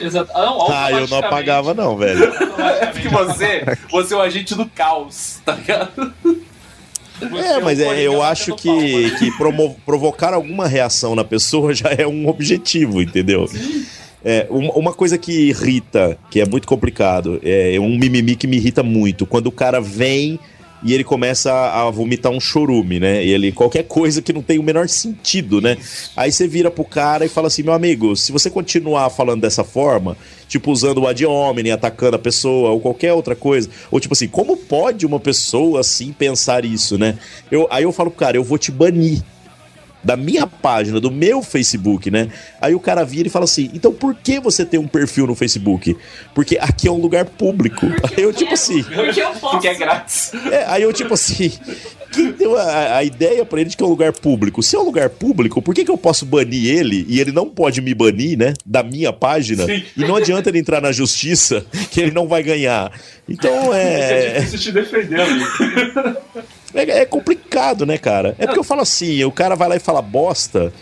Exato. 0.00 0.30
Ah, 0.34 0.40
não, 0.46 0.72
Ah, 0.72 0.90
eu 0.92 1.06
não 1.06 1.18
apagava, 1.18 1.74
não, 1.74 1.96
velho. 1.96 2.24
É 2.80 2.86
porque 2.86 3.08
você, 3.08 3.62
você 3.90 4.14
é 4.14 4.16
o 4.16 4.20
agente 4.20 4.54
do 4.54 4.66
caos, 4.66 5.40
tá 5.44 5.54
ligado? 5.54 6.12
É, 7.20 7.60
mas 7.60 7.78
é, 7.78 8.00
eu 8.02 8.20
acho 8.22 8.56
que, 8.56 9.10
que 9.18 9.30
promo- 9.36 9.76
provocar 9.86 10.34
alguma 10.34 10.66
reação 10.66 11.14
na 11.14 11.22
pessoa 11.22 11.72
já 11.74 11.90
é 11.96 12.06
um 12.06 12.26
objetivo, 12.28 13.00
entendeu? 13.00 13.48
É, 14.24 14.46
uma, 14.50 14.72
uma 14.72 14.92
coisa 14.94 15.16
que 15.18 15.48
irrita, 15.50 16.18
que 16.30 16.40
é 16.40 16.46
muito 16.46 16.66
complicado, 16.66 17.40
é 17.44 17.78
um 17.78 17.96
mimimi 17.96 18.34
que 18.34 18.46
me 18.48 18.56
irrita 18.56 18.82
muito, 18.82 19.24
quando 19.26 19.46
o 19.48 19.52
cara 19.52 19.80
vem 19.80 20.38
e 20.82 20.92
ele 20.92 21.04
começa 21.04 21.52
a, 21.52 21.90
vomitar 21.90 22.32
um 22.32 22.40
chorume, 22.40 22.98
né? 22.98 23.24
E 23.24 23.30
ele, 23.30 23.52
qualquer 23.52 23.84
coisa 23.84 24.20
que 24.20 24.32
não 24.32 24.42
tem 24.42 24.58
o 24.58 24.62
menor 24.62 24.88
sentido, 24.88 25.60
né? 25.60 25.76
Aí 26.16 26.32
você 26.32 26.48
vira 26.48 26.70
pro 26.70 26.84
cara 26.84 27.24
e 27.24 27.28
fala 27.28 27.46
assim, 27.46 27.62
meu 27.62 27.72
amigo, 27.72 28.16
se 28.16 28.32
você 28.32 28.50
continuar 28.50 29.08
falando 29.10 29.42
dessa 29.42 29.62
forma, 29.62 30.16
tipo 30.48 30.70
usando 30.70 30.98
o 30.98 31.06
ad 31.06 31.24
hominem, 31.24 31.72
atacando 31.72 32.16
a 32.16 32.18
pessoa, 32.18 32.70
ou 32.70 32.80
qualquer 32.80 33.12
outra 33.12 33.36
coisa, 33.36 33.68
ou 33.90 34.00
tipo 34.00 34.14
assim, 34.14 34.28
como 34.28 34.56
pode 34.56 35.06
uma 35.06 35.20
pessoa 35.20 35.80
assim 35.80 36.12
pensar 36.12 36.64
isso, 36.64 36.98
né? 36.98 37.18
Eu, 37.50 37.66
aí 37.70 37.84
eu 37.84 37.92
falo 37.92 38.10
pro 38.10 38.20
cara, 38.20 38.36
eu 38.36 38.44
vou 38.44 38.58
te 38.58 38.70
banir. 38.70 39.22
Da 40.02 40.16
minha 40.16 40.46
página, 40.46 41.00
do 41.00 41.10
meu 41.10 41.42
Facebook, 41.42 42.10
né? 42.10 42.28
Aí 42.60 42.74
o 42.74 42.80
cara 42.80 43.04
vira 43.04 43.28
e 43.28 43.30
fala 43.30 43.44
assim: 43.44 43.70
então 43.72 43.92
por 43.92 44.14
que 44.14 44.40
você 44.40 44.64
tem 44.64 44.78
um 44.78 44.86
perfil 44.86 45.26
no 45.26 45.34
Facebook? 45.34 45.96
Porque 46.34 46.58
aqui 46.60 46.88
é 46.88 46.90
um 46.92 46.98
lugar 46.98 47.24
público. 47.24 47.86
Aí 47.86 48.22
eu, 48.22 48.32
tipo 48.32 48.54
assim. 48.54 48.82
Porque 48.82 49.20
eu 49.20 49.30
posso. 49.30 49.50
Porque 49.50 49.68
é 49.68 49.74
grátis. 49.74 50.32
É, 50.50 50.64
aí 50.66 50.82
eu, 50.82 50.92
tipo 50.92 51.14
assim. 51.14 51.52
Quem 52.12 52.30
deu 52.30 52.58
a, 52.58 52.98
a 52.98 53.04
ideia 53.04 53.42
pra 53.42 53.58
ele 53.58 53.70
de 53.70 53.76
que 53.76 53.82
é 53.82 53.86
um 53.86 53.88
lugar 53.88 54.12
público? 54.12 54.62
Se 54.62 54.76
é 54.76 54.78
um 54.78 54.82
lugar 54.82 55.08
público, 55.08 55.62
por 55.62 55.74
que, 55.74 55.82
que 55.82 55.90
eu 55.90 55.96
posso 55.96 56.26
banir 56.26 56.68
ele 56.68 57.06
e 57.08 57.18
ele 57.18 57.32
não 57.32 57.48
pode 57.48 57.80
me 57.80 57.94
banir, 57.94 58.36
né? 58.36 58.52
Da 58.66 58.82
minha 58.82 59.14
página? 59.14 59.64
Sim. 59.64 59.82
E 59.96 60.00
não 60.02 60.16
adianta 60.16 60.50
ele 60.50 60.58
entrar 60.58 60.82
na 60.82 60.92
justiça, 60.92 61.64
que 61.90 61.98
ele 61.98 62.10
não 62.10 62.28
vai 62.28 62.42
ganhar. 62.42 62.92
Então 63.26 63.50
É 63.72 64.36
é. 64.36 64.40
difícil 64.40 64.58
te 64.58 64.72
defender, 64.72 65.20
amigo. 65.22 65.46
É, 66.74 66.82
é 67.00 67.04
complicado, 67.06 67.84
né, 67.86 67.98
cara? 67.98 68.34
É 68.38 68.46
porque 68.46 68.58
eu 68.60 68.64
falo 68.64 68.80
assim, 68.80 69.22
o 69.24 69.32
cara 69.32 69.54
vai 69.54 69.68
lá 69.68 69.76
e 69.76 69.80
fala 69.80 70.00
bosta 70.02 70.72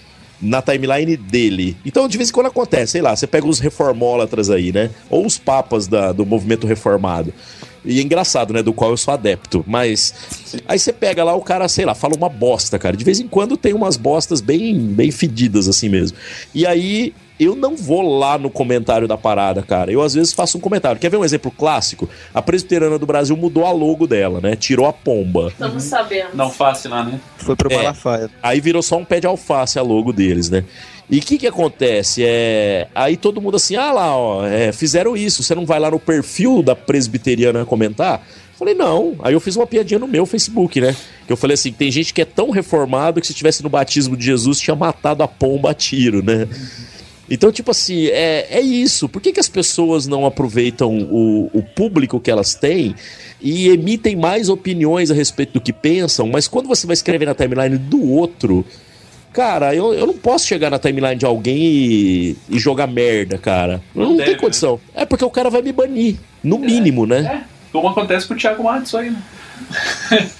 na 0.41 0.63
timeline 0.63 1.17
dele. 1.17 1.77
Então, 1.85 2.09
de 2.09 2.17
vez 2.17 2.31
em 2.31 2.33
quando 2.33 2.47
acontece, 2.47 2.93
sei 2.93 3.03
lá, 3.03 3.15
você 3.15 3.27
pega 3.27 3.47
os 3.47 3.59
reformólatras 3.59 4.49
aí, 4.51 4.73
né? 4.73 4.91
Ou 5.11 5.27
os 5.27 5.37
papas 5.37 5.87
da- 5.87 6.13
do 6.13 6.25
movimento 6.25 6.67
reformado. 6.67 7.33
E 7.85 7.99
é 7.99 8.03
engraçado, 8.03 8.53
né? 8.55 8.63
Do 8.63 8.73
qual 8.73 8.91
eu 8.91 8.97
sou 8.97 9.13
adepto. 9.15 9.65
Mas. 9.67 10.15
Aí 10.69 10.79
você 10.79 10.93
pega 10.93 11.25
lá, 11.25 11.35
o 11.35 11.41
cara, 11.41 11.67
sei 11.69 11.85
lá, 11.87 11.95
fala 11.95 12.15
uma 12.15 12.29
bosta, 12.29 12.79
cara. 12.79 12.97
De 12.97 13.05
vez 13.05 13.21
em 13.21 13.27
quando 13.29 13.57
tem 13.57 13.73
umas 13.73 13.97
bostas 13.97 14.41
bem, 14.43 14.79
bem 14.79 15.11
fedidas, 15.11 15.67
assim 15.69 15.89
mesmo. 15.89 16.17
E 16.55 16.67
aí. 16.67 17.13
Eu 17.41 17.57
não 17.57 17.75
vou 17.75 18.19
lá 18.19 18.37
no 18.37 18.51
comentário 18.51 19.09
da 19.09 19.17
parada, 19.17 19.63
cara. 19.63 19.91
Eu 19.91 20.03
às 20.03 20.13
vezes 20.13 20.35
faço 20.35 20.59
um 20.59 20.61
comentário. 20.61 21.01
Quer 21.01 21.09
ver 21.09 21.17
um 21.17 21.25
exemplo 21.25 21.51
clássico? 21.51 22.07
A 22.35 22.43
Presbiteriana 22.43 22.99
do 22.99 23.07
Brasil 23.07 23.35
mudou 23.35 23.65
a 23.65 23.73
logo 23.73 24.07
dela, 24.07 24.43
né? 24.43 24.55
Tirou 24.55 24.87
a 24.87 24.93
pomba. 24.93 25.49
Estamos 25.49 25.85
sabendo. 25.85 26.35
Não 26.35 26.51
fácil 26.51 26.91
lá, 26.91 27.03
né? 27.03 27.19
Foi 27.39 27.57
pro 27.57 27.73
É. 27.73 27.77
Malafaia. 27.77 28.29
Aí 28.43 28.61
virou 28.61 28.83
só 28.83 28.99
um 28.99 29.07
pé 29.07 29.21
de 29.21 29.27
alface 29.27 29.79
a 29.79 29.83
logo 29.83 30.13
deles, 30.13 30.51
né? 30.51 30.65
E 31.09 31.19
o 31.19 31.23
que 31.23 31.39
que 31.39 31.47
acontece? 31.47 32.23
É... 32.25 32.89
Aí 32.95 33.17
todo 33.17 33.41
mundo 33.41 33.57
assim, 33.57 33.75
ah 33.75 33.91
lá, 33.91 34.15
ó, 34.15 34.47
é, 34.47 34.71
fizeram 34.71 35.17
isso, 35.17 35.43
você 35.43 35.55
não 35.55 35.67
vai 35.67 35.81
lá 35.81 35.91
no 35.91 35.99
perfil 35.99 36.63
da 36.63 36.77
presbiteriana 36.77 37.65
comentar? 37.65 38.25
Falei, 38.57 38.75
não. 38.75 39.17
Aí 39.23 39.33
eu 39.33 39.41
fiz 39.41 39.57
uma 39.57 39.67
piadinha 39.67 39.99
no 39.99 40.07
meu 40.07 40.27
Facebook, 40.27 40.81
né? 40.81 40.95
Que 41.27 41.33
eu 41.33 41.37
falei 41.37 41.55
assim, 41.55 41.73
tem 41.73 41.91
gente 41.91 42.13
que 42.13 42.21
é 42.21 42.27
tão 42.27 42.51
reformado 42.51 43.19
que 43.19 43.27
se 43.27 43.33
tivesse 43.33 43.63
no 43.63 43.71
batismo 43.71 44.15
de 44.15 44.27
Jesus 44.27 44.61
tinha 44.61 44.77
matado 44.77 45.23
a 45.23 45.29
pomba 45.29 45.71
a 45.71 45.75
tiro, 45.75 46.23
né? 46.23 46.47
Então, 47.31 47.53
tipo 47.53 47.71
assim, 47.71 48.09
é, 48.09 48.49
é 48.51 48.61
isso. 48.61 49.09
Por 49.09 49.23
que, 49.23 49.33
que 49.33 49.39
as 49.39 49.49
pessoas 49.49 50.09
não 50.09 50.27
aproveitam 50.27 50.99
o, 50.99 51.49
o 51.55 51.63
público 51.63 52.19
que 52.19 52.31
elas 52.31 52.57
têm 52.57 52.95
e 53.41 53.69
emitem 53.69 54.17
mais 54.17 54.49
opiniões 54.49 55.13
a 55.13 55.15
respeito 55.15 55.53
do 55.53 55.61
que 55.61 55.73
pensam? 55.73 56.27
Mas 56.27 56.49
quando 56.49 56.67
você 56.67 56.87
vai 56.87 56.95
escrever 56.95 57.27
na 57.27 57.35
timeline 57.35 57.79
do 57.79 58.05
outro, 58.11 58.67
cara, 59.33 59.73
eu, 59.75 59.95
eu 59.95 60.07
não 60.09 60.15
posso 60.15 60.45
chegar 60.45 60.71
na 60.71 60.79
timeline 60.79 61.15
de 61.15 61.25
alguém 61.25 61.63
e, 61.63 62.37
e 62.49 62.59
jogar 62.59 62.89
merda, 62.89 63.39
cara. 63.39 63.81
Não, 63.95 64.11
Não 64.11 64.17
tem 64.17 64.27
deve, 64.27 64.39
condição. 64.39 64.81
É 64.93 65.07
porque 65.07 65.25
o 65.25 65.31
cara 65.31 65.49
vai 65.49 65.63
me 65.63 65.73
banir, 65.73 66.17
no 66.43 66.59
mínimo, 66.59 67.07
né? 67.07 67.45
É. 67.47 67.60
Como 67.73 67.89
acontece 67.89 68.27
com 68.27 68.35
o 68.35 68.37
Thiago 68.37 68.65
Matos 68.65 68.95
aí, 68.95 69.11
né? 69.11 69.23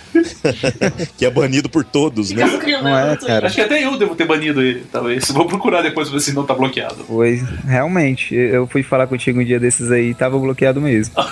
Que 1.17 1.25
é 1.25 1.31
banido 1.31 1.69
por 1.69 1.85
todos, 1.85 2.31
né? 2.33 2.45
Não 2.45 2.99
é, 2.99 3.17
cara. 3.17 3.47
Acho 3.47 3.55
que 3.55 3.61
até 3.61 3.85
eu 3.85 3.97
devo 3.97 4.17
ter 4.17 4.27
banido 4.27 4.61
ele, 4.61 4.85
talvez. 4.91 5.29
Vou 5.31 5.47
procurar 5.47 5.83
depois 5.83 6.09
pra 6.09 6.19
ver 6.19 6.25
se 6.25 6.33
não 6.33 6.45
tá 6.45 6.53
bloqueado. 6.55 7.05
Foi, 7.05 7.41
realmente. 7.65 8.35
Eu 8.35 8.67
fui 8.67 8.83
falar 8.83 9.07
contigo 9.07 9.41
um 9.41 9.45
dia 9.45 9.61
desses 9.61 9.91
aí 9.93 10.11
e 10.11 10.15
tava 10.15 10.37
bloqueado 10.39 10.81
mesmo. 10.81 11.15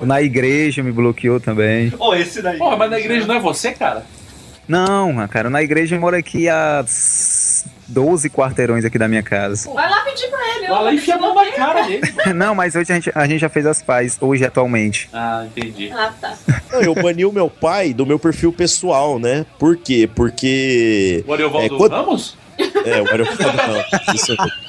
Na 0.00 0.22
igreja 0.22 0.82
me 0.82 0.92
bloqueou 0.92 1.40
também. 1.40 1.92
Ô, 1.98 2.14
esse 2.14 2.42
daí. 2.42 2.58
Porra, 2.58 2.76
mas 2.76 2.90
na 2.90 2.98
igreja 2.98 3.26
não 3.26 3.36
é 3.36 3.40
você, 3.40 3.72
cara? 3.72 4.04
Não, 4.68 5.26
cara, 5.28 5.48
na 5.48 5.62
igreja 5.62 5.96
eu 5.96 6.00
moro 6.00 6.16
aqui 6.16 6.48
a 6.48 6.84
12 7.88 8.28
quarteirões 8.30 8.84
aqui 8.84 8.98
da 8.98 9.08
minha 9.08 9.22
casa. 9.22 9.70
Vai 9.72 9.88
lá 9.88 10.00
pedir 10.00 10.28
pra 10.28 10.56
ele. 10.56 10.66
Vai 10.68 10.82
lá 10.84 10.92
e 10.92 10.96
enfia 10.96 11.14
a 11.14 11.18
mão 11.18 11.34
na 11.34 11.46
cara 11.52 11.82
dele. 11.82 12.02
Não, 12.34 12.54
mas 12.54 12.74
hoje 12.74 12.92
a 12.92 12.94
gente, 12.96 13.12
a 13.14 13.26
gente 13.26 13.40
já 13.40 13.48
fez 13.48 13.66
as 13.66 13.82
pazes, 13.82 14.16
hoje 14.20 14.44
atualmente. 14.44 15.08
Ah, 15.12 15.44
entendi. 15.46 15.90
Ah, 15.92 16.12
tá. 16.20 16.34
Não, 16.72 16.82
eu 16.82 16.94
bani 16.94 17.24
o 17.24 17.32
meu 17.32 17.48
pai 17.48 17.92
do 17.94 18.04
meu 18.06 18.18
perfil 18.18 18.52
pessoal, 18.52 19.18
né? 19.18 19.46
Por 19.58 19.76
quê? 19.76 20.08
Porque. 20.14 21.24
O 21.26 21.32
Ariovaldo 21.32 21.74
É, 21.74 21.78
quando- 21.78 21.92
Ramos? 21.92 22.36
É, 22.58 23.02
o 23.02 23.10
aeroporto 23.10 23.42
não. 23.42 24.14
Isso 24.14 24.34
mesmo. 24.38 24.65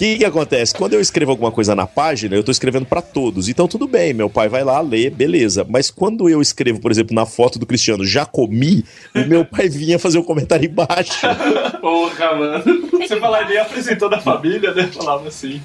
O 0.00 0.02
que, 0.02 0.16
que 0.16 0.24
acontece? 0.24 0.74
Quando 0.74 0.94
eu 0.94 1.00
escrevo 1.00 1.30
alguma 1.30 1.52
coisa 1.52 1.74
na 1.74 1.86
página, 1.86 2.34
eu 2.34 2.42
tô 2.42 2.50
escrevendo 2.50 2.86
pra 2.86 3.02
todos. 3.02 3.50
Então 3.50 3.68
tudo 3.68 3.86
bem, 3.86 4.14
meu 4.14 4.30
pai 4.30 4.48
vai 4.48 4.64
lá 4.64 4.80
ler, 4.80 5.10
beleza. 5.10 5.66
Mas 5.68 5.90
quando 5.90 6.26
eu 6.26 6.40
escrevo, 6.40 6.80
por 6.80 6.90
exemplo, 6.90 7.14
na 7.14 7.26
foto 7.26 7.58
do 7.58 7.66
Cristiano, 7.66 8.06
já 8.06 8.24
comi, 8.24 8.82
o 9.14 9.26
meu 9.26 9.44
pai 9.44 9.68
vinha 9.68 9.98
fazer 9.98 10.18
um 10.18 10.22
comentário 10.22 10.64
embaixo. 10.64 11.20
Porra, 11.82 12.34
mano. 12.34 12.64
Você 12.92 13.20
falaria 13.20 13.60
apresentou 13.60 14.08
da 14.08 14.18
família, 14.18 14.72
né? 14.72 14.88
Falava 14.90 15.28
assim. 15.28 15.60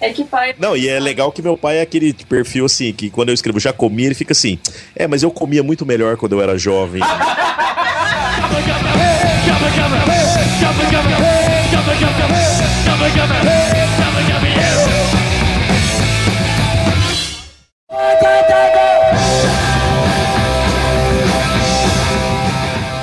É 0.00 0.10
que 0.10 0.24
pai. 0.24 0.54
Não, 0.58 0.74
e 0.74 0.88
é 0.88 0.98
legal 0.98 1.30
que 1.30 1.42
meu 1.42 1.58
pai 1.58 1.76
é 1.76 1.82
aquele 1.82 2.14
perfil 2.14 2.64
assim, 2.64 2.94
que 2.94 3.10
quando 3.10 3.28
eu 3.28 3.34
escrevo 3.34 3.60
já 3.60 3.74
comi, 3.74 4.06
ele 4.06 4.14
fica 4.14 4.32
assim: 4.32 4.58
É, 4.96 5.06
mas 5.06 5.22
eu 5.22 5.30
comia 5.30 5.62
muito 5.62 5.84
melhor 5.84 6.16
quando 6.16 6.32
eu 6.32 6.40
era 6.40 6.56
jovem. 6.56 7.02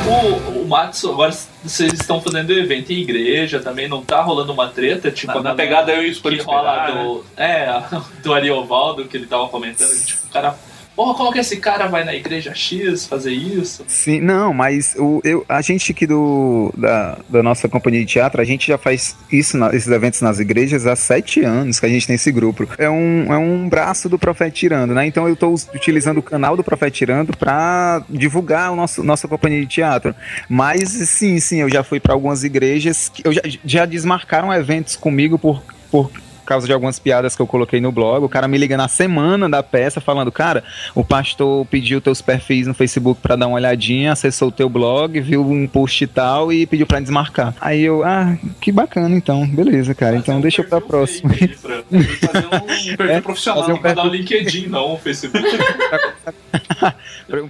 O, 0.05 0.61
o 0.63 0.67
agora 1.11 1.31
vocês 1.63 1.93
estão 1.93 2.21
fazendo 2.21 2.51
evento 2.53 2.91
em 2.91 2.97
igreja 3.01 3.59
também, 3.59 3.87
não 3.89 4.01
tá 4.03 4.21
rolando 4.21 4.53
uma 4.53 4.67
treta, 4.69 5.11
tipo, 5.11 5.33
Na- 5.33 5.41
na 5.41 5.51
a 5.51 5.55
pegada 5.55 5.91
eu 5.91 6.03
e 6.03 6.09
Escolho 6.09 6.41
rola 6.43 6.77
Esperar, 6.85 6.95
né? 6.95 7.03
do. 7.03 7.25
É, 7.35 7.83
do 8.23 8.33
Ariovaldo, 8.33 9.05
que 9.05 9.17
ele 9.17 9.25
tava 9.27 9.47
comentando, 9.49 9.89
que, 9.89 10.05
tipo, 10.05 10.27
o 10.27 10.29
cara. 10.29 10.55
Porra, 10.97 11.13
como 11.13 11.31
que 11.31 11.37
esse 11.37 11.57
cara 11.57 11.85
vai 11.85 12.03
na 12.03 12.15
igreja 12.15 12.55
X 12.55 13.05
fazer 13.05 13.31
isso? 13.31 13.83
Sim, 13.87 14.19
não, 14.19 14.51
mas 14.51 14.95
o, 14.97 15.21
eu, 15.23 15.45
a 15.47 15.61
gente 15.61 15.91
aqui 15.91 16.07
do, 16.07 16.73
da, 16.75 17.19
da 17.29 17.43
nossa 17.43 17.69
companhia 17.69 17.99
de 17.99 18.07
teatro, 18.07 18.41
a 18.41 18.43
gente 18.43 18.67
já 18.67 18.79
faz 18.79 19.15
isso, 19.31 19.59
na- 19.59 19.73
esses 19.75 19.87
eventos 19.91 20.21
nas 20.21 20.39
igrejas 20.39 20.87
há 20.87 20.95
sete 20.95 21.41
anos 21.43 21.79
que 21.79 21.85
a 21.85 21.89
gente 21.89 22.07
tem 22.07 22.15
esse 22.15 22.31
grupo. 22.31 22.67
É 22.79 22.89
um, 22.89 23.31
é 23.31 23.37
um 23.37 23.69
braço 23.69 24.09
do 24.09 24.17
Profeta 24.17 24.49
Tirando, 24.49 24.95
né? 24.95 25.05
Então 25.05 25.27
eu 25.27 25.35
estou 25.35 25.53
utilizando 25.75 26.17
o 26.17 26.23
canal 26.23 26.57
do 26.57 26.63
Profeta 26.63 26.89
Tirando 26.91 27.31
para 27.37 28.01
divulgar 28.09 28.75
nosso, 28.75 29.03
nossa 29.03 29.27
companhia 29.27 29.61
de 29.61 29.67
teatro. 29.67 30.15
Mas 30.49 30.89
sim, 30.89 31.39
sim, 31.39 31.61
eu 31.61 31.69
já 31.69 31.83
fui 31.83 31.99
para 31.99 32.13
algumas 32.13 32.43
igrejas 32.43 33.07
que 33.07 33.21
eu 33.23 33.31
já, 33.31 33.41
já 33.63 33.85
desmarcaram 33.85 34.51
eventos 34.51 34.95
comigo 34.95 35.37
por. 35.37 35.61
por 35.91 36.11
causa 36.47 36.65
de 36.65 36.73
algumas 36.73 36.97
piadas 36.97 37.35
que 37.35 37.41
eu 37.41 37.47
coloquei 37.47 37.79
no 37.81 37.91
blog, 37.91 38.23
o 38.23 38.29
cara 38.29 38.47
me 38.47 38.57
liga 38.57 38.75
na 38.77 38.87
semana 38.87 39.47
da 39.49 39.61
peça 39.61 39.99
falando, 40.01 40.31
cara, 40.31 40.63
o 40.95 41.03
pastor 41.03 41.65
pediu 41.67 41.99
teus 42.01 42.21
perfis 42.21 42.65
no 42.65 42.73
Facebook 42.73 43.21
pra 43.21 43.35
dar 43.35 43.47
uma 43.47 43.55
olhadinha, 43.57 44.11
acessou 44.13 44.47
o 44.47 44.51
teu 44.51 44.69
blog, 44.69 45.19
viu 45.19 45.41
um 45.47 45.67
post 45.67 46.03
e 46.03 46.07
tal 46.07 46.51
e 46.51 46.65
pediu 46.65 46.87
pra 46.87 46.99
desmarcar. 46.99 47.53
Aí 47.61 47.83
eu, 47.83 48.03
ah, 48.03 48.35
que 48.61 48.71
bacana 48.71 49.15
então, 49.15 49.45
beleza, 49.47 49.93
cara, 49.93 50.15
então 50.15 50.39
deixa 50.41 50.61
eu 50.61 50.65
pra 50.67 50.79
próxima. 50.81 51.29
Perfil 51.33 51.57
fake 51.57 51.67
aí 51.91 52.17
pra- 52.17 52.41
Fazer 52.41 52.47
um 52.47 52.49
perfil 52.97 53.09
É, 53.11 53.21
profissional, 53.21 53.61
fazer 53.61 53.73
um 53.73 53.77
pra 53.77 53.93
dar 53.93 54.01
perfil- 54.03 54.19
LinkedIn, 54.39 54.67
não 54.67 54.93
o 54.93 54.97
Facebook. 54.97 55.45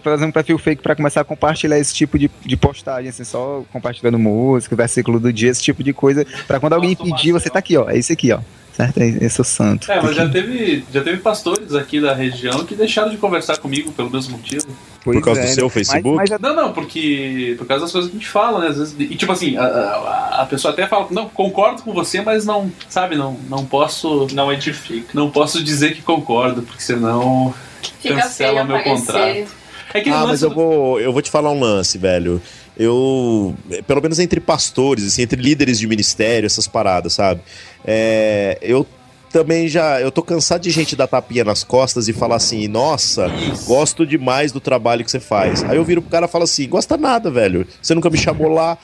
Fazer 0.03 0.25
um 0.25 0.31
perfil 0.31 0.57
fake 0.57 0.81
pra 0.81 0.95
começar 0.95 1.21
a 1.21 1.23
compartilhar 1.23 1.77
esse 1.77 1.93
tipo 1.93 2.17
de, 2.17 2.29
de 2.45 2.57
postagem, 2.57 3.09
assim, 3.09 3.23
só 3.23 3.63
compartilhando 3.71 4.17
música, 4.17 4.75
versículo 4.75 5.19
do 5.19 5.31
dia, 5.31 5.49
esse 5.51 5.61
tipo 5.63 5.83
de 5.83 5.93
coisa, 5.93 6.25
pra 6.47 6.59
quando 6.59 6.73
alguém 6.73 6.95
Nossa, 6.97 7.03
pedir, 7.15 7.31
você 7.31 7.49
tá 7.49 7.59
aqui, 7.59 7.77
ó, 7.77 7.89
é 7.89 7.97
esse 7.97 8.11
aqui, 8.13 8.31
ó. 8.31 8.39
Certo? 8.77 8.99
É 8.99 9.07
esse 9.07 9.39
é 9.39 9.41
o 9.41 9.43
santo. 9.43 9.91
É, 9.91 9.99
mas 9.99 10.15
já 10.15 10.29
teve, 10.29 10.85
já 10.93 11.01
teve 11.03 11.17
pastores 11.17 11.73
aqui 11.73 11.99
da 11.99 12.13
região 12.13 12.63
que 12.63 12.75
deixaram 12.75 13.09
de 13.09 13.17
conversar 13.17 13.57
comigo 13.57 13.91
pelo 13.91 14.07
mesmo 14.11 14.37
motivo. 14.37 14.67
Pois 15.03 15.17
Por 15.17 15.25
causa 15.25 15.41
do 15.41 15.47
é, 15.47 15.49
seu 15.49 15.63
mas- 15.63 15.73
Facebook? 15.73 16.15
mas 16.15 16.29
já- 16.29 16.37
Não, 16.37 16.55
não, 16.55 16.71
porque 16.73 17.55
por 17.57 17.65
causa 17.65 17.85
das 17.85 17.91
coisas 17.91 18.11
que 18.11 18.17
a 18.17 18.19
gente 18.19 18.29
fala, 18.29 18.59
né? 18.59 18.67
Às 18.67 18.77
vezes, 18.77 18.95
e 18.99 19.15
tipo 19.15 19.31
assim, 19.31 19.57
a, 19.57 19.63
a, 19.65 20.41
a 20.43 20.45
pessoa 20.45 20.71
até 20.73 20.85
fala, 20.85 21.07
não, 21.09 21.27
concordo 21.27 21.81
com 21.81 21.91
você, 21.91 22.21
mas 22.21 22.45
não, 22.45 22.71
sabe, 22.87 23.15
não, 23.15 23.35
não 23.49 23.65
posso. 23.65 24.27
Não 24.33 24.53
edifica. 24.53 25.07
Não 25.11 25.31
posso 25.31 25.63
dizer 25.63 25.95
que 25.95 26.03
concordo, 26.03 26.61
porque 26.61 26.83
senão. 26.83 27.51
Fica 27.99 28.15
Cancela 28.21 28.63
meu 28.63 28.75
aparecer. 28.75 29.05
contrato. 29.07 29.47
É 29.93 30.01
que 30.01 30.09
Ah, 30.11 30.25
mas 30.27 30.43
eu 30.43 30.49
do- 30.49 30.55
vou, 30.55 30.99
eu 30.99 31.11
vou 31.11 31.21
te 31.23 31.31
falar 31.31 31.49
um 31.51 31.59
lance, 31.59 31.97
velho. 31.97 32.39
Eu, 32.79 33.55
pelo 33.87 34.01
menos 34.01 34.19
entre 34.19 34.39
pastores, 34.39 35.05
assim, 35.05 35.23
entre 35.23 35.41
líderes 35.41 35.79
de 35.79 35.87
ministério, 35.87 36.45
essas 36.45 36.67
paradas, 36.67 37.13
sabe? 37.13 37.41
É, 37.83 38.57
eu 38.61 38.85
também 39.31 39.67
já, 39.67 39.99
eu 39.99 40.11
tô 40.11 40.21
cansado 40.21 40.61
de 40.61 40.69
gente 40.69 40.95
dar 40.95 41.07
tapinha 41.07 41.43
nas 41.43 41.63
costas 41.63 42.07
e 42.07 42.13
falar 42.13 42.35
assim, 42.35 42.67
nossa, 42.67 43.27
gosto 43.65 44.05
demais 44.05 44.51
do 44.51 44.59
trabalho 44.59 45.03
que 45.03 45.11
você 45.11 45.19
faz. 45.19 45.63
Aí 45.63 45.77
eu 45.77 45.83
viro 45.83 46.01
pro 46.01 46.11
cara 46.11 46.25
e 46.25 46.29
falo 46.29 46.43
assim, 46.43 46.67
gosta 46.67 46.97
nada, 46.97 47.29
velho. 47.29 47.67
Você 47.81 47.93
nunca 47.93 48.09
me 48.09 48.17
chamou 48.17 48.49
lá. 48.49 48.77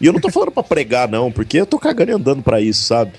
E 0.00 0.06
eu 0.06 0.12
não 0.12 0.20
tô 0.20 0.30
falando 0.30 0.50
pra 0.50 0.62
pregar, 0.62 1.08
não, 1.08 1.30
porque 1.30 1.60
eu 1.60 1.66
tô 1.66 1.78
cagando 1.78 2.10
e 2.10 2.14
andando 2.14 2.42
pra 2.42 2.60
isso, 2.60 2.84
sabe? 2.84 3.12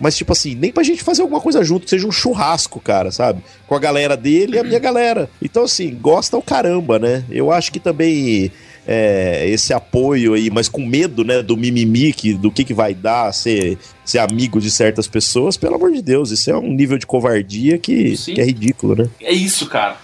Mas, 0.00 0.16
tipo 0.16 0.32
assim, 0.32 0.54
nem 0.54 0.72
pra 0.72 0.82
gente 0.82 1.02
fazer 1.02 1.22
alguma 1.22 1.40
coisa 1.40 1.62
junto, 1.62 1.84
que 1.84 1.90
seja 1.90 2.06
um 2.06 2.12
churrasco, 2.12 2.80
cara, 2.80 3.12
sabe? 3.12 3.40
Com 3.66 3.74
a 3.76 3.78
galera 3.78 4.16
dele 4.16 4.56
e 4.56 4.58
a 4.58 4.64
minha 4.64 4.80
galera. 4.80 5.30
Então, 5.40 5.62
assim, 5.62 5.94
gosta 5.94 6.36
o 6.36 6.42
caramba, 6.42 6.98
né? 6.98 7.24
Eu 7.30 7.52
acho 7.52 7.70
que 7.70 7.78
também 7.78 8.50
é, 8.86 9.48
esse 9.48 9.72
apoio 9.72 10.34
aí, 10.34 10.50
mas 10.50 10.68
com 10.68 10.84
medo, 10.84 11.24
né, 11.24 11.42
do 11.42 11.56
mimimi, 11.56 12.12
que, 12.12 12.34
do 12.34 12.50
que, 12.50 12.64
que 12.64 12.74
vai 12.74 12.94
dar 12.94 13.32
ser, 13.32 13.78
ser 14.04 14.18
amigo 14.18 14.60
de 14.60 14.70
certas 14.70 15.06
pessoas, 15.06 15.56
pelo 15.56 15.76
amor 15.76 15.92
de 15.92 16.02
Deus, 16.02 16.30
isso 16.30 16.50
é 16.50 16.56
um 16.56 16.72
nível 16.72 16.98
de 16.98 17.06
covardia 17.06 17.78
que, 17.78 18.16
Sim. 18.16 18.34
que 18.34 18.40
é 18.40 18.44
ridículo, 18.44 18.94
né? 18.94 19.08
É 19.20 19.32
isso, 19.32 19.66
cara. 19.66 19.96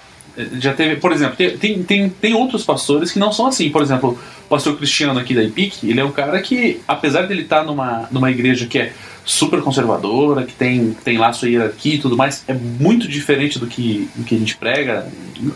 Já 0.58 0.72
teve, 0.72 0.96
por 0.96 1.12
exemplo, 1.12 1.36
tem, 1.36 1.82
tem, 1.82 2.08
tem, 2.08 2.34
outros 2.34 2.64
pastores 2.64 3.10
que 3.10 3.18
não 3.18 3.32
são 3.32 3.46
assim. 3.46 3.68
Por 3.68 3.82
exemplo, 3.82 4.18
o 4.46 4.48
pastor 4.48 4.76
Cristiano 4.76 5.18
aqui 5.18 5.34
da 5.34 5.42
IPIC, 5.42 5.90
ele 5.90 6.00
é 6.00 6.04
um 6.04 6.12
cara 6.12 6.40
que, 6.40 6.80
apesar 6.88 7.22
dele 7.22 7.42
estar 7.42 7.64
numa, 7.64 8.08
numa 8.10 8.30
igreja 8.30 8.66
que 8.66 8.78
é 8.78 8.92
super 9.30 9.62
conservadora, 9.62 10.42
que 10.44 10.52
tem, 10.52 10.92
tem 11.04 11.16
lá 11.16 11.32
sua 11.32 11.48
hierarquia 11.48 11.94
e 11.94 11.98
tudo 12.00 12.16
mais, 12.16 12.42
é 12.48 12.52
muito 12.52 13.06
diferente 13.06 13.60
do 13.60 13.66
que, 13.68 14.10
do 14.16 14.24
que 14.24 14.34
a 14.34 14.38
gente 14.38 14.56
prega. 14.56 15.06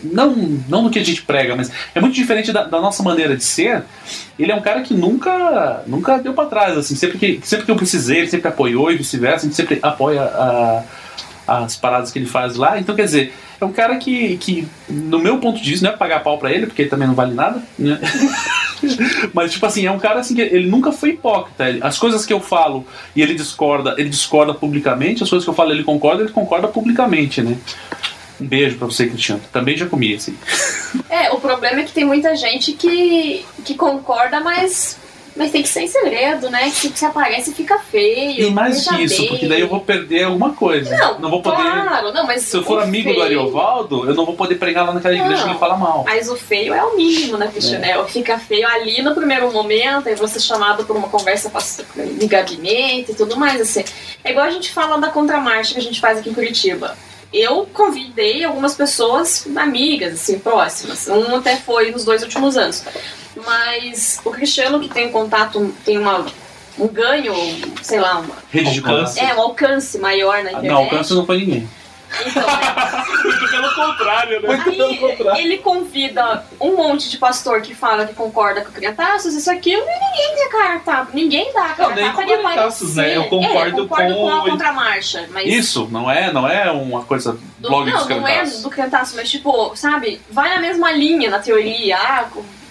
Não, 0.01 0.33
não 0.69 0.83
do 0.83 0.89
que 0.89 0.97
a 0.97 1.03
gente 1.03 1.23
prega, 1.23 1.57
mas 1.57 1.69
é 1.93 1.99
muito 1.99 2.15
diferente 2.15 2.53
da, 2.53 2.63
da 2.63 2.79
nossa 2.79 3.03
maneira 3.03 3.35
de 3.35 3.43
ser. 3.43 3.83
Ele 4.39 4.51
é 4.51 4.55
um 4.55 4.61
cara 4.61 4.81
que 4.81 4.93
nunca 4.93 5.83
nunca 5.85 6.17
deu 6.19 6.33
pra 6.33 6.45
trás, 6.45 6.77
assim, 6.77 6.95
sempre 6.95 7.17
que, 7.17 7.41
sempre 7.43 7.65
que 7.65 7.71
eu 7.71 7.75
precisei, 7.75 8.19
ele 8.19 8.29
sempre 8.29 8.47
apoiou 8.47 8.89
e 8.89 8.95
vice-versa, 8.95 9.45
a 9.45 9.49
gente 9.49 9.55
sempre 9.55 9.77
apoia 9.81 10.21
a, 10.21 10.83
as 11.47 11.75
paradas 11.75 12.11
que 12.11 12.19
ele 12.19 12.25
faz 12.25 12.55
lá. 12.55 12.79
Então, 12.79 12.95
quer 12.95 13.05
dizer, 13.05 13.33
é 13.59 13.65
um 13.65 13.71
cara 13.71 13.97
que, 13.97 14.37
que 14.37 14.67
no 14.89 15.19
meu 15.19 15.37
ponto 15.39 15.61
de 15.61 15.69
vista, 15.69 15.85
não 15.85 15.93
é 15.93 15.97
pagar 15.97 16.23
pau 16.23 16.37
pra 16.37 16.51
ele, 16.51 16.65
porque 16.65 16.83
ele 16.83 16.89
também 16.89 17.07
não 17.07 17.15
vale 17.15 17.33
nada, 17.33 17.61
né? 17.77 17.99
Mas, 19.33 19.53
tipo 19.53 19.65
assim, 19.65 19.85
é 19.85 19.91
um 19.91 19.99
cara 19.99 20.19
assim 20.19 20.35
que 20.35 20.41
ele 20.41 20.67
nunca 20.67 20.91
foi 20.91 21.09
hipócrita. 21.09 21.77
As 21.81 21.97
coisas 21.97 22.25
que 22.25 22.33
eu 22.33 22.39
falo 22.39 22.85
e 23.15 23.21
ele 23.21 23.33
discorda, 23.33 23.95
ele 23.97 24.09
discorda 24.09 24.53
publicamente, 24.53 25.23
as 25.23 25.29
coisas 25.29 25.45
que 25.45 25.49
eu 25.49 25.55
falo 25.55 25.71
ele 25.71 25.83
concorda, 25.83 26.23
ele 26.23 26.31
concorda 26.31 26.67
publicamente, 26.67 27.41
né? 27.41 27.57
Um 28.39 28.45
beijo 28.45 28.77
pra 28.77 28.85
você, 28.85 29.07
Cristiano. 29.07 29.41
Também 29.51 29.77
já 29.77 29.85
comi, 29.85 30.13
assim. 30.13 30.37
É, 31.09 31.31
o 31.31 31.39
problema 31.39 31.79
é 31.79 31.83
que 31.83 31.93
tem 31.93 32.05
muita 32.05 32.35
gente 32.35 32.73
que, 32.73 33.45
que 33.63 33.75
concorda, 33.75 34.41
mas, 34.41 34.97
mas 35.35 35.51
tem 35.51 35.61
que 35.61 35.67
ser 35.69 35.81
em 35.81 35.87
segredo, 35.87 36.49
né? 36.49 36.69
Que 36.69 36.89
se 36.97 37.05
aparece 37.05 37.53
fica 37.53 37.77
feio. 37.79 38.47
E 38.47 38.51
mais 38.51 38.85
veja 38.87 39.01
isso, 39.01 39.17
bem. 39.21 39.27
porque 39.29 39.47
daí 39.47 39.61
eu 39.61 39.67
vou 39.67 39.79
perder 39.81 40.23
alguma 40.23 40.53
coisa. 40.53 40.95
Não, 41.19 41.29
vou 41.29 41.41
poder. 41.41 41.57
claro, 41.61 42.13
não, 42.13 42.25
mas 42.25 42.43
Se 42.43 42.55
eu 42.57 42.63
for 42.63 42.81
amigo 42.81 43.09
do 43.09 43.15
feio- 43.15 43.25
Ariovaldo, 43.25 44.07
eu 44.09 44.15
não 44.15 44.25
vou 44.25 44.35
poder 44.35 44.55
pregar 44.55 44.85
lá 44.85 44.93
naquela 44.93 45.13
igreja 45.13 45.35
que 45.37 45.43
Não. 45.43 45.49
ele 45.51 45.59
fala 45.59 45.75
mal. 45.77 46.03
Mas 46.05 46.29
o 46.29 46.35
feio 46.35 46.73
é 46.73 46.83
o 46.83 46.95
mínimo, 46.95 47.37
né, 47.37 47.47
Cristiano? 47.51 47.83
É. 47.85 48.05
Fica 48.07 48.37
feio 48.39 48.67
ali 48.67 49.01
no 49.01 49.13
primeiro 49.13 49.51
momento, 49.51 50.07
aí 50.07 50.15
você 50.15 50.37
é 50.37 50.41
chamado 50.41 50.85
por 50.85 50.95
uma 50.95 51.09
conversa 51.09 51.51
de 52.17 52.27
gabinete 52.27 53.11
e 53.11 53.15
tudo 53.15 53.35
mais, 53.37 53.59
assim. 53.59 53.83
É 54.23 54.31
igual 54.31 54.45
a 54.45 54.49
gente 54.49 54.71
fala 54.71 54.97
da 54.97 55.09
contramarcha 55.09 55.73
que 55.73 55.79
a 55.79 55.83
gente 55.83 55.99
faz 55.99 56.19
aqui 56.19 56.29
em 56.29 56.33
Curitiba. 56.33 56.97
Eu 57.33 57.67
convidei 57.73 58.43
algumas 58.43 58.75
pessoas 58.75 59.45
amigas, 59.55 60.13
assim, 60.13 60.39
próximas. 60.39 61.07
Um 61.07 61.35
até 61.35 61.57
foi 61.57 61.91
nos 61.91 62.05
dois 62.05 62.21
últimos 62.23 62.55
anos. 62.57 62.83
Mas 63.45 64.19
o 64.23 64.31
Cristiano, 64.31 64.79
que 64.79 64.87
tem 64.87 65.11
contato, 65.11 65.73
tem 65.83 65.97
uma, 65.97 66.25
um 66.79 66.87
ganho, 66.87 67.33
sei 67.81 67.99
lá, 67.99 68.19
uma, 68.19 68.35
Rede 68.49 68.71
de 68.71 68.79
Alcance. 68.79 69.19
é, 69.19 69.33
um 69.35 69.41
alcance 69.41 69.97
maior 69.99 70.35
na 70.43 70.49
Ah, 70.49 70.51
internet. 70.53 70.67
Não, 70.71 70.77
alcance 70.77 71.13
não 71.13 71.25
foi 71.25 71.39
ninguém. 71.39 71.69
Então, 72.25 72.43
é, 72.43 73.23
Muito 73.23 73.49
pelo 73.51 73.73
contrário, 73.75 74.41
né? 74.41 74.63
Aí 75.33 75.43
ele 75.43 75.57
convida 75.57 76.45
um 76.59 76.75
monte 76.75 77.09
de 77.09 77.17
pastor 77.17 77.61
que 77.61 77.73
fala 77.73 78.05
que 78.05 78.13
concorda 78.13 78.61
com 78.61 78.71
crianças, 78.71 79.33
isso, 79.33 79.49
aquilo, 79.51 79.81
e 79.83 79.99
ninguém 80.05 80.35
dá 80.45 80.51
cara 80.51 80.79
tapa. 80.79 81.07
Ninguém 81.13 81.53
dá 81.53 81.69
cara 81.69 81.89
Não, 81.89 81.95
nem 81.95 82.11
com 82.11 82.21
né? 82.95 83.17
Eu 83.17 83.23
concordo 83.25 83.77
é, 83.77 83.79
eu 83.81 83.87
concordo 83.87 84.13
com 84.15 84.21
com, 84.21 84.29
a 84.29 84.43
o- 84.43 84.49
contramarcha. 84.49 85.27
Mas 85.31 85.47
Isso, 85.47 85.87
não 85.91 86.09
é, 86.09 86.31
não 86.31 86.47
é 86.47 86.69
uma 86.71 87.03
coisa 87.03 87.37
do, 87.59 87.67
blog 87.69 87.89
dos 87.91 88.07
não, 88.07 88.19
não 88.21 88.27
é 88.27 88.45
do 88.45 88.69
criantaço, 88.69 89.15
mas 89.15 89.29
tipo, 89.29 89.75
sabe, 89.75 90.21
vai 90.29 90.49
na 90.49 90.59
mesma 90.61 90.91
linha 90.91 91.29
na 91.29 91.39
teoria. 91.39 91.97
Ah, 91.97 92.25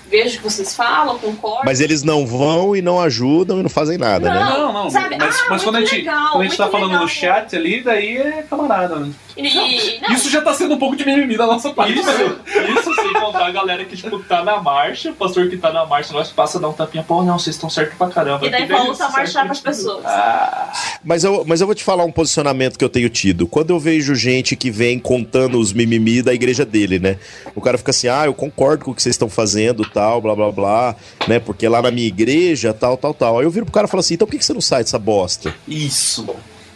vejo 0.07 0.39
que 0.39 0.45
vocês 0.45 0.75
falam, 0.77 1.19
concordo. 1.19 1.62
Mas 1.65 1.81
eles 1.81 2.03
não 2.03 2.27
vão 2.27 2.77
e 2.77 2.83
não 2.83 3.01
ajudam 3.01 3.59
e 3.59 3.62
não 3.62 3.71
fazem 3.71 3.99
nada, 3.99 4.33
né? 4.33 4.39
Não, 4.41 4.73
não, 4.73 4.91
sabe? 4.91 5.16
mas, 5.19 5.41
Ah, 5.41 5.47
mas 5.51 5.62
quando 5.65 5.77
a 5.77 5.79
muito 5.81 5.91
gente, 5.91 6.05
legal, 6.05 6.29
quando 6.33 6.41
a 6.41 6.45
gente 6.45 6.57
tá 6.57 6.62
muito 6.65 6.73
falando 6.73 6.89
legal. 6.91 7.03
no 7.03 7.09
chat 7.09 7.57
ali, 7.57 7.81
daí 7.83 8.16
é 8.19 8.47
camarada, 8.49 8.97
né? 8.97 9.11
E- 9.36 9.98
não, 10.01 10.15
Isso 10.15 10.31
já 10.31 10.40
tá 10.40 10.55
sendo 10.55 10.74
um 10.74 10.78
pouco 10.78 10.94
de 10.97 11.05
mimimi 11.05 11.36
da 11.36 11.47
nossa 11.47 11.70
parte. 11.70 11.93
Isso, 11.98 12.11
isso 12.11 12.94
sem 12.94 13.12
contar 13.15 13.47
a 13.47 13.51
galera 13.51 13.85
que, 13.85 13.97
tipo, 13.97 14.19
tá 14.20 14.44
na 14.44 14.61
marcha, 14.62 15.11
o 15.11 15.15
pastor 15.15 15.48
que 15.48 15.56
tá 15.56 15.73
na 15.73 15.85
marcha, 15.85 16.12
nós 16.12 16.31
passa 16.31 16.59
a 16.59 16.61
dar 16.61 16.69
um 16.69 16.73
tapinha, 16.73 17.02
pô, 17.02 17.23
não, 17.23 17.39
vocês 17.39 17.56
estão 17.56 17.69
certo 17.69 17.97
pra 17.97 18.09
caramba. 18.09 18.47
E 18.47 18.51
daí 18.51 18.66
volta 18.66 19.06
a 19.06 19.11
marchar 19.11 19.44
pras 19.47 19.61
pra 19.61 19.73
pessoas. 19.73 20.05
Ah, 20.06 20.73
Mas 21.05 21.24
eu, 21.24 21.44
mas 21.47 21.61
eu 21.61 21.66
vou 21.66 21.74
te 21.74 21.82
falar 21.82 22.05
um 22.05 22.12
posicionamento 22.12 22.78
que 22.78 22.85
eu 22.85 22.89
tenho 22.89 23.09
tido. 23.11 23.47
Quando 23.47 23.70
eu 23.70 23.78
vejo 23.81 24.15
gente 24.15 24.55
que 24.56 24.70
vem 24.70 24.98
contando 24.98 25.59
os 25.59 25.73
mimimi 25.73 26.23
da 26.23 26.32
igreja 26.32 26.65
dele, 26.65 26.98
né? 26.98 27.19
O 27.55 27.61
cara 27.61 27.77
fica 27.78 27.90
assim, 27.90 28.09
ah, 28.09 28.27
eu 28.27 28.35
concordo 28.35 28.85
com 28.85 28.90
o 28.93 28.94
que 28.94 29.02
vocês 29.02 29.15
estão 29.15 29.28
fazendo, 29.28 29.85
tal, 29.89 30.20
blá, 30.20 30.35
blá, 30.35 30.52
blá, 30.52 30.97
né? 31.27 31.39
Porque 31.40 31.66
lá 31.69 31.82
na 31.82 31.90
minha 31.90 32.06
igreja, 32.09 32.73
tal, 32.73 32.97
tal, 32.97 33.12
tal. 33.15 33.39
Aí 33.39 33.44
eu 33.44 33.51
viro 33.51 33.66
pro 33.66 33.73
cara 33.74 33.86
e 33.86 33.90
falo 33.90 34.01
assim, 34.01 34.15
então 34.15 34.27
por 34.27 34.32
que 34.32 34.39
que 34.39 34.44
você 34.44 34.55
não 34.55 34.61
sai 34.61 34.82
dessa 34.85 34.98
bosta? 34.98 35.55
isso. 35.66 36.27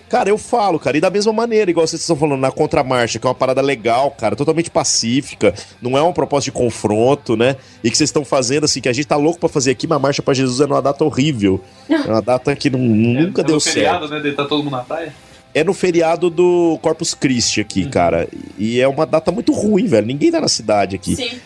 Cara, 0.09 0.31
eu 0.31 0.39
falo, 0.39 0.79
cara, 0.79 0.97
e 0.97 1.01
da 1.01 1.11
mesma 1.11 1.33
maneira, 1.33 1.71
igual 1.71 1.87
vocês 1.87 2.01
estão 2.01 2.17
falando, 2.17 2.41
na 2.41 2.51
contramarcha, 2.51 3.19
que 3.19 3.27
é 3.27 3.29
uma 3.29 3.35
parada 3.35 3.61
legal, 3.61 4.11
cara, 4.11 4.35
totalmente 4.35 4.71
pacífica, 4.71 5.53
não 5.83 5.99
é 5.99 6.03
uma 6.03 6.13
proposta 6.15 6.47
de 6.47 6.53
confronto, 6.53 7.37
né? 7.37 7.57
E 7.85 7.91
que 7.91 7.97
vocês 7.97 8.09
estão 8.09 8.25
fazendo, 8.25 8.65
assim, 8.65 8.81
que 8.81 8.89
a 8.89 8.93
gente 8.93 9.07
tá 9.07 9.17
louco 9.17 9.39
pra 9.39 9.49
fazer 9.49 9.71
aqui, 9.73 9.87
mas 9.87 9.97
a 9.97 9.99
Marcha 9.99 10.23
pra 10.23 10.33
Jesus 10.33 10.61
é 10.61 10.67
numa 10.67 10.81
data 10.81 11.05
horrível. 11.05 11.61
É 11.89 12.11
uma 12.11 12.23
data 12.23 12.55
que 12.57 12.71
não- 12.71 12.79
nunca 12.79 13.43
é, 13.43 13.45
deu 13.45 13.57
no 13.57 13.61
certo. 13.61 13.75
feriado, 13.75 14.09
né? 14.09 14.21
De 14.21 14.33
tá 14.33 14.45
todo 14.45 14.63
mundo 14.63 14.73
na 14.77 14.83
praia. 14.83 15.13
É 15.55 15.65
no 15.65 15.75
feriado 15.75 16.31
do 16.31 16.79
Corpus 16.81 17.15
Christi 17.15 17.61
aqui, 17.61 17.87
cara. 17.89 18.29
E 18.59 18.81
é 18.81 18.87
uma 18.87 19.05
data 19.07 19.33
muito 19.33 19.53
ruim, 19.53 19.87
velho. 19.87 20.07
Ninguém 20.07 20.31
tá 20.31 20.41
na 20.41 20.49
cidade 20.49 20.95
aqui. 20.97 21.17
Sim. 21.17 21.39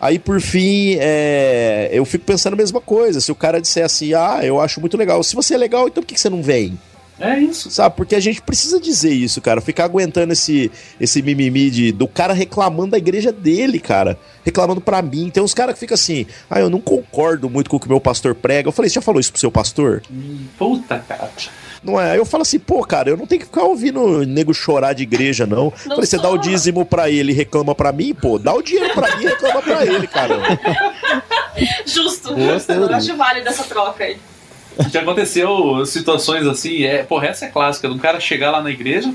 Aí, 0.00 0.18
por 0.18 0.40
fim, 0.40 0.96
é, 1.00 1.88
eu 1.92 2.04
fico 2.04 2.24
pensando 2.24 2.52
a 2.52 2.56
mesma 2.56 2.80
coisa. 2.80 3.20
Se 3.20 3.32
o 3.32 3.34
cara 3.34 3.60
disser 3.60 3.84
assim, 3.84 4.14
ah, 4.14 4.40
eu 4.42 4.60
acho 4.60 4.80
muito 4.80 4.96
legal. 4.96 5.22
Se 5.24 5.34
você 5.34 5.54
é 5.54 5.58
legal, 5.58 5.88
então 5.88 6.02
por 6.02 6.06
que 6.06 6.14
que 6.14 6.20
você 6.20 6.30
não 6.30 6.42
vem? 6.42 6.78
É 7.20 7.38
isso. 7.38 7.70
Sabe? 7.70 7.96
Porque 7.96 8.14
a 8.14 8.20
gente 8.20 8.40
precisa 8.40 8.80
dizer 8.80 9.12
isso, 9.12 9.40
cara. 9.40 9.60
Ficar 9.60 9.84
aguentando 9.84 10.32
esse, 10.32 10.70
esse 11.00 11.20
mimimi 11.20 11.70
de, 11.70 11.92
do 11.92 12.06
cara 12.06 12.32
reclamando 12.32 12.92
da 12.92 12.98
igreja 12.98 13.32
dele, 13.32 13.80
cara. 13.80 14.18
Reclamando 14.44 14.80
pra 14.80 15.02
mim. 15.02 15.30
Tem 15.30 15.42
uns 15.42 15.54
caras 15.54 15.74
que 15.74 15.80
ficam 15.80 15.94
assim, 15.94 16.26
ah, 16.48 16.60
eu 16.60 16.70
não 16.70 16.80
concordo 16.80 17.50
muito 17.50 17.68
com 17.68 17.76
o 17.76 17.80
que 17.80 17.86
o 17.86 17.90
meu 17.90 18.00
pastor 18.00 18.34
prega. 18.34 18.68
Eu 18.68 18.72
falei, 18.72 18.88
você 18.88 18.96
já 18.96 19.02
falou 19.02 19.20
isso 19.20 19.32
pro 19.32 19.40
seu 19.40 19.50
pastor? 19.50 20.02
Puta, 20.56 21.04
cara. 21.06 21.30
Não 21.82 22.00
é? 22.00 22.12
Aí 22.12 22.18
eu 22.18 22.26
falo 22.26 22.42
assim, 22.42 22.58
pô, 22.58 22.84
cara, 22.84 23.10
eu 23.10 23.16
não 23.16 23.26
tenho 23.26 23.40
que 23.40 23.46
ficar 23.46 23.62
ouvindo 23.62 24.26
nego 24.26 24.52
chorar 24.52 24.92
de 24.92 25.02
igreja, 25.02 25.46
não. 25.46 25.64
Não 25.64 25.96
Falei, 25.96 26.06
você 26.06 26.18
dá 26.18 26.28
o 26.28 26.38
dízimo 26.38 26.84
pra 26.84 27.08
ele 27.10 27.32
e 27.32 27.34
reclama 27.34 27.74
pra 27.74 27.92
mim, 27.92 28.14
pô, 28.14 28.38
dá 28.38 28.52
o 28.52 28.62
dinheiro 28.62 28.92
pra 28.94 29.16
mim 29.16 29.24
e 29.24 29.28
reclama 29.28 29.62
pra 29.62 29.86
ele, 29.86 30.06
cara. 30.06 30.38
Justo, 31.86 32.34
Boa 32.34 32.54
justo. 32.54 32.72
Eu 32.72 32.94
acho 32.94 33.16
válido 33.16 33.48
essa 33.48 33.64
troca 33.64 34.04
aí. 34.04 34.16
Já 34.92 35.00
aconteceu 35.02 35.84
situações 35.86 36.46
assim, 36.46 36.84
é, 36.84 37.02
porra, 37.02 37.26
essa 37.28 37.46
é 37.46 37.48
clássica, 37.48 37.88
de 37.88 37.94
um 37.94 37.98
cara 37.98 38.20
chegar 38.20 38.50
lá 38.50 38.62
na 38.62 38.70
igreja 38.70 39.12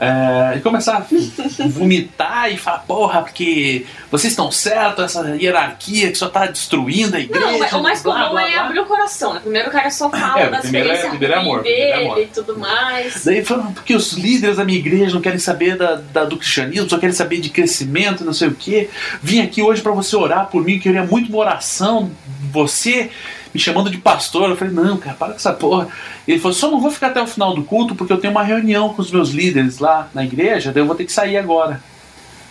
é, 0.00 0.56
e 0.56 0.60
começar 0.60 0.98
a 0.98 1.68
vomitar 1.68 2.52
e 2.52 2.56
falar, 2.56 2.78
porra, 2.86 3.22
porque 3.22 3.84
vocês 4.12 4.32
estão 4.32 4.48
certos, 4.50 5.04
essa 5.04 5.36
hierarquia 5.36 6.12
que 6.12 6.16
só 6.16 6.28
tá 6.28 6.46
destruindo 6.46 7.16
a 7.16 7.20
igreja. 7.20 7.46
Não, 7.72 7.80
o 7.80 7.82
mais 7.82 8.02
blá, 8.02 8.14
comum 8.14 8.30
blá, 8.30 8.48
é 8.48 8.52
blá. 8.52 8.64
abrir 8.66 8.78
o 8.80 8.86
coração, 8.86 9.34
né? 9.34 9.40
Primeiro 9.40 9.68
o 9.68 9.72
cara 9.72 9.90
só 9.90 10.08
fala 10.08 10.40
É, 10.40 10.50
das 10.50 10.60
primeiro 10.60 10.88
é- 10.90 11.08
primeiro 11.08 11.34
é 11.34 11.36
amor, 11.38 11.60
primeiro 11.62 11.90
é 11.90 12.04
amor. 12.04 12.18
e 12.20 12.26
tudo 12.26 12.56
mais. 12.58 13.24
Daí 13.24 13.44
falando, 13.44 13.74
porque 13.74 13.92
os 13.94 14.12
líderes 14.12 14.56
da 14.56 14.64
minha 14.64 14.78
igreja 14.78 15.12
não 15.14 15.20
querem 15.20 15.40
saber 15.40 15.76
da, 15.76 15.96
da- 15.96 16.24
do 16.24 16.36
cristianismo, 16.36 16.88
só 16.88 16.96
querem 16.96 17.14
saber 17.14 17.40
de 17.40 17.48
crescimento, 17.50 18.24
não 18.24 18.32
sei 18.32 18.46
o 18.48 18.54
quê. 18.54 18.88
Vim 19.20 19.40
aqui 19.40 19.62
hoje 19.62 19.82
pra 19.82 19.90
você 19.90 20.14
orar 20.14 20.46
por 20.46 20.62
mim, 20.62 20.78
queria 20.78 21.02
muito 21.04 21.28
uma 21.28 21.38
oração. 21.38 22.08
Você 22.52 23.10
me 23.52 23.60
chamando 23.60 23.90
de 23.90 23.98
pastor. 23.98 24.50
Eu 24.50 24.56
falei, 24.56 24.72
não, 24.72 24.96
cara, 24.96 25.16
para 25.16 25.28
com 25.30 25.36
essa 25.36 25.52
porra. 25.52 25.88
Ele 26.26 26.38
falou, 26.38 26.54
só 26.54 26.70
não 26.70 26.80
vou 26.80 26.90
ficar 26.90 27.08
até 27.08 27.20
o 27.20 27.26
final 27.26 27.54
do 27.54 27.62
culto 27.62 27.94
porque 27.94 28.12
eu 28.12 28.18
tenho 28.18 28.32
uma 28.32 28.42
reunião 28.42 28.92
com 28.94 29.02
os 29.02 29.10
meus 29.10 29.30
líderes 29.30 29.78
lá 29.78 30.08
na 30.14 30.24
igreja, 30.24 30.72
daí 30.72 30.82
eu 30.82 30.86
vou 30.86 30.96
ter 30.96 31.04
que 31.04 31.12
sair 31.12 31.36
agora. 31.36 31.80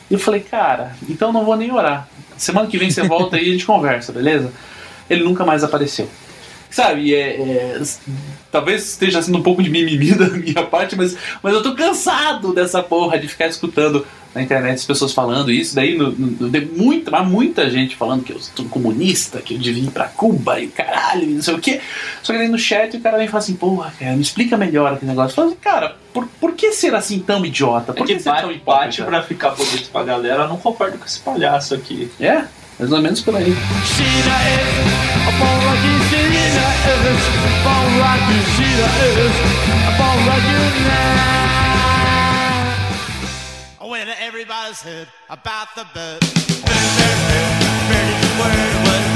Eu 0.10 0.18
falei, 0.18 0.40
cara, 0.40 0.96
então 1.10 1.34
não 1.34 1.44
vou 1.44 1.56
nem 1.56 1.72
orar. 1.72 2.08
Semana 2.38 2.68
que 2.68 2.78
vem 2.78 2.90
você 2.90 3.02
volta 3.04 3.36
aí 3.36 3.46
e 3.46 3.50
a 3.50 3.52
gente 3.54 3.66
conversa, 3.66 4.12
beleza? 4.12 4.52
Ele 5.10 5.24
nunca 5.24 5.46
mais 5.46 5.64
apareceu. 5.64 6.10
Sabe, 6.70 7.14
é, 7.14 7.42
é, 7.42 7.82
talvez 8.52 8.88
esteja 8.90 9.22
sendo 9.22 9.38
um 9.38 9.44
pouco 9.44 9.62
de 9.62 9.70
mimimi 9.70 10.14
da 10.14 10.30
minha 10.30 10.64
parte, 10.64 10.96
mas, 10.96 11.16
mas 11.42 11.54
eu 11.54 11.62
tô 11.62 11.76
cansado 11.76 12.54
dessa 12.54 12.82
porra 12.82 13.20
de 13.20 13.28
ficar 13.28 13.48
escutando 13.48 14.06
na 14.34 14.42
internet 14.42 14.76
as 14.76 14.86
pessoas 14.86 15.14
falando 15.14 15.52
isso. 15.52 15.76
Daí 15.76 15.98
no, 15.98 16.12
no, 16.12 16.50
de 16.50 16.62
muita, 16.62 17.10
mas 17.12 17.28
muita 17.28 17.70
gente 17.70 17.96
falando 17.96 18.24
que 18.24 18.32
eu 18.34 18.40
sou 18.40 18.66
comunista, 18.66 19.42
que 19.42 19.56
eu 19.56 19.60
devia 19.60 19.84
ir 19.84 19.92
pra 19.92 20.06
Cuba 20.06 20.60
e 20.60 20.68
caralho, 20.68 21.24
e 21.24 21.34
não 21.34 21.42
sei 21.42 21.56
o 21.56 21.60
quê. 21.60 21.82
Só 22.22 22.34
que 22.34 22.40
daí 22.40 22.48
no 22.48 22.58
chat 22.60 22.96
o 22.96 23.02
cara 23.02 23.18
vem 23.18 23.26
e 23.26 23.30
fala 23.30 23.40
assim, 23.44 23.56
porra, 23.56 23.92
cara, 24.00 24.16
me 24.16 24.22
explica 24.22 24.56
melhor 24.58 24.94
aquele 24.94 25.10
negócio. 25.10 25.32
Eu 25.32 25.36
falo 25.36 25.48
assim, 25.50 25.58
cara, 25.60 25.96
por, 26.14 26.28
por 26.40 26.54
que 26.54 26.72
ser 26.72 26.94
assim 26.94 27.20
tão 27.20 27.46
idiota? 27.46 27.92
É 27.92 27.96
Por 27.96 28.06
que 28.06 28.16
que 28.16 28.22
ser 28.22 28.30
tão 28.30 28.48
bate, 28.48 28.56
hipócrita? 28.56 28.86
bate 28.86 29.04
pra 29.04 29.24
ficar 29.24 29.52
bonito 29.52 29.90
pra 29.92 30.04
galera, 30.04 30.44
eu 30.44 30.48
não 30.50 30.58
concordo 30.58 30.98
com 30.98 31.06
esse 31.06 31.20
palhaço 31.20 31.74
aqui. 31.74 32.10
É, 32.20 32.44
There's 32.78 32.92
no 32.92 33.02
mennesker 33.02 33.32
der 33.32 33.40
i. 33.40 33.54
Siden 33.96 34.30
F, 34.62 34.68
og 35.28 35.34
forrige 35.42 35.98
siden 36.10 36.58
af 36.68 36.76
F, 36.94 37.24
forrige 37.66 38.44
siden 38.56 38.84
af 38.86 39.14
F, 39.32 39.38
forrige 40.00 40.60
now. 40.88 41.28
Oh, 43.80 43.94
and 43.94 44.10
everybody's 44.28 44.82
heard 44.90 45.08
about 45.30 45.70
the 45.78 45.86
bird. 45.96 46.22
Bird, 46.68 46.90
bird, 46.98 47.20
bird, 47.30 47.54
birdie's 47.90 48.32
word 48.40 48.76
was 48.86 49.07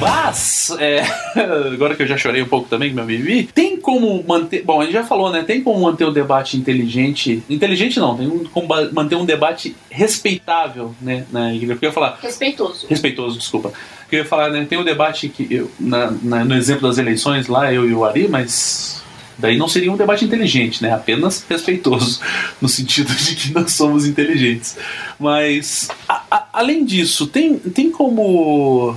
Mas, 0.00 0.70
é, 0.78 1.02
agora 1.74 1.96
que 1.96 2.02
eu 2.02 2.06
já 2.06 2.16
chorei 2.16 2.40
um 2.40 2.46
pouco 2.48 2.68
também 2.68 2.90
com 2.90 2.96
meu 2.96 3.04
mimimi, 3.04 3.44
tem 3.44 3.76
como 3.76 4.22
manter. 4.26 4.62
Bom, 4.62 4.80
a 4.80 4.84
gente 4.84 4.92
já 4.92 5.02
falou, 5.04 5.30
né? 5.30 5.42
Tem 5.42 5.60
como 5.60 5.80
manter 5.80 6.04
o 6.04 6.12
debate 6.12 6.56
inteligente. 6.56 7.42
Inteligente 7.50 7.98
não, 7.98 8.16
tem 8.16 8.28
como 8.52 8.68
manter 8.92 9.16
um 9.16 9.24
debate 9.24 9.74
respeitável, 9.90 10.94
né? 11.02 11.24
Na 11.32 11.52
igreja. 11.52 11.74
Porque 11.74 11.86
eu 11.86 11.88
ia 11.90 11.94
falar. 11.94 12.18
Respeitoso. 12.22 12.86
Respeitoso, 12.88 13.38
desculpa. 13.38 13.72
Porque 14.02 14.16
eu 14.16 14.20
ia 14.20 14.24
falar, 14.24 14.50
né? 14.50 14.64
Tem 14.68 14.78
um 14.78 14.84
debate 14.84 15.28
que. 15.28 15.46
Eu, 15.52 15.70
na, 15.80 16.12
na- 16.22 16.44
no 16.44 16.54
exemplo 16.54 16.86
das 16.88 16.98
eleições 16.98 17.48
lá, 17.48 17.72
eu 17.72 17.88
e 17.88 17.92
o 17.92 18.04
Ari, 18.04 18.28
mas. 18.28 19.02
Daí 19.36 19.56
não 19.56 19.68
seria 19.68 19.92
um 19.92 19.96
debate 19.96 20.24
inteligente, 20.24 20.82
né? 20.82 20.92
Apenas 20.92 21.44
respeitoso, 21.48 22.20
no 22.60 22.68
sentido 22.68 23.14
de 23.14 23.36
que 23.36 23.54
não 23.54 23.66
somos 23.68 24.04
inteligentes. 24.06 24.76
Mas, 25.18 25.88
a- 26.08 26.22
a- 26.30 26.46
além 26.52 26.84
disso, 26.84 27.26
tem, 27.28 27.56
tem 27.56 27.88
como 27.88 28.96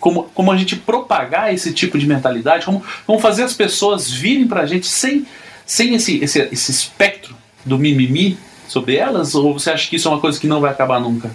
como, 0.00 0.24
como 0.34 0.52
a 0.52 0.56
gente 0.56 0.76
propagar 0.76 1.52
esse 1.52 1.72
tipo 1.72 1.98
de 1.98 2.06
mentalidade, 2.06 2.64
como, 2.64 2.82
como 3.06 3.18
fazer 3.18 3.42
as 3.42 3.54
pessoas 3.54 4.10
virem 4.10 4.46
pra 4.46 4.66
gente 4.66 4.86
sem, 4.86 5.26
sem 5.64 5.94
esse, 5.94 6.22
esse, 6.22 6.40
esse 6.52 6.70
espectro 6.70 7.34
do 7.64 7.78
mimimi 7.78 8.38
sobre 8.68 8.96
elas? 8.96 9.34
Ou 9.34 9.52
você 9.52 9.70
acha 9.70 9.88
que 9.88 9.96
isso 9.96 10.08
é 10.08 10.10
uma 10.10 10.20
coisa 10.20 10.38
que 10.38 10.46
não 10.46 10.60
vai 10.60 10.70
acabar 10.70 11.00
nunca? 11.00 11.30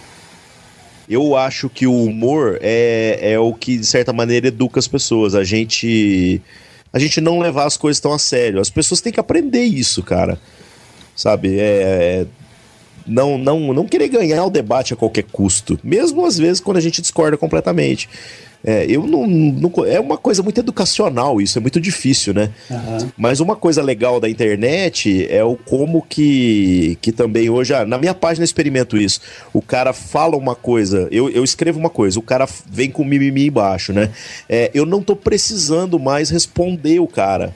Eu 1.10 1.36
acho 1.36 1.70
que 1.70 1.86
o 1.86 2.06
humor 2.06 2.58
é, 2.62 3.20
é 3.34 3.40
o 3.40 3.54
que, 3.54 3.78
de 3.78 3.86
certa 3.86 4.14
maneira, 4.14 4.48
educa 4.48 4.80
as 4.80 4.88
pessoas. 4.88 5.36
A 5.36 5.44
gente. 5.44 6.42
A 6.94 7.00
gente 7.00 7.20
não 7.20 7.40
levar 7.40 7.66
as 7.66 7.76
coisas 7.76 8.00
tão 8.00 8.14
a 8.14 8.20
sério. 8.20 8.60
As 8.62 8.70
pessoas 8.70 9.02
têm 9.02 9.12
que 9.12 9.20
aprender 9.20 9.64
isso, 9.64 10.04
cara. 10.04 10.40
Sabe? 11.16 11.58
É. 11.60 12.26
Não, 13.06 13.38
não, 13.38 13.74
não 13.74 13.86
querer 13.86 14.08
ganhar 14.08 14.46
o 14.46 14.50
debate 14.50 14.94
a 14.94 14.98
qualquer 14.98 15.24
custo. 15.24 15.80
Mesmo 15.84 16.26
às 16.26 16.38
vezes 16.38 16.60
quando 16.60 16.78
a 16.78 16.82
gente 16.82 17.02
discorda 17.02 17.38
completamente. 17.38 18.08
É, 18.64 18.86
eu 18.88 19.08
não, 19.08 19.26
não- 19.26 19.72
É 19.88 20.00
uma 20.00 20.20
coisa 20.20 20.44
muito 20.44 20.60
educacional 20.60 21.42
isso, 21.42 21.58
é 21.58 21.62
muito 21.62 21.82
difícil, 21.82 22.32
né? 22.32 22.52
Mas 23.18 23.40
uma 23.40 23.56
coisa 23.56 23.82
legal 23.82 24.20
da 24.20 24.30
internet 24.30 25.26
é 25.32 25.44
o 25.44 25.56
como 25.56 26.06
que, 26.08 26.96
que 27.02 27.12
também 27.12 27.50
hoje, 27.50 27.74
ah, 27.74 27.84
na 27.86 27.98
minha 27.98 28.14
página 28.14 28.44
eu 28.44 28.46
experimento 28.46 28.96
isso. 28.98 29.20
O 29.52 29.64
cara 29.64 29.94
fala 29.94 30.38
uma 30.38 30.54
coisa, 30.54 31.08
eu, 31.12 31.28
eu 31.32 31.44
escrevo 31.44 31.80
uma 31.80 31.90
coisa, 31.90 32.20
o 32.20 32.22
cara 32.22 32.48
vem 32.72 32.92
com 32.92 33.04
mimimi 33.04 33.48
embaixo, 33.48 33.92
né? 33.94 34.12
É, 34.48 34.70
eu 34.76 34.86
não 34.86 35.02
tô 35.02 35.16
precisando 35.16 35.98
mais 35.98 36.30
responder 36.30 37.00
o 37.00 37.08
cara. 37.08 37.56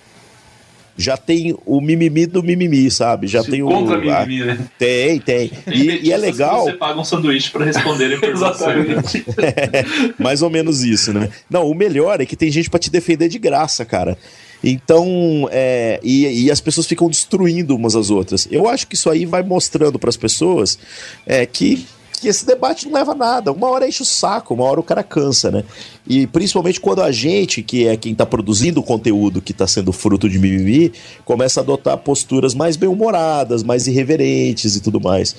Já 0.98 1.18
tem 1.18 1.56
o 1.66 1.82
mimimi 1.82 2.26
do 2.26 2.42
mimimi, 2.42 2.90
sabe? 2.90 3.28
Já 3.28 3.44
tem 3.44 3.62
o. 3.62 3.68
Contra 3.68 3.98
mimimi, 3.98 4.46
né? 4.46 4.60
Tem, 4.80 5.20
tem. 5.20 5.50
Tem 5.50 5.74
E, 5.76 6.08
e 6.08 6.12
é 6.12 6.18
legal. 6.18 6.64
Você 6.64 6.74
paga 6.74 7.00
um 7.00 7.04
sanduíche 7.04 7.52
pra 7.52 7.66
responderem 7.66 8.20
por? 8.20 8.30
Exatamente. 8.36 9.26
Mais 10.18 10.42
ou 10.42 10.50
menos 10.50 10.84
isso, 10.84 11.12
né? 11.12 11.30
Não, 11.50 11.70
o 11.70 11.74
melhor 11.74 12.22
é 12.22 12.26
que 12.26 12.36
tem 12.36 12.50
gente 12.50 12.70
pra 12.70 12.80
te 12.80 12.90
defender 12.90 13.28
de 13.28 13.38
graça, 13.38 13.84
cara. 13.84 14.18
Então, 14.64 15.48
é, 15.52 16.00
e, 16.04 16.46
e 16.46 16.52
as 16.52 16.60
pessoas 16.60 16.88
ficam 16.88 17.10
destruindo 17.10 17.76
umas 17.76 17.96
às 17.96 18.10
outras. 18.10 18.48
Eu 18.50 18.68
acho 18.68 18.88
que 18.88 18.96
isso 18.96 19.10
aí 19.10 19.26
vai 19.26 19.44
mostrando 19.44 20.00
pras 20.00 20.18
pessoas 20.18 20.80
é, 21.26 21.46
que, 21.46 21.86
que 22.16 22.28
esse 22.28 22.46
debate 22.46 22.88
não 22.88 22.94
leva 22.94 23.12
a 23.12 23.16
nada. 23.16 23.52
Uma 23.52 23.70
hora 23.70 23.88
enche 23.88 24.02
o 24.02 24.06
saco, 24.06 24.54
uma 24.54 24.64
hora 24.64 24.80
o 24.80 24.84
cara 24.84 25.04
cansa, 25.04 25.52
né? 25.52 25.64
E 26.08 26.28
principalmente 26.28 26.80
quando 26.80 27.02
a 27.02 27.12
gente, 27.12 27.62
que 27.62 27.88
é 27.88 27.98
quem 27.98 28.14
tá 28.14 28.26
produzindo 28.26 28.80
o 28.80 28.84
conteúdo 28.84 29.42
que 29.42 29.54
tá 29.54 29.66
sendo 29.68 29.92
fruto 29.92 30.30
de 30.30 30.38
mimimi, 30.40 30.92
começa 31.24 31.60
a 31.60 31.64
adotar 31.64 31.98
posturas 31.98 32.54
mais 32.54 32.76
bem-humoradas, 32.76 33.64
mais 33.64 33.88
irreverentes 33.88 34.76
e 34.76 34.82
tudo 34.82 35.00
mais. 35.02 35.36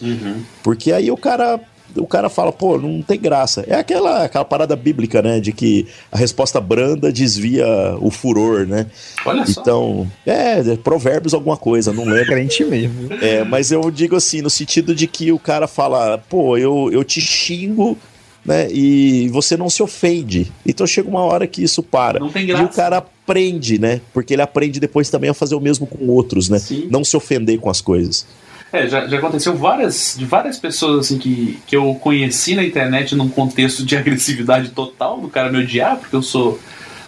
Porque 0.62 0.92
aí 0.92 1.10
o 1.10 1.16
cara. 1.16 1.60
O 1.96 2.06
cara 2.06 2.28
fala, 2.28 2.52
pô, 2.52 2.78
não 2.78 3.02
tem 3.02 3.18
graça. 3.18 3.64
É 3.66 3.74
aquela, 3.74 4.24
aquela 4.24 4.44
parada 4.44 4.74
bíblica, 4.76 5.20
né? 5.22 5.40
De 5.40 5.52
que 5.52 5.86
a 6.10 6.16
resposta 6.16 6.60
branda 6.60 7.12
desvia 7.12 7.66
o 8.00 8.10
furor, 8.10 8.66
né? 8.66 8.86
Olha 9.24 9.46
só. 9.46 9.60
Então, 9.60 10.10
é, 10.24 10.76
provérbios 10.76 11.34
alguma 11.34 11.56
coisa, 11.56 11.92
não 11.92 12.04
lembro. 12.04 12.26
Crente 12.26 12.64
mesmo. 12.64 13.12
É, 13.20 13.44
mas 13.44 13.70
eu 13.72 13.90
digo 13.90 14.16
assim, 14.16 14.42
no 14.42 14.50
sentido 14.50 14.94
de 14.94 15.06
que 15.06 15.32
o 15.32 15.38
cara 15.38 15.66
fala, 15.66 16.18
pô, 16.28 16.56
eu, 16.56 16.90
eu 16.92 17.02
te 17.04 17.20
xingo, 17.20 17.96
né? 18.44 18.68
E 18.70 19.28
você 19.28 19.56
não 19.56 19.68
se 19.68 19.82
ofende. 19.82 20.52
Então 20.64 20.86
chega 20.86 21.08
uma 21.08 21.20
hora 21.22 21.46
que 21.46 21.62
isso 21.62 21.82
para. 21.82 22.20
Não 22.20 22.30
tem 22.30 22.44
E 22.44 22.46
graça. 22.46 22.64
o 22.64 22.68
cara 22.68 22.98
aprende, 22.98 23.78
né? 23.78 24.00
Porque 24.12 24.34
ele 24.34 24.42
aprende 24.42 24.78
depois 24.78 25.10
também 25.10 25.28
a 25.30 25.34
fazer 25.34 25.54
o 25.56 25.60
mesmo 25.60 25.86
com 25.86 26.06
outros, 26.06 26.48
né? 26.48 26.58
Sim. 26.60 26.86
Não 26.90 27.02
se 27.04 27.16
ofender 27.16 27.58
com 27.58 27.68
as 27.68 27.80
coisas. 27.80 28.24
É, 28.72 28.86
já, 28.88 29.06
já 29.06 29.18
aconteceu 29.18 29.56
várias, 29.56 30.16
de 30.18 30.24
várias 30.24 30.58
pessoas 30.58 31.06
assim 31.06 31.18
que, 31.18 31.58
que 31.66 31.76
eu 31.76 31.94
conheci 31.94 32.54
na 32.54 32.64
internet 32.64 33.14
num 33.14 33.28
contexto 33.28 33.84
de 33.84 33.94
agressividade 33.96 34.70
total, 34.70 35.20
do 35.20 35.28
cara 35.28 35.50
me 35.50 35.58
odiar, 35.58 35.96
porque 35.96 36.14
eu 36.16 36.22
sou. 36.22 36.58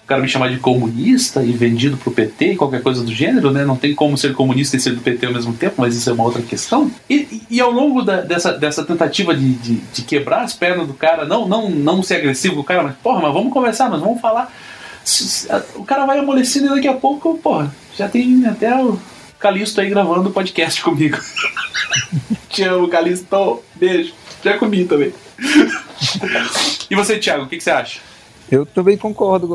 O 0.03 0.09
cara 0.09 0.23
me 0.23 0.29
chamar 0.29 0.49
de 0.49 0.57
comunista 0.59 1.43
e 1.43 1.53
vendido 1.53 1.99
pro 1.99 2.11
PT 2.11 2.53
e 2.53 2.57
qualquer 2.57 2.83
coisa 2.83 3.05
do 3.05 3.13
gênero, 3.13 3.51
né? 3.51 3.63
Não 3.67 3.77
tem 3.77 3.95
como 3.95 4.17
ser 4.17 4.33
comunista 4.33 4.75
e 4.75 4.81
ser 4.81 4.93
do 4.95 5.03
PT 5.03 5.27
ao 5.27 5.35
mesmo 5.35 5.53
tempo, 5.53 5.75
mas 5.77 5.95
isso 5.95 6.09
é 6.09 6.15
uma 6.15 6.25
outra 6.25 6.41
questão. 6.41 6.91
E, 7.11 7.43
e- 7.51 7.61
ao 7.61 7.71
longo 7.71 8.01
da- 8.01 8.23
dessa, 8.23 8.55
dessa 8.55 8.83
tentativa 8.83 9.35
de, 9.35 9.53
de, 9.53 9.75
de 9.75 10.03
quebrar 10.03 10.45
as 10.45 10.55
pernas 10.55 10.87
do 10.87 10.95
cara, 10.95 11.27
não, 11.27 11.47
não, 11.47 11.69
não 11.69 12.03
ser 12.03 12.15
agressivo 12.15 12.61
o 12.61 12.65
cara, 12.65 12.83
mas 12.85 12.97
porra, 13.03 13.21
mas 13.21 13.35
vamos 13.35 13.53
conversar, 13.53 13.91
mas 13.91 14.01
vamos 14.01 14.19
falar. 14.19 14.51
O 15.75 15.85
cara 15.85 16.07
vai 16.07 16.19
amolecendo 16.19 16.69
e 16.69 16.71
daqui 16.77 16.89
a 16.89 16.95
pouco, 16.95 17.37
porra, 17.37 17.71
já 17.95 18.09
tem 18.09 18.47
até 18.47 18.75
o 18.83 18.99
Calisto 19.39 19.81
aí 19.81 19.89
gravando 19.89 20.31
podcast 20.31 20.83
comigo. 20.83 21.19
Te 22.51 22.65
amo, 22.65 22.89
Calisto. 22.89 23.63
Beijo. 23.77 24.13
Já 24.45 24.59
comi 24.59 24.85
também. 24.85 25.13
e 26.91 26.95
você, 26.95 27.19
Thiago, 27.19 27.45
o 27.45 27.49
que, 27.49 27.57
que 27.57 27.63
você 27.63 27.71
acha? 27.71 28.01
Eu 28.51 28.65
também 28.65 28.97
concordo 28.97 29.49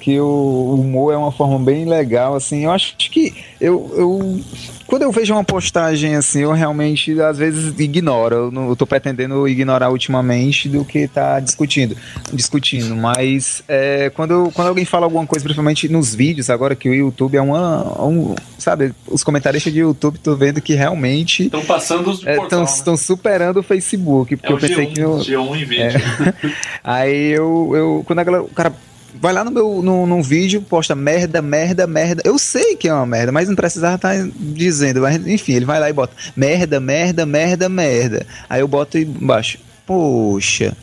que 0.00 0.18
o 0.20 0.74
humor 0.74 1.12
é 1.12 1.16
uma 1.16 1.32
forma 1.32 1.58
bem 1.58 1.84
legal, 1.84 2.34
assim. 2.34 2.64
Eu 2.64 2.70
acho 2.70 2.96
que 2.96 3.34
eu, 3.60 3.90
eu 3.96 4.40
quando 4.88 5.02
eu 5.02 5.12
vejo 5.12 5.34
uma 5.34 5.44
postagem 5.44 6.16
assim, 6.16 6.40
eu 6.40 6.52
realmente 6.52 7.20
às 7.20 7.36
vezes 7.36 7.78
ignoro. 7.78 8.34
Eu, 8.34 8.50
não, 8.50 8.70
eu 8.70 8.74
tô 8.74 8.86
pretendendo 8.86 9.46
ignorar 9.46 9.90
ultimamente 9.90 10.66
do 10.66 10.82
que 10.82 11.06
tá 11.06 11.38
discutindo, 11.40 11.94
discutindo. 12.32 12.96
Mas 12.96 13.62
é, 13.68 14.10
quando, 14.14 14.50
quando 14.54 14.68
alguém 14.68 14.86
fala 14.86 15.04
alguma 15.04 15.26
coisa, 15.26 15.44
principalmente 15.44 15.90
nos 15.90 16.14
vídeos, 16.14 16.48
agora 16.48 16.74
que 16.74 16.88
o 16.88 16.94
YouTube 16.94 17.36
é 17.36 17.42
uma, 17.42 18.02
um, 18.02 18.34
sabe, 18.56 18.94
os 19.06 19.22
comentaristas 19.22 19.70
de 19.70 19.80
YouTube 19.80 20.18
tô 20.20 20.34
vendo 20.34 20.58
que 20.62 20.74
realmente 20.74 21.44
Estão 21.44 21.64
passando 21.66 22.10
os 22.10 22.24
estão 22.26 22.92
né? 22.92 22.96
superando 22.96 23.58
o 23.58 23.62
Facebook, 23.62 24.36
porque 24.36 24.52
É 24.52 24.54
eu 24.54 24.58
pensei 24.58 24.86
G1, 24.86 24.94
que 24.94 25.00
eu, 25.00 25.16
G1 25.18 25.56
em 25.56 25.64
vídeo. 25.66 26.00
Aí 26.82 27.32
eu, 27.32 27.72
eu 27.74 28.02
quando 28.06 28.20
a 28.20 28.24
galera, 28.30 28.44
o 28.44 28.54
cara 28.54 28.72
vai 29.14 29.32
lá 29.32 29.44
no 29.44 29.50
meu 29.50 29.82
no, 29.82 30.06
num 30.06 30.22
vídeo, 30.22 30.62
posta 30.62 30.94
merda, 30.94 31.40
merda, 31.42 31.86
merda. 31.86 32.22
Eu 32.24 32.38
sei 32.38 32.76
que 32.76 32.88
é 32.88 32.92
uma 32.92 33.06
merda, 33.06 33.32
mas 33.32 33.48
não 33.48 33.56
precisava 33.56 33.96
estar 33.96 34.14
dizendo. 34.36 35.00
Mas, 35.00 35.26
enfim, 35.26 35.52
ele 35.54 35.64
vai 35.64 35.80
lá 35.80 35.88
e 35.88 35.92
bota 35.92 36.14
merda, 36.36 36.80
merda, 36.80 37.26
merda, 37.26 37.68
merda. 37.68 38.26
Aí 38.48 38.60
eu 38.60 38.68
boto 38.68 38.98
embaixo. 38.98 39.58
Poxa. 39.86 40.76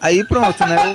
Aí 0.00 0.24
pronto, 0.24 0.64
né? 0.66 0.94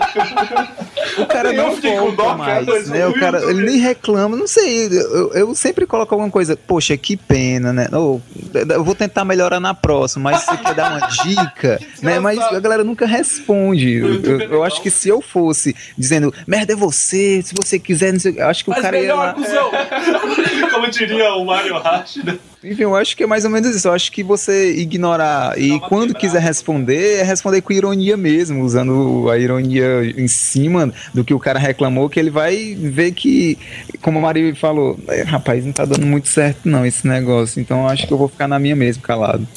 O, 1.18 1.22
o 1.23 1.26
cara 1.26 1.51
não 1.53 1.76
cara, 1.80 2.35
mais, 2.38 2.88
né? 2.89 3.06
o 3.07 3.11
O 3.11 3.19
cara, 3.19 3.41
ele 3.49 3.64
nem 3.64 3.77
reclama, 3.77 4.35
não 4.38 4.47
sei. 4.47 4.88
Eu, 4.88 5.34
eu 5.34 5.56
sempre 5.56 5.85
coloco 5.85 6.14
alguma 6.14 6.30
coisa, 6.31 6.56
poxa, 6.56 6.95
que 6.97 7.15
pena, 7.18 7.72
né? 7.73 7.88
Ou, 7.91 8.22
eu 8.53 8.84
vou 8.84 8.95
tentar 8.95 9.26
melhorar 9.26 9.60
na 9.60 9.73
próxima, 9.73 10.31
mas 10.31 10.43
você 10.43 10.57
quer 10.57 10.73
dar 10.76 10.91
uma 10.91 11.07
dica, 11.07 11.80
né? 12.01 12.19
Mas 12.19 12.39
a 12.39 12.60
galera 12.60 12.84
nunca 12.84 13.06
responde. 13.06 13.93
Eu, 13.93 14.22
eu- 14.23 14.39
eu 14.41 14.64
acho 14.64 14.81
que 14.81 14.89
se 14.89 15.10
eu 15.10 15.22
fosse 15.22 15.76
dizendo, 15.97 16.34
merda 16.47 16.73
é 16.73 16.76
você, 16.76 17.41
se 17.43 17.53
você 17.56 17.77
quiser, 17.80 18.14
não 18.14 18.19
sei, 18.19 18.31
o 18.31 18.35
quê", 18.35 18.41
eu 18.41 18.47
acho 18.47 18.64
que 18.64 18.69
o 18.69 18.73
Mas 18.73 18.81
cara 18.81 18.95
ia 18.97 19.01
melhor, 19.03 19.18
lá. 19.18 19.34
cuzão. 19.34 19.72
Como 20.72 20.89
diria 20.89 21.34
o 21.34 21.45
Mario 21.45 21.77
Hash, 21.77 22.18
né? 22.23 22.38
Enfim, 22.64 22.84
eu 22.84 22.95
acho 22.95 23.15
que 23.15 23.23
é 23.23 23.27
mais 23.27 23.45
ou 23.45 23.49
menos 23.49 23.73
isso. 23.76 23.88
Eu 23.88 23.94
acho 23.94 24.11
que 24.11 24.22
você 24.22 24.73
ignorar 24.73 25.57
e 25.57 25.72
uma 25.72 25.80
quando 25.80 26.07
quebrada. 26.07 26.19
quiser 26.19 26.41
responder, 26.41 27.19
é 27.19 27.23
responder 27.23 27.61
com 27.61 27.72
ironia 27.72 28.18
mesmo, 28.18 28.64
usando 28.64 29.30
a 29.30 29.38
ironia 29.38 30.14
em 30.18 30.27
cima 30.27 30.94
do 31.14 31.23
que 31.23 31.34
o 31.34 31.40
cara 31.40 31.57
reclamou, 31.57 32.10
que 32.10 32.19
ele 32.19 32.30
vai 32.30 32.76
ver 32.76 33.14
que, 33.14 33.57
como 34.02 34.19
a 34.19 34.22
Maria 34.22 34.53
falou, 34.56 34.99
"É, 35.07 35.22
rapaz, 35.22 35.65
não 35.65 35.72
tá 35.72 35.86
dando 35.86 36.06
muito 36.06 36.27
certo 36.27 36.68
não 36.68 36.86
esse 36.86 37.07
negócio. 37.07 37.61
Então 37.61 37.81
eu 37.84 37.88
acho 37.88 38.06
que 38.06 38.11
eu 38.11 38.18
vou 38.18 38.27
ficar 38.27 38.48
na 38.48 38.60
minha 38.60 38.76
mesmo, 38.76 39.02
calado. 39.02 39.48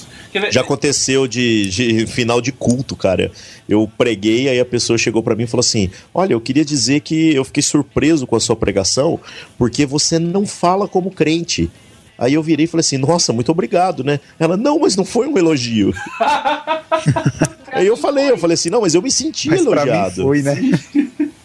Já 0.51 0.63
aconteceu 0.63 1.27
de, 1.29 1.69
de 1.69 2.07
final 2.07 2.41
de 2.41 2.53
culto, 2.53 2.97
cara. 2.97 3.31
Eu 3.69 3.91
preguei, 3.99 4.49
aí 4.49 4.59
a 4.59 4.65
pessoa 4.65 4.97
chegou 4.97 5.23
pra 5.23 5.35
mim 5.35 5.43
e 5.43 5.47
falou 5.47 5.61
assim: 5.61 5.91
Olha, 6.15 6.33
eu 6.33 6.41
queria 6.41 6.65
dizer 6.65 7.01
que 7.01 7.35
eu 7.35 7.45
fiquei 7.45 7.63
surpreso 7.63 8.27
com 8.27 8.35
a 8.35 8.41
sua 8.41 8.57
pregação, 8.57 9.21
porque 9.59 9.85
você 9.85 10.19
não 10.19 10.47
fala 10.47 10.89
como 10.89 11.11
crente. 11.11 11.71
Aí 12.19 12.35
eu 12.35 12.43
virei 12.43 12.65
e 12.65 12.69
falei 12.69 12.83
assim: 12.83 12.99
Nossa, 12.99 13.33
muito 13.33 13.51
obrigado, 13.51 14.05
né? 14.05 14.21
Ela, 14.39 14.57
não, 14.57 14.79
mas 14.79 14.97
não 14.97 15.05
foi 15.05 15.27
um 15.27 15.37
elogio. 15.39 15.93
aí 17.73 17.87
eu 17.87 17.97
falei, 17.97 18.31
eu 18.31 18.39
falei 18.39 18.55
assim: 18.55 18.71
Não, 18.71 18.81
mas 18.81 18.95
eu 18.95 19.03
me 19.03 19.11
senti 19.11 19.49
Mas 19.49 19.63
pra 19.63 19.85
mim 19.85 19.91
elogiado. 19.91 20.23
foi, 20.23 20.43
né? 20.43 20.57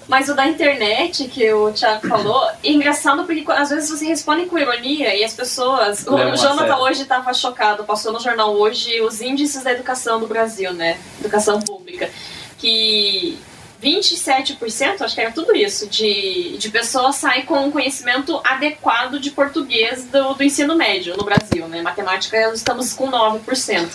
Mas 0.07 0.29
o 0.29 0.33
da 0.33 0.47
internet 0.47 1.25
que 1.25 1.51
o 1.51 1.71
Thiago 1.71 2.07
falou, 2.07 2.49
é 2.63 2.71
engraçado 2.71 3.25
porque 3.25 3.43
às 3.51 3.69
vezes 3.69 3.89
você 3.89 4.05
responde 4.05 4.45
com 4.45 4.57
ironia 4.57 5.13
e 5.13 5.23
as 5.23 5.33
pessoas. 5.33 6.05
O 6.07 6.15
Levam 6.15 6.33
a 6.33 6.35
Jonathan 6.37 6.77
hoje 6.77 7.01
estava 7.01 7.33
chocado, 7.33 7.83
passou 7.83 8.13
no 8.13 8.19
jornal 8.19 8.55
hoje 8.55 9.01
os 9.01 9.19
índices 9.19 9.63
da 9.63 9.73
educação 9.73 10.19
do 10.19 10.27
Brasil, 10.27 10.73
né? 10.73 10.97
Educação 11.19 11.59
pública. 11.59 12.09
Que 12.57 13.37
27%, 13.81 15.01
acho 15.01 15.15
que 15.15 15.21
era 15.21 15.31
tudo 15.31 15.55
isso, 15.55 15.87
de, 15.87 16.57
de 16.57 16.69
pessoas 16.69 17.15
saem 17.15 17.45
com 17.45 17.65
um 17.65 17.71
conhecimento 17.71 18.41
adequado 18.43 19.19
de 19.19 19.31
português 19.31 20.05
do, 20.05 20.33
do 20.33 20.43
ensino 20.43 20.75
médio 20.75 21.15
no 21.15 21.23
Brasil, 21.23 21.67
né? 21.67 21.81
Matemática 21.81 22.47
nós 22.47 22.57
estamos 22.57 22.93
com 22.93 23.09
9%. 23.09 23.87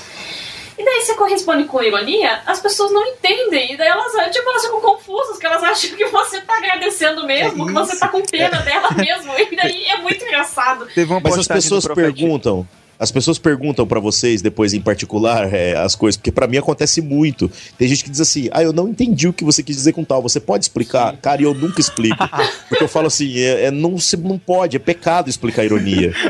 E 0.78 0.84
daí 0.84 1.02
você 1.02 1.14
corresponde 1.14 1.64
com 1.64 1.82
ironia, 1.82 2.40
as 2.46 2.60
pessoas 2.60 2.90
não 2.92 3.04
entendem. 3.06 3.72
E 3.72 3.76
daí 3.76 3.88
elas, 3.88 4.12
tipo, 4.32 4.48
elas 4.48 4.64
ficam 4.64 4.80
confusas, 4.80 5.38
que 5.38 5.46
elas 5.46 5.62
acham 5.62 5.90
que 5.96 6.06
você 6.06 6.40
tá 6.40 6.56
agradecendo 6.56 7.26
mesmo, 7.26 7.64
É 7.64 7.66
que 7.66 7.72
você 7.72 7.98
tá 7.98 8.08
com 8.08 8.22
pena 8.22 8.58
dela 8.62 8.90
mesmo. 8.92 9.32
E 9.38 9.54
daí 9.54 9.84
é 9.84 9.98
muito 9.98 10.24
engraçado. 10.24 10.86
Teve 10.94 11.12
uma 11.12 11.20
Mas 11.20 11.38
as 11.38 11.46
pessoas 11.46 11.86
perguntam. 11.86 12.66
As 13.02 13.10
pessoas 13.10 13.36
perguntam 13.38 13.84
pra 13.84 13.98
vocês 13.98 14.40
depois 14.40 14.72
em 14.72 14.80
particular 14.80 15.52
é, 15.52 15.76
as 15.76 15.96
coisas, 15.96 16.16
porque 16.16 16.30
pra 16.30 16.46
mim 16.46 16.56
acontece 16.56 17.02
muito. 17.02 17.50
Tem 17.76 17.88
gente 17.88 18.04
que 18.04 18.10
diz 18.10 18.20
assim: 18.20 18.48
"Ah, 18.52 18.62
eu 18.62 18.72
não 18.72 18.88
entendi 18.88 19.26
o 19.26 19.32
que 19.32 19.44
você 19.44 19.60
quis 19.62 19.74
dizer 19.74 19.92
com 19.92 20.04
tal. 20.04 20.22
Você 20.22 20.38
pode 20.38 20.64
explicar?" 20.64 21.16
Cara, 21.20 21.42
e 21.42 21.44
eu 21.44 21.52
nunca 21.52 21.80
explico. 21.80 22.16
porque 22.68 22.84
eu 22.84 22.88
falo 22.88 23.08
assim, 23.08 23.36
é, 23.38 23.64
é, 23.66 23.70
não 23.72 23.98
se 23.98 24.16
não 24.16 24.38
pode, 24.38 24.76
é 24.76 24.78
pecado 24.78 25.28
explicar 25.28 25.64
ironia. 25.64 26.12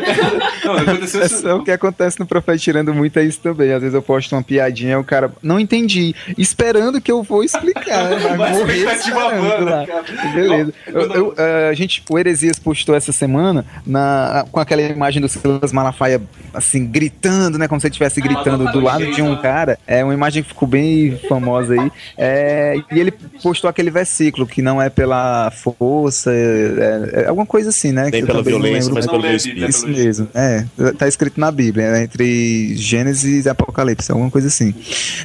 Não, 0.65 0.77
aconteceu 0.77 1.23
É 1.23 1.27
isso. 1.27 1.43
só 1.43 1.57
o 1.57 1.65
que 1.65 1.73
acontece 1.73 2.21
no 2.21 2.27
Profeta 2.27 2.57
Tirando 2.57 2.95
muito 2.95 3.19
é 3.19 3.25
isso 3.25 3.41
também. 3.41 3.73
Às 3.73 3.81
vezes 3.81 3.95
eu 3.95 4.01
posto 4.03 4.33
uma 4.37 4.43
piadinha 4.45 4.93
e 4.93 4.97
o 4.97 5.03
cara 5.03 5.33
não 5.43 5.59
entendi, 5.59 6.15
esperando 6.39 7.01
que 7.01 7.11
eu 7.11 7.21
vou 7.25 7.43
explicar. 7.43 8.09
Vai 8.21 8.37
Uma 8.37 8.49
morrer 8.51 8.85
esperando 8.95 9.65
lá. 9.65 9.85
cara. 9.87 10.05
Beleza. 10.33 10.73
Eu- 10.87 11.13
eu, 11.13 11.35
eh, 11.37 11.69
a 11.69 11.75
gente, 11.75 12.05
o 12.09 12.17
Heresias 12.17 12.61
postou 12.61 12.95
essa 12.95 13.11
semana 13.11 13.67
na, 13.85 14.47
com 14.53 14.61
aquela 14.61 14.81
imagem 14.83 15.21
do 15.21 15.29
Silas 15.29 15.73
Malafaia 15.73 16.23
assim, 16.67 16.87
gritando, 16.87 17.59
né? 17.59 17.69
Como 17.69 17.81
se 17.81 17.87
ele 17.87 17.93
estivesse 17.93 18.21
gritando 18.21 18.71
do 18.71 18.81
lado 18.81 19.11
de 19.13 19.23
um 19.23 19.37
cara. 19.37 19.79
É 19.87 20.03
uma 20.03 20.15
imagem 20.15 20.43
que 20.43 20.49
ficou 20.51 20.69
bem 20.69 21.19
famosa 21.29 21.75
aí. 21.75 21.93
É, 22.17 22.77
e 22.91 23.01
ele 23.01 23.13
postou 23.43 23.69
aquele 23.69 23.91
versículo 23.91 24.47
que 24.47 24.63
não 24.63 24.81
é 24.81 24.89
pela 24.89 25.51
força, 25.51 26.33
é, 26.33 27.25
é 27.25 27.27
alguma 27.27 27.47
coisa 27.47 27.71
assim, 27.71 27.93
né? 27.93 28.09
Nem 28.11 28.25
pela 28.25 28.43
violência, 28.43 28.93
mas 28.93 29.07
pelo 29.07 29.27
espírito. 29.27 29.69
isso 29.69 29.89
mesmo, 29.89 30.29
é. 30.35 30.65
Tá 30.99 31.09
escrito 31.09 31.41
na 31.41 31.51
Bíblia, 31.51 31.93
né, 31.93 32.05
entre 32.05 32.75
Gênesis 32.77 33.47
e 33.47 33.49
Apocalipse, 33.49 34.11
alguma 34.11 34.31
coisa 34.31 34.49
assim. 34.49 34.75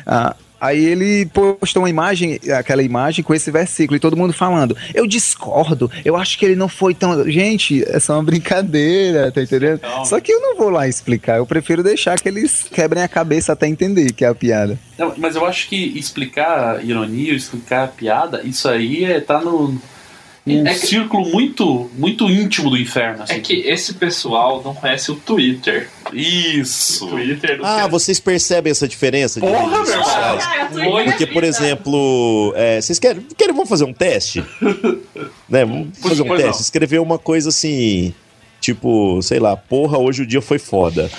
Ah, 0.06 0.36
aí 0.60 0.84
ele 0.84 1.26
postou 1.28 1.84
uma 1.84 1.90
imagem, 1.90 2.40
aquela 2.58 2.84
imagem 2.84 3.24
com 3.24 3.34
esse 3.34 3.52
versículo, 3.52 3.98
e 3.98 4.00
todo 4.00 4.18
mundo 4.18 4.34
falando, 4.34 4.76
eu 4.94 5.06
discordo, 5.08 5.90
eu 6.04 6.16
acho 6.16 6.38
que 6.38 6.46
ele 6.46 6.56
não 6.56 6.68
foi 6.68 6.94
tão. 6.94 7.30
Gente, 7.30 7.84
é 7.88 8.00
só 8.00 8.14
uma 8.14 8.24
brincadeira, 8.24 9.32
tá 9.32 9.42
entendendo? 9.42 9.80
Calma. 9.80 10.06
Só 10.06 10.20
que 10.20 10.32
eu 10.32 10.42
não 10.42 10.58
vou 10.58 10.70
lá 10.70 10.88
explicar, 10.88 11.38
eu 11.38 11.46
prefiro 11.46 11.84
deixar 11.84 12.20
que 12.20 12.28
eles 12.28 12.64
quebrem 12.64 13.04
a 13.04 13.08
cabeça 13.08 13.54
até 13.54 13.68
entender 13.68 14.14
que 14.14 14.26
é 14.26 14.28
a 14.28 14.36
piada. 14.36 14.78
Não, 14.98 15.14
mas 15.18 15.36
eu 15.36 15.46
acho 15.46 15.70
que 15.70 15.98
explicar 15.98 16.84
ironia, 16.84 17.34
explicar 17.34 17.90
piada, 17.90 18.42
isso 18.44 18.68
aí 18.68 19.04
é, 19.04 19.20
tá 19.20 19.40
no. 19.40 19.80
Num 20.56 20.66
É 20.68 20.74
que- 20.74 20.88
círculo 20.88 21.28
muito, 21.30 21.90
muito 21.98 22.30
íntimo 22.30 22.70
do 22.70 22.78
inferno. 22.78 23.24
Assim. 23.24 23.34
É 23.34 23.40
que 23.40 23.54
esse 23.54 23.94
pessoal 23.96 24.62
não 24.64 24.74
conhece 24.74 25.12
o 25.12 25.16
Twitter. 25.16 25.90
Isso. 26.14 27.06
O 27.06 27.10
Twitter 27.10 27.60
Ah, 27.64 27.74
conhece. 27.76 27.90
vocês 27.90 28.20
percebem 28.20 28.72
essa 28.72 28.88
diferença 28.88 29.40
de 29.40 29.46
Porra, 29.48 29.60
redes 29.60 29.72
meu 29.72 29.90
irmão. 29.92 30.04
sociais? 30.06 30.46
Cara, 30.46 30.62
é 31.02 31.04
Porque, 31.04 31.28
por 31.28 31.44
exemplo, 31.44 32.54
é, 32.56 32.82
vocês 32.82 32.98
querem, 33.00 33.22
querem. 33.36 33.54
Vamos 33.54 33.70
fazer 33.70 33.84
um 33.84 33.94
teste? 33.94 34.44
né? 35.50 35.66
Vamos 35.66 35.90
Pois- 36.02 36.18
fazer 36.18 36.24
um 36.24 36.36
teste. 36.36 36.52
não. 36.52 36.60
Escrever 36.62 37.00
uma 37.00 37.18
coisa 37.20 37.50
assim. 37.50 38.14
Tipo, 38.60 39.22
sei 39.22 39.40
lá, 39.40 39.56
porra, 39.56 39.98
hoje 39.98 40.24
o 40.24 40.26
dia 40.26 40.42
foi 40.42 40.58
foda. 40.60 41.10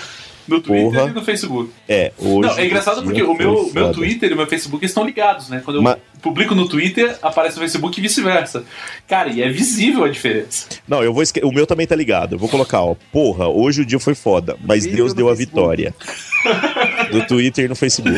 No 0.46 0.60
Twitter 0.62 0.90
Porra. 0.92 1.10
e 1.10 1.12
no 1.12 1.22
Facebook. 1.22 1.70
É, 1.86 2.10
hoje. 2.18 2.48
Não, 2.48 2.58
é 2.58 2.64
engraçado 2.66 3.02
porque 3.02 3.22
o 3.22 3.34
meu, 3.34 3.70
meu. 3.74 3.92
Twitter 3.92 4.30
e 4.30 4.32
o 4.32 4.36
meu 4.36 4.46
Facebook 4.46 4.84
estão 4.84 5.04
ligados, 5.04 5.50
né? 5.50 5.60
Quando 5.62 5.76
eu 5.76 5.82
Mas- 5.82 5.98
publico 6.22 6.54
no 6.54 6.68
Twitter, 6.68 7.16
aparece 7.22 7.56
no 7.56 7.62
Facebook 7.62 7.98
e 7.98 8.02
vice-versa. 8.02 8.64
Cara, 9.06 9.28
e 9.30 9.42
é 9.42 9.48
visível 9.48 10.04
a 10.04 10.08
diferença. 10.08 10.66
Não, 10.86 11.02
eu 11.02 11.12
vou 11.12 11.22
esque... 11.22 11.40
O 11.44 11.52
meu 11.52 11.66
também 11.66 11.86
tá 11.86 11.94
ligado. 11.96 12.34
Eu 12.34 12.38
vou 12.38 12.48
colocar, 12.48 12.82
ó. 12.82 12.94
Porra, 13.12 13.48
hoje 13.48 13.82
o 13.82 13.86
dia 13.86 13.98
foi 13.98 14.14
foda, 14.14 14.56
mas 14.64 14.80
Twitter 14.84 14.96
Deus 14.96 15.14
deu 15.14 15.28
a 15.28 15.36
Facebook? 15.36 15.56
vitória. 15.60 15.94
No 17.12 17.26
Twitter 17.26 17.64
e 17.64 17.68
no 17.68 17.74
Facebook. 17.74 18.16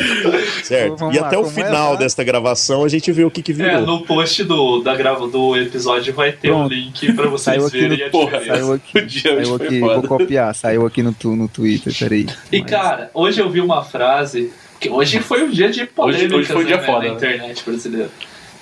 Certo? 0.65 0.97
Vamos 0.97 1.15
e 1.17 1.19
lá, 1.21 1.27
até 1.27 1.39
o 1.39 1.47
é, 1.47 1.51
final 1.51 1.93
tá? 1.93 2.01
desta 2.01 2.23
gravação 2.25 2.85
a 2.85 2.89
gente 2.89 3.11
vê 3.13 3.25
o 3.25 3.31
que, 3.31 3.41
que 3.43 3.53
virou. 3.53 3.71
É, 3.71 3.81
no 3.81 4.03
post 4.05 4.45
do, 4.45 4.81
da 4.83 4.95
grava, 4.95 5.27
do 5.29 5.57
episódio 5.57 6.13
vai 6.13 6.33
ter 6.33 6.51
um 6.51 6.59
Pronto. 6.61 6.75
link 6.75 7.13
pra 7.15 7.29
vocês 7.29 7.57
Saiu 7.57 7.67
aqui 7.67 7.81
verem 7.81 7.99
no- 7.99 8.05
a 8.07 8.11
Porra, 8.11 8.39
diferença. 8.39 8.55
Saiu 8.61 8.73
aqui, 8.75 8.99
O 8.99 9.07
dia 9.07 9.23
saiu 9.45 9.55
aqui, 9.55 9.81
vou 9.81 10.03
copiar, 10.03 10.55
saiu 10.55 10.87
aqui 10.87 11.03
no, 11.03 11.13
tu- 11.15 11.35
no 11.37 11.49
Twitter, 11.49 11.95
peraí. 11.99 12.27
E 12.53 12.63
cara, 12.63 13.11
hoje 13.15 13.41
eu 13.41 13.49
vi 13.49 13.61
uma 13.61 13.83
frase. 13.83 14.53
Que 14.81 14.89
hoje 14.89 15.21
foi 15.21 15.45
um 15.45 15.51
dia 15.51 15.71
de 15.71 15.87
polêmicas 15.87 16.33
hoje 16.33 16.49
foi 16.49 16.63
um 16.63 16.67
dia 16.67 16.79
né, 16.79 16.83
foda, 16.87 16.99
na 17.07 17.11
né? 17.11 17.17
internet 17.17 17.63
brasileira. 17.65 18.11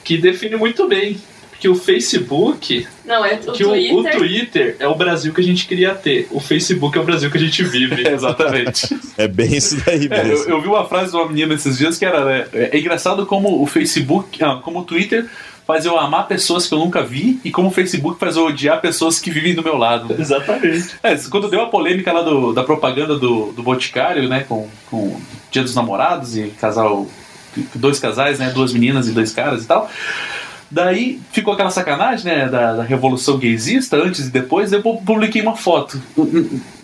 Que 0.03 0.19
define 0.19 0.57
muito 0.57 0.89
bem 0.89 1.19
que 1.61 1.69
o 1.69 1.75
Facebook, 1.75 2.87
Não, 3.05 3.25
é 3.25 3.35
o 3.35 3.53
que 3.53 3.65
o, 3.65 3.71
o 3.71 4.03
Twitter. 4.03 4.17
Twitter 4.17 4.77
é 4.79 4.87
o 4.87 4.95
Brasil 4.95 5.35
que 5.35 5.41
a 5.41 5.45
gente 5.45 5.67
queria 5.67 5.95
ter. 5.95 6.29
O 6.31 6.39
Facebook 6.41 6.97
é 6.97 7.01
o 7.01 7.05
Brasil 7.05 7.31
que 7.31 7.37
a 7.37 7.41
gente 7.41 7.63
vive. 7.65 8.07
Exatamente. 8.09 8.97
É 9.17 9.27
bem 9.27 9.57
isso 9.57 9.77
daí 9.85 10.07
É, 10.11 10.25
mesmo. 10.25 10.45
eu, 10.45 10.51
eu 10.51 10.61
vi 10.61 10.69
uma 10.69 10.87
frase 10.87 11.11
de 11.11 11.17
uma 11.17 11.27
menina 11.27 11.55
esses 11.55 11.77
dias 11.77 11.99
que 11.99 12.05
era, 12.05 12.25
né? 12.25 12.47
É 12.53 12.77
é 12.77 12.79
engraçado 12.79 13.27
como 13.27 13.61
o 13.61 13.67
Facebook, 13.67 14.43
ah, 14.43 14.61
como 14.63 14.81
o 14.81 14.85
Twitter 14.85 15.27
faz 15.69 15.85
eu 15.85 15.99
amar 15.99 16.27
pessoas 16.27 16.67
que 16.67 16.73
eu 16.73 16.79
nunca 16.79 17.03
vi 17.03 17.39
e 17.45 17.51
como 17.51 17.69
o 17.69 17.71
Facebook 17.71 18.19
faz 18.19 18.37
eu 18.37 18.47
odiar 18.47 18.81
pessoas 18.81 19.21
que 19.21 19.31
vivem 19.31 19.55
do 19.55 19.63
meu 19.63 19.77
lado. 19.77 20.15
Exatamente. 20.19 20.97
É, 21.03 21.15
quando 21.31 21.49
deu 21.51 21.61
a 21.61 21.67
polêmica 21.67 22.11
lá 22.11 22.23
do- 22.23 22.55
da 22.55 22.65
propaganda 22.65 23.19
do, 23.19 23.53
do 23.53 23.63
Boticário, 23.63 24.27
né, 24.31 24.47
com, 24.49 24.67
com 24.91 25.21
Dia 25.51 25.63
dos 25.63 25.75
Namorados 25.75 26.37
e 26.39 26.45
casal, 26.59 27.07
dois 27.75 28.01
casais, 28.01 28.39
né, 28.39 28.49
duas 28.51 28.73
meninas 28.73 29.09
e 29.09 29.13
dois 29.13 29.31
caras 29.33 29.63
e 29.63 29.67
tal. 29.67 29.91
Daí 30.71 31.21
ficou 31.33 31.53
aquela 31.55 31.71
sacanagem, 31.71 32.25
né, 32.25 32.49
da, 32.49 32.75
da 32.77 32.83
revolução 32.83 33.37
gaysista, 33.39 33.97
antes 33.97 34.27
e 34.27 34.31
depois, 34.31 34.73
eu 34.73 34.83
pu- 34.83 35.03
publiquei 35.03 35.41
uma 35.43 35.57
foto. 35.57 36.01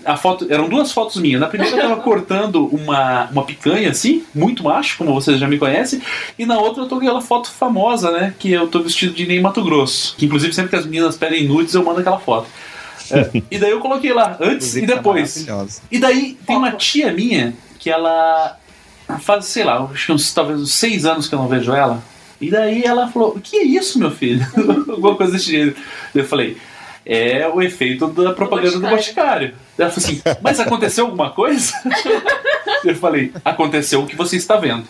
A 0.04 0.16
foto, 0.16 0.46
eram 0.50 0.68
duas 0.68 0.92
fotos 0.92 1.16
minhas. 1.16 1.40
Na 1.40 1.46
primeira 1.46 1.76
eu 1.76 1.82
tava 1.82 1.96
cortando 2.02 2.66
uma, 2.66 3.28
uma 3.30 3.44
picanha, 3.44 3.90
assim, 3.90 4.24
muito 4.34 4.64
macho, 4.64 4.98
como 4.98 5.14
vocês 5.14 5.38
já 5.38 5.48
me 5.48 5.58
conhecem, 5.58 6.00
e 6.38 6.44
na 6.46 6.58
outra 6.58 6.82
eu 6.82 6.88
tô 6.88 6.96
com 6.96 7.02
aquela 7.02 7.20
foto 7.20 7.50
famosa, 7.50 8.10
né, 8.10 8.34
que 8.38 8.50
eu 8.50 8.68
tô 8.68 8.80
vestido 8.80 9.14
de 9.14 9.26
Ney 9.26 9.40
Mato 9.40 9.62
Grosso. 9.62 10.14
Que 10.16 10.26
inclusive 10.26 10.52
sempre 10.52 10.70
que 10.70 10.76
as 10.76 10.86
meninas 10.86 11.16
pedem 11.16 11.46
nudes, 11.46 11.74
eu 11.74 11.84
mando 11.84 12.00
aquela 12.00 12.18
foto. 12.18 12.46
É, 13.10 13.42
e 13.50 13.58
daí 13.58 13.70
eu 13.70 13.80
coloquei 13.80 14.12
lá, 14.12 14.36
antes 14.40 14.76
e 14.76 14.86
tá 14.86 14.94
depois. 14.94 15.46
E 15.90 15.98
daí 15.98 16.38
tem 16.46 16.56
uma 16.56 16.72
tia 16.72 17.12
minha 17.12 17.54
que 17.78 17.90
ela 17.90 18.58
faz, 19.20 19.44
sei 19.46 19.64
lá, 19.64 19.82
acho 19.92 20.06
que 20.06 20.12
uns, 20.12 20.32
talvez 20.32 20.60
uns 20.60 20.72
seis 20.72 21.04
anos 21.04 21.28
que 21.28 21.34
eu 21.34 21.38
não 21.38 21.48
vejo 21.48 21.72
ela. 21.72 22.02
E 22.40 22.50
daí 22.50 22.82
ela 22.84 23.08
falou: 23.08 23.34
O 23.36 23.40
que 23.40 23.56
é 23.56 23.64
isso, 23.64 23.98
meu 23.98 24.10
filho? 24.10 24.44
Alguma 24.88 25.14
coisa 25.16 25.32
desse 25.32 25.50
jeito. 25.50 25.80
Eu 26.14 26.24
falei: 26.24 26.56
É 27.06 27.46
o 27.48 27.60
efeito 27.60 28.06
da 28.08 28.32
propaganda 28.32 28.78
do 28.78 28.88
Boticário. 28.88 29.54
Ela 29.78 29.90
falou 29.90 30.08
assim: 30.08 30.22
Mas 30.40 30.58
aconteceu 30.58 31.04
alguma 31.04 31.30
coisa? 31.30 31.72
Eu 32.84 32.94
falei: 32.96 33.32
Aconteceu 33.44 34.02
o 34.02 34.06
que 34.06 34.16
você 34.16 34.36
está 34.36 34.56
vendo. 34.56 34.84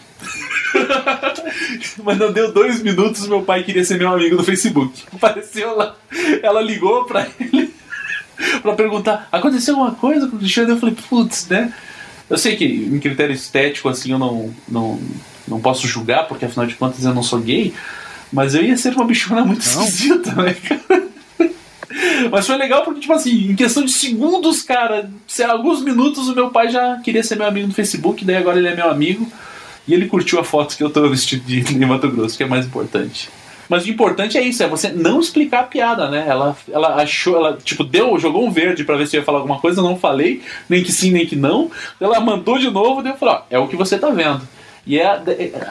Mas 2.02 2.18
não 2.18 2.32
deu 2.32 2.52
dois 2.52 2.82
minutos, 2.82 3.26
meu 3.28 3.42
pai 3.42 3.62
queria 3.62 3.84
ser 3.84 3.98
meu 3.98 4.08
amigo 4.08 4.36
no 4.36 4.44
Facebook. 4.44 5.02
Apareceu 5.12 5.76
lá, 5.76 5.94
ela 6.42 6.60
ligou 6.60 7.04
pra 7.04 7.26
ele 7.40 7.74
pra 8.62 8.74
perguntar: 8.74 9.28
aconteceu 9.30 9.74
alguma 9.74 9.94
coisa 9.94 10.28
com 10.28 10.36
o 10.36 10.38
Cristiano? 10.38 10.70
Eu 10.70 10.78
falei: 10.78 10.96
putz, 11.08 11.48
né? 11.48 11.72
Eu 12.28 12.38
sei 12.38 12.56
que 12.56 12.64
em 12.64 12.98
critério 12.98 13.34
estético, 13.34 13.88
assim, 13.88 14.12
eu 14.12 14.18
não, 14.18 14.54
não, 14.68 15.00
não 15.46 15.60
posso 15.60 15.86
julgar, 15.86 16.26
porque 16.26 16.44
afinal 16.44 16.66
de 16.66 16.74
contas 16.74 17.04
eu 17.04 17.12
não 17.12 17.22
sou 17.22 17.38
gay, 17.40 17.74
mas 18.32 18.54
eu 18.54 18.62
ia 18.62 18.76
ser 18.76 18.94
uma 18.94 19.04
bichona 19.04 19.44
muito 19.44 19.60
esquisita, 19.60 20.32
né, 20.34 20.54
cara? 20.54 21.13
Mas 22.30 22.46
foi 22.46 22.56
legal 22.56 22.82
porque, 22.82 23.00
tipo 23.00 23.12
assim, 23.12 23.50
em 23.50 23.56
questão 23.56 23.84
de 23.84 23.92
segundos, 23.92 24.62
cara, 24.62 25.10
sei 25.26 25.44
alguns 25.44 25.82
minutos, 25.82 26.28
o 26.28 26.34
meu 26.34 26.50
pai 26.50 26.68
já 26.68 26.98
queria 26.98 27.22
ser 27.22 27.36
meu 27.36 27.46
amigo 27.46 27.68
no 27.68 27.74
Facebook, 27.74 28.24
daí 28.24 28.36
agora 28.36 28.58
ele 28.58 28.68
é 28.68 28.74
meu 28.74 28.90
amigo. 28.90 29.30
E 29.86 29.92
ele 29.92 30.06
curtiu 30.06 30.40
a 30.40 30.44
foto 30.44 30.76
que 30.76 30.82
eu 30.82 30.90
tô 30.90 31.08
vestido 31.10 31.44
de 31.44 31.62
de 31.62 31.86
Mato 31.86 32.08
Grosso, 32.10 32.36
que 32.36 32.42
é 32.42 32.46
mais 32.46 32.66
importante. 32.66 33.28
Mas 33.68 33.84
o 33.84 33.90
importante 33.90 34.36
é 34.36 34.42
isso, 34.42 34.62
é 34.62 34.68
você 34.68 34.90
não 34.90 35.20
explicar 35.20 35.60
a 35.60 35.64
piada, 35.64 36.10
né? 36.10 36.24
Ela, 36.26 36.56
ela 36.70 36.96
achou, 36.96 37.36
ela, 37.36 37.56
tipo, 37.62 37.82
deu, 37.82 38.18
jogou 38.18 38.46
um 38.46 38.50
verde 38.50 38.84
pra 38.84 38.96
ver 38.96 39.06
se 39.06 39.16
ia 39.16 39.22
falar 39.22 39.38
alguma 39.38 39.58
coisa, 39.58 39.80
eu 39.80 39.84
não 39.84 39.96
falei, 39.96 40.42
nem 40.68 40.82
que 40.82 40.92
sim, 40.92 41.10
nem 41.10 41.26
que 41.26 41.36
não. 41.36 41.70
Ela 42.00 42.20
mandou 42.20 42.58
de 42.58 42.70
novo, 42.70 43.02
daí 43.02 43.12
eu 43.12 43.16
falei, 43.16 43.36
ó, 43.36 43.42
é 43.50 43.58
o 43.58 43.68
que 43.68 43.76
você 43.76 43.98
tá 43.98 44.10
vendo. 44.10 44.46
E 44.86 44.98
é 44.98 45.06
a, 45.06 45.22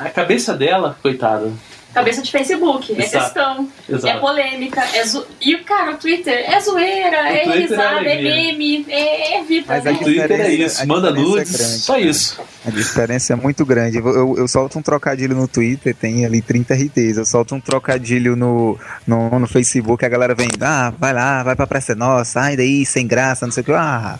a 0.06 0.10
cabeça 0.10 0.56
dela, 0.56 0.98
coitada, 1.02 1.52
cabeça 1.94 2.22
de 2.22 2.32
Facebook. 2.32 2.94
É 2.94 3.06
Exato. 3.06 3.26
questão, 3.26 3.70
Exato. 3.88 4.18
é 4.18 4.20
polêmica, 4.20 4.82
é 4.94 5.06
zo... 5.06 5.26
E, 5.40 5.56
cara, 5.57 5.91
o 5.91 5.98
Twitter 5.98 6.34
é 6.34 6.60
zoeira, 6.60 7.18
é 7.30 7.44
Twitter 7.44 7.52
é 7.52 7.60
risada, 7.60 7.84
é, 7.84 7.98
alegria. 7.98 8.36
meme, 8.36 8.86
é, 8.90 9.38
é 9.38 9.44
vida. 9.44 9.65
Mas 9.68 9.84
né? 9.84 9.91
O 9.91 9.98
Twitter 9.99 10.32
é 10.32 10.52
isso, 10.52 10.88
manda 10.88 11.10
é 11.10 11.11
nudes, 11.11 11.52
grande, 11.52 11.80
só 11.80 11.94
cara. 11.94 12.06
isso. 12.06 12.41
A 12.65 12.72
diferença 12.72 13.34
é 13.34 13.36
muito 13.36 13.65
grande. 13.65 13.98
Eu, 13.98 14.07
eu, 14.07 14.36
eu 14.38 14.48
solto 14.48 14.80
um 14.80 14.82
trocadilho 14.82 15.36
no 15.36 15.48
Twitter, 15.48 15.94
tem 15.94 16.26
ali 16.26 16.41
30 16.41 16.74
RTs. 16.74 17.18
Eu 17.18 17.26
solto 17.26 17.56
um 17.56 17.60
trocadilho 17.60 18.36
no, 18.36 18.80
no, 19.06 19.40
no 19.40 19.48
Facebook, 19.48 20.03
a 20.06 20.10
galera 20.10 20.34
vem, 20.34 20.48
ah, 20.61 20.94
vai 20.98 21.14
lá, 21.14 21.44
vai 21.44 21.56
pra 21.56 21.68
Praça 21.68 21.94
Nossa, 21.94 22.40
ai 22.40 22.56
daí, 22.56 22.86
sem 22.86 23.06
graça, 23.06 23.45
não 23.45 23.52
sei 23.52 23.61
o 23.61 23.65
que. 23.65 23.72
Ah, 23.74 24.18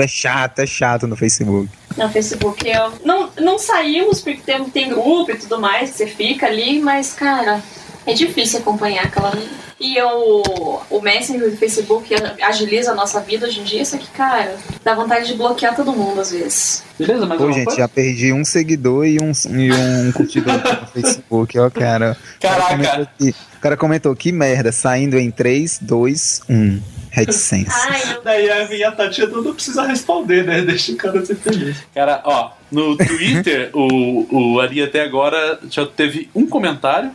é 0.00 0.08
chato, 0.08 0.60
é 0.60 0.66
chato 0.66 1.06
no 1.06 1.16
Facebook. 1.16 1.68
No 1.96 2.08
Facebook. 2.08 2.68
Eu... 2.68 2.92
Não, 3.04 3.30
não 3.40 3.58
saímos 3.58 4.20
porque 4.20 4.42
tem, 4.42 4.64
tem 4.64 4.88
grupo 4.88 5.30
e 5.30 5.36
tudo 5.36 5.60
mais, 5.60 5.90
você 5.90 6.06
fica 6.06 6.46
ali, 6.46 6.80
mas, 6.80 7.12
cara, 7.12 7.62
é 8.06 8.12
difícil 8.12 8.60
acompanhar 8.60 9.04
aquela. 9.04 9.32
E 9.80 10.00
o, 10.00 10.80
o 10.90 11.00
Messenger 11.00 11.50
do 11.50 11.56
Facebook 11.56 12.14
agiliza 12.40 12.92
a 12.92 12.94
nossa 12.94 13.20
vida 13.20 13.46
hoje 13.46 13.60
em 13.60 13.64
dia, 13.64 13.84
só 13.84 13.96
que, 13.96 14.06
cara, 14.08 14.56
dá 14.84 14.94
vontade 14.94 15.26
de 15.26 15.34
bloquear 15.34 15.74
todo 15.74 15.92
mundo 15.92 16.20
às 16.20 16.30
vezes. 16.30 16.84
Beleza, 16.96 17.26
mas 17.26 17.38
Pô, 17.38 17.50
gente, 17.50 17.76
já 17.76 17.88
perdi 17.88 18.32
um 18.32 18.44
seguidor 18.44 19.06
e 19.06 19.18
um, 19.20 19.32
e 19.50 19.72
um 19.72 20.12
curtidor 20.12 20.54
no 20.54 20.86
Facebook, 20.86 21.58
ó, 21.58 21.68
cara. 21.68 22.16
O 22.36 22.40
cara, 22.40 22.54
Caraca. 22.54 22.76
comentou 22.76 23.02
aqui, 23.02 23.34
o 23.56 23.60
cara 23.60 23.76
comentou, 23.76 24.16
que 24.16 24.30
merda, 24.30 24.70
saindo 24.70 25.18
em 25.18 25.30
3, 25.30 25.80
2, 25.82 26.42
1. 26.48 26.80
Reticência. 27.12 27.74
Ai, 27.90 28.14
eu... 28.14 28.22
Daí 28.22 28.50
a 28.50 28.66
minha 28.66 28.90
Tatiana 28.90 29.42
não 29.42 29.52
precisa 29.52 29.86
responder, 29.86 30.44
né? 30.44 30.62
Deixa 30.62 30.92
o 30.92 30.96
cara 30.96 31.22
ser 31.24 31.36
feliz. 31.36 31.76
Cara, 31.94 32.22
ó, 32.24 32.52
no 32.70 32.96
Twitter, 32.96 33.68
o, 33.74 34.54
o 34.54 34.60
Ari 34.60 34.82
até 34.82 35.02
agora 35.02 35.58
já 35.68 35.84
teve 35.84 36.30
um 36.34 36.46
comentário. 36.46 37.10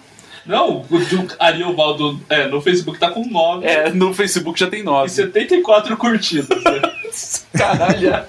Não, 0.48 0.86
o 0.90 1.00
do 1.00 1.28
Ariovaldo 1.40 2.20
é, 2.30 2.48
no 2.48 2.62
Facebook 2.62 3.00
tá 3.00 3.10
com 3.10 3.28
9 3.28 3.66
É, 3.66 3.90
no 3.92 4.14
Facebook 4.14 4.60
já 4.60 4.68
tem 4.68 4.80
e 4.80 4.84
nove. 4.84 5.10
74 5.10 5.96
curtidas. 5.98 6.48
Né? 6.64 6.82
Caralho. 7.54 8.24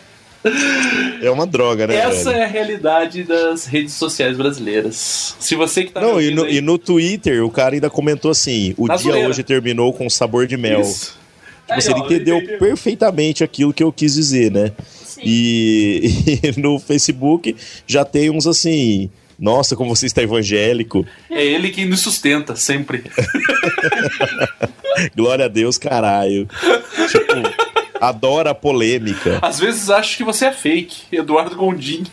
É 1.23 1.31
uma 1.31 1.47
droga, 1.47 1.87
né? 1.87 1.97
Essa 1.97 2.31
velho? 2.31 2.43
é 2.43 2.45
a 2.45 2.47
realidade 2.47 3.25
das 3.25 3.67
redes 3.67 3.95
sociais 3.95 4.37
brasileiras. 4.37 5.37
Se 5.39 5.55
você 5.55 5.85
que 5.85 5.91
tá 5.93 6.01
Não, 6.01 6.21
e 6.21 6.31
no, 6.31 6.45
aí- 6.45 6.57
e 6.57 6.61
no 6.61 6.79
Twitter 6.79 7.45
o 7.45 7.51
cara 7.51 7.75
ainda 7.75 7.91
comentou 7.91 8.31
assim: 8.31 8.73
o 8.77 8.87
Na 8.87 8.97
dia 8.97 9.13
zoeira. 9.13 9.29
hoje 9.29 9.43
terminou 9.43 9.93
com 9.93 10.09
sabor 10.09 10.47
de 10.47 10.57
mel. 10.57 10.81
Isso. 10.81 11.17
Tipo, 11.63 11.73
Aí, 11.73 11.79
assim, 11.79 11.91
entendeu 11.93 12.39
entendeu. 12.39 12.59
perfeitamente 12.59 13.45
aquilo 13.45 13.73
que 13.75 13.83
eu 13.83 13.93
quis 13.93 14.15
dizer, 14.15 14.51
né? 14.51 14.73
Sim. 15.05 15.21
E, 15.25 16.41
e 16.57 16.61
no 16.61 16.79
Facebook 16.79 17.55
já 17.87 18.05
tem 18.05 18.31
uns 18.31 18.47
assim. 18.47 19.11
Nossa, 19.39 19.77
como 19.77 19.95
você 19.95 20.07
está 20.07 20.23
evangélico. 20.23 21.07
É 21.31 21.45
ele 21.45 21.71
que 21.71 21.85
nos 21.85 22.01
sustenta 22.01 22.57
sempre. 22.57 23.05
Glória 25.15 25.45
a 25.45 25.49
Deus, 25.49 25.79
caralho. 25.79 26.49
Tipo, 27.09 27.35
adora 28.01 28.51
a 28.51 28.55
polêmica. 28.55 29.39
Às 29.41 29.61
vezes 29.61 29.91
acho 29.91 30.17
que 30.17 30.25
você 30.25 30.47
é 30.47 30.53
fake, 30.53 31.03
Eduardo 31.17 31.55
Gondim. 31.57 32.05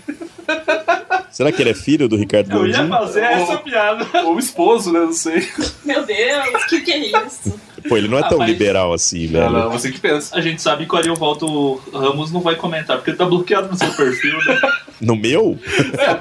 Será 1.31 1.52
que 1.52 1.61
ele 1.61 1.72
é 1.72 1.73
filho 1.73 2.07
do 2.07 2.15
Ricardo 2.15 2.52
Eu 2.52 2.68
ia 2.68 2.77
Gondim? 2.77 2.89
fazer 2.89 3.23
essa 3.23 3.57
piada. 3.57 4.07
Ou 4.23 4.38
esposo, 4.38 4.91
né? 4.93 4.99
Não 4.99 5.11
sei. 5.14 5.47
Meu 5.84 6.06
Deus, 6.06 6.64
o 6.64 6.68
que, 6.68 6.81
que 6.81 6.91
é 6.91 7.26
isso? 7.26 7.60
Pô, 7.88 7.98
ele 7.98 8.07
não 8.07 8.18
é 8.18 8.22
Ah, 8.22 8.28
tão 8.30 8.40
mas- 8.40 8.49
liberal 8.49 8.94
assim, 8.94 9.28
velho. 9.28 9.49
Não, 9.52 9.60
não, 9.66 9.72
você 9.72 9.91
que 9.91 9.99
pensa. 9.99 10.36
A 10.36 10.41
gente 10.41 10.62
sabe 10.62 10.86
que 10.86 10.95
o 10.95 10.98
Ariovaldo 10.98 11.82
Ramos 11.94 12.32
não 12.32 12.41
vai 12.41 12.56
comentar, 12.56 12.98
porque 12.98 13.12
ele 13.12 13.18
tá 13.18 13.26
bloqueado 13.26 13.68
no 13.70 13.78
seu 13.78 13.91
perfil, 13.94 14.38
né? 14.45 14.60
No 15.02 15.16
meu? 15.16 15.60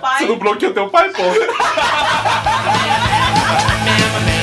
Pai. 0.01 0.19
Você 0.19 0.27
não 0.27 0.39
bloqueou 0.39 0.73
teu 0.73 0.89
pai, 0.89 1.11
pô. 1.11 1.23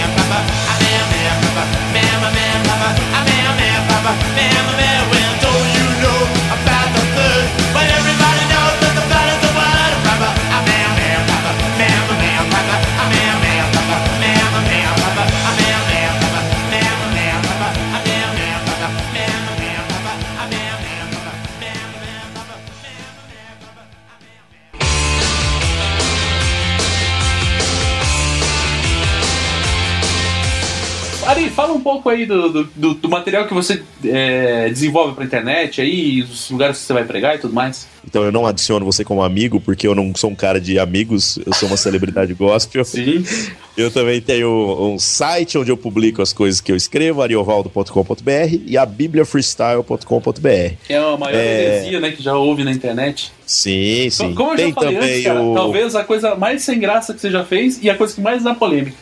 fala 31.52 31.73
um 31.73 31.82
pouco 31.82 32.10
aí 32.10 32.26
do, 32.26 32.49
do, 32.49 32.64
do- 32.76 32.94
do 32.95 33.10
material 33.10 33.45
que 33.48 33.53
você 33.53 33.84
é, 34.03 34.68
desenvolve 34.69 35.14
pra 35.15 35.23
internet 35.26 35.80
aí, 35.82 36.22
os 36.22 36.49
lugares 36.49 36.78
que 36.80 36.84
você 36.86 36.94
vai 36.94 37.03
pregar 37.03 37.36
e 37.36 37.40
tudo 37.40 37.53
mais. 37.53 37.88
Então 38.06 38.23
eu 38.23 38.32
não 38.32 38.48
adiciono 38.48 38.84
você 38.86 39.03
como 39.06 39.22
amigo, 39.22 39.61
porque 39.61 39.88
eu 39.88 39.94
não 39.94 40.14
sou 40.15 40.30
um 40.32 40.36
cara 40.36 40.60
de 40.60 40.80
amigos, 40.80 41.38
eu 41.45 41.53
sou 41.53 41.68
uma 41.68 41.78
celebridade 41.78 42.34
gospel. 42.34 42.84
Sim. 42.84 43.23
Eu 43.78 43.90
também 43.90 44.19
tenho 44.19 44.49
um 44.94 44.99
site 44.99 45.57
onde 45.57 45.72
eu 45.72 45.78
publico 45.78 46.22
as 46.22 46.34
coisas 46.34 46.60
que 46.60 46.69
eu 46.73 46.76
escrevo, 46.76 47.22
ariovaldo.com.br 47.22 48.57
e 48.68 48.78
a 48.78 48.86
bibliafreestyle.com.br. 48.86 50.73
Que 50.86 50.94
é 50.94 50.98
a 50.98 51.15
maior 51.18 51.34
É. 51.40 51.78
heresia, 51.78 51.99
né, 52.02 52.11
que 52.11 52.22
já 52.22 52.36
houve 52.36 52.65
na 52.65 52.72
internet. 52.72 53.32
Sim, 53.45 54.10
sim. 54.10 54.34
Como 54.36 54.52
eu 54.52 54.56
Tem 54.57 54.68
já 54.69 54.73
falei 54.73 54.94
também 54.95 55.10
antes, 55.14 55.23
cara, 55.23 55.41
o. 55.41 55.53
talvez 55.56 55.95
a 55.95 56.03
coisa 56.03 56.36
mais 56.36 56.64
sem 56.64 56.80
graça 56.80 57.14
que 57.14 57.22
você 57.22 57.32
já 57.32 57.45
fez 57.45 57.80
e 57.82 57.90
a 57.90 57.95
coisa 57.95 58.14
que 58.14 58.19
mais 58.22 58.44
dá 58.44 58.53
polêmica, 58.53 58.95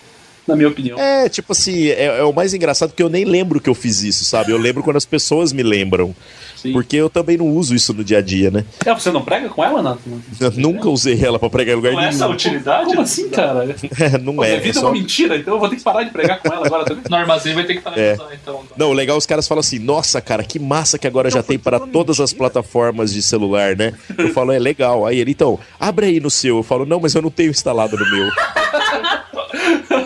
na 0.50 0.56
minha 0.56 0.68
opinião. 0.68 1.00
É, 1.00 1.30
tipo 1.30 1.52
assim, 1.54 1.88
é, 1.88 2.20
é 2.20 2.24
o 2.24 2.34
mais 2.34 2.54
engraçado 2.54 2.90
porque 2.90 3.04
eu 3.04 3.10
nem 3.10 3.24
lembro 3.24 3.62
que 3.62 3.70
eu 3.70 3.76
fiz 3.76 4.04
isso, 4.04 4.26
sabe? 4.26 4.52
Eu 4.52 4.58
lembro 4.58 4.84
quando 4.84 4.98
as 4.98 5.06
pessoas 5.06 5.54
me 5.54 5.64
lembram. 5.64 6.14
Sim. 6.58 6.74
Porque 6.74 6.98
eu 6.98 7.10
também 7.10 7.38
não 7.38 7.48
uso 7.48 7.74
isso 7.74 7.94
no 7.94 8.04
dia 8.04 8.18
a 8.18 8.22
dia, 8.22 8.52
né? 8.52 8.66
É, 8.86 8.94
você 8.94 9.10
não 9.12 9.22
prega 9.24 9.48
com 9.48 9.64
ela, 9.64 9.82
Nato? 9.82 10.02
Eu 10.42 10.52
nunca 10.58 10.90
usei 10.90 11.24
ela 11.24 11.40
pra 11.40 11.50
pregar 11.50 11.72
em 11.72 11.76
lugar 11.78 11.94
Não 11.94 12.02
é 12.02 12.10
essa 12.10 12.18
a 12.26 12.28
nenhum. 12.28 12.34
utilidade? 12.34 12.86
Como 12.88 13.00
assim, 13.02 13.30
cara? 13.30 13.76
É, 13.98 14.18
não 14.20 14.36
Pô, 14.36 14.44
é. 14.44 14.48
minha 14.48 14.58
é 14.58 14.60
vida 14.60 14.78
é 14.78 14.82
só- 14.82 14.88
uma 14.88 14.92
mentira, 14.92 15.38
então 15.38 15.54
eu 15.54 15.60
vou 15.62 15.70
ter 15.70 15.78
que 15.78 15.84
parar 15.84 16.04
de 16.04 16.10
pregar 16.10 16.42
com 16.42 16.52
ela 16.54 16.66
agora 16.66 16.84
também. 16.84 17.04
No 17.10 17.16
armazém 17.16 17.54
vai 17.56 17.64
ter 17.66 17.76
que 17.76 17.82
parar 17.82 17.98
É. 17.98 18.14
de 18.16 18.22
usar, 18.22 18.34
então. 18.34 18.62
Não, 18.76 18.90
o 18.90 18.94
legal 18.94 19.16
os 19.18 19.26
caras 19.26 19.48
falam 19.48 19.62
assim: 19.62 19.80
nossa, 19.80 20.20
cara, 20.20 20.44
que 20.44 20.60
massa 20.60 21.00
que 21.00 21.08
agora 21.08 21.30
já 21.30 21.42
tem 21.42 21.58
para 21.58 21.80
todas 21.80 22.20
as 22.20 22.34
plataformas 22.34 23.14
de 23.14 23.22
celular, 23.24 23.78
né? 23.78 23.94
Eu 24.18 24.34
falo, 24.34 24.52
é 24.52 24.60
legal. 24.60 25.06
Aí 25.06 25.18
ele, 25.18 25.32
então, 25.32 25.58
abre 25.80 26.08
aí 26.08 26.20
no 26.20 26.30
seu. 26.30 26.58
Eu 26.58 26.64
falo, 26.64 26.86
não, 26.86 27.00
mas 27.00 27.16
eu 27.16 27.22
não 27.22 27.32
tenho 27.32 27.52
instalado 27.52 27.96
no 27.98 28.06
meu. 28.12 28.30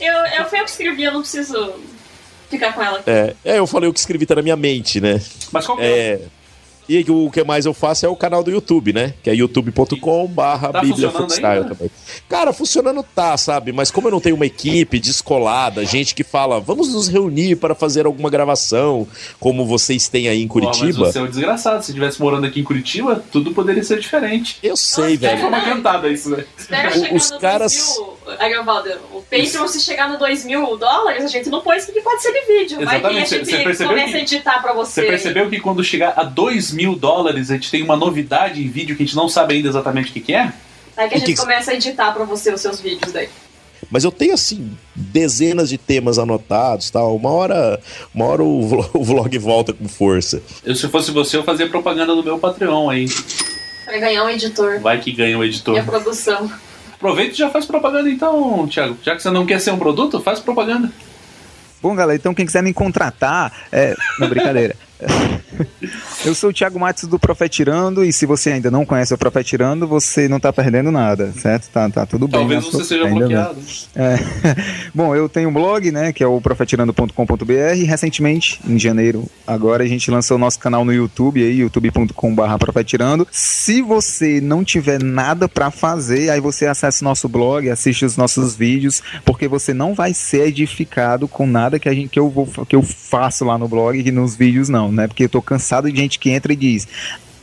Eu, 0.00 0.14
eu 0.38 0.44
fui 0.48 0.60
eu 0.60 0.64
que 0.64 0.70
escrevi, 0.70 1.02
eu 1.04 1.12
não 1.12 1.20
preciso 1.20 1.72
ficar 2.50 2.72
com 2.72 2.82
ela 2.82 2.98
aqui. 2.98 3.10
É, 3.10 3.34
é, 3.44 3.58
eu 3.58 3.66
falei 3.66 3.88
o 3.88 3.92
que 3.92 3.98
escrevi 3.98 4.26
tá 4.26 4.34
na 4.34 4.42
minha 4.42 4.56
mente, 4.56 5.00
né? 5.00 5.20
Mas 5.50 5.66
qual 5.66 5.78
que 5.78 5.84
é? 5.84 5.86
É. 5.88 6.20
E 6.88 6.98
o 7.08 7.30
que 7.30 7.44
mais 7.44 7.64
eu 7.64 7.72
faço 7.72 8.04
é 8.04 8.08
o 8.08 8.16
canal 8.16 8.42
do 8.42 8.50
YouTube, 8.50 8.92
né? 8.92 9.14
Que 9.22 9.30
é 9.30 9.34
youtube.com 9.34 10.26
barra 10.26 10.72
Tá 10.72 10.80
Bíblia 10.80 11.10
Freestyle 11.10 11.64
também. 11.64 11.88
Cara, 12.28 12.52
funcionando 12.52 13.04
tá, 13.04 13.36
sabe? 13.36 13.70
Mas 13.72 13.90
como 13.90 14.08
eu 14.08 14.10
não 14.12 14.20
tenho 14.20 14.34
uma 14.34 14.44
equipe 14.44 14.98
descolada, 14.98 15.84
gente 15.86 16.12
que 16.12 16.24
fala, 16.24 16.60
vamos 16.60 16.92
nos 16.92 17.06
reunir 17.06 17.54
para 17.56 17.74
fazer 17.74 18.04
alguma 18.04 18.28
gravação, 18.28 19.06
como 19.38 19.64
vocês 19.64 20.08
têm 20.08 20.26
aí 20.28 20.42
em 20.42 20.48
Pô, 20.48 20.58
mas 20.58 20.76
Curitiba. 20.76 21.06
você 21.06 21.18
é 21.20 21.22
um 21.22 21.28
desgraçado. 21.28 21.84
Se 21.84 21.92
estivesse 21.92 22.20
morando 22.20 22.46
aqui 22.46 22.60
em 22.60 22.64
Curitiba, 22.64 23.22
tudo 23.30 23.52
poderia 23.52 23.84
ser 23.84 24.00
diferente. 24.00 24.58
Eu 24.60 24.76
sei, 24.76 25.14
É 25.14 25.16
velho. 25.16 25.46
uma 25.48 25.60
cantada 25.60 26.08
isso, 26.08 26.30
né? 26.30 26.44
Os 27.14 27.30
caras- 27.30 27.74
2 27.74 28.21
mil. 28.26 28.40
Ariovaldo, 28.40 28.88
o 29.12 29.22
Patreon, 29.22 29.66
se 29.68 29.80
chegar 29.80 30.08
no 30.08 30.18
2 30.18 30.44
mil 30.44 30.76
dólares, 30.76 31.24
a 31.24 31.28
gente 31.28 31.48
não 31.48 31.60
põe 31.60 31.76
isso 31.76 31.86
porque 31.86 32.00
pode 32.00 32.22
ser 32.22 32.32
de 32.32 32.46
vídeo. 32.46 32.76
Vai 32.84 32.86
que 33.00 33.06
a 33.06 33.10
Exatamente, 33.10 33.30
gente 33.30 33.44
você 33.50 33.58
percebeu 33.64 33.88
começa 33.88 34.10
que- 34.12 34.16
a 34.16 34.20
editar 34.20 34.62
pra 34.62 34.72
você. 34.72 35.00
Você 35.02 35.06
percebeu 35.08 35.50
que 35.50 35.60
quando 35.60 35.82
chegar 35.84 36.14
a 36.16 36.22
2 36.24 36.72
mil 36.72 36.94
dólares, 36.94 37.50
a 37.50 37.54
gente 37.54 37.70
tem 37.70 37.82
uma 37.82 37.96
novidade 37.96 38.62
em 38.62 38.68
vídeo 38.68 38.96
que 38.96 39.02
a 39.02 39.06
gente 39.06 39.16
não 39.16 39.28
sabe 39.28 39.54
ainda 39.54 39.68
exatamente 39.68 40.10
o 40.10 40.12
que, 40.12 40.20
que 40.20 40.34
é? 40.34 40.52
Aí 40.96 41.08
que 41.08 41.14
a 41.14 41.18
gente 41.18 41.32
que- 41.32 41.36
começa 41.40 41.70
a 41.70 41.74
editar 41.74 42.12
pra 42.12 42.24
você 42.24 42.52
os 42.52 42.60
seus 42.60 42.80
vídeos 42.80 43.12
daí. 43.12 43.28
Mas 43.90 44.04
eu 44.04 44.12
tenho, 44.12 44.32
assim, 44.32 44.76
dezenas 44.94 45.68
de 45.68 45.76
temas 45.76 46.18
anotados 46.18 46.88
tal. 46.88 47.16
Uma 47.16 47.30
hora, 47.30 47.80
uma 48.14 48.24
hora 48.26 48.42
o 48.42 48.66
vlog, 48.66 48.90
o 48.94 49.02
vlog 49.04 49.38
volta 49.38 49.72
com 49.72 49.86
força. 49.88 50.40
Eu, 50.64 50.74
se 50.76 50.88
fosse 50.88 51.10
você, 51.10 51.36
eu 51.36 51.42
fazia 51.44 51.68
propaganda 51.68 52.14
no 52.14 52.22
meu 52.22 52.38
Patreon 52.38 52.88
aí. 52.88 53.06
Pra 53.84 53.98
ganhar 53.98 54.24
um 54.24 54.30
editor. 54.30 54.80
Vai 54.80 55.00
que 55.00 55.10
ganha 55.12 55.36
o 55.36 55.44
editor. 55.44 55.74
E 55.76 55.80
a 55.80 55.84
produção. 55.84 56.50
Aproveita 57.02 57.32
e 57.32 57.36
já 57.36 57.50
faz 57.50 57.66
propaganda 57.66 58.08
então, 58.08 58.68
Thiago. 58.68 58.96
Já 59.02 59.16
que 59.16 59.22
você 59.22 59.28
não 59.28 59.44
quer 59.44 59.60
ser 59.60 59.72
um 59.72 59.76
produto, 59.76 60.20
faz 60.20 60.38
propaganda. 60.38 60.88
Bom, 61.82 61.96
galera, 61.96 62.16
então 62.16 62.32
quem 62.32 62.46
quiser 62.46 62.62
me 62.62 62.72
contratar, 62.72 63.52
é. 63.72 63.96
Não, 64.20 64.28
brincadeira. 64.28 64.76
Eu 66.24 66.34
sou 66.34 66.50
o 66.50 66.52
Thiago 66.52 66.78
Matos 66.78 67.08
do 67.08 67.18
Profetirando 67.18 68.04
e 68.04 68.12
se 68.12 68.26
você 68.26 68.52
ainda 68.52 68.70
não 68.70 68.86
conhece 68.86 69.12
o 69.12 69.18
Profetirando, 69.18 69.86
você 69.88 70.28
não 70.28 70.38
tá 70.38 70.52
perdendo 70.52 70.92
nada, 70.92 71.32
certo? 71.32 71.68
Tá, 71.70 71.88
tá 71.90 72.06
tudo 72.06 72.28
bem. 72.28 72.40
Talvez 72.40 72.64
você 72.64 72.70
sua- 72.70 72.84
seja 72.84 73.06
bloqueado. 73.08 73.58
É. 73.96 74.16
Bom, 74.94 75.14
eu 75.16 75.28
tenho 75.28 75.48
um 75.48 75.52
blog, 75.52 75.90
né, 75.90 76.12
que 76.12 76.22
é 76.22 76.26
o 76.26 76.40
profetirando.com.br. 76.40 77.84
Recentemente, 77.86 78.60
em 78.68 78.78
janeiro, 78.78 79.24
agora 79.46 79.82
a 79.82 79.86
gente 79.86 80.10
lançou 80.10 80.36
o 80.36 80.40
nosso 80.40 80.58
canal 80.58 80.84
no 80.84 80.92
YouTube 80.92 81.42
aí, 81.42 81.58
youtube.com.br 81.58 82.42
profetirando. 82.58 83.26
Se 83.30 83.82
você 83.82 84.40
não 84.40 84.64
tiver 84.64 85.02
nada 85.02 85.48
pra 85.48 85.70
fazer, 85.70 86.30
aí 86.30 86.40
você 86.40 86.66
acessa 86.66 87.04
o 87.04 87.08
nosso 87.08 87.28
blog, 87.28 87.68
assiste 87.68 88.04
os 88.04 88.16
nossos 88.16 88.54
vídeos, 88.54 89.02
porque 89.24 89.48
você 89.48 89.74
não 89.74 89.94
vai 89.94 90.14
ser 90.14 90.46
edificado 90.48 91.26
com 91.26 91.46
nada 91.46 91.78
que 91.78 91.88
a 91.88 91.94
gente 91.94 92.10
que 92.10 92.18
eu 92.18 92.28
vou 92.30 92.46
que 92.68 92.76
eu 92.76 92.82
faço 92.82 93.44
lá 93.44 93.56
no 93.58 93.66
blog 93.66 93.98
e 93.98 94.12
nos 94.12 94.36
vídeos 94.36 94.68
não, 94.68 94.91
né? 94.92 95.06
Porque 95.06 95.24
eu 95.24 95.28
tô 95.28 95.42
cansado 95.42 95.90
de 95.90 95.98
gente 95.98 96.18
que 96.18 96.30
entra 96.30 96.52
e 96.52 96.56
diz: 96.56 96.86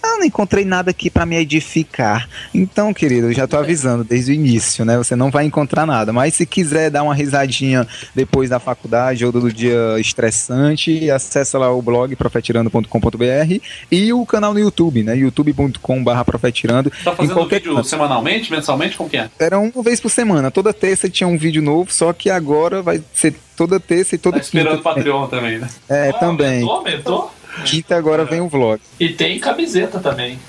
ah, 0.01 0.17
não 0.17 0.25
encontrei 0.25 0.63
nada 0.63 0.91
aqui 0.91 1.09
pra 1.09 1.25
me 1.25 1.35
edificar. 1.35 2.27
Então, 2.53 2.93
querido, 2.93 3.27
eu 3.27 3.33
já 3.33 3.47
tô 3.47 3.57
avisando 3.57 4.03
desde 4.03 4.31
o 4.31 4.33
início, 4.33 4.85
né? 4.85 4.97
Você 4.97 5.15
não 5.15 5.29
vai 5.29 5.45
encontrar 5.45 5.85
nada. 5.85 6.13
Mas 6.13 6.35
se 6.35 6.45
quiser 6.45 6.89
dar 6.89 7.03
uma 7.03 7.13
risadinha 7.13 7.85
depois 8.15 8.49
da 8.49 8.59
faculdade 8.59 9.25
ou 9.25 9.31
do 9.31 9.51
dia 9.51 9.99
estressante, 9.99 11.09
acessa 11.11 11.57
lá 11.57 11.71
o 11.71 11.81
blog 11.81 12.15
profetirando.com.br 12.15 13.59
e 13.91 14.13
o 14.13 14.25
canal 14.25 14.53
no 14.53 14.59
YouTube, 14.59 15.03
né? 15.03 15.17
youtube.com.br 15.17 16.23
profetirando. 16.25 16.91
Tá 17.03 17.13
fazendo 17.13 17.35
qualquer 17.35 17.61
vídeo 17.61 17.83
semanalmente, 17.83 18.51
mensalmente? 18.51 18.95
Como 18.95 19.09
que 19.09 19.17
é? 19.17 19.29
Era 19.37 19.59
uma 19.59 19.83
vez 19.83 19.99
por 19.99 20.09
semana. 20.09 20.49
Toda 20.49 20.73
terça 20.73 21.09
tinha 21.09 21.27
um 21.27 21.37
vídeo 21.37 21.61
novo, 21.61 21.91
só 21.91 22.13
que 22.13 22.29
agora 22.29 22.81
vai 22.81 23.01
ser 23.13 23.35
toda 23.55 23.79
terça 23.79 24.15
e 24.15 24.17
toda 24.17 24.37
Tá 24.37 24.43
esperando 24.43 24.73
o 24.73 24.77
quinta. 24.77 24.89
Patreon 24.95 25.27
também, 25.27 25.59
né? 25.59 25.67
É, 25.89 26.13
também. 26.13 26.63
Aumentou, 26.63 26.77
aumentou. 26.77 27.38
Quinta 27.65 27.95
agora 27.95 28.25
vem 28.25 28.41
o 28.41 28.47
vlog. 28.47 28.81
E 28.99 29.09
tem 29.09 29.39
camiseta 29.39 29.99
também. 29.99 30.39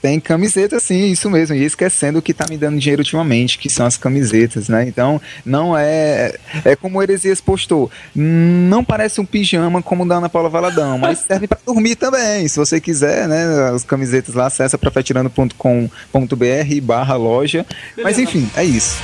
Tem 0.00 0.20
camiseta, 0.20 0.78
sim, 0.78 1.10
isso 1.10 1.28
mesmo. 1.28 1.56
E 1.56 1.64
esquecendo 1.64 2.20
o 2.20 2.22
que 2.22 2.32
tá 2.32 2.46
me 2.48 2.56
dando 2.56 2.78
dinheiro 2.78 3.00
ultimamente, 3.00 3.58
que 3.58 3.68
são 3.68 3.84
as 3.84 3.96
camisetas, 3.96 4.68
né? 4.68 4.86
Então, 4.86 5.20
não 5.44 5.76
é. 5.76 6.36
É 6.64 6.76
como 6.76 6.98
o 6.98 7.02
Heresias 7.02 7.40
postou. 7.40 7.90
Não 8.14 8.84
parece 8.84 9.20
um 9.20 9.24
pijama 9.24 9.82
como 9.82 10.04
o 10.04 10.08
da 10.08 10.16
Ana 10.16 10.28
Paula 10.28 10.48
Valadão, 10.48 10.98
mas 10.98 11.18
serve 11.18 11.48
pra 11.48 11.58
dormir 11.66 11.96
também. 11.96 12.46
Se 12.46 12.58
você 12.58 12.80
quiser, 12.80 13.26
né? 13.26 13.70
As 13.74 13.82
camisetas 13.82 14.36
lá, 14.36 14.46
acessa 14.46 14.78
profetirando.com.br 14.78 16.80
barra 16.82 17.16
loja. 17.16 17.66
Mas 17.96 18.20
enfim, 18.20 18.48
é 18.54 18.64
isso. 18.64 18.96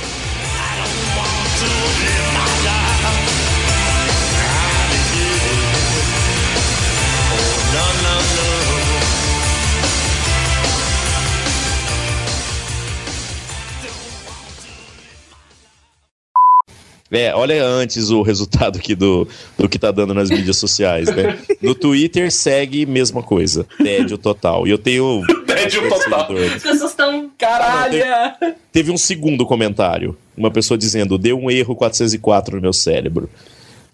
É, 17.15 17.33
olha 17.33 17.63
antes 17.63 18.09
o 18.09 18.21
resultado 18.21 18.77
aqui 18.77 18.93
do, 18.93 19.27
do 19.57 19.69
que 19.69 19.79
tá 19.79 19.91
dando 19.91 20.13
nas 20.13 20.29
mídias 20.29 20.57
sociais, 20.57 21.07
né? 21.15 21.37
No 21.61 21.73
Twitter 21.73 22.31
segue 22.31 22.85
mesma 22.85 23.23
coisa. 23.23 23.65
Tédio 23.77 24.17
total. 24.17 24.67
E 24.67 24.71
eu 24.71 24.77
tenho. 24.77 25.21
Tédio 25.47 25.87
total. 25.87 26.29
As 26.55 26.63
pessoas 26.63 26.91
estão. 26.91 27.31
Caralho! 27.37 28.03
Teve 28.71 28.91
um 28.91 28.97
segundo 28.97 29.45
comentário. 29.45 30.17
Uma 30.35 30.51
pessoa 30.51 30.77
dizendo: 30.77 31.17
deu 31.17 31.39
um 31.39 31.49
erro 31.49 31.75
404 31.75 32.57
no 32.57 32.61
meu 32.61 32.73
cérebro. 32.73 33.29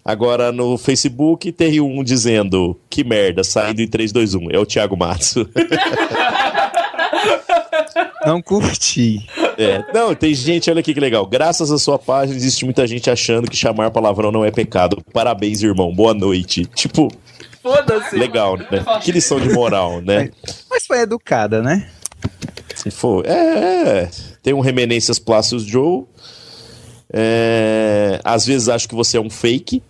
Agora 0.04 0.50
no 0.50 0.76
Facebook 0.76 1.52
tem 1.52 1.80
um 1.80 2.02
dizendo: 2.02 2.76
que 2.90 3.04
merda, 3.04 3.44
saindo 3.44 3.80
em 3.80 3.86
321. 3.86 4.50
É 4.50 4.58
o 4.58 4.66
Thiago 4.66 4.96
Matos. 4.96 5.34
Não 8.26 8.40
curti. 8.40 9.26
É. 9.58 9.84
Não, 9.92 10.14
tem 10.14 10.32
gente, 10.34 10.70
olha 10.70 10.80
aqui 10.80 10.94
que 10.94 11.00
legal. 11.00 11.26
Graças 11.26 11.70
à 11.70 11.78
sua 11.78 11.98
página, 11.98 12.36
existe 12.36 12.64
muita 12.64 12.86
gente 12.86 13.10
achando 13.10 13.50
que 13.50 13.56
chamar 13.56 13.90
palavrão 13.90 14.30
não 14.30 14.44
é 14.44 14.50
pecado. 14.50 15.02
Parabéns, 15.12 15.62
irmão. 15.62 15.92
Boa 15.94 16.14
noite. 16.14 16.64
Tipo, 16.66 17.08
Foda-se. 17.62 18.16
legal, 18.16 18.56
né? 18.56 18.84
Que 19.02 19.12
lição 19.12 19.40
de 19.40 19.48
moral, 19.50 20.00
né? 20.00 20.30
Mas 20.70 20.86
foi 20.86 21.00
educada, 21.00 21.60
né? 21.62 21.88
Se 22.74 22.90
for. 22.90 23.26
É, 23.26 23.32
é. 24.04 24.10
Tem 24.42 24.54
um 24.54 24.60
Remenências 24.60 25.18
Plácios 25.18 25.62
Joe. 25.64 26.04
É, 27.12 28.20
às 28.24 28.46
vezes 28.46 28.68
acho 28.68 28.88
que 28.88 28.94
você 28.94 29.16
é 29.18 29.20
um 29.20 29.28
fake, 29.28 29.82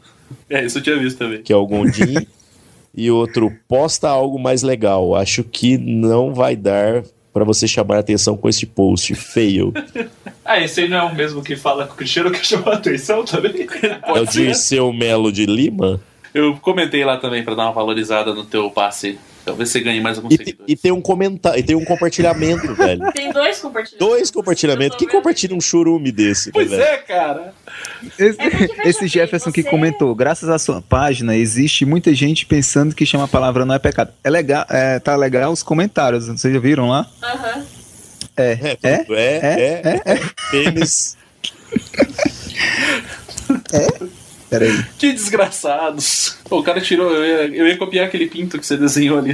É, 0.50 0.64
isso 0.64 0.78
eu 0.78 0.82
tinha 0.82 0.98
visto 0.98 1.18
também. 1.18 1.42
que 1.42 1.52
é 1.52 1.56
o 1.56 1.66
Gondim. 1.66 2.26
e 2.94 3.10
outro, 3.10 3.52
posta 3.68 4.08
algo 4.08 4.38
mais 4.38 4.62
legal. 4.62 5.14
Acho 5.14 5.44
que 5.44 5.78
não 5.78 6.34
vai 6.34 6.56
dar 6.56 7.04
pra 7.32 7.44
você 7.44 7.66
chamar 7.66 7.98
atenção 7.98 8.36
com 8.36 8.48
esse 8.48 8.66
post. 8.66 9.14
Fail. 9.14 9.72
Ah, 10.44 10.58
esse 10.58 10.80
aí 10.80 10.88
não 10.88 10.96
é 10.96 11.02
o 11.04 11.14
mesmo 11.14 11.40
que 11.40 11.54
fala 11.54 11.86
com 11.86 11.94
o 11.94 11.96
Cristiano 11.96 12.28
que 12.28 12.44
chamou 12.44 12.72
a 12.72 12.74
atenção 12.74 13.24
também? 13.24 13.64
é 14.02 14.20
o 14.20 14.26
Dirceu 14.26 14.92
Melo 14.92 15.30
de 15.30 15.46
Lima. 15.46 16.00
Eu 16.34 16.56
comentei 16.56 17.04
lá 17.04 17.16
também 17.16 17.44
pra 17.44 17.54
dar 17.54 17.62
uma 17.66 17.72
valorizada 17.72 18.34
no 18.34 18.44
teu 18.44 18.68
passe. 18.68 19.20
Talvez 19.44 19.70
você 19.70 19.80
ganhe 19.80 20.00
mais 20.00 20.18
alguns 20.18 20.34
E, 20.34 20.36
seguidores. 20.36 20.72
e 20.72 20.76
tem 20.76 20.92
um 20.92 21.00
comentário, 21.00 21.58
e 21.58 21.62
tem 21.64 21.74
um 21.74 21.84
compartilhamento, 21.84 22.72
velho. 22.76 23.10
Tem 23.12 23.32
dois 23.32 23.58
compartilhamentos. 23.58 24.08
Dois 24.08 24.30
compartilhamentos. 24.30 24.96
Quem 24.98 25.08
compartilha 25.08 25.56
um 25.56 25.60
churume 25.60 26.12
desse, 26.12 26.46
né, 26.48 26.52
Pois 26.54 26.70
velho? 26.70 26.82
é, 26.82 26.96
cara. 26.98 27.52
Esse, 28.18 28.38
É 28.40 28.88
esse 28.88 29.08
Jefferson 29.08 29.50
que 29.50 29.62
você- 29.62 29.70
comentou, 29.70 30.14
graças 30.14 30.48
à 30.48 30.58
sua 30.58 30.80
página, 30.80 31.36
existe 31.36 31.84
muita 31.84 32.14
gente 32.14 32.46
pensando 32.46 32.94
que 32.94 33.04
chamar 33.04 33.26
palavra 33.28 33.64
não 33.64 33.74
é 33.74 33.78
pecado. 33.80 34.12
É 34.22 34.30
legal, 34.30 34.64
é, 34.70 34.98
tá 35.00 35.16
legal 35.16 35.50
os 35.52 35.62
comentários, 35.62 36.28
vocês 36.28 36.54
já 36.54 36.60
viram 36.60 36.88
lá? 36.88 37.06
Aham. 37.22 37.64
É, 38.36 38.52
É, 38.52 38.78
é, 38.82 38.96
tudo- 38.98 39.14
é, 39.16 39.36
é, 39.36 40.00
é, 40.04 40.20
Pênis. 40.50 41.16
peraí. 44.52 44.84
Que 44.98 45.12
desgraçados. 45.12 46.36
Pô, 46.48 46.60
o 46.60 46.62
cara 46.62 46.80
tirou. 46.80 47.10
Eu 47.10 47.24
ia, 47.24 47.56
eu 47.56 47.66
ia 47.66 47.76
copiar 47.78 48.06
aquele 48.06 48.26
pinto 48.26 48.58
que 48.58 48.66
você 48.66 48.76
desenhou 48.76 49.18
ali. 49.18 49.32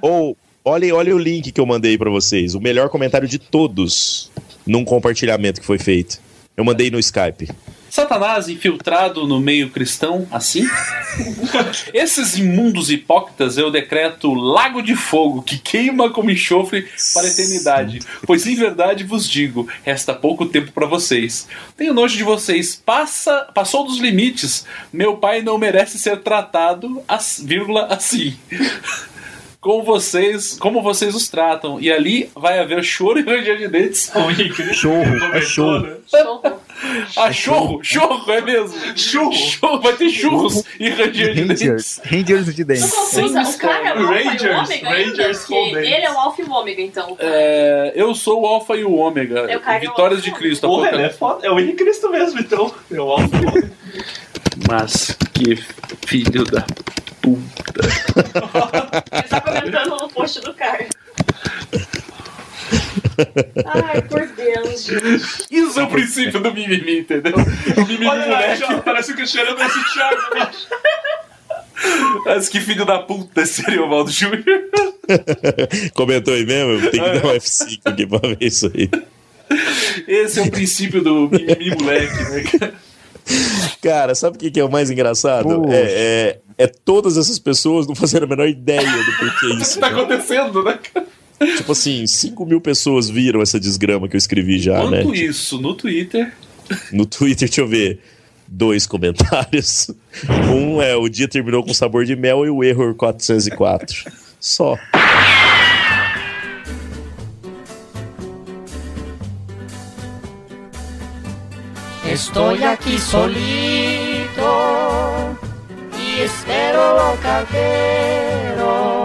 Ou, 0.00 0.36
olha, 0.64 0.94
olha 0.94 1.14
o 1.14 1.18
link 1.18 1.50
que 1.50 1.60
eu 1.60 1.66
mandei 1.66 1.98
pra 1.98 2.08
vocês. 2.08 2.54
O 2.54 2.60
melhor 2.60 2.88
comentário 2.88 3.26
de 3.26 3.38
todos 3.38 4.30
num 4.66 4.84
compartilhamento 4.84 5.60
que 5.60 5.66
foi 5.66 5.78
feito. 5.78 6.20
Eu 6.56 6.64
mandei 6.64 6.90
no 6.90 6.98
Skype. 6.98 7.48
Satanás 7.90 8.48
infiltrado 8.48 9.26
no 9.26 9.40
meio 9.40 9.68
cristão, 9.68 10.26
assim? 10.30 10.64
Esses 11.92 12.38
imundos 12.38 12.88
hipócritas 12.88 13.58
eu 13.58 13.70
decreto 13.70 14.32
lago 14.32 14.80
de 14.80 14.94
fogo 14.94 15.42
que 15.42 15.58
queima 15.58 16.08
como 16.10 16.30
enxofre 16.30 16.88
para 17.12 17.26
a 17.26 17.30
eternidade. 17.30 17.98
Pois 18.24 18.46
em 18.46 18.54
verdade 18.54 19.02
vos 19.02 19.28
digo, 19.28 19.68
resta 19.82 20.14
pouco 20.14 20.46
tempo 20.46 20.70
para 20.70 20.86
vocês. 20.86 21.48
Tenho 21.76 21.92
nojo 21.92 22.16
de 22.16 22.22
vocês, 22.22 22.76
passa, 22.76 23.48
passou 23.52 23.84
dos 23.84 23.98
limites. 23.98 24.64
Meu 24.92 25.16
pai 25.16 25.42
não 25.42 25.58
merece 25.58 25.98
ser 25.98 26.20
tratado, 26.20 27.02
as, 27.08 27.42
vírgula, 27.44 27.86
assim. 27.86 28.36
Com 29.60 29.82
vocês, 29.82 30.56
como 30.58 30.80
vocês 30.80 31.14
os 31.14 31.28
tratam. 31.28 31.78
E 31.78 31.92
ali 31.92 32.30
vai 32.34 32.58
haver 32.58 32.82
choro 32.82 33.18
e 33.18 33.22
ranger 33.22 33.58
de 33.58 33.68
dentes. 33.68 34.10
Chorro, 34.72 35.34
é 35.34 35.40
chorro. 35.42 35.86
Ah, 37.16 37.32
chorro, 37.32 37.80
chorro, 37.82 38.30
é 38.32 38.40
mesmo. 38.40 38.76
Churro. 38.96 39.32
churro 39.32 39.80
vai 39.80 39.92
ter 39.94 40.10
churros 40.10 40.64
e 40.78 40.88
ranger 40.88 41.34
de 41.34 41.44
dentes. 41.44 41.60
Rangers, 41.62 42.00
Rangers 42.04 42.54
de 42.54 42.64
dente. 42.64 42.90
Confusa, 42.90 43.42
o 43.42 43.58
cara 43.58 43.88
é 43.88 43.94
o 43.94 44.06
Alpha 44.06 44.20
e 44.20 44.24
o 44.24 44.30
Rangers, 44.30 44.70
Ômega 44.70 44.88
Rangers 44.88 45.50
ainda, 45.50 45.80
dentes. 45.80 45.92
ele 45.92 46.04
é 46.04 46.10
o 46.10 46.18
Alpha 46.18 46.42
e 46.42 46.44
o 46.44 46.52
Ômega, 46.52 46.82
então. 46.82 47.16
É, 47.18 47.92
eu 47.94 48.14
sou 48.14 48.42
o 48.42 48.46
Alfa 48.46 48.76
e 48.76 48.84
o 48.84 48.94
Ômega. 48.94 49.40
Eu 49.40 49.60
Vitórias 49.80 50.22
de. 50.22 50.30
Cristo. 50.30 50.66
Porra, 50.66 50.90
ele 50.90 51.02
é 51.02 51.10
foda. 51.10 51.46
É 51.46 51.50
o 51.50 51.58
Henrique 51.58 51.84
Cristo 51.84 52.10
mesmo, 52.10 52.40
então. 52.40 52.72
É 52.90 53.00
o 53.00 53.10
Alfa. 53.10 53.28
Mas 54.68 55.16
que 55.32 55.56
filho 56.06 56.44
da 56.44 56.64
puta. 57.20 57.80
Ele 59.12 59.22
tá 59.28 59.40
comentando 59.40 59.90
no 59.90 60.08
post 60.08 60.40
do 60.40 60.54
cara. 60.54 60.86
Ai, 63.66 64.02
por 64.02 64.26
Deus, 64.28 64.84
gente. 64.84 65.46
Isso 65.50 65.78
é 65.80 65.82
o 65.82 65.88
princípio 65.88 66.40
do 66.40 66.52
mimimi, 66.52 67.00
entendeu? 67.00 67.34
O 67.36 67.80
mimimi 67.86 68.06
Olha 68.06 68.26
moleque. 68.26 68.60
já, 68.60 68.78
parece 68.80 69.12
o 69.12 69.16
Cristiano 69.16 69.56
parece 69.56 69.78
o 69.78 69.84
Thiago. 69.92 70.34
né? 70.34 70.50
Mas 72.26 72.48
que 72.48 72.60
filho 72.60 72.84
da 72.84 72.98
puta 72.98 73.40
esse 73.42 73.64
Ariovaldo 73.66 74.10
Júnior. 74.10 74.42
Comentou 75.94 76.34
aí 76.34 76.44
mesmo? 76.44 76.90
Tem 76.90 77.02
que 77.02 77.18
dar 77.20 77.26
um 77.26 77.34
F5 77.36 77.80
aqui 77.84 78.06
pra 78.06 78.18
ver 78.18 78.36
isso 78.40 78.70
aí. 78.74 78.88
Esse 80.06 80.40
é 80.40 80.42
o 80.42 80.50
princípio 80.50 81.02
do 81.02 81.28
mimimi 81.30 81.70
moleque, 81.76 82.22
né? 82.30 82.44
cara? 82.58 82.74
Cara, 83.82 84.14
sabe 84.14 84.36
o 84.36 84.38
que 84.40 84.50
que 84.50 84.60
é 84.60 84.64
o 84.64 84.70
mais 84.70 84.90
engraçado? 84.90 85.64
É, 85.72 85.80
é, 85.80 86.38
é 86.58 86.66
todas 86.66 87.16
essas 87.16 87.38
pessoas 87.38 87.86
não 87.86 87.94
fazendo 87.94 88.24
a 88.24 88.26
menor 88.26 88.46
ideia 88.48 88.80
do 88.82 89.12
porquê 89.18 89.46
O 89.54 89.56
que 89.56 89.62
isso. 89.62 89.80
tá 89.80 89.86
acontecendo, 89.88 90.62
né? 90.62 90.78
cara? 90.92 91.06
Tipo 91.56 91.72
assim, 91.72 92.06
5 92.06 92.44
mil 92.44 92.60
pessoas 92.60 93.08
viram 93.08 93.40
essa 93.40 93.58
desgrama 93.58 94.08
que 94.08 94.14
eu 94.14 94.18
escrevi 94.18 94.58
já, 94.58 94.88
né? 94.90 95.02
Quanto 95.02 95.14
isso 95.14 95.58
no 95.60 95.74
Twitter. 95.74 96.32
No 96.92 97.06
Twitter, 97.06 97.48
deixa 97.48 97.62
eu 97.62 97.68
ver. 97.68 98.00
Dois 98.46 98.86
comentários. 98.86 99.90
Um 100.52 100.82
é 100.82 100.96
o 100.96 101.08
dia 101.08 101.28
terminou 101.28 101.64
com 101.64 101.72
sabor 101.72 102.04
de 102.04 102.16
mel 102.16 102.44
e 102.44 102.50
o 102.50 102.62
erro 102.64 102.94
404. 102.94 104.12
Só. 104.38 104.76
Estoy 112.10 112.62
aquí 112.64 112.98
solito 112.98 114.42
y 115.96 116.22
espero 116.22 116.94
lo 116.96 117.14
cartero, 117.20 119.04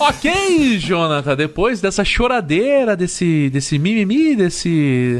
Ok, 0.00 0.78
Jonathan, 0.78 1.34
depois 1.34 1.80
dessa 1.80 2.04
choradeira, 2.04 2.96
desse, 2.96 3.50
desse 3.50 3.78
mimimi, 3.78 4.36
desse. 4.36 5.18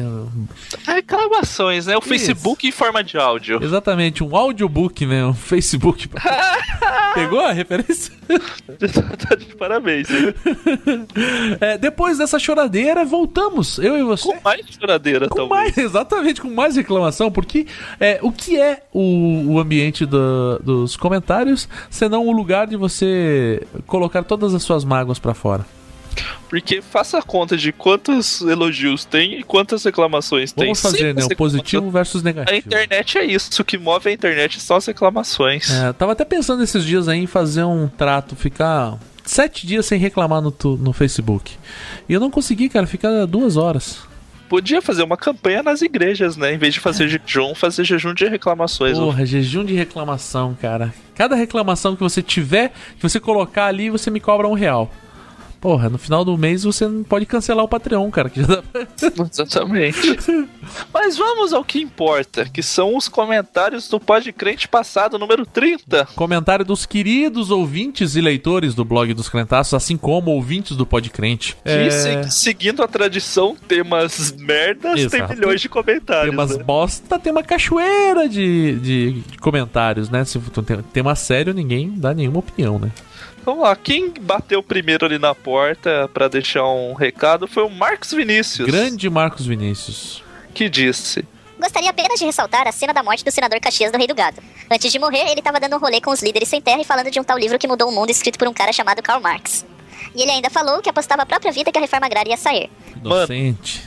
Reclamações, 0.87 1.87
né? 1.87 1.97
O 1.97 1.99
Isso. 1.99 2.09
Facebook 2.09 2.67
em 2.69 2.71
forma 2.73 3.03
de 3.03 3.19
áudio. 3.19 3.59
Exatamente, 3.63 4.23
um 4.23 4.37
audiobook, 4.37 5.05
né? 5.05 5.25
Um 5.25 5.35
Facebook. 5.35 6.09
Pegou 7.15 7.41
a 7.41 7.51
referência? 7.53 8.13
tá 9.29 9.35
de 9.35 9.47
parabéns. 9.57 10.09
É, 11.61 11.77
depois 11.77 12.19
dessa 12.19 12.39
choradeira, 12.39 13.05
voltamos, 13.05 13.79
eu 13.79 13.97
e 13.99 14.03
você. 14.03 14.29
Com 14.29 14.39
mais 14.45 14.61
choradeira, 14.79 15.29
Com 15.29 15.35
talvez. 15.49 15.49
mais, 15.75 15.79
exatamente, 15.79 16.41
com 16.41 16.49
mais 16.51 16.77
reclamação, 16.77 17.31
porque 17.31 17.67
é, 17.99 18.19
o 18.23 18.31
que 18.31 18.59
é 18.61 18.83
o, 18.93 19.53
o 19.55 19.59
ambiente 19.59 20.07
do- 20.07 20.59
dos 20.63 20.97
comentários, 20.97 21.69
senão 21.91 22.27
o 22.27 22.33
lugar 22.33 22.67
de 22.67 22.77
você 22.77 23.67
colocar 23.87 24.23
todas 24.23 24.55
as 24.55 24.63
suas 24.69 24.85
mágoas 24.85 25.19
pra 25.19 25.35
fora? 25.35 25.67
Porque 26.49 26.81
faça 26.81 27.19
a 27.19 27.23
conta 27.23 27.57
de 27.57 27.73
quantos 27.73 28.41
elogios 28.41 29.05
tem 29.05 29.39
e 29.39 29.43
quantas 29.43 29.85
reclamações 29.85 30.51
tem. 30.53 30.67
Vamos 30.67 30.81
fazer, 30.81 31.15
né? 31.15 31.25
O 31.25 31.37
positivo 31.37 31.91
versus 31.91 32.23
A 32.23 32.25
negativo. 32.25 32.59
internet 32.59 33.19
é 33.19 33.25
isso, 33.25 33.61
o 33.61 33.65
que 33.65 33.77
move 33.77 34.09
a 34.09 34.13
internet 34.13 34.59
são 34.61 34.77
as 34.77 34.87
reclamações. 34.87 35.71
É, 35.71 35.93
tava 35.93 36.13
até 36.13 36.25
pensando 36.25 36.63
esses 36.63 36.85
dias 36.85 37.09
aí 37.09 37.19
em 37.21 37.27
fazer 37.27 37.65
um 37.65 37.87
trato, 37.89 38.35
ficar 38.35 38.99
sete 39.25 39.67
dias 39.67 39.85
sem 39.87 39.99
reclamar 39.99 40.41
no, 40.41 40.53
no 40.77 40.93
Facebook. 40.93 41.57
E 42.09 42.13
eu 42.13 42.21
não 42.21 42.31
consegui, 42.31 42.69
cara, 42.69 42.87
ficar 42.87 43.27
duas 43.27 43.57
horas. 43.57 43.99
Podia 44.49 44.81
fazer 44.81 45.03
uma 45.03 45.17
campanha 45.17 45.63
nas 45.63 45.83
igrejas, 45.83 46.37
né? 46.37 46.55
Em 46.55 46.59
vez 46.59 46.75
de 46.75 46.81
fazer 46.81 47.09
jejum, 47.09 47.55
fazer 47.55 47.85
jejum 47.85 48.15
de 48.15 48.27
reclamações. 48.27 48.99
Porra, 48.99 49.27
jejum 49.27 49.65
de 49.65 49.75
reclamação, 49.75 50.57
cara. 50.61 50.93
Cada 51.15 51.35
reclamação 51.37 51.95
que 51.95 52.03
você 52.03 52.23
tiver, 52.23 52.73
que 52.97 53.03
você 53.03 53.21
colocar 53.21 53.67
ali, 53.67 53.91
você 53.91 54.11
me 54.11 54.21
cobra 54.21 54.49
um 54.49 54.55
real. 54.55 54.91
Porra, 55.61 55.89
no 55.89 55.99
final 55.99 56.25
do 56.25 56.37
mês 56.39 56.63
você 56.63 56.87
não 56.87 57.03
pode 57.03 57.27
cancelar 57.27 57.65
o 57.65 57.69
Patreon, 57.69 58.09
cara. 58.11 58.31
Que 58.31 58.41
já 58.43 58.47
dá 58.47 58.63
pra... 58.63 58.87
Exatamente. 59.31 60.17
Mas 60.95 61.17
vamos 61.17 61.53
ao 61.53 61.65
que 61.65 61.81
importa, 61.81 62.45
que 62.45 62.63
são 62.63 62.97
os 62.97 63.09
comentários 63.09 63.89
do 63.89 63.99
Podcrente 63.99 64.69
passado, 64.69 65.19
número 65.19 65.45
30. 65.45 66.07
Comentário 66.15 66.65
dos 66.65 66.87
queridos 66.87 67.51
ouvintes 67.51 68.15
e 68.15 68.21
leitores 68.21 68.75
do 68.75 68.85
blog 68.85 69.13
dos 69.15 69.29
Crentaços, 69.29 69.75
assim 69.75 69.97
como 69.97 70.31
ouvintes 70.31 70.77
do 70.77 70.87
Podcrente. 70.87 71.57
Que, 71.65 71.71
É, 71.71 71.91
se- 71.91 72.31
seguindo 72.31 72.83
a 72.83 72.89
tradição, 72.89 73.57
temas 73.67 74.33
merdas, 74.39 75.01
Exato. 75.01 75.27
tem 75.29 75.37
milhões 75.37 75.61
de 75.61 75.69
comentários. 75.69 76.27
Tem 76.31 76.35
umas 76.35 76.57
né? 76.57 76.63
bosta, 76.63 77.19
tem 77.19 77.33
uma 77.33 77.43
cachoeira 77.43 78.29
de, 78.29 78.75
de, 78.79 79.13
de 79.23 79.39
comentários, 79.39 80.09
né? 80.09 80.25
Se 80.25 80.39
tem 80.39 80.83
tema 80.93 81.15
sério, 81.15 81.53
ninguém 81.53 81.93
dá 81.97 82.15
nenhuma 82.15 82.39
opinião, 82.39 82.79
né? 82.79 82.91
Vamos 83.49 83.63
lá, 83.63 83.75
quem 83.75 84.11
bateu 84.11 84.63
primeiro 84.63 85.07
ali 85.07 85.19
na 85.19 85.35
porta 85.35 86.07
pra 86.13 86.29
deixar 86.29 86.67
um 86.67 86.93
recado 86.93 87.49
foi 87.49 87.63
o 87.63 87.71
Marcos 87.71 88.13
Vinícius. 88.13 88.69
Grande 88.69 89.09
Marcos 89.09 89.47
Vinícius. 89.47 90.23
Que 90.53 90.69
disse. 90.69 91.25
Gostaria 91.59 91.89
apenas 91.89 92.19
de 92.19 92.27
ressaltar 92.27 92.69
a 92.69 92.73
cena 92.73 92.93
da 92.93 93.03
morte 93.03 93.25
do 93.25 93.31
senador 93.31 93.59
Caxias 93.59 93.91
do 93.91 93.97
Rei 93.97 94.07
do 94.07 94.15
Gado. 94.15 94.43
Antes 94.71 94.93
de 94.93 94.99
morrer, 94.99 95.31
ele 95.31 95.41
estava 95.41 95.59
dando 95.59 95.77
um 95.77 95.79
rolê 95.79 95.99
com 95.99 96.11
os 96.11 96.21
líderes 96.21 96.47
sem 96.47 96.61
terra 96.61 96.83
e 96.83 96.85
falando 96.85 97.11
de 97.11 97.19
um 97.19 97.25
tal 97.25 97.39
livro 97.39 97.59
que 97.59 97.67
mudou 97.67 97.89
o 97.89 97.91
mundo 97.93 98.11
escrito 98.11 98.39
por 98.39 98.47
um 98.47 98.53
cara 98.53 98.71
chamado 98.71 99.03
Karl 99.03 99.23
Marx. 99.23 99.65
E 100.15 100.21
ele 100.21 100.31
ainda 100.31 100.51
falou 100.51 100.83
que 100.83 100.91
apostava 100.91 101.23
a 101.23 101.27
própria 101.27 101.51
vida 101.51 101.73
que 101.73 101.79
a 101.79 101.81
reforma 101.81 102.05
agrária 102.05 102.29
ia 102.29 102.37
sair. 102.37 102.71
Inocente. 103.03 103.83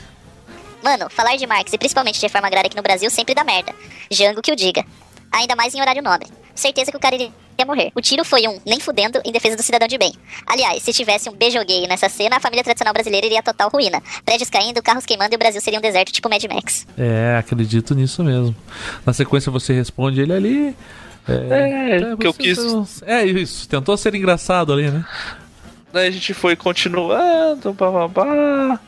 Mano, 0.82 1.08
falar 1.08 1.36
de 1.36 1.46
Marx 1.46 1.72
e 1.72 1.78
principalmente 1.78 2.18
de 2.18 2.26
reforma 2.26 2.48
agrária 2.48 2.66
aqui 2.66 2.76
no 2.76 2.82
Brasil 2.82 3.08
sempre 3.10 3.32
dá 3.32 3.44
merda. 3.44 3.72
Jango 4.10 4.42
que 4.42 4.50
o 4.50 4.56
diga. 4.56 4.84
Ainda 5.30 5.54
mais 5.54 5.72
em 5.72 5.80
horário 5.80 6.02
nobre. 6.02 6.28
Certeza 6.52 6.90
que 6.90 6.96
o 6.96 7.00
cara 7.00 7.14
iria 7.14 7.30
morrer. 7.66 7.92
O 7.94 8.00
tiro 8.00 8.24
foi 8.24 8.46
um 8.48 8.58
nem 8.66 8.80
fudendo 8.80 9.20
em 9.24 9.30
defesa 9.32 9.56
do 9.56 9.62
cidadão 9.62 9.86
de 9.88 9.96
bem. 9.98 10.12
Aliás, 10.46 10.82
se 10.82 10.92
tivesse 10.92 11.28
um 11.28 11.32
beijo 11.32 11.62
gay 11.64 11.86
nessa 11.86 12.08
cena, 12.08 12.36
a 12.36 12.40
família 12.40 12.64
tradicional 12.64 12.92
brasileira 12.92 13.26
iria 13.26 13.42
total 13.42 13.68
ruína. 13.70 14.02
Prédios 14.24 14.50
caindo, 14.50 14.82
carros 14.82 15.06
queimando 15.06 15.34
e 15.34 15.36
o 15.36 15.38
Brasil 15.38 15.60
seria 15.60 15.78
um 15.78 15.82
deserto 15.82 16.12
tipo 16.12 16.28
Mad 16.28 16.42
Max. 16.44 16.86
É, 16.98 17.36
acredito 17.38 17.94
nisso 17.94 18.22
mesmo. 18.24 18.54
Na 19.06 19.12
sequência 19.12 19.50
você 19.52 19.72
responde 19.72 20.20
ele 20.20 20.32
ali. 20.32 20.76
É, 21.28 22.00
tá, 22.00 22.16
que 22.16 22.26
eu 22.26 22.34
quis- 22.34 23.02
É 23.06 23.24
isso, 23.24 23.68
tentou 23.68 23.96
ser 23.96 24.14
engraçado 24.14 24.72
ali, 24.72 24.90
né? 24.90 25.04
Daí 25.92 26.08
a 26.08 26.10
gente 26.10 26.34
foi 26.34 26.56
continuando, 26.56 27.72
bababá. 27.74 28.80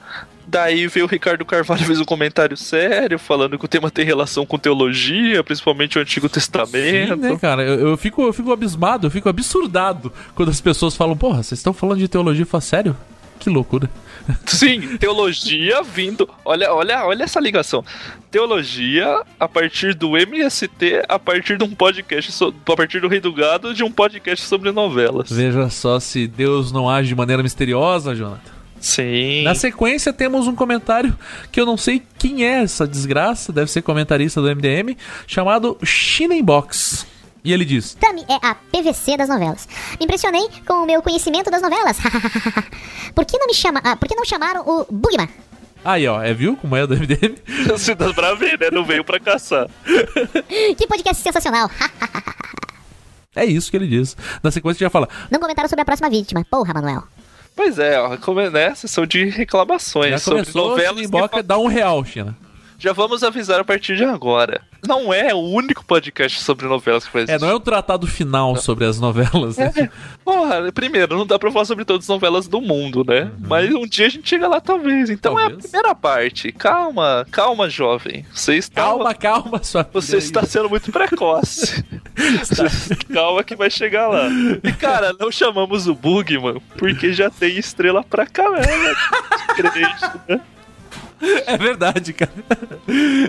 Daí 0.47 0.87
veio 0.87 1.07
o 1.07 1.09
Ricardo 1.09 1.45
Carvalho 1.45 1.85
fez 1.85 2.01
um 2.01 2.05
comentário 2.05 2.57
sério, 2.57 3.19
falando 3.19 3.59
que 3.59 3.65
o 3.65 3.69
tema 3.69 3.91
tem 3.91 4.05
relação 4.05 4.45
com 4.47 4.59
teologia, 4.59 5.43
principalmente 5.43 5.99
o 5.99 6.01
Antigo 6.03 6.29
Testamento. 6.29 7.15
Sim, 7.15 7.21
né, 7.21 7.37
cara? 7.41 7.62
Eu, 7.62 7.89
eu 7.89 7.97
fico, 7.97 8.23
eu 8.23 8.33
fico 8.33 8.53
abismado, 8.53 9.07
eu 9.07 9.11
fico 9.11 9.29
absurdado 9.29 10.12
quando 10.35 10.51
as 10.51 10.61
pessoas 10.61 10.95
falam, 10.97 11.16
porra, 11.16 11.43
vocês 11.43 11.59
estão 11.59 11.73
falando 11.73 11.99
de 11.99 12.09
teologia? 12.09 12.45
Falo, 12.47 12.61
sério? 12.62 12.97
Que 13.41 13.51
loucura. 13.51 13.91
Sim, 14.47 14.97
teologia 14.97 15.83
vindo. 15.83 16.27
Olha, 16.45 16.73
olha, 16.73 17.05
olha 17.05 17.25
essa 17.25 17.41
ligação. 17.41 17.85
Teologia 18.31 19.23
a 19.39 19.47
partir 19.49 19.95
do 19.95 20.16
MST, 20.16 21.03
a 21.09 21.19
partir 21.19 21.57
de 21.59 21.65
um 21.65 21.75
podcast, 21.75 22.33
so- 22.33 22.55
a 22.66 22.77
partir 22.77 23.01
do 23.01 23.09
Rei 23.09 23.21
do 23.21 23.33
Gado, 23.33 23.73
de 23.75 23.83
um 23.85 23.91
podcast 23.91 24.45
sobre 24.47 24.71
novelas. 24.73 25.31
Veja 25.31 25.69
só 25.71 26.01
se 26.01 26.27
Deus 26.27 26.73
não 26.73 26.89
age 26.89 27.09
de 27.09 27.15
maneira 27.15 27.43
misteriosa, 27.43 28.15
Jonathan. 28.15 28.53
Sim. 28.85 29.44
Na 29.44 29.55
sequência 29.55 30.12
temos 30.12 30.47
um 30.47 30.55
comentário 30.55 31.16
que 31.51 31.59
eu 31.59 31.65
não 31.65 31.74
sei 31.74 32.02
quem 32.19 32.44
é 32.44 32.62
essa 32.62 32.86
desgraça, 32.86 33.51
deve 33.51 33.70
ser 33.70 33.81
comentarista 33.81 34.43
do 34.43 34.55
MDM, 34.55 34.94
chamado 35.27 35.78
Shinenbox. 35.82 37.06
E 37.43 37.51
ele 37.51 37.65
diz: 37.65 37.94
Tami 37.94 38.27
é 38.28 38.47
a 38.47 38.55
PVC 38.55 39.16
das 39.16 39.31
novelas. 39.31 39.66
Me 39.98 40.05
impressionei 40.05 40.47
com 40.66 40.82
o 40.82 40.86
meu 40.86 41.01
conhecimento 41.01 41.51
das 41.51 41.62
novelas. 41.62 41.97
por 43.15 43.24
que 43.24 43.39
não 43.39 43.47
me 43.47 43.55
chama, 43.55 43.81
ah, 43.82 43.97
por 43.97 44.06
que 44.06 44.15
não 44.15 44.24
chamaram 44.27 44.62
o 44.66 44.85
Bugman? 44.93 45.31
Aí, 45.82 46.06
ó, 46.06 46.23
é, 46.23 46.35
viu 46.35 46.55
como 46.55 46.77
é 46.77 46.86
do 46.86 46.94
MDM? 46.94 47.36
Se 47.78 47.94
dá 47.94 48.12
pra 48.12 48.35
ver, 48.35 48.61
né? 48.61 48.69
Não 48.70 48.85
veio 48.85 49.02
pra 49.02 49.19
caçar. 49.19 49.66
que 50.77 50.86
podcast 50.86 51.23
sensacional. 51.23 51.70
É 53.35 53.47
isso 53.47 53.70
que 53.70 53.78
ele 53.78 53.89
diz. 53.89 54.15
Na 54.43 54.51
sequência 54.51 54.85
já 54.85 54.90
fala: 54.90 55.09
não 55.31 55.40
comentaram 55.40 55.70
sobre 55.70 55.81
a 55.81 55.86
próxima 55.86 56.11
vítima. 56.11 56.44
Porra, 56.51 56.74
Manuel. 56.74 57.05
Pois 57.57 57.79
é, 57.79 58.01
ó, 58.01 58.17
como 58.17 58.41
é, 58.41 58.51
né? 58.51 58.75
Sessão 58.75 59.07
de 59.07 59.25
reclamações 59.27 60.11
já 60.11 60.19
sobre 60.19 60.43
começou, 60.43 60.71
novelas. 60.71 60.97
Shinenbox 60.97 61.43
dá 61.45 61.59
um 61.59 61.67
real, 61.67 62.05
China. 62.05 62.37
Já 62.79 62.93
vamos 62.93 63.23
avisar 63.23 63.61
a 63.61 63.65
partir 63.65 63.97
de 63.97 64.05
agora. 64.05 64.61
Não 64.86 65.12
é 65.12 65.35
o 65.35 65.39
único 65.39 65.85
podcast 65.85 66.40
sobre 66.40 66.66
novelas 66.66 67.05
que 67.05 67.11
faz 67.11 67.28
É, 67.28 67.39
não 67.39 67.48
é 67.48 67.55
o 67.55 67.61
tratado 67.61 68.06
final 68.06 68.56
sobre 68.56 68.85
as 68.85 69.01
novelas. 69.01 69.56
né? 69.56 69.73
É. 69.77 69.89
Porra, 70.24 70.70
primeiro, 70.73 71.16
não 71.16 71.27
dá 71.27 71.39
pra 71.39 71.51
falar 71.51 71.65
sobre 71.65 71.85
todas 71.85 72.05
as 72.05 72.09
novelas 72.09 72.47
do 72.48 72.61
mundo, 72.61 73.05
né? 73.06 73.23
Uhum. 73.23 73.31
Mas 73.48 73.74
um 73.74 73.86
dia 73.86 74.06
a 74.06 74.11
gente 74.11 74.28
chega 74.28 74.48
lá, 74.48 74.61
talvez. 74.61 75.11
Então 75.11 75.39
é 75.39 75.47
a 75.47 75.51
primeira 75.51 75.94
parte. 75.94 76.52
Calma, 76.52 77.27
calma, 77.31 77.69
jovem. 77.69 78.24
Você 78.32 78.56
está. 78.56 78.82
Calma, 78.82 79.15
calma, 79.15 79.62
sua 79.62 79.89
Você 79.93 80.19
está 80.19 80.44
sendo 80.44 80.69
muito 80.69 80.90
precoce. 80.93 81.85
Calma 83.12 83.43
que 83.43 83.56
vai 83.56 83.69
chegar 83.70 84.09
lá. 84.09 84.28
E, 84.62 84.73
cara, 84.73 85.12
não 85.19 85.31
chamamos 85.31 85.86
o 85.86 85.94
Bugman 85.94 86.61
porque 86.78 87.12
já 87.12 87.28
tem 87.28 87.59
estrela 87.59 88.02
pra 88.05 88.27
caramba. 88.27 88.65
Crente, 89.56 90.19
né? 90.28 90.40
É 91.47 91.57
verdade, 91.57 92.12
cara. 92.12 92.32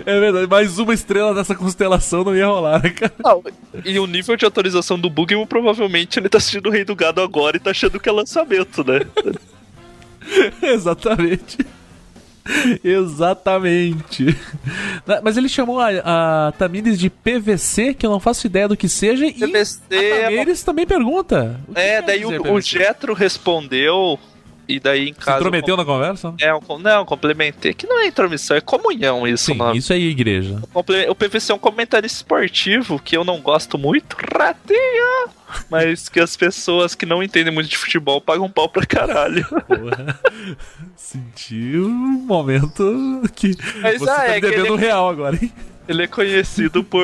É 0.04 0.20
verdade. 0.20 0.46
Mais 0.46 0.78
uma 0.78 0.94
estrela 0.94 1.34
dessa 1.34 1.54
constelação 1.54 2.24
não 2.24 2.34
ia 2.36 2.46
rolar, 2.46 2.82
né, 2.82 2.90
cara? 2.90 3.12
Não, 3.22 3.42
e 3.84 3.98
o 3.98 4.06
nível 4.06 4.36
de 4.36 4.44
autorização 4.44 4.98
do 4.98 5.10
Bugman, 5.10 5.46
provavelmente 5.46 6.18
ele 6.18 6.28
tá 6.28 6.38
assistindo 6.38 6.66
o 6.66 6.70
Rei 6.70 6.84
do 6.84 6.96
Gado 6.96 7.20
agora 7.20 7.56
e 7.56 7.60
tá 7.60 7.70
achando 7.70 8.00
que 8.00 8.08
é 8.08 8.12
lançamento, 8.12 8.84
né? 8.84 9.00
Exatamente. 10.62 11.58
Exatamente. 12.82 14.36
Mas 15.22 15.36
ele 15.36 15.48
chamou 15.48 15.80
a, 15.80 15.88
a 16.48 16.52
Tamires 16.52 16.98
de 16.98 17.10
PVC, 17.10 17.94
que 17.94 18.06
eu 18.06 18.10
não 18.10 18.20
faço 18.20 18.46
ideia 18.46 18.68
do 18.68 18.76
que 18.76 18.88
seja, 18.88 19.26
e 19.26 19.32
PVC 19.32 19.80
a 19.90 19.94
é 19.96 20.22
Tamires 20.24 20.62
também 20.62 20.86
pergunta. 20.86 21.60
É, 21.74 22.00
daí 22.00 22.24
o, 22.24 22.52
o? 22.52 22.60
Jetro 22.60 23.14
respondeu, 23.14 24.18
e 24.68 24.80
daí 24.80 25.10
em 25.10 25.14
Se 25.14 25.20
casa. 25.20 25.38
intrometeu 25.38 25.76
na 25.76 25.84
conversa? 25.84 26.34
É, 26.40 26.54
um, 26.54 26.78
não, 26.78 27.04
complementei. 27.04 27.72
Que 27.74 27.86
não 27.86 28.00
é 28.00 28.06
intromissão, 28.06 28.56
é 28.56 28.60
comunhão 28.60 29.26
isso, 29.26 29.46
Sim, 29.46 29.54
mano. 29.54 29.76
isso 29.76 29.92
aí, 29.92 30.06
igreja. 30.08 30.60
O 31.08 31.14
PVC 31.14 31.52
é 31.52 31.54
um 31.54 31.58
comentarista 31.58 32.16
esportivo 32.18 32.98
que 32.98 33.16
eu 33.16 33.24
não 33.24 33.40
gosto 33.40 33.78
muito, 33.78 34.16
ratinha! 34.36 35.28
Mas 35.70 36.08
que 36.08 36.20
as 36.20 36.36
pessoas 36.36 36.94
que 36.94 37.06
não 37.06 37.22
entendem 37.22 37.52
muito 37.52 37.68
de 37.68 37.76
futebol 37.76 38.20
pagam 38.20 38.50
pau 38.50 38.68
pra 38.68 38.84
caralho. 38.86 39.44
Porra. 39.66 40.18
Senti 40.96 41.76
um 41.78 41.88
momento 42.26 43.22
que 43.34 43.56
Mas, 43.80 43.98
você 43.98 44.10
ah, 44.10 44.14
tá 44.16 44.28
é 44.36 44.40
devendo 44.40 44.74
ele- 44.74 44.76
real 44.76 45.08
agora, 45.08 45.38
hein? 45.40 45.52
Ele 45.88 46.02
é 46.02 46.06
conhecido 46.08 46.82
por, 46.82 47.00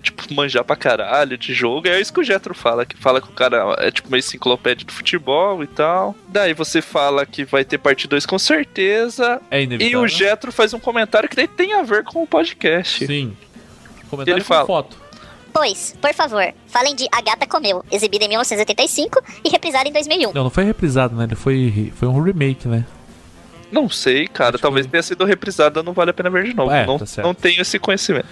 tipo, 0.00 0.32
manjar 0.32 0.64
pra 0.64 0.74
caralho 0.74 1.36
de 1.36 1.52
jogo. 1.52 1.86
É 1.86 2.00
isso 2.00 2.10
que 2.10 2.20
o 2.20 2.24
Jetro 2.24 2.54
fala, 2.54 2.86
que 2.86 2.96
fala 2.96 3.20
que 3.20 3.28
o 3.28 3.32
cara 3.32 3.76
é 3.78 3.90
tipo 3.90 4.08
uma 4.08 4.16
enciclopédia 4.16 4.86
do 4.86 4.92
futebol 4.92 5.62
e 5.62 5.66
tal. 5.66 6.16
Daí 6.28 6.54
você 6.54 6.80
fala 6.80 7.26
que 7.26 7.44
vai 7.44 7.62
ter 7.62 7.76
parte 7.76 8.08
2 8.08 8.24
com 8.24 8.38
certeza. 8.38 9.38
É 9.50 9.60
E 9.60 9.64
inevitável. 9.64 10.00
o 10.00 10.08
Jetro 10.08 10.50
faz 10.50 10.72
um 10.72 10.80
comentário 10.80 11.28
que 11.28 11.36
daí 11.36 11.46
tem 11.46 11.74
a 11.74 11.82
ver 11.82 12.04
com 12.04 12.22
o 12.22 12.26
podcast. 12.26 13.06
Sim. 13.06 13.36
Comentário 14.08 14.38
Ele 14.38 14.44
com 14.44 14.48
fala. 14.48 14.66
foto. 14.66 14.96
Pois, 15.56 15.96
por 16.02 16.12
favor, 16.12 16.52
falem 16.66 16.94
de 16.94 17.08
A 17.10 17.22
Gata 17.22 17.46
Comeu, 17.46 17.82
exibida 17.90 18.26
em 18.26 18.28
1985 18.28 19.22
e 19.42 19.48
reprisada 19.48 19.88
em 19.88 19.92
2001. 19.92 20.34
Não, 20.34 20.44
não 20.44 20.50
foi 20.50 20.64
reprisado, 20.64 21.16
né? 21.16 21.24
Ele 21.24 21.34
foi, 21.34 21.90
foi 21.96 22.06
um 22.06 22.20
remake, 22.20 22.68
né? 22.68 22.84
Não 23.72 23.88
sei, 23.88 24.28
cara. 24.28 24.58
Talvez 24.58 24.86
tenha 24.86 25.02
sido 25.02 25.24
reprisada, 25.24 25.82
não 25.82 25.94
vale 25.94 26.10
a 26.10 26.12
pena 26.12 26.28
ver 26.28 26.44
de 26.44 26.52
novo. 26.52 26.70
É, 26.70 26.84
não, 26.84 26.98
tá 26.98 27.06
certo. 27.06 27.26
não 27.26 27.32
tenho 27.32 27.62
esse 27.62 27.78
conhecimento. 27.78 28.28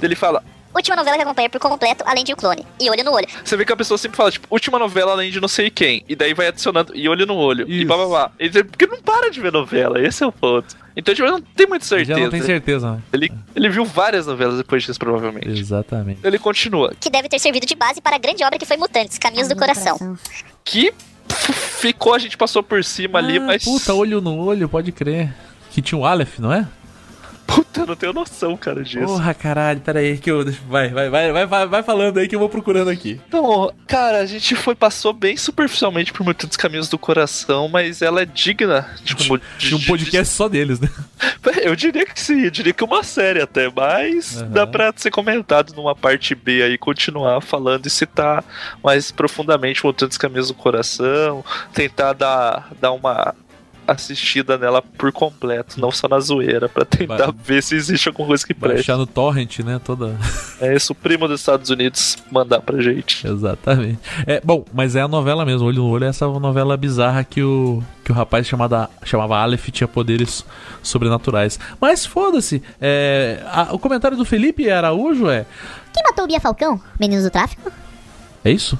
Ele 0.00 0.14
fala. 0.16 0.42
Última 0.74 0.96
novela 0.96 1.16
que 1.16 1.22
acompanhei 1.22 1.48
por 1.48 1.60
completo, 1.60 2.02
além 2.06 2.24
de 2.24 2.32
O 2.32 2.36
Clone. 2.36 2.64
E 2.80 2.88
Olho 2.90 3.04
no 3.04 3.12
Olho. 3.12 3.26
Você 3.44 3.56
vê 3.56 3.64
que 3.64 3.72
a 3.72 3.76
pessoa 3.76 3.98
sempre 3.98 4.16
fala, 4.16 4.30
tipo, 4.30 4.46
última 4.50 4.78
novela 4.78 5.12
além 5.12 5.30
de 5.30 5.40
não 5.40 5.48
sei 5.48 5.70
quem. 5.70 6.04
E 6.08 6.16
daí 6.16 6.32
vai 6.34 6.48
adicionando, 6.48 6.92
e 6.96 7.08
olho 7.08 7.26
no 7.26 7.36
olho. 7.36 7.68
E 7.68 7.78
Isso. 7.78 7.86
blá 7.86 7.96
blá 7.96 8.06
blá. 8.06 8.30
E 8.38 8.48
diz, 8.48 8.62
Porque 8.62 8.86
não 8.86 9.00
para 9.02 9.30
de 9.30 9.40
ver 9.40 9.52
novela, 9.52 10.00
esse 10.00 10.22
é 10.22 10.26
o 10.26 10.32
ponto. 10.32 10.76
Então, 10.96 11.14
tipo, 11.14 11.26
eu 11.26 11.32
não 11.32 11.40
tenho 11.40 11.68
muita 11.68 11.84
certeza. 11.84 12.14
Já 12.14 12.24
não 12.24 12.30
tem 12.30 12.42
certeza, 12.42 12.92
né? 12.92 13.02
Ele, 13.12 13.32
ele 13.56 13.68
viu 13.68 13.84
várias 13.84 14.26
novelas 14.26 14.58
depois 14.58 14.82
disso, 14.82 14.98
provavelmente. 14.98 15.48
Exatamente. 15.48 16.20
Ele 16.22 16.38
continua. 16.38 16.92
Que 17.00 17.08
deve 17.08 17.28
ter 17.28 17.38
servido 17.38 17.64
de 17.66 17.74
base 17.74 18.00
para 18.00 18.16
a 18.16 18.18
grande 18.18 18.44
obra 18.44 18.58
que 18.58 18.66
foi 18.66 18.76
Mutantes, 18.76 19.18
Caminhos 19.18 19.48
do 19.48 19.56
Coração. 19.56 20.18
Que 20.64 20.92
pff, 21.26 21.52
ficou, 21.52 22.14
a 22.14 22.18
gente 22.18 22.36
passou 22.36 22.62
por 22.62 22.84
cima 22.84 23.18
ali, 23.18 23.38
Ah, 23.38 23.40
mas. 23.40 23.64
Puta, 23.64 23.94
olho 23.94 24.20
no 24.20 24.36
olho, 24.38 24.68
pode 24.68 24.92
crer. 24.92 25.32
Que 25.70 25.80
tinha 25.80 25.98
o 25.98 26.04
Aleph, 26.04 26.38
não 26.38 26.52
é? 26.52 26.68
Puta, 27.46 27.84
não 27.86 27.96
tenho 27.96 28.12
noção, 28.12 28.56
cara, 28.56 28.82
disso. 28.82 29.06
Porra, 29.06 29.34
caralho, 29.34 29.80
pera 29.80 30.00
aí 30.00 30.18
que 30.18 30.30
eu. 30.30 30.44
Vai, 30.68 30.88
vai, 30.90 31.10
vai, 31.10 31.46
vai, 31.46 31.66
vai, 31.66 31.82
falando 31.82 32.18
aí 32.18 32.28
que 32.28 32.34
eu 32.34 32.38
vou 32.38 32.48
procurando 32.48 32.88
aqui. 32.88 33.20
Então, 33.28 33.72
cara, 33.86 34.18
a 34.18 34.26
gente 34.26 34.54
foi, 34.54 34.74
passou 34.74 35.12
bem 35.12 35.36
superficialmente 35.36 36.12
por 36.12 36.24
muitos 36.24 36.56
caminhos 36.56 36.88
do 36.88 36.98
coração, 36.98 37.68
mas 37.68 38.02
ela 38.02 38.22
é 38.22 38.26
digna 38.26 38.88
de 39.02 39.14
um, 39.14 39.38
De 39.58 39.74
um 39.74 39.80
podcast 39.80 40.34
só 40.34 40.48
deles, 40.48 40.80
né? 40.80 40.88
Eu 41.62 41.76
diria 41.76 42.04
que 42.04 42.20
sim, 42.20 42.42
eu 42.42 42.50
diria 42.50 42.72
que 42.72 42.82
uma 42.82 43.02
série 43.04 43.40
até, 43.40 43.70
mas 43.70 44.40
Aham. 44.40 44.50
dá 44.50 44.66
pra 44.66 44.92
ser 44.96 45.10
comentado 45.10 45.72
numa 45.74 45.94
parte 45.94 46.34
B 46.34 46.62
aí, 46.62 46.76
continuar 46.76 47.40
falando 47.40 47.86
e 47.86 47.90
citar 47.90 48.44
mais 48.82 49.12
profundamente 49.12 49.84
Mutantes 49.84 50.18
Caminhos 50.18 50.48
do 50.48 50.54
Coração, 50.54 51.44
tentar 51.72 52.12
dar, 52.14 52.70
dar 52.80 52.92
uma 52.92 53.34
assistida 53.86 54.56
nela 54.56 54.80
por 54.82 55.10
completo, 55.12 55.80
não 55.80 55.90
só 55.90 56.06
na 56.08 56.18
zoeira, 56.20 56.68
pra 56.68 56.84
tentar 56.84 57.16
Vai. 57.16 57.34
ver 57.44 57.62
se 57.62 57.74
existe 57.74 58.08
alguma 58.08 58.28
coisa 58.28 58.46
que 58.46 58.54
preste. 58.54 58.76
Baixar 58.76 58.96
no 58.96 59.06
torrent, 59.06 59.58
né? 59.60 59.80
Toda. 59.84 60.16
É 60.60 60.74
isso, 60.76 60.92
o 60.92 60.94
primo 60.96 61.26
dos 61.26 61.40
Estados 61.40 61.68
Unidos 61.70 62.16
mandar 62.30 62.60
pra 62.60 62.80
gente. 62.80 63.26
Exatamente. 63.26 63.98
É, 64.26 64.40
bom, 64.44 64.64
mas 64.72 64.94
é 64.96 65.00
a 65.00 65.08
novela 65.08 65.44
mesmo, 65.44 65.66
Olho 65.66 65.82
no 65.82 65.88
Olho, 65.88 66.04
é 66.04 66.08
essa 66.08 66.26
novela 66.26 66.76
bizarra 66.76 67.24
que 67.24 67.42
o, 67.42 67.82
que 68.04 68.12
o 68.12 68.14
rapaz 68.14 68.46
chamada, 68.46 68.88
chamava 69.04 69.36
Aleph 69.38 69.68
tinha 69.70 69.88
poderes 69.88 70.44
sobrenaturais. 70.82 71.58
Mas 71.80 72.06
foda-se, 72.06 72.62
é, 72.80 73.42
a- 73.46 73.68
o 73.72 73.78
comentário 73.78 74.16
do 74.16 74.24
Felipe 74.24 74.70
Araújo 74.70 75.28
é. 75.28 75.44
Quem 75.92 76.02
matou 76.04 76.24
o 76.24 76.28
Bia 76.28 76.40
Falcão? 76.40 76.80
Meninos 76.98 77.24
do 77.24 77.30
tráfico? 77.30 77.70
É 78.44 78.50
isso? 78.50 78.78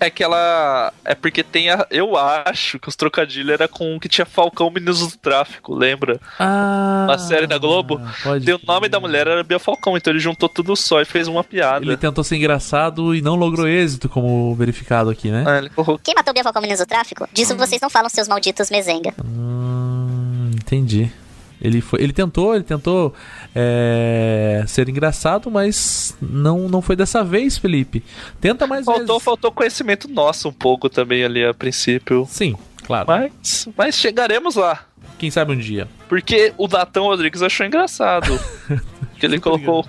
É 0.00 0.08
que 0.08 0.24
ela. 0.24 0.94
É 1.04 1.14
porque 1.14 1.42
tem 1.42 1.68
a. 1.68 1.86
Eu 1.90 2.16
acho 2.16 2.78
que 2.78 2.88
os 2.88 2.96
trocadilhos 2.96 3.52
era 3.52 3.68
com 3.68 3.96
o 3.96 4.00
que 4.00 4.08
tinha 4.08 4.24
Falcão 4.24 4.70
Meninos 4.70 5.06
do 5.12 5.18
Tráfico, 5.18 5.74
lembra? 5.74 6.18
Ah. 6.38 7.04
Uma 7.06 7.18
série 7.18 7.46
da 7.46 7.58
Globo. 7.58 8.00
pode 8.22 8.50
o 8.50 8.60
nome 8.66 8.88
da 8.88 8.98
mulher 8.98 9.26
era 9.26 9.44
Bia 9.44 9.58
Falcão, 9.58 9.98
então 9.98 10.10
ele 10.10 10.18
juntou 10.18 10.48
tudo 10.48 10.74
só 10.74 11.02
e 11.02 11.04
fez 11.04 11.28
uma 11.28 11.44
piada. 11.44 11.84
Ele 11.84 11.98
tentou 11.98 12.24
ser 12.24 12.36
engraçado 12.36 13.14
e 13.14 13.20
não 13.20 13.34
logrou 13.34 13.68
êxito, 13.68 14.08
como 14.08 14.54
verificado 14.54 15.10
aqui, 15.10 15.30
né? 15.30 15.44
Ah, 15.46 15.58
ele. 15.58 15.70
Quem 16.02 16.14
matou 16.14 16.32
Bia 16.32 16.42
Falcão 16.42 16.62
Meninos 16.62 16.80
do 16.80 16.88
Tráfico? 16.88 17.28
Disso 17.30 17.54
vocês 17.54 17.82
não 17.82 17.90
falam, 17.90 18.08
seus 18.08 18.26
malditos 18.26 18.70
mezenga. 18.70 19.12
Hum, 19.22 20.50
entendi. 20.54 21.12
Ele, 21.60 21.82
foi, 21.82 22.02
ele 22.02 22.12
tentou, 22.12 22.54
ele 22.54 22.64
tentou 22.64 23.14
é, 23.54 24.64
ser 24.66 24.88
engraçado, 24.88 25.50
mas 25.50 26.16
não, 26.20 26.68
não 26.68 26.80
foi 26.82 26.96
dessa 26.96 27.22
vez, 27.24 27.58
Felipe. 27.58 28.02
Tenta 28.40 28.66
mais 28.66 28.84
Faltou, 28.84 29.06
vezes. 29.06 29.22
faltou 29.24 29.52
conhecimento 29.52 30.08
nosso 30.08 30.48
um 30.48 30.52
pouco 30.52 30.88
também 30.88 31.24
ali 31.24 31.44
a 31.44 31.52
princípio. 31.54 32.26
Sim, 32.28 32.56
claro. 32.84 33.06
Mas, 33.08 33.68
mas 33.76 33.94
chegaremos 33.96 34.56
lá. 34.56 34.84
Quem 35.18 35.30
sabe 35.30 35.52
um 35.52 35.58
dia. 35.58 35.86
Porque 36.08 36.52
o 36.56 36.66
Natão 36.66 37.04
Rodrigues 37.04 37.42
achou 37.42 37.66
engraçado. 37.66 38.38
que 39.18 39.26
ele 39.26 39.38
colocou. 39.38 39.84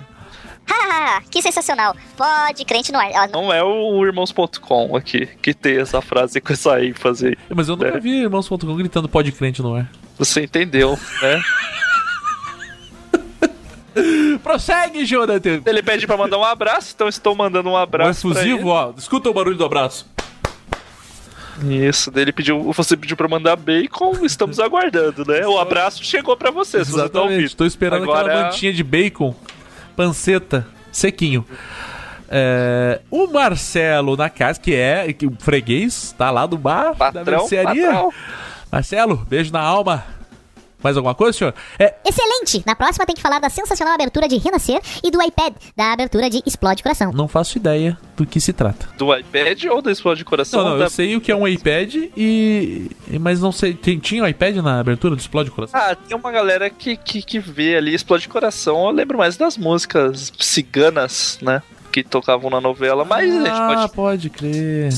Hahaha, 0.66 1.22
que 1.30 1.40
sensacional. 1.42 1.96
Pode 2.16 2.64
crente 2.64 2.92
no 2.92 2.98
ar. 2.98 3.10
Ela 3.10 3.26
Não 3.28 3.52
é 3.52 3.62
o 3.62 4.04
irmãos.com 4.04 4.94
aqui 4.96 5.26
que 5.40 5.52
tem 5.54 5.78
essa 5.78 6.00
frase 6.00 6.40
com 6.40 6.52
essa 6.52 6.84
ênfase 6.84 7.28
aí. 7.28 7.36
Mas 7.54 7.68
eu 7.68 7.76
nunca 7.76 7.96
É. 7.96 8.00
vi 8.00 8.22
irmãos.com 8.22 8.58
gritando 8.76 9.08
pode 9.08 9.32
crente 9.32 9.60
no 9.62 9.74
ar. 9.74 9.90
Você 10.18 10.42
entendeu, 10.44 10.98
né? 11.22 11.42
Prossegue, 14.42 15.04
Jonathan. 15.04 15.60
Ele 15.66 15.82
pede 15.82 16.06
pra 16.06 16.16
mandar 16.16 16.38
um 16.38 16.44
abraço, 16.44 16.92
então 16.94 17.08
estou 17.08 17.34
mandando 17.34 17.68
um 17.68 17.72
Um 17.72 17.76
abraço. 17.76 18.22
pra 18.28 18.30
efusivo, 18.40 18.68
ó. 18.68 18.92
Escuta 18.96 19.28
o 19.30 19.34
barulho 19.34 19.56
do 19.56 19.64
abraço. 19.64 20.10
Isso, 21.68 22.10
daí 22.10 22.24
ele 22.24 22.32
pediu, 22.32 22.72
você 22.72 22.96
pediu 22.96 23.16
pra 23.16 23.28
mandar 23.28 23.54
bacon, 23.56 24.24
estamos 24.24 24.58
aguardando, 24.58 25.24
né? 25.26 25.46
O 25.46 25.58
abraço 25.58 26.02
chegou 26.02 26.36
pra 26.36 26.50
você, 26.50 26.84
se 26.84 26.90
você 26.90 27.08
tá 27.08 27.20
ouvindo. 27.20 27.34
Exatamente. 27.40 27.56
Tô 27.56 27.64
esperando 27.66 28.02
aquela 28.04 28.20
Agora- 28.20 28.42
mantinha 28.44 28.72
de 28.72 28.82
bacon, 28.82 29.34
panceta, 29.94 30.66
sequinho. 30.90 31.46
É, 32.28 33.00
o 33.10 33.26
Marcelo 33.26 34.16
na 34.16 34.30
casa, 34.30 34.58
que 34.58 34.74
é 34.74 35.12
que 35.12 35.26
o 35.26 35.36
freguês, 35.38 36.14
tá 36.16 36.30
lá 36.30 36.46
do 36.46 36.56
bar 36.56 36.92
da 36.92 36.94
Patrão, 36.94 37.40
mercearia. 37.40 37.86
patrão. 37.92 38.12
Marcelo, 38.72 39.16
beijo 39.28 39.52
na 39.52 39.60
alma. 39.60 40.02
Mais 40.82 40.96
alguma 40.96 41.14
coisa, 41.14 41.36
senhor? 41.38 41.54
É, 41.78 41.94
Excelente! 42.04 42.62
Na 42.66 42.74
próxima 42.74 43.06
tem 43.06 43.14
que 43.14 43.22
falar 43.22 43.38
da 43.38 43.48
sensacional 43.48 43.94
abertura 43.94 44.26
de 44.28 44.36
Renascer 44.36 44.80
e 45.02 45.10
do 45.10 45.22
iPad, 45.22 45.54
da 45.76 45.92
abertura 45.92 46.28
de 46.28 46.42
Explode 46.46 46.82
Coração. 46.82 47.12
não 47.12 47.28
faço 47.28 47.56
ideia 47.58 47.96
do 48.16 48.26
que 48.26 48.40
se 48.40 48.52
trata. 48.52 48.88
Do 48.98 49.14
iPad 49.16 49.64
ou 49.70 49.80
do 49.82 49.90
Explode 49.90 50.18
de 50.18 50.24
Coração? 50.24 50.62
Não, 50.62 50.70
não, 50.70 50.78
Da- 50.78 50.84
eu 50.84 50.90
sei 50.90 51.16
o 51.16 51.20
que 51.20 51.30
é 51.32 51.36
um 51.36 51.46
iPad 51.46 51.94
e. 52.16 52.90
Mas 53.20 53.40
não 53.40 53.52
sei. 53.52 53.74
Tem, 53.74 53.98
tinha 53.98 54.22
um 54.22 54.26
iPad 54.26 54.56
na 54.56 54.80
abertura 54.80 55.14
do 55.16 55.20
Explode 55.20 55.50
Coração? 55.50 55.78
Ah, 55.80 55.94
tem 55.94 56.16
uma 56.16 56.30
galera 56.30 56.68
que, 56.70 56.96
que, 56.96 57.22
que 57.22 57.38
vê 57.38 57.76
ali 57.76 57.94
Explode 57.94 58.22
de 58.24 58.28
Coração. 58.28 58.84
Eu 58.86 58.90
lembro 58.92 59.18
mais 59.18 59.36
das 59.36 59.56
músicas 59.56 60.32
ciganas, 60.38 61.38
né? 61.42 61.62
Que 61.90 62.02
tocavam 62.02 62.48
na 62.50 62.60
novela, 62.60 63.04
mas 63.04 63.30
a 63.30 63.38
gente 63.38 63.48
ah, 63.50 63.74
pode. 63.88 63.92
pode 63.92 64.30
crer. 64.30 64.92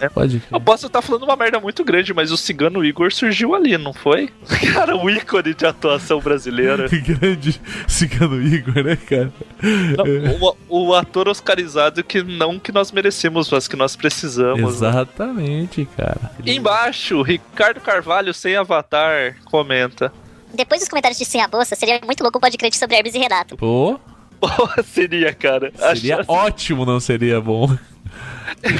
É. 0.00 0.08
Pode 0.08 0.40
crer. 0.40 0.52
Eu 0.52 0.60
posso 0.60 0.86
estar 0.86 1.02
falando 1.02 1.24
uma 1.24 1.36
merda 1.36 1.60
muito 1.60 1.84
grande, 1.84 2.12
mas 2.14 2.30
o 2.32 2.36
cigano 2.36 2.84
Igor 2.84 3.12
surgiu 3.12 3.54
ali, 3.54 3.76
não 3.76 3.92
foi? 3.92 4.30
Cara, 4.72 4.96
o 4.96 5.10
ícone 5.10 5.54
de 5.54 5.66
atuação 5.66 6.20
brasileira. 6.20 6.88
Grande 6.90 7.60
cigano 7.86 8.40
Igor, 8.42 8.82
né, 8.84 8.96
cara? 8.96 9.32
Não, 9.62 10.56
o, 10.68 10.86
o 10.88 10.94
ator 10.94 11.28
oscarizado 11.28 12.02
que 12.02 12.22
não 12.22 12.58
que 12.58 12.72
nós 12.72 12.92
merecemos, 12.92 13.50
mas 13.50 13.68
que 13.68 13.76
nós 13.76 13.94
precisamos. 13.96 14.60
né? 14.60 14.68
Exatamente, 14.88 15.88
cara. 15.96 16.30
Embaixo, 16.46 17.20
Ricardo 17.22 17.80
Carvalho 17.80 18.32
sem 18.32 18.56
avatar 18.56 19.36
comenta. 19.44 20.12
Depois 20.54 20.80
dos 20.80 20.88
comentários 20.88 21.18
de 21.18 21.24
Sem 21.24 21.42
a 21.42 21.48
Bolsa, 21.48 21.76
seria 21.76 22.00
muito 22.04 22.22
louco 22.22 22.38
o 22.38 22.40
pode 22.40 22.56
crente 22.56 22.76
sobre 22.76 22.96
Hermes 22.96 23.14
e 23.14 23.18
Renato. 23.18 23.56
Pô, 23.56 23.98
Porra, 24.40 24.82
seria, 24.82 25.32
cara. 25.34 25.70
seria 25.76 26.20
Acho- 26.20 26.32
ótimo, 26.32 26.84
não 26.86 26.98
seria 26.98 27.40
bom. 27.40 27.76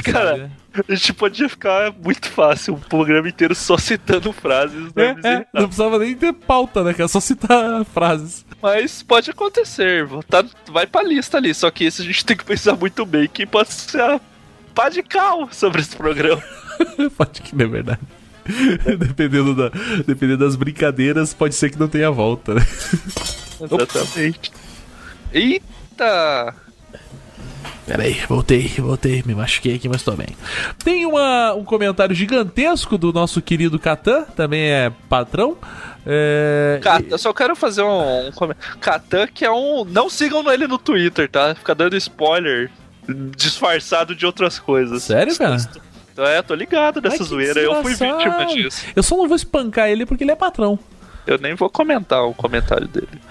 Cara, 0.03 0.51
a 0.87 0.95
gente 0.95 1.13
podia 1.13 1.49
ficar 1.49 1.93
muito 2.03 2.29
fácil 2.29 2.75
um 2.75 2.79
programa 2.79 3.27
inteiro 3.27 3.53
só 3.53 3.77
citando 3.77 4.31
frases 4.31 4.91
e 4.95 5.01
É, 5.01 5.15
é, 5.23 5.45
não 5.53 5.63
precisava 5.63 5.99
nem 5.99 6.15
ter 6.15 6.33
pauta, 6.33 6.83
né, 6.83 6.93
cara? 6.93 7.07
Só 7.07 7.19
citar 7.19 7.83
frases. 7.85 8.45
Mas 8.61 9.03
pode 9.03 9.29
acontecer, 9.29 10.07
tá, 10.29 10.45
vai 10.71 10.87
pra 10.87 11.03
lista 11.03 11.37
ali. 11.37 11.53
Só 11.53 11.69
que 11.69 11.83
esse 11.83 12.01
a 12.01 12.05
gente 12.05 12.25
tem 12.25 12.37
que 12.37 12.45
pensar 12.45 12.75
muito 12.75 13.05
bem 13.05 13.27
que 13.27 13.45
pode 13.45 13.71
ser 13.73 14.01
a 14.01 14.21
pá 14.73 14.87
de 14.87 15.03
cal 15.03 15.49
sobre 15.51 15.81
esse 15.81 15.95
programa. 15.95 16.41
Pode 17.15 17.41
que 17.43 17.55
não 17.55 17.65
é 17.65 17.67
verdade. 17.67 17.99
dependendo, 18.97 19.53
da, 19.53 19.69
dependendo 20.07 20.39
das 20.39 20.55
brincadeiras, 20.55 21.31
pode 21.31 21.53
ser 21.53 21.69
que 21.69 21.79
não 21.79 21.87
tenha 21.87 22.09
volta, 22.09 22.55
né? 22.55 22.61
Exatamente. 23.61 24.51
Eita! 25.31 26.55
Peraí, 27.85 28.13
voltei, 28.27 28.67
voltei, 28.77 29.23
me 29.25 29.35
machuquei 29.35 29.75
aqui, 29.75 29.89
mas 29.89 30.03
tô 30.03 30.11
bem. 30.13 30.29
Tem 30.83 31.05
uma, 31.05 31.53
um 31.53 31.63
comentário 31.63 32.15
gigantesco 32.15 32.97
do 32.97 33.11
nosso 33.11 33.41
querido 33.41 33.79
Catan, 33.79 34.23
também 34.35 34.69
é 34.71 34.91
patrão. 35.09 35.57
É, 36.05 36.79
Catan, 36.81 37.07
eu 37.09 37.17
só 37.17 37.33
quero 37.33 37.55
fazer 37.55 37.81
um, 37.81 38.27
um 38.27 38.31
comentário. 38.31 38.77
Catan, 38.79 39.27
que 39.27 39.43
é 39.43 39.51
um. 39.51 39.83
Não 39.83 40.09
sigam 40.09 40.49
ele 40.51 40.67
no 40.67 40.77
Twitter, 40.77 41.29
tá? 41.29 41.53
Fica 41.55 41.75
dando 41.75 41.97
spoiler 41.97 42.71
disfarçado 43.35 44.15
de 44.15 44.25
outras 44.25 44.59
coisas. 44.59 45.03
Sério, 45.03 45.35
cara? 45.37 45.57
Então, 46.13 46.25
é, 46.25 46.41
tô 46.41 46.53
ligado 46.53 47.01
nessa 47.01 47.23
Ai, 47.23 47.29
zoeira. 47.29 47.59
Eu 47.59 47.81
fui 47.81 47.93
vítima 47.93 48.45
disso. 48.45 48.85
Eu 48.95 49.03
só 49.03 49.17
não 49.17 49.27
vou 49.27 49.35
espancar 49.35 49.89
ele 49.89 50.05
porque 50.05 50.23
ele 50.23 50.31
é 50.31 50.35
patrão. 50.35 50.77
Eu 51.25 51.37
nem 51.37 51.53
vou 51.53 51.69
comentar 51.69 52.23
o 52.23 52.33
comentário 52.33 52.87
dele. 52.87 53.21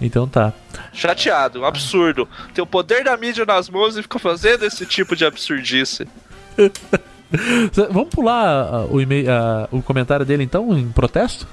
Então 0.00 0.28
tá. 0.28 0.52
Chateado, 0.92 1.60
um 1.60 1.64
absurdo. 1.64 2.28
Tem 2.54 2.62
o 2.62 2.66
poder 2.66 3.04
da 3.04 3.16
mídia 3.16 3.44
nas 3.44 3.68
mãos 3.68 3.96
e 3.96 4.02
fica 4.02 4.18
fazendo 4.18 4.64
esse 4.64 4.84
tipo 4.84 5.16
de 5.16 5.24
absurdice. 5.24 6.06
Vamos 7.90 8.08
pular 8.08 8.46
ah, 8.46 8.86
o, 8.90 9.00
e-mail, 9.00 9.30
ah, 9.30 9.68
o 9.70 9.82
comentário 9.82 10.24
dele 10.24 10.42
então, 10.42 10.76
em 10.76 10.88
protesto? 10.90 11.46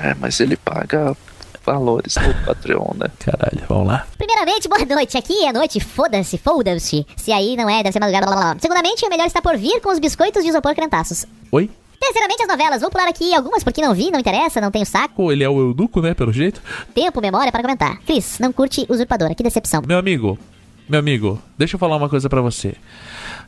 É, 0.00 0.14
mas 0.14 0.38
ele 0.38 0.56
paga 0.56 1.16
valores 1.64 2.16
no 2.16 2.34
Patreon, 2.46 2.92
né? 2.96 3.08
Caralho, 3.18 3.66
vamos 3.68 3.86
lá. 3.88 4.06
Primeiramente, 4.16 4.68
boa 4.68 4.84
noite. 4.84 5.16
Aqui 5.16 5.44
é 5.44 5.52
noite, 5.52 5.80
foda-se, 5.80 6.38
foda-se. 6.38 7.06
Se 7.16 7.32
aí 7.32 7.56
não 7.56 7.68
é, 7.68 7.82
deve 7.82 7.92
ser 7.92 8.00
madrugada, 8.00 8.26
blá 8.26 8.36
blá 8.36 8.44
blá. 8.52 8.60
Segundamente, 8.60 9.04
o 9.04 9.08
melhor 9.08 9.26
está 9.26 9.42
por 9.42 9.56
vir 9.56 9.80
com 9.80 9.90
os 9.90 9.98
biscoitos 9.98 10.42
de 10.42 10.50
isopor 10.50 10.74
crentaços. 10.74 11.26
Oi? 11.50 11.68
Terceiramente, 12.02 12.42
as 12.42 12.48
novelas. 12.48 12.80
Vou 12.80 12.90
pular 12.90 13.06
aqui 13.08 13.32
algumas 13.32 13.62
porque 13.62 13.80
não 13.80 13.94
vi, 13.94 14.10
não 14.10 14.18
interessa, 14.18 14.60
não 14.60 14.72
tenho 14.72 14.84
saco, 14.84 15.14
Pô, 15.14 15.30
ele 15.30 15.44
é 15.44 15.48
o 15.48 15.56
eunuco, 15.60 16.00
né, 16.02 16.14
pelo 16.14 16.32
jeito? 16.32 16.60
tempo, 16.92 17.20
memória 17.20 17.52
para 17.52 17.62
comentar. 17.62 17.98
Cris, 18.00 18.38
não 18.40 18.52
curte 18.52 18.84
Usurpadora, 18.88 19.34
que 19.36 19.42
decepção. 19.42 19.82
Meu 19.86 19.98
amigo, 19.98 20.36
meu 20.88 20.98
amigo, 20.98 21.40
deixa 21.56 21.76
eu 21.76 21.78
falar 21.78 21.96
uma 21.96 22.08
coisa 22.08 22.28
pra 22.28 22.40
você. 22.40 22.74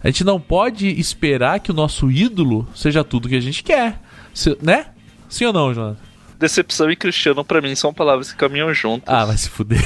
A 0.02 0.06
gente 0.06 0.22
não 0.22 0.40
pode 0.40 0.86
esperar 1.00 1.58
que 1.58 1.72
o 1.72 1.74
nosso 1.74 2.10
ídolo 2.12 2.66
seja 2.74 3.02
tudo 3.02 3.28
que 3.28 3.34
a 3.34 3.40
gente 3.40 3.62
quer. 3.64 3.98
Se- 4.32 4.56
né? 4.62 4.86
Sim 5.28 5.46
ou 5.46 5.52
não, 5.52 5.74
Jonathan? 5.74 5.96
Decepção 6.38 6.90
e 6.90 6.96
Cristiano, 6.96 7.44
pra 7.44 7.60
mim, 7.60 7.74
são 7.74 7.92
palavras 7.92 8.30
que 8.30 8.36
caminham 8.38 8.72
juntas. 8.72 9.12
Ah, 9.12 9.24
vai 9.24 9.36
se 9.36 9.48
fuder. 9.50 9.80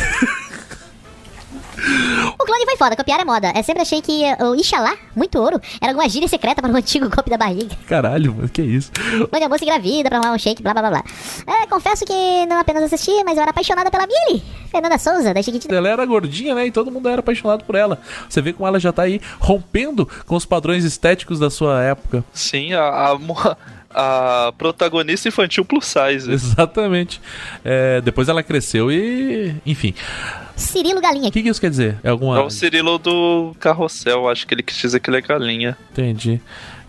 O 2.49 2.51
clone 2.51 2.65
foi 2.65 2.79
foda, 2.79 2.97
copiar 2.97 3.21
é 3.21 3.27
moda. 3.27 3.53
Eu 3.55 3.63
sempre 3.63 3.83
achei 3.83 4.01
que 4.01 4.23
o 4.43 4.55
Ixalá, 4.55 4.97
muito 5.15 5.39
ouro, 5.39 5.61
era 5.83 5.93
alguma 5.93 6.09
gíria 6.09 6.27
secreta 6.27 6.63
para 6.63 6.73
um 6.73 6.77
antigo 6.81 7.07
golpe 7.11 7.29
da 7.29 7.37
barriga. 7.37 7.77
Caralho, 7.87 8.35
mano, 8.35 8.49
que 8.49 8.63
isso? 8.63 8.91
Onde 9.31 9.45
a 9.45 9.49
moça 9.51 9.65
engravida 9.65 10.09
pra 10.09 10.17
arrumar 10.17 10.33
um 10.33 10.39
shake, 10.39 10.63
blá 10.63 10.73
blá 10.73 10.81
blá 10.81 11.03
blá. 11.03 11.05
É, 11.47 11.67
confesso 11.67 12.07
que 12.07 12.47
não 12.47 12.59
apenas 12.59 12.85
assisti, 12.85 13.23
mas 13.23 13.37
eu 13.37 13.43
era 13.43 13.51
apaixonada 13.51 13.91
pela 13.91 14.07
Billy. 14.07 14.43
Fernanda 14.71 14.97
Souza, 14.97 15.35
da 15.35 15.43
Chiquitina. 15.43 15.77
Ela 15.77 15.91
era 15.91 16.07
gordinha, 16.07 16.55
né? 16.55 16.67
E 16.67 16.73
todo 16.73 16.91
mundo 16.91 17.07
era 17.07 17.21
apaixonado 17.21 17.65
por 17.65 17.75
ela. 17.75 18.01
Você 18.27 18.41
vê 18.41 18.55
como 18.55 18.67
ela 18.67 18.81
já 18.81 18.95
tá 18.95 19.03
aí 19.03 19.21
rompendo 19.39 20.09
com 20.27 20.35
os 20.35 20.47
padrões 20.47 20.85
estéticos 20.85 21.39
da 21.39 21.51
sua 21.51 21.83
época. 21.83 22.25
Sim, 22.33 22.73
a, 22.73 23.13
a, 23.13 23.57
a 23.91 24.53
protagonista 24.57 25.29
infantil 25.29 25.67
plus 25.67 25.85
size. 25.85 26.33
Exatamente. 26.33 27.21
É, 27.63 28.01
depois 28.01 28.27
ela 28.27 28.43
cresceu 28.43 28.91
e. 28.91 29.55
Enfim. 29.67 29.95
Cirilo 30.59 31.01
Galinha. 31.01 31.29
O 31.29 31.33
que, 31.33 31.43
que 31.43 31.49
isso 31.49 31.61
quer 31.61 31.71
dizer? 31.71 31.97
É 32.03 32.09
É 32.09 32.11
alguma. 32.11 32.43
o 32.43 32.51
Cirilo 32.51 32.99
do 32.99 33.55
Carrossel, 33.61 34.29
acho 34.29 34.47
que 34.47 34.55
ele 34.55 34.63
quis 34.63 34.77
dizer 34.77 35.01
que 35.01 35.09
ele 35.11 35.19
é 35.19 35.21
galinha. 35.21 35.77
Entendi. 35.93 36.41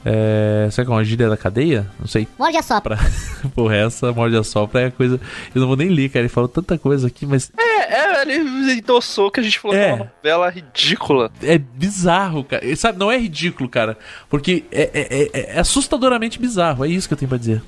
É... 0.06 0.70
Será 0.72 0.86
que 0.86 0.92
é 0.92 0.96
uma 0.96 1.04
gíria 1.04 1.28
da 1.30 1.36
cadeia? 1.36 1.86
Não 2.00 2.08
sei. 2.08 2.26
Morde 2.38 2.56
a 2.58 2.62
sopra. 2.64 2.96
Pra... 2.98 3.50
Porra, 3.54 3.76
essa 3.76 4.12
morde 4.14 4.36
a 4.38 4.44
sopra 4.44 4.82
é 4.84 4.90
coisa. 4.92 5.20
Eu 5.54 5.60
não 5.62 5.68
vou 5.68 5.76
nem 5.76 5.90
ler, 5.90 6.10
cara. 6.10 6.22
Ele 6.22 6.30
falou 6.30 6.48
tanta 6.48 6.78
coisa 6.78 7.08
aqui, 7.08 7.26
mas 7.26 7.52
É, 7.58 7.94
é, 7.94 8.22
ele 8.22 8.74
endossou 8.80 9.30
que 9.30 9.40
a 9.42 9.44
gente 9.44 9.60
falou 9.60 9.76
É. 9.76 9.84
que 9.86 9.90
é 9.92 9.94
uma 9.96 10.12
novela 10.16 10.50
ridícula. 10.50 11.30
é 11.44 11.58
bizarro, 11.58 12.44
cara. 12.46 12.66
E, 12.66 12.76
Sabe, 12.78 12.98
não 12.98 13.12
é 13.12 13.18
ridículo, 13.18 13.68
cara. 13.68 13.98
Porque 14.30 14.64
é, 14.72 14.90
é- 14.94 15.30
é- 15.34 15.56
é 15.58 15.60
assustadoramente 15.60 16.40
bizarro. 16.40 16.86
É 16.86 16.88
isso 16.88 17.08
que 17.08 17.14
eu 17.14 17.18
tenho 17.18 17.30
pra 17.30 17.38
dizer. 17.38 17.62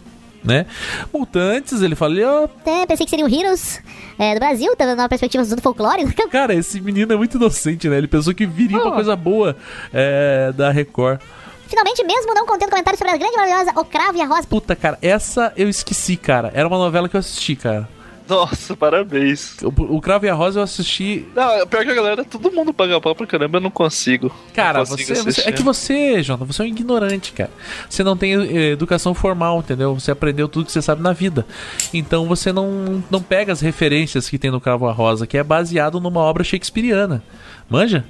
Né? 0.44 0.66
Mutantes, 1.14 1.82
ele 1.82 1.96
falou. 1.96 2.50
É, 2.66 2.86
pensei 2.86 3.06
que 3.06 3.10
seriam 3.12 3.30
heroes 3.30 3.80
é, 4.18 4.34
do 4.34 4.40
Brasil, 4.40 4.76
tava 4.76 4.96
numa 4.96 5.08
perspectiva 5.08 5.44
do 5.44 5.62
folclore. 5.62 6.12
Cara, 6.32 6.54
esse 6.56 6.82
menino 6.82 7.14
é 7.14 7.16
muito 7.16 7.38
inocente, 7.38 7.88
né? 7.88 7.98
Ele 7.98 8.08
pensou 8.08 8.34
que 8.34 8.46
viria 8.46 8.78
uma 8.80 8.92
coisa 8.92 9.16
boa 9.16 9.56
é, 9.94 10.52
da 10.56 10.72
Record. 10.72 11.20
Finalmente, 11.68 12.04
mesmo 12.04 12.34
não 12.34 12.46
contendo 12.46 12.70
comentários 12.70 13.00
sobre 13.00 13.14
a 13.14 13.18
grande 13.18 13.38
maravilhosa 13.38 13.80
O 13.80 13.86
Cravo 13.86 14.18
e 14.18 14.22
a 14.22 14.26
Rosa. 14.26 14.46
Puta, 14.46 14.76
cara, 14.76 14.98
essa 15.02 15.54
eu 15.56 15.70
esqueci, 15.70 16.18
cara. 16.18 16.52
Era 16.54 16.68
uma 16.68 16.78
novela 16.78 17.08
que 17.08 17.16
eu 17.16 17.20
assisti, 17.20 17.56
cara. 17.56 17.88
Nossa, 18.32 18.78
parabéns. 18.78 19.58
O, 19.62 19.96
o 19.98 20.02
Cravo 20.02 20.26
e 20.26 20.30
a 20.30 20.34
Rosa 20.34 20.60
eu 20.60 20.64
assisti. 20.64 21.26
Não, 21.36 21.68
pior 21.68 21.84
que 21.84 21.92
a 21.92 21.94
galera, 21.94 22.24
todo 22.24 22.52
mundo 22.52 22.74
paga 22.74 23.00
pau 23.02 23.14
pra 23.14 23.28
caramba, 23.28 23.58
eu 23.58 23.62
não 23.62 23.70
consigo. 23.70 24.34
Cara, 24.54 24.80
Não 24.80 24.86
consigo 24.86 25.14
você, 25.16 25.24
você- 25.24 25.50
é 25.50 25.52
que 25.52 25.62
você, 25.62 26.24
Jonathan, 26.24 26.46
você 26.46 26.62
é 26.62 26.66
um 26.66 26.68
ignorante, 26.70 27.34
cara. 27.34 27.52
Você 27.90 28.04
não 28.04 28.16
tem 28.16 28.34
eh, 28.34 28.72
educação 28.72 29.14
formal, 29.14 29.60
entendeu? 29.60 29.94
Você 30.00 30.12
aprendeu 30.12 30.48
tudo 30.48 30.66
que 30.66 30.72
você 30.72 30.82
sabe 30.82 31.02
na 31.02 31.12
vida. 31.12 31.46
Então 31.94 32.26
você 32.26 32.54
não, 32.54 33.04
não 33.12 33.22
pega 33.22 33.52
as 33.52 33.60
referências 33.60 34.30
que 34.30 34.38
tem 34.40 34.50
no 34.50 34.62
Cravo 34.62 34.88
e 34.88 34.90
a 34.90 34.94
Rosa, 34.94 35.28
que 35.28 35.38
é 35.38 35.44
baseado 35.44 36.00
numa 36.00 36.22
obra 36.22 36.44
shakespeariana. 36.44 37.22
Manja? 37.70 38.06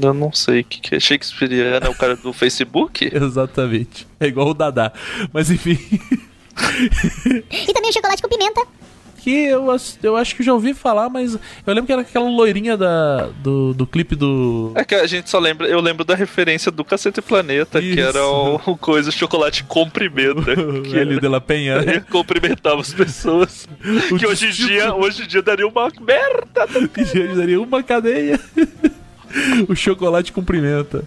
Eu 0.00 0.14
não 0.14 0.32
sei 0.32 0.60
o 0.60 0.64
que, 0.64 0.80
que 0.80 0.94
é 0.94 1.00
Shakespeareano, 1.00 1.86
é 1.86 1.88
o 1.88 1.94
cara 1.94 2.16
do 2.16 2.32
Facebook? 2.34 3.10
Exatamente. 3.12 4.06
É 4.18 4.26
igual 4.26 4.48
o 4.48 4.54
Dadá. 4.54 4.92
Mas 5.32 5.50
enfim. 5.50 5.78
E 7.50 7.72
também 7.72 7.90
o 7.90 7.92
chocolate 7.92 8.22
com 8.22 8.28
pimenta. 8.28 8.62
Que 9.22 9.44
eu, 9.44 9.66
eu 10.02 10.16
acho 10.16 10.34
que 10.34 10.42
já 10.42 10.52
ouvi 10.52 10.74
falar, 10.74 11.08
mas 11.08 11.34
eu 11.34 11.40
lembro 11.72 11.86
que 11.86 11.92
era 11.92 12.02
aquela 12.02 12.28
loirinha 12.28 12.76
da, 12.76 13.28
do, 13.40 13.72
do 13.72 13.86
clipe 13.86 14.16
do. 14.16 14.72
É 14.74 14.84
que 14.84 14.96
a 14.96 15.06
gente 15.06 15.30
só 15.30 15.38
lembra, 15.38 15.68
eu 15.68 15.80
lembro 15.80 16.04
da 16.04 16.16
referência 16.16 16.72
do 16.72 16.84
Cacete 16.84 17.22
Planeta, 17.22 17.80
que 17.80 18.00
era 18.00 18.26
o, 18.26 18.56
o 18.66 18.76
coisa 18.76 19.12
chocolate 19.12 19.62
com 19.62 19.88
pimenta. 19.88 20.42
que 20.82 20.90
Velho 20.90 21.20
de 21.20 21.28
la 21.28 21.40
Penha, 21.40 21.76
ele 21.76 21.86
né? 21.86 22.04
cumprimentava 22.10 22.80
as 22.80 22.92
pessoas. 22.92 23.68
que 24.18 24.26
hoje 24.26 24.48
em 24.48 24.50
dia, 24.50 24.92
hoje 24.92 25.22
em 25.22 25.26
dia 25.28 25.40
daria 25.40 25.68
uma 25.68 25.88
merda. 26.00 26.66
E 26.96 27.04
já 27.04 27.34
daria 27.34 27.60
uma 27.60 27.82
cadeia. 27.82 28.38
o 29.68 29.74
chocolate 29.74 30.32
cumprimenta. 30.32 31.04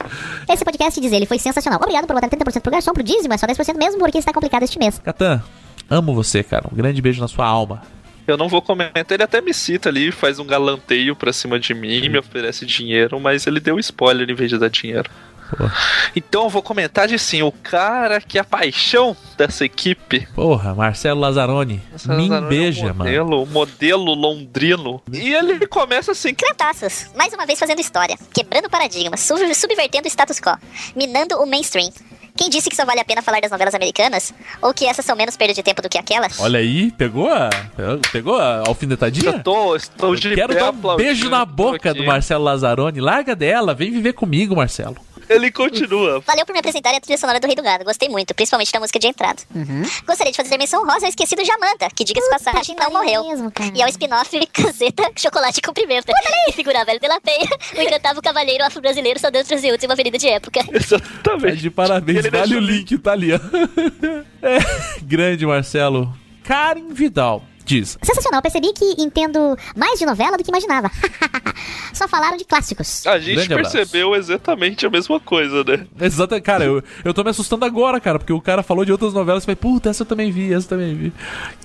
Esse 0.50 0.64
podcast, 0.64 1.00
diz 1.02 1.12
ele, 1.12 1.26
foi 1.26 1.38
sensacional. 1.38 1.80
Obrigado 1.82 2.08
por 2.08 2.14
botar 2.14 2.30
30% 2.30 2.62
pro 2.62 2.72
garçom, 2.72 2.94
pro 2.94 3.04
dízimo, 3.04 3.34
é 3.34 3.38
só 3.38 3.46
10% 3.46 3.78
mesmo, 3.78 4.00
porque 4.00 4.18
está 4.18 4.34
complicado 4.34 4.64
este 4.64 4.80
mês. 4.80 5.00
Catan, 5.00 5.44
amo 5.90 6.14
você, 6.14 6.44
cara. 6.44 6.68
Um 6.72 6.76
grande 6.76 7.02
beijo 7.02 7.22
na 7.22 7.28
sua 7.28 7.46
alma. 7.46 7.82
Eu 8.28 8.38
não 8.38 8.48
vou 8.50 8.62
comentar, 8.62 9.04
ele 9.12 9.24
até 9.24 9.40
me 9.42 9.54
cita 9.54 9.90
ali, 9.90 10.12
faz 10.12 10.40
um 10.40 10.46
galanteio 10.46 11.16
pra 11.16 11.32
cima 11.32 11.60
de 11.60 11.74
mim, 11.74 12.10
me 12.10 12.18
oferece 12.18 12.66
dinheiro, 12.66 13.20
mas 13.20 13.46
ele 13.46 13.60
deu 13.60 13.78
spoiler 13.80 14.30
em 14.30 14.34
vez 14.36 14.50
de 14.50 14.58
dar 14.58 14.70
dinheiro. 14.70 15.10
Então 16.16 16.46
eu 16.46 16.50
vou 16.50 16.64
comentar 16.64 17.08
de 17.08 17.20
sim, 17.20 17.44
o 17.44 17.52
cara 17.52 18.20
que 18.20 18.40
é 18.40 18.42
a 18.42 18.44
paixão 18.44 19.16
dessa 19.38 19.64
equipe. 19.64 20.28
Porra, 20.34 20.74
Marcelo 20.74 21.20
Lazzaroni. 21.22 21.80
Me 22.08 22.28
é 22.30 22.40
um 22.40 22.48
beija, 22.48 22.86
mano. 22.94 22.98
modelo, 22.98 23.44
o 23.44 23.46
modelo 23.46 24.14
londrino. 24.16 25.04
E 25.14 25.34
ele 25.36 25.68
começa 25.68 26.14
assim, 26.14 26.34
Crentaços, 26.34 27.12
mais 27.16 27.32
uma 27.32 27.46
vez 27.46 27.60
fazendo 27.60 27.80
história, 27.80 28.18
quebrando 28.34 28.70
paradigmas, 28.72 29.20
sub- 29.20 29.54
subvertendo 29.54 30.06
o 30.08 30.10
status 30.10 30.40
quo, 30.40 30.58
minando 30.96 31.36
o 31.36 31.46
mainstream. 31.46 31.92
Quem 32.38 32.49
disse 32.49 32.70
que 32.70 32.76
só 32.76 32.86
vale 32.86 32.99
a 32.99 33.06
pena 33.06 33.22
falar 33.22 33.40
das 33.40 33.49
novelas 33.49 33.74
americanas? 33.74 34.34
Ou 34.62 34.74
que 34.74 34.86
essas 34.86 35.06
são 35.06 35.16
menos 35.16 35.38
perda 35.38 35.53
de 35.53 35.64
tempo 35.64 35.82
do 35.82 35.88
que 35.88 35.98
aquelas? 35.98 36.38
Olha 36.40 36.60
aí, 36.60 36.91
pegou 36.91 37.32
a. 37.32 37.49
Pegou 38.12 38.36
a 38.38 38.64
alfinetadinha? 38.68 39.32
Eu 39.32 39.44
tô, 39.44 39.76
estou 39.76 40.16
de 40.16 40.36
Quero 40.36 40.53
dar 40.53 40.72
um 40.72 40.95
beijo 40.98 41.30
na 41.30 41.45
boca 41.45 41.94
do 41.94 42.03
Marcelo 42.03 42.44
Lazzaroni. 42.44 42.99
Larga 42.99 43.36
dela, 43.36 43.74
vem 43.74 43.90
viver 43.90 44.14
comigo, 44.14 44.53
Marcelo. 44.56 44.98
Ele 45.30 45.52
continua. 45.52 46.22
Valeu 46.26 46.46
por 46.46 46.54
me 46.54 46.60
apresentarem 46.60 46.98
a 46.98 47.02
trilha 47.02 47.18
sonora 47.18 47.40
do 47.40 47.48
Rei 47.48 47.56
do 47.56 47.64
Gado, 47.64 47.84
gostei 47.84 48.10
muito, 48.10 48.34
principalmente 48.34 48.72
da 48.72 48.80
música 48.80 49.00
de 49.00 49.08
entrada. 49.08 49.42
Gostaria 50.06 50.32
de 50.32 50.38
fazer 50.38 50.58
menção 50.58 50.86
rosa 50.86 51.06
ao 51.06 51.10
esquecido 51.10 51.44
Jamanta, 51.44 51.88
que 51.96 52.04
diga-se 52.04 52.30
passagem 52.30 52.76
não 52.76 52.92
morreu. 52.92 53.24
E 53.74 53.82
ao 53.82 53.90
spin-off 53.90 54.48
Caseta 54.48 55.12
Chocolate 55.16 55.62
com 55.62 55.74
Pimenta, 55.74 56.12
que 56.46 56.52
figurava 56.54 56.92
El 56.92 57.00
de 57.00 57.08
la 57.08 57.20
Penha, 57.20 57.50
o 57.78 57.82
encantado 57.82 58.22
cavalheiro 58.22 58.64
afro-brasileiro 58.64 59.20
só 59.20 59.30
deu 59.30 59.44
transeuntes 59.44 59.84
em 59.84 59.88
uma 59.88 59.94
avenida 59.94 60.18
de 60.18 60.28
época. 60.28 60.64
Tá 60.64 60.72
Exatamente. 60.74 61.58
de 61.58 61.70
parabéns, 61.70 62.20
Ele 62.20 62.30
vale 62.30 62.56
o 62.56 62.60
link, 62.60 62.98
tá 62.98 63.12
ali, 63.14 63.34
ó. 63.34 63.40
É, 64.46 64.60
grande 65.02 65.44
Marcelo. 65.44 66.14
Karen 66.44 66.94
Vidal 66.94 67.42
diz: 67.66 67.98
Sensacional, 68.02 68.42
percebi 68.42 68.72
que 68.74 68.96
entendo 69.02 69.58
mais 69.76 70.00
de 70.00 70.06
novela 70.06 70.38
do 70.38 70.44
que 70.44 70.50
imaginava. 70.50 70.90
Só 71.94 72.08
falaram 72.08 72.38
de 72.38 72.46
clássicos. 72.46 73.06
A 73.08 73.18
gente 73.20 73.36
Grande 73.36 73.54
abraço. 73.54 73.72
percebeu 73.76 74.16
exatamente 74.16 74.86
a 74.86 74.90
mesma 74.90 75.20
coisa, 75.20 75.64
né? 75.64 75.88
Exato, 76.00 76.40
cara, 76.42 76.66
eu, 76.66 76.84
eu 77.04 77.14
tô 77.14 77.24
me 77.24 77.30
assustando 77.30 77.66
agora, 77.66 78.00
cara, 78.00 78.20
porque 78.20 78.34
o 78.34 78.42
cara 78.42 78.62
falou 78.62 78.84
de 78.86 78.92
outras 78.92 79.14
novelas 79.14 79.44
e 79.44 79.46
falei, 79.46 79.56
puta, 79.56 79.90
essa 79.90 80.04
eu 80.04 80.06
também 80.06 80.32
vi, 80.32 80.54
essa 80.54 80.66
eu 80.66 80.70
também 80.78 80.94
vi. 80.96 81.14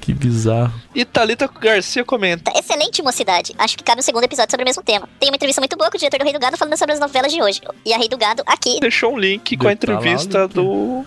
Que 0.00 0.12
bizarro. 0.12 0.72
E 0.94 1.04
Thalita 1.04 1.48
Garcia 1.60 2.04
comenta. 2.04 2.52
Excelente 2.56 3.02
mocidade. 3.02 3.54
Acho 3.58 3.76
que 3.76 3.84
cabe 3.84 4.00
um 4.00 4.02
segundo 4.04 4.24
episódio 4.24 4.50
sobre 4.50 4.64
o 4.64 4.66
mesmo 4.66 4.82
tema. 4.82 5.08
Tem 5.18 5.28
uma 5.30 5.36
entrevista 5.36 5.60
muito 5.60 5.76
boa 5.76 5.90
com 5.90 5.96
o 5.96 5.98
diretor 5.98 6.18
do 6.18 6.24
Rei 6.24 6.32
do 6.32 6.38
Gado 6.38 6.56
falando 6.56 6.76
sobre 6.76 6.94
as 6.94 7.00
novelas 7.00 7.32
de 7.32 7.42
hoje. 7.42 7.60
E 7.84 7.92
a 7.92 7.98
Rei 7.98 8.08
do 8.08 8.16
Gado 8.16 8.42
aqui. 8.46 8.78
Deixou 8.80 9.12
um 9.14 9.18
link 9.18 9.56
com 9.56 9.64
a 9.64 9.70
Tá 9.70 9.72
entrevista 9.72 10.46
do 10.48 11.04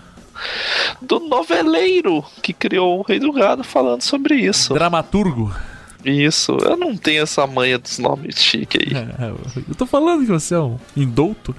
do 1.00 1.20
noveleiro 1.20 2.24
que 2.42 2.52
criou 2.52 2.98
o 2.98 3.02
Rei 3.02 3.18
do 3.18 3.32
Gado 3.32 3.64
falando 3.64 4.02
sobre 4.02 4.36
isso. 4.36 4.74
Dramaturgo. 4.74 5.54
Isso, 6.04 6.58
eu 6.60 6.76
não 6.76 6.94
tenho 6.94 7.22
essa 7.22 7.46
manha 7.46 7.78
dos 7.78 7.98
nomes 7.98 8.36
chique 8.36 8.78
aí. 8.78 8.92
É, 8.94 9.30
eu 9.66 9.74
tô 9.74 9.86
falando 9.86 10.20
que 10.20 10.30
você 10.30 10.54
é 10.54 10.60
um 10.60 10.78
indouto. 10.94 11.56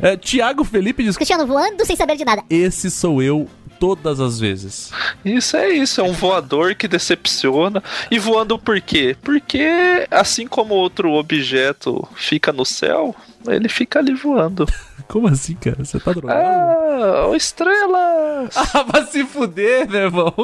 É, 0.00 0.16
Tiago 0.16 0.64
Felipe 0.64 1.04
diz: 1.04 1.16
Cristiano 1.16 1.46
voando 1.46 1.84
sem 1.84 1.94
saber 1.94 2.16
de 2.16 2.24
nada. 2.24 2.42
Esse 2.48 2.90
sou 2.90 3.22
eu 3.22 3.46
todas 3.78 4.20
as 4.20 4.38
vezes. 4.38 4.92
Isso 5.24 5.56
é 5.56 5.70
isso, 5.70 6.00
é 6.00 6.04
um 6.04 6.12
voador 6.12 6.74
que 6.74 6.86
decepciona. 6.86 7.82
E 8.10 8.18
voando 8.18 8.58
por 8.58 8.80
quê? 8.80 9.16
Porque 9.20 10.06
assim 10.10 10.46
como 10.46 10.74
outro 10.74 11.12
objeto 11.12 12.08
fica 12.14 12.52
no 12.52 12.64
céu, 12.64 13.14
ele 13.46 13.68
fica 13.68 13.98
ali 13.98 14.14
voando. 14.14 14.66
Como 15.12 15.28
assim, 15.28 15.54
cara? 15.54 15.84
Você 15.84 16.00
tá 16.00 16.10
drogado? 16.10 16.40
Ah, 16.40 17.26
ô 17.28 17.36
estrelas! 17.36 18.54
Ah, 18.56 18.82
vai 18.82 19.04
se 19.04 19.22
fuder, 19.26 19.86
meu 19.86 20.00
irmão. 20.00 20.34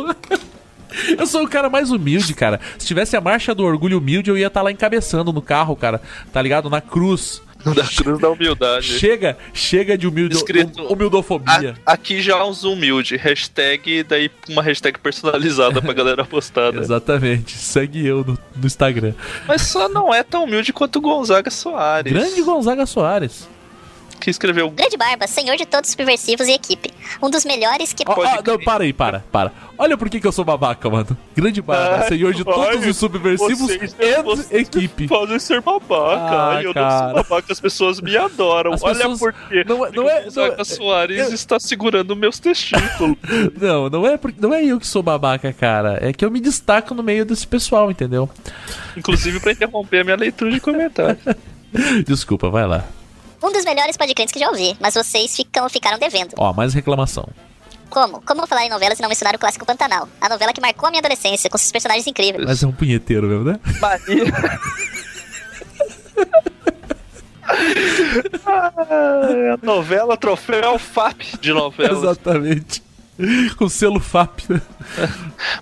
Eu 1.19 1.27
sou 1.27 1.43
o 1.45 1.49
cara 1.49 1.71
mais 1.71 1.91
humilde, 1.91 2.35
cara. 2.35 2.61
Se 2.79 2.87
tivesse 2.87 3.17
a 3.17 3.21
marcha 3.21 3.55
do 3.55 3.65
orgulho 3.65 3.97
humilde, 3.97 4.29
eu 4.31 4.37
ia 4.37 4.49
estar 4.49 4.61
lá 4.61 4.71
encabeçando 4.71 5.33
no 5.33 5.41
carro, 5.41 5.75
cara. 5.75 6.03
Tá 6.35 6.43
ligado? 6.43 6.69
Na 6.69 6.83
cruz. 6.83 7.41
Da 7.65 7.83
cruz 7.85 8.21
da 8.21 8.29
humildade. 8.29 8.87
Chega, 8.99 9.39
chega 9.55 9.97
de 9.97 10.07
humilde, 10.07 10.37
Escrito- 10.37 10.83
hum- 10.83 10.93
humildofobia. 10.93 11.75
A- 11.87 11.93
aqui 11.95 12.21
já 12.21 12.45
uns 12.45 12.63
humilde. 12.63 13.17
Hashtag, 13.17 14.03
daí 14.05 14.31
uma 14.51 14.63
hashtag 14.63 14.99
personalizada 14.99 15.81
pra 15.81 15.95
galera 15.95 16.25
postar. 16.27 16.73
né? 16.75 16.81
Exatamente. 16.81 17.57
Segue 17.57 18.07
eu 18.07 18.19
no, 18.19 18.39
no 18.55 18.67
Instagram. 18.67 19.15
Mas 19.47 19.63
só 19.63 19.89
não 19.89 20.13
é 20.15 20.23
tão 20.23 20.45
humilde 20.45 20.75
quanto 20.75 20.97
o 20.97 21.01
Gonzaga 21.03 21.51
Soares. 21.51 22.13
Grande 22.13 22.43
Gonzaga 22.43 22.85
Soares. 22.85 23.49
Que 24.21 24.31
escreveu 24.31 24.69
Grande 24.71 24.97
Barba, 24.97 25.27
senhor 25.27 25.57
de 25.57 25.65
todos 25.65 25.89
os 25.89 25.93
subversivos 25.95 26.49
e 26.49 26.53
equipe. 26.53 26.91
Um 27.23 27.31
dos 27.31 27.45
melhores 27.45 27.93
que 27.93 28.03
Ó, 28.07 28.13
ó, 28.13 28.43
não, 28.45 28.59
para 28.59 28.85
aí, 28.85 28.93
para, 28.93 29.21
para. 29.33 29.53
Olha 29.79 29.97
por 29.97 30.11
que, 30.11 30.21
que 30.21 30.27
eu 30.27 30.33
sou 30.33 30.45
babaca, 30.45 30.91
mano. 30.91 31.17
Grande 31.37 31.63
barba, 31.63 31.99
Ai, 32.03 32.09
senhor 32.09 32.35
de 32.35 32.45
todos 32.45 32.83
ai, 32.83 32.91
os 32.91 32.97
subversivos 32.97 33.59
vocês- 33.61 33.95
e 33.99 34.23
vocês 34.23 34.51
equipe. 34.53 35.07
Podem 35.07 35.39
ser 35.39 35.61
babaca. 35.63 36.35
Ah, 36.35 36.49
Ai, 36.57 36.67
eu 36.67 36.75
cara. 36.75 36.89
não 36.91 37.15
sou 37.15 37.23
babaca, 37.23 37.53
as 37.53 37.61
pessoas 37.61 38.01
me 38.01 38.17
adoram. 38.17 38.73
As 38.75 38.83
Olha 38.83 39.09
por 39.17 39.33
quê. 39.33 39.65
não 39.67 39.87
é- 39.87 39.91
não 39.93 40.11
é- 40.11 40.27
não 40.35 40.45
é- 40.47 40.65
Soares 40.65 41.29
eu- 41.29 41.35
está 41.35 41.61
segurando 41.61 42.15
meus 42.17 42.39
testículos. 42.41 43.17
Não, 43.61 43.89
não 43.89 44.07
é, 44.07 44.17
por- 44.17 44.35
não 44.39 44.53
é 44.53 44.65
eu 44.65 44.79
que 44.81 44.87
sou 44.87 45.03
babaca, 45.03 45.53
cara. 45.53 45.99
É 46.03 46.13
que 46.13 46.25
eu 46.25 46.31
me 46.31 46.41
destaco 46.41 46.95
no 46.95 47.03
meio 47.03 47.25
desse 47.25 47.47
pessoal, 47.47 47.91
entendeu? 47.91 48.29
Inclusive 48.97 49.39
pra 49.41 49.53
interromper 49.53 50.01
a 50.01 50.05
minha 50.05 50.17
leitura 50.17 50.51
de 50.51 50.61
comentários. 50.61 51.19
Desculpa, 52.07 52.49
vai 52.51 52.67
lá. 52.67 52.85
Um 53.43 53.53
dos 53.53 53.65
melhores 53.65 53.97
podcasts 53.97 54.33
que 54.33 54.39
já 54.39 54.49
ouvi, 54.49 54.77
mas 54.81 54.95
vocês 54.95 55.35
ficam, 55.35 55.69
ficaram 55.69 55.99
devendo. 55.99 56.35
Ó, 56.37 56.53
mais 56.53 56.75
reclamação. 56.75 57.29
Como? 57.89 58.21
Como 58.23 58.47
falar 58.47 58.67
em 58.67 58.69
novelas 58.69 58.99
e 58.99 59.03
não 59.03 59.09
mencionar 59.09 59.35
o 59.35 59.39
clássico 59.39 59.65
Pantanal? 59.65 60.09
A 60.21 60.29
novela 60.29 60.53
que 60.53 60.61
marcou 60.61 60.89
a 60.89 60.91
minha 60.91 61.01
adolescência, 61.01 61.49
com 61.49 61.57
seus 61.57 61.73
personagens 61.73 62.07
incríveis. 62.07 62.45
Mas 62.45 62.63
é 62.63 62.67
um 62.67 62.73
punheteiro 62.73 63.27
mesmo, 63.27 63.45
né? 63.45 63.59
Ah, 63.83 63.99
a 69.55 69.65
novela 69.65 70.17
Troféu 70.17 70.79
FAP 70.79 71.23
de 71.41 71.53
novela. 71.53 71.99
Exatamente. 71.99 72.83
Com 73.59 73.69
selo 73.69 74.01
FAP. 74.01 74.49
né? 74.49 74.61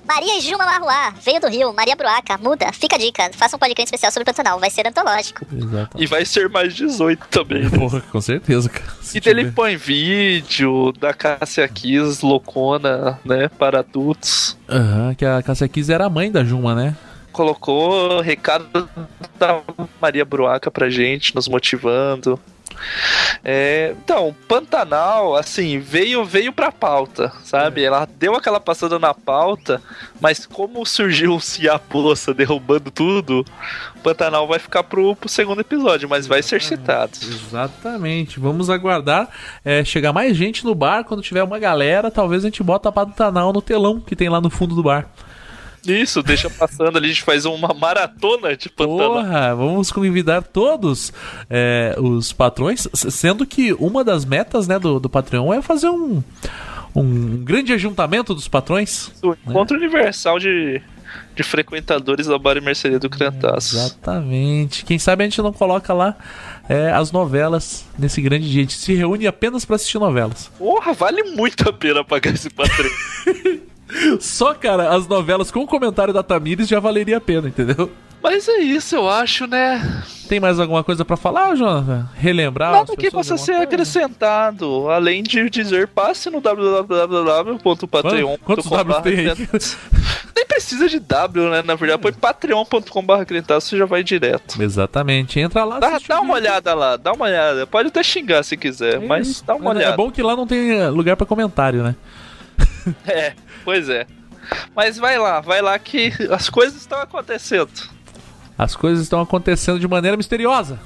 Maria 0.07 0.41
Juma 0.41 0.65
Marruá, 0.65 1.15
veio 1.23 1.41
do 1.41 1.49
Rio, 1.49 1.73
Maria 1.73 1.97
Bruaca, 1.97 2.37
muda, 2.39 2.73
fica 2.73 2.97
a 2.97 2.99
dica, 2.99 3.31
faça 3.33 3.57
um 3.57 3.59
podcast 3.59 3.87
especial 3.87 4.13
sobre 4.13 4.25
Pantanal, 4.25 4.59
vai 4.61 4.71
ser 4.71 4.87
antológico. 4.87 5.47
Exato. 5.53 6.01
E 6.01 6.07
vai 6.07 6.25
ser 6.25 6.49
mais 6.49 6.75
18 6.75 7.27
também. 7.29 7.69
Porra, 7.71 8.01
com 8.01 8.21
certeza, 8.21 8.69
cara. 8.69 8.93
Se 9.01 9.19
E 9.19 9.21
dele 9.21 9.51
põe 9.53 9.77
vídeo 9.77 10.93
da 10.93 11.13
Cássia 11.15 11.67
Kiss, 11.69 12.25
loucona, 12.25 13.19
né, 13.25 13.49
para 13.49 13.81
adultos. 13.81 14.57
Aham, 14.69 15.15
que 15.15 15.25
a 15.25 15.43
Cássia 15.43 15.69
Kiss 15.69 15.91
era 15.91 16.07
a 16.07 16.11
mãe 16.11 16.31
da 16.31 16.45
Juma, 16.45 16.75
né? 16.75 16.97
Colocou 17.33 18.21
recado 18.21 18.89
da 19.39 19.61
Maria 20.01 20.25
Bruaca 20.25 20.71
pra 20.71 20.89
gente, 20.89 21.35
nos 21.35 21.49
motivando. 21.49 22.41
É, 23.45 23.95
então, 24.03 24.35
Pantanal, 24.49 25.37
assim, 25.37 25.79
veio 25.79 26.25
veio 26.25 26.53
pra 26.53 26.73
pauta, 26.73 27.33
sabe? 27.45 27.85
Ela 27.85 28.07
deu 28.19 28.35
aquela 28.35 28.61
passada 28.61 28.99
na 28.99 29.15
pauta, 29.15 29.81
mas 30.21 30.47
como 30.47 30.85
surgiu 30.85 31.35
o 31.35 31.41
Cia 31.41 31.79
Poça 31.79 32.35
derrubando 32.35 32.91
tudo, 32.91 33.45
Pantanal 34.03 34.47
vai 34.47 34.59
ficar 34.59 34.83
pro, 34.83 35.17
pro 35.17 35.29
segundo 35.29 35.61
episódio, 35.61 36.09
mas 36.09 36.27
vai 36.27 36.43
ser 36.43 36.63
citado. 36.63 37.13
Exatamente. 37.23 38.39
Vamos 38.39 38.71
aguardar 38.71 39.29
é, 39.65 39.85
chegar 39.85 40.13
mais 40.13 40.37
gente 40.37 40.65
no 40.65 40.75
bar. 40.75 41.05
Quando 41.05 41.23
tiver 41.23 41.43
uma 41.43 41.59
galera, 41.59 42.11
talvez 42.11 42.45
a 42.45 42.49
gente 42.49 42.63
bota 42.63 42.89
a 42.89 42.93
Pantanal 42.93 43.53
no 43.53 43.63
telão 43.63 44.01
que 44.01 44.17
tem 44.17 44.29
lá 44.29 44.41
no 44.41 44.51
fundo 44.51 44.75
do 44.75 44.83
bar. 44.83 45.09
Isso, 45.87 46.23
deixa 46.23 46.51
passando 46.51 46.97
ali, 46.97 47.07
a 47.07 47.09
gente 47.09 47.23
faz 47.23 47.45
uma 47.45 47.73
maratona 47.75 48.57
de 48.57 48.69
Pantanal. 48.69 49.15
Porra, 49.15 49.55
vamos 49.55 49.91
convidar 49.93 50.43
todos 50.43 51.13
é, 51.49 51.95
os 51.99 52.33
patrões, 52.33 52.89
sendo 52.93 53.47
que 53.47 53.73
uma 53.75 54.05
das 54.05 54.25
metas 54.25 54.67
né, 54.67 54.79
do, 54.79 54.99
do 54.99 55.09
Patreon 55.09 55.53
é 55.53 55.63
fazer 55.63 55.89
um, 55.89 56.23
um 56.95 57.45
grande 57.45 57.73
ajuntamento 57.73 58.35
dos 58.35 58.49
patrões. 58.49 59.13
O 59.23 59.33
encontro 59.33 59.77
universal 59.77 60.39
de, 60.39 60.81
de 61.35 61.43
frequentadores 61.43 62.27
da 62.27 62.39
Bar 62.39 62.57
e 62.57 62.61
Mercearia 62.61 62.99
do 62.99 63.11
Crantaço. 63.11 63.77
Exatamente. 63.77 64.85
Quem 64.85 64.99
sabe 64.99 65.25
a 65.25 65.27
gente 65.27 65.43
não 65.43 65.53
coloca 65.53 65.93
lá 65.93 66.17
é, 66.69 66.91
as 66.91 67.13
novelas 67.13 67.87
nesse 67.99 68.21
grande 68.21 68.51
dia. 68.51 68.61
A 68.61 68.65
gente 68.65 68.79
se 68.79 68.95
reúne 68.95 69.27
apenas 69.27 69.65
pra 69.65 69.77
assistir 69.77 69.99
novelas. 69.99 70.51
Porra, 70.59 70.93
vale 70.93 71.23
muito 71.23 71.69
a 71.69 71.73
pena 71.73 72.03
pagar 72.03 72.35
esse 72.35 72.51
patrão. 72.51 72.91
Só, 74.21 74.55
cara, 74.55 74.95
as 74.95 75.07
novelas 75.07 75.51
com 75.51 75.61
o 75.61 75.67
comentário 75.67 76.13
da 76.13 76.23
Tamires 76.23 76.69
já 76.69 76.81
valeria 76.81 77.19
a 77.19 77.21
pena, 77.21 77.49
entendeu? 77.49 77.91
Mas 78.23 78.49
é 78.49 78.59
isso, 78.59 78.97
eu 78.97 79.09
acho, 79.09 79.47
né? 79.47 80.03
Tem 80.29 80.41
mais 80.41 80.59
alguma 80.59 80.83
coisa 80.83 81.05
pra 81.05 81.17
falar, 81.17 81.55
Jonathan? 81.55 82.09
Relembrar? 82.17 82.73
Nada 82.73 82.97
que 82.97 83.09
possa 83.09 83.37
ser 83.37 83.53
coisa? 83.53 83.63
acrescentado, 83.65 84.91
além 84.91 85.23
de 85.23 85.49
dizer 85.49 85.87
passe 85.87 86.29
no 86.29 86.41
www.patreon.com. 86.41 88.39
Quantos 88.45 88.69
W 88.69 89.03
tem 89.03 89.19
aí? 89.21 89.27
Nem 90.35 90.45
precisa 90.45 90.89
de 90.89 90.99
W, 90.99 91.51
né? 91.51 91.63
Na 91.63 91.77
verdade, 91.77 92.03
põe 92.03 92.13
patreon.com.br 92.13 93.13
você 93.49 93.79
já 93.79 93.87
vai 93.87 94.03
direto. 94.03 94.61
Exatamente. 94.61 95.39
Entra 95.39 95.63
lá. 95.63 95.79
Dá, 95.79 96.01
dá 96.07 96.21
uma 96.21 96.35
olhada 96.35 96.75
lá, 96.75 96.97
dá 96.97 97.13
uma 97.13 97.27
olhada. 97.27 97.65
Pode 97.67 97.89
até 97.89 98.03
xingar 98.03 98.43
se 98.43 98.57
quiser, 98.57 98.99
mas 99.01 99.29
Isso. 99.29 99.45
dá 99.47 99.55
uma 99.55 99.67
Mas 99.67 99.77
olhada. 99.77 99.95
É 99.95 99.97
bom 99.97 100.11
que 100.11 100.21
lá 100.21 100.35
não 100.35 100.49
tem 100.49 100.73
eh, 100.73 100.89
lugar 100.89 101.17
pra 101.17 101.25
comentário, 101.25 101.85
né? 101.85 101.95
É, 103.07 103.35
pois 103.67 103.89
é. 103.89 104.07
Mas 104.77 104.97
vai 104.97 105.19
lá, 105.19 105.41
vai 105.41 105.61
lá 105.61 105.77
que 105.77 106.13
as 106.31 106.49
coisas 106.49 106.81
estão 106.81 107.01
acontecendo. 107.01 107.69
As 108.57 108.77
coisas 108.77 109.03
estão 109.03 109.21
acontecendo 109.21 109.81
de 109.81 109.89
maneira 109.89 110.17
misteriosa. 110.17 110.79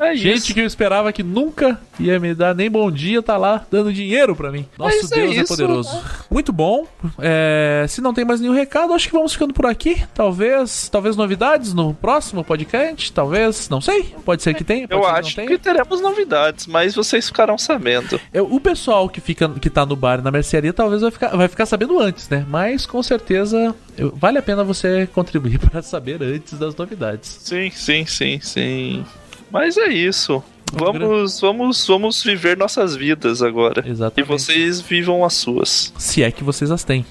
É 0.00 0.14
Gente 0.14 0.36
isso. 0.38 0.54
que 0.54 0.60
eu 0.60 0.66
esperava 0.66 1.12
que 1.12 1.22
nunca 1.22 1.80
ia 1.98 2.18
me 2.20 2.34
dar 2.34 2.54
nem 2.54 2.70
bom 2.70 2.90
dia, 2.90 3.22
tá 3.22 3.36
lá 3.36 3.64
dando 3.70 3.92
dinheiro 3.92 4.34
pra 4.36 4.50
mim. 4.52 4.66
Nosso 4.78 5.12
é 5.12 5.16
Deus 5.18 5.36
é, 5.36 5.40
isso, 5.40 5.48
poderoso. 5.48 6.00
Muito 6.30 6.52
bom. 6.52 6.86
É, 7.18 7.84
se 7.88 8.00
não 8.00 8.14
tem 8.14 8.24
mais 8.24 8.40
nenhum 8.40 8.54
recado, 8.54 8.92
acho 8.92 9.06
que 9.08 9.12
vamos 9.14 9.32
ficando 9.32 9.52
por 9.52 9.66
aqui. 9.66 10.02
Talvez, 10.14 10.88
talvez 10.88 11.16
novidades 11.16 11.72
no 11.74 11.92
próximo 11.94 12.44
podcast. 12.44 13.12
Talvez, 13.12 13.68
não 13.68 13.80
sei. 13.80 14.14
Pode 14.24 14.42
ser 14.42 14.54
que 14.54 14.64
tenha. 14.64 14.86
Pode 14.86 15.00
Eu 15.00 15.08
ser 15.08 15.14
acho 15.18 15.34
que 15.34 15.40
não 15.40 15.46
que 15.48 15.58
teremos 15.58 16.00
novidades, 16.00 16.66
mas 16.66 16.94
vocês 16.94 17.26
ficarão 17.26 17.58
sabendo. 17.58 18.20
É, 18.32 18.40
O 18.40 18.60
pessoal 18.60 19.08
que 19.08 19.20
fica 19.20 19.48
que 19.48 19.70
tá 19.70 19.84
no 19.84 19.96
bar 19.96 20.18
e 20.20 20.22
na 20.22 20.30
mercearia 20.30 20.72
talvez 20.72 21.02
vai 21.02 21.10
ficar, 21.10 21.36
vai 21.36 21.48
ficar 21.48 21.66
sabendo 21.66 21.98
antes, 21.98 22.28
né? 22.28 22.44
Mas 22.48 22.86
com 22.86 23.02
certeza 23.02 23.74
eu- 23.96 24.12
vale 24.16 24.38
a 24.38 24.42
pena 24.42 24.62
você 24.62 25.08
contribuir 25.12 25.58
para 25.60 25.82
saber 25.82 26.22
antes 26.22 26.58
das 26.58 26.74
novidades. 26.76 27.38
Sim, 27.42 27.70
sim, 27.70 28.04
sim, 28.06 28.38
sim. 28.40 29.04
Mas 29.50 29.76
é 29.76 29.88
isso. 29.88 30.42
Vamos 30.72 31.40
Vamos, 31.40 31.86
vamos, 31.88 32.22
viver 32.22 32.56
nossas 32.56 32.94
vidas 32.94 33.42
agora. 33.42 33.82
Exatamente. 33.86 34.26
E 34.26 34.28
vocês 34.28 34.80
vivam 34.80 35.24
as 35.24 35.34
suas. 35.34 35.92
Se 35.96 36.22
é 36.22 36.30
que 36.30 36.44
vocês 36.44 36.70
as 36.70 36.84
têm. 36.84 37.06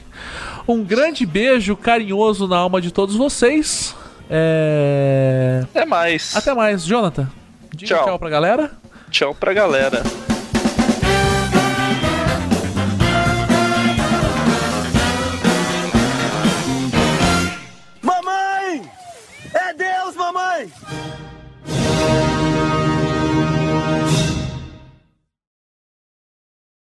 Um 0.68 0.84
grande 0.84 1.26
beijo 1.26 1.76
carinhoso 1.76 2.48
na 2.48 2.58
alma 2.58 2.80
de 2.80 2.92
todos 2.92 3.16
vocês. 3.16 3.96
É... 4.30 5.62
Até 5.64 5.86
mais. 5.86 6.36
Até 6.36 6.54
mais, 6.54 6.84
Jonathan. 6.86 7.30
Diga 7.74 7.96
Tchau. 7.96 8.06
tchau 8.06 8.20
pra 8.20 8.30
galera. 8.30 8.72
Tchau 9.10 9.34
pra 9.34 9.54
galera. 9.54 10.04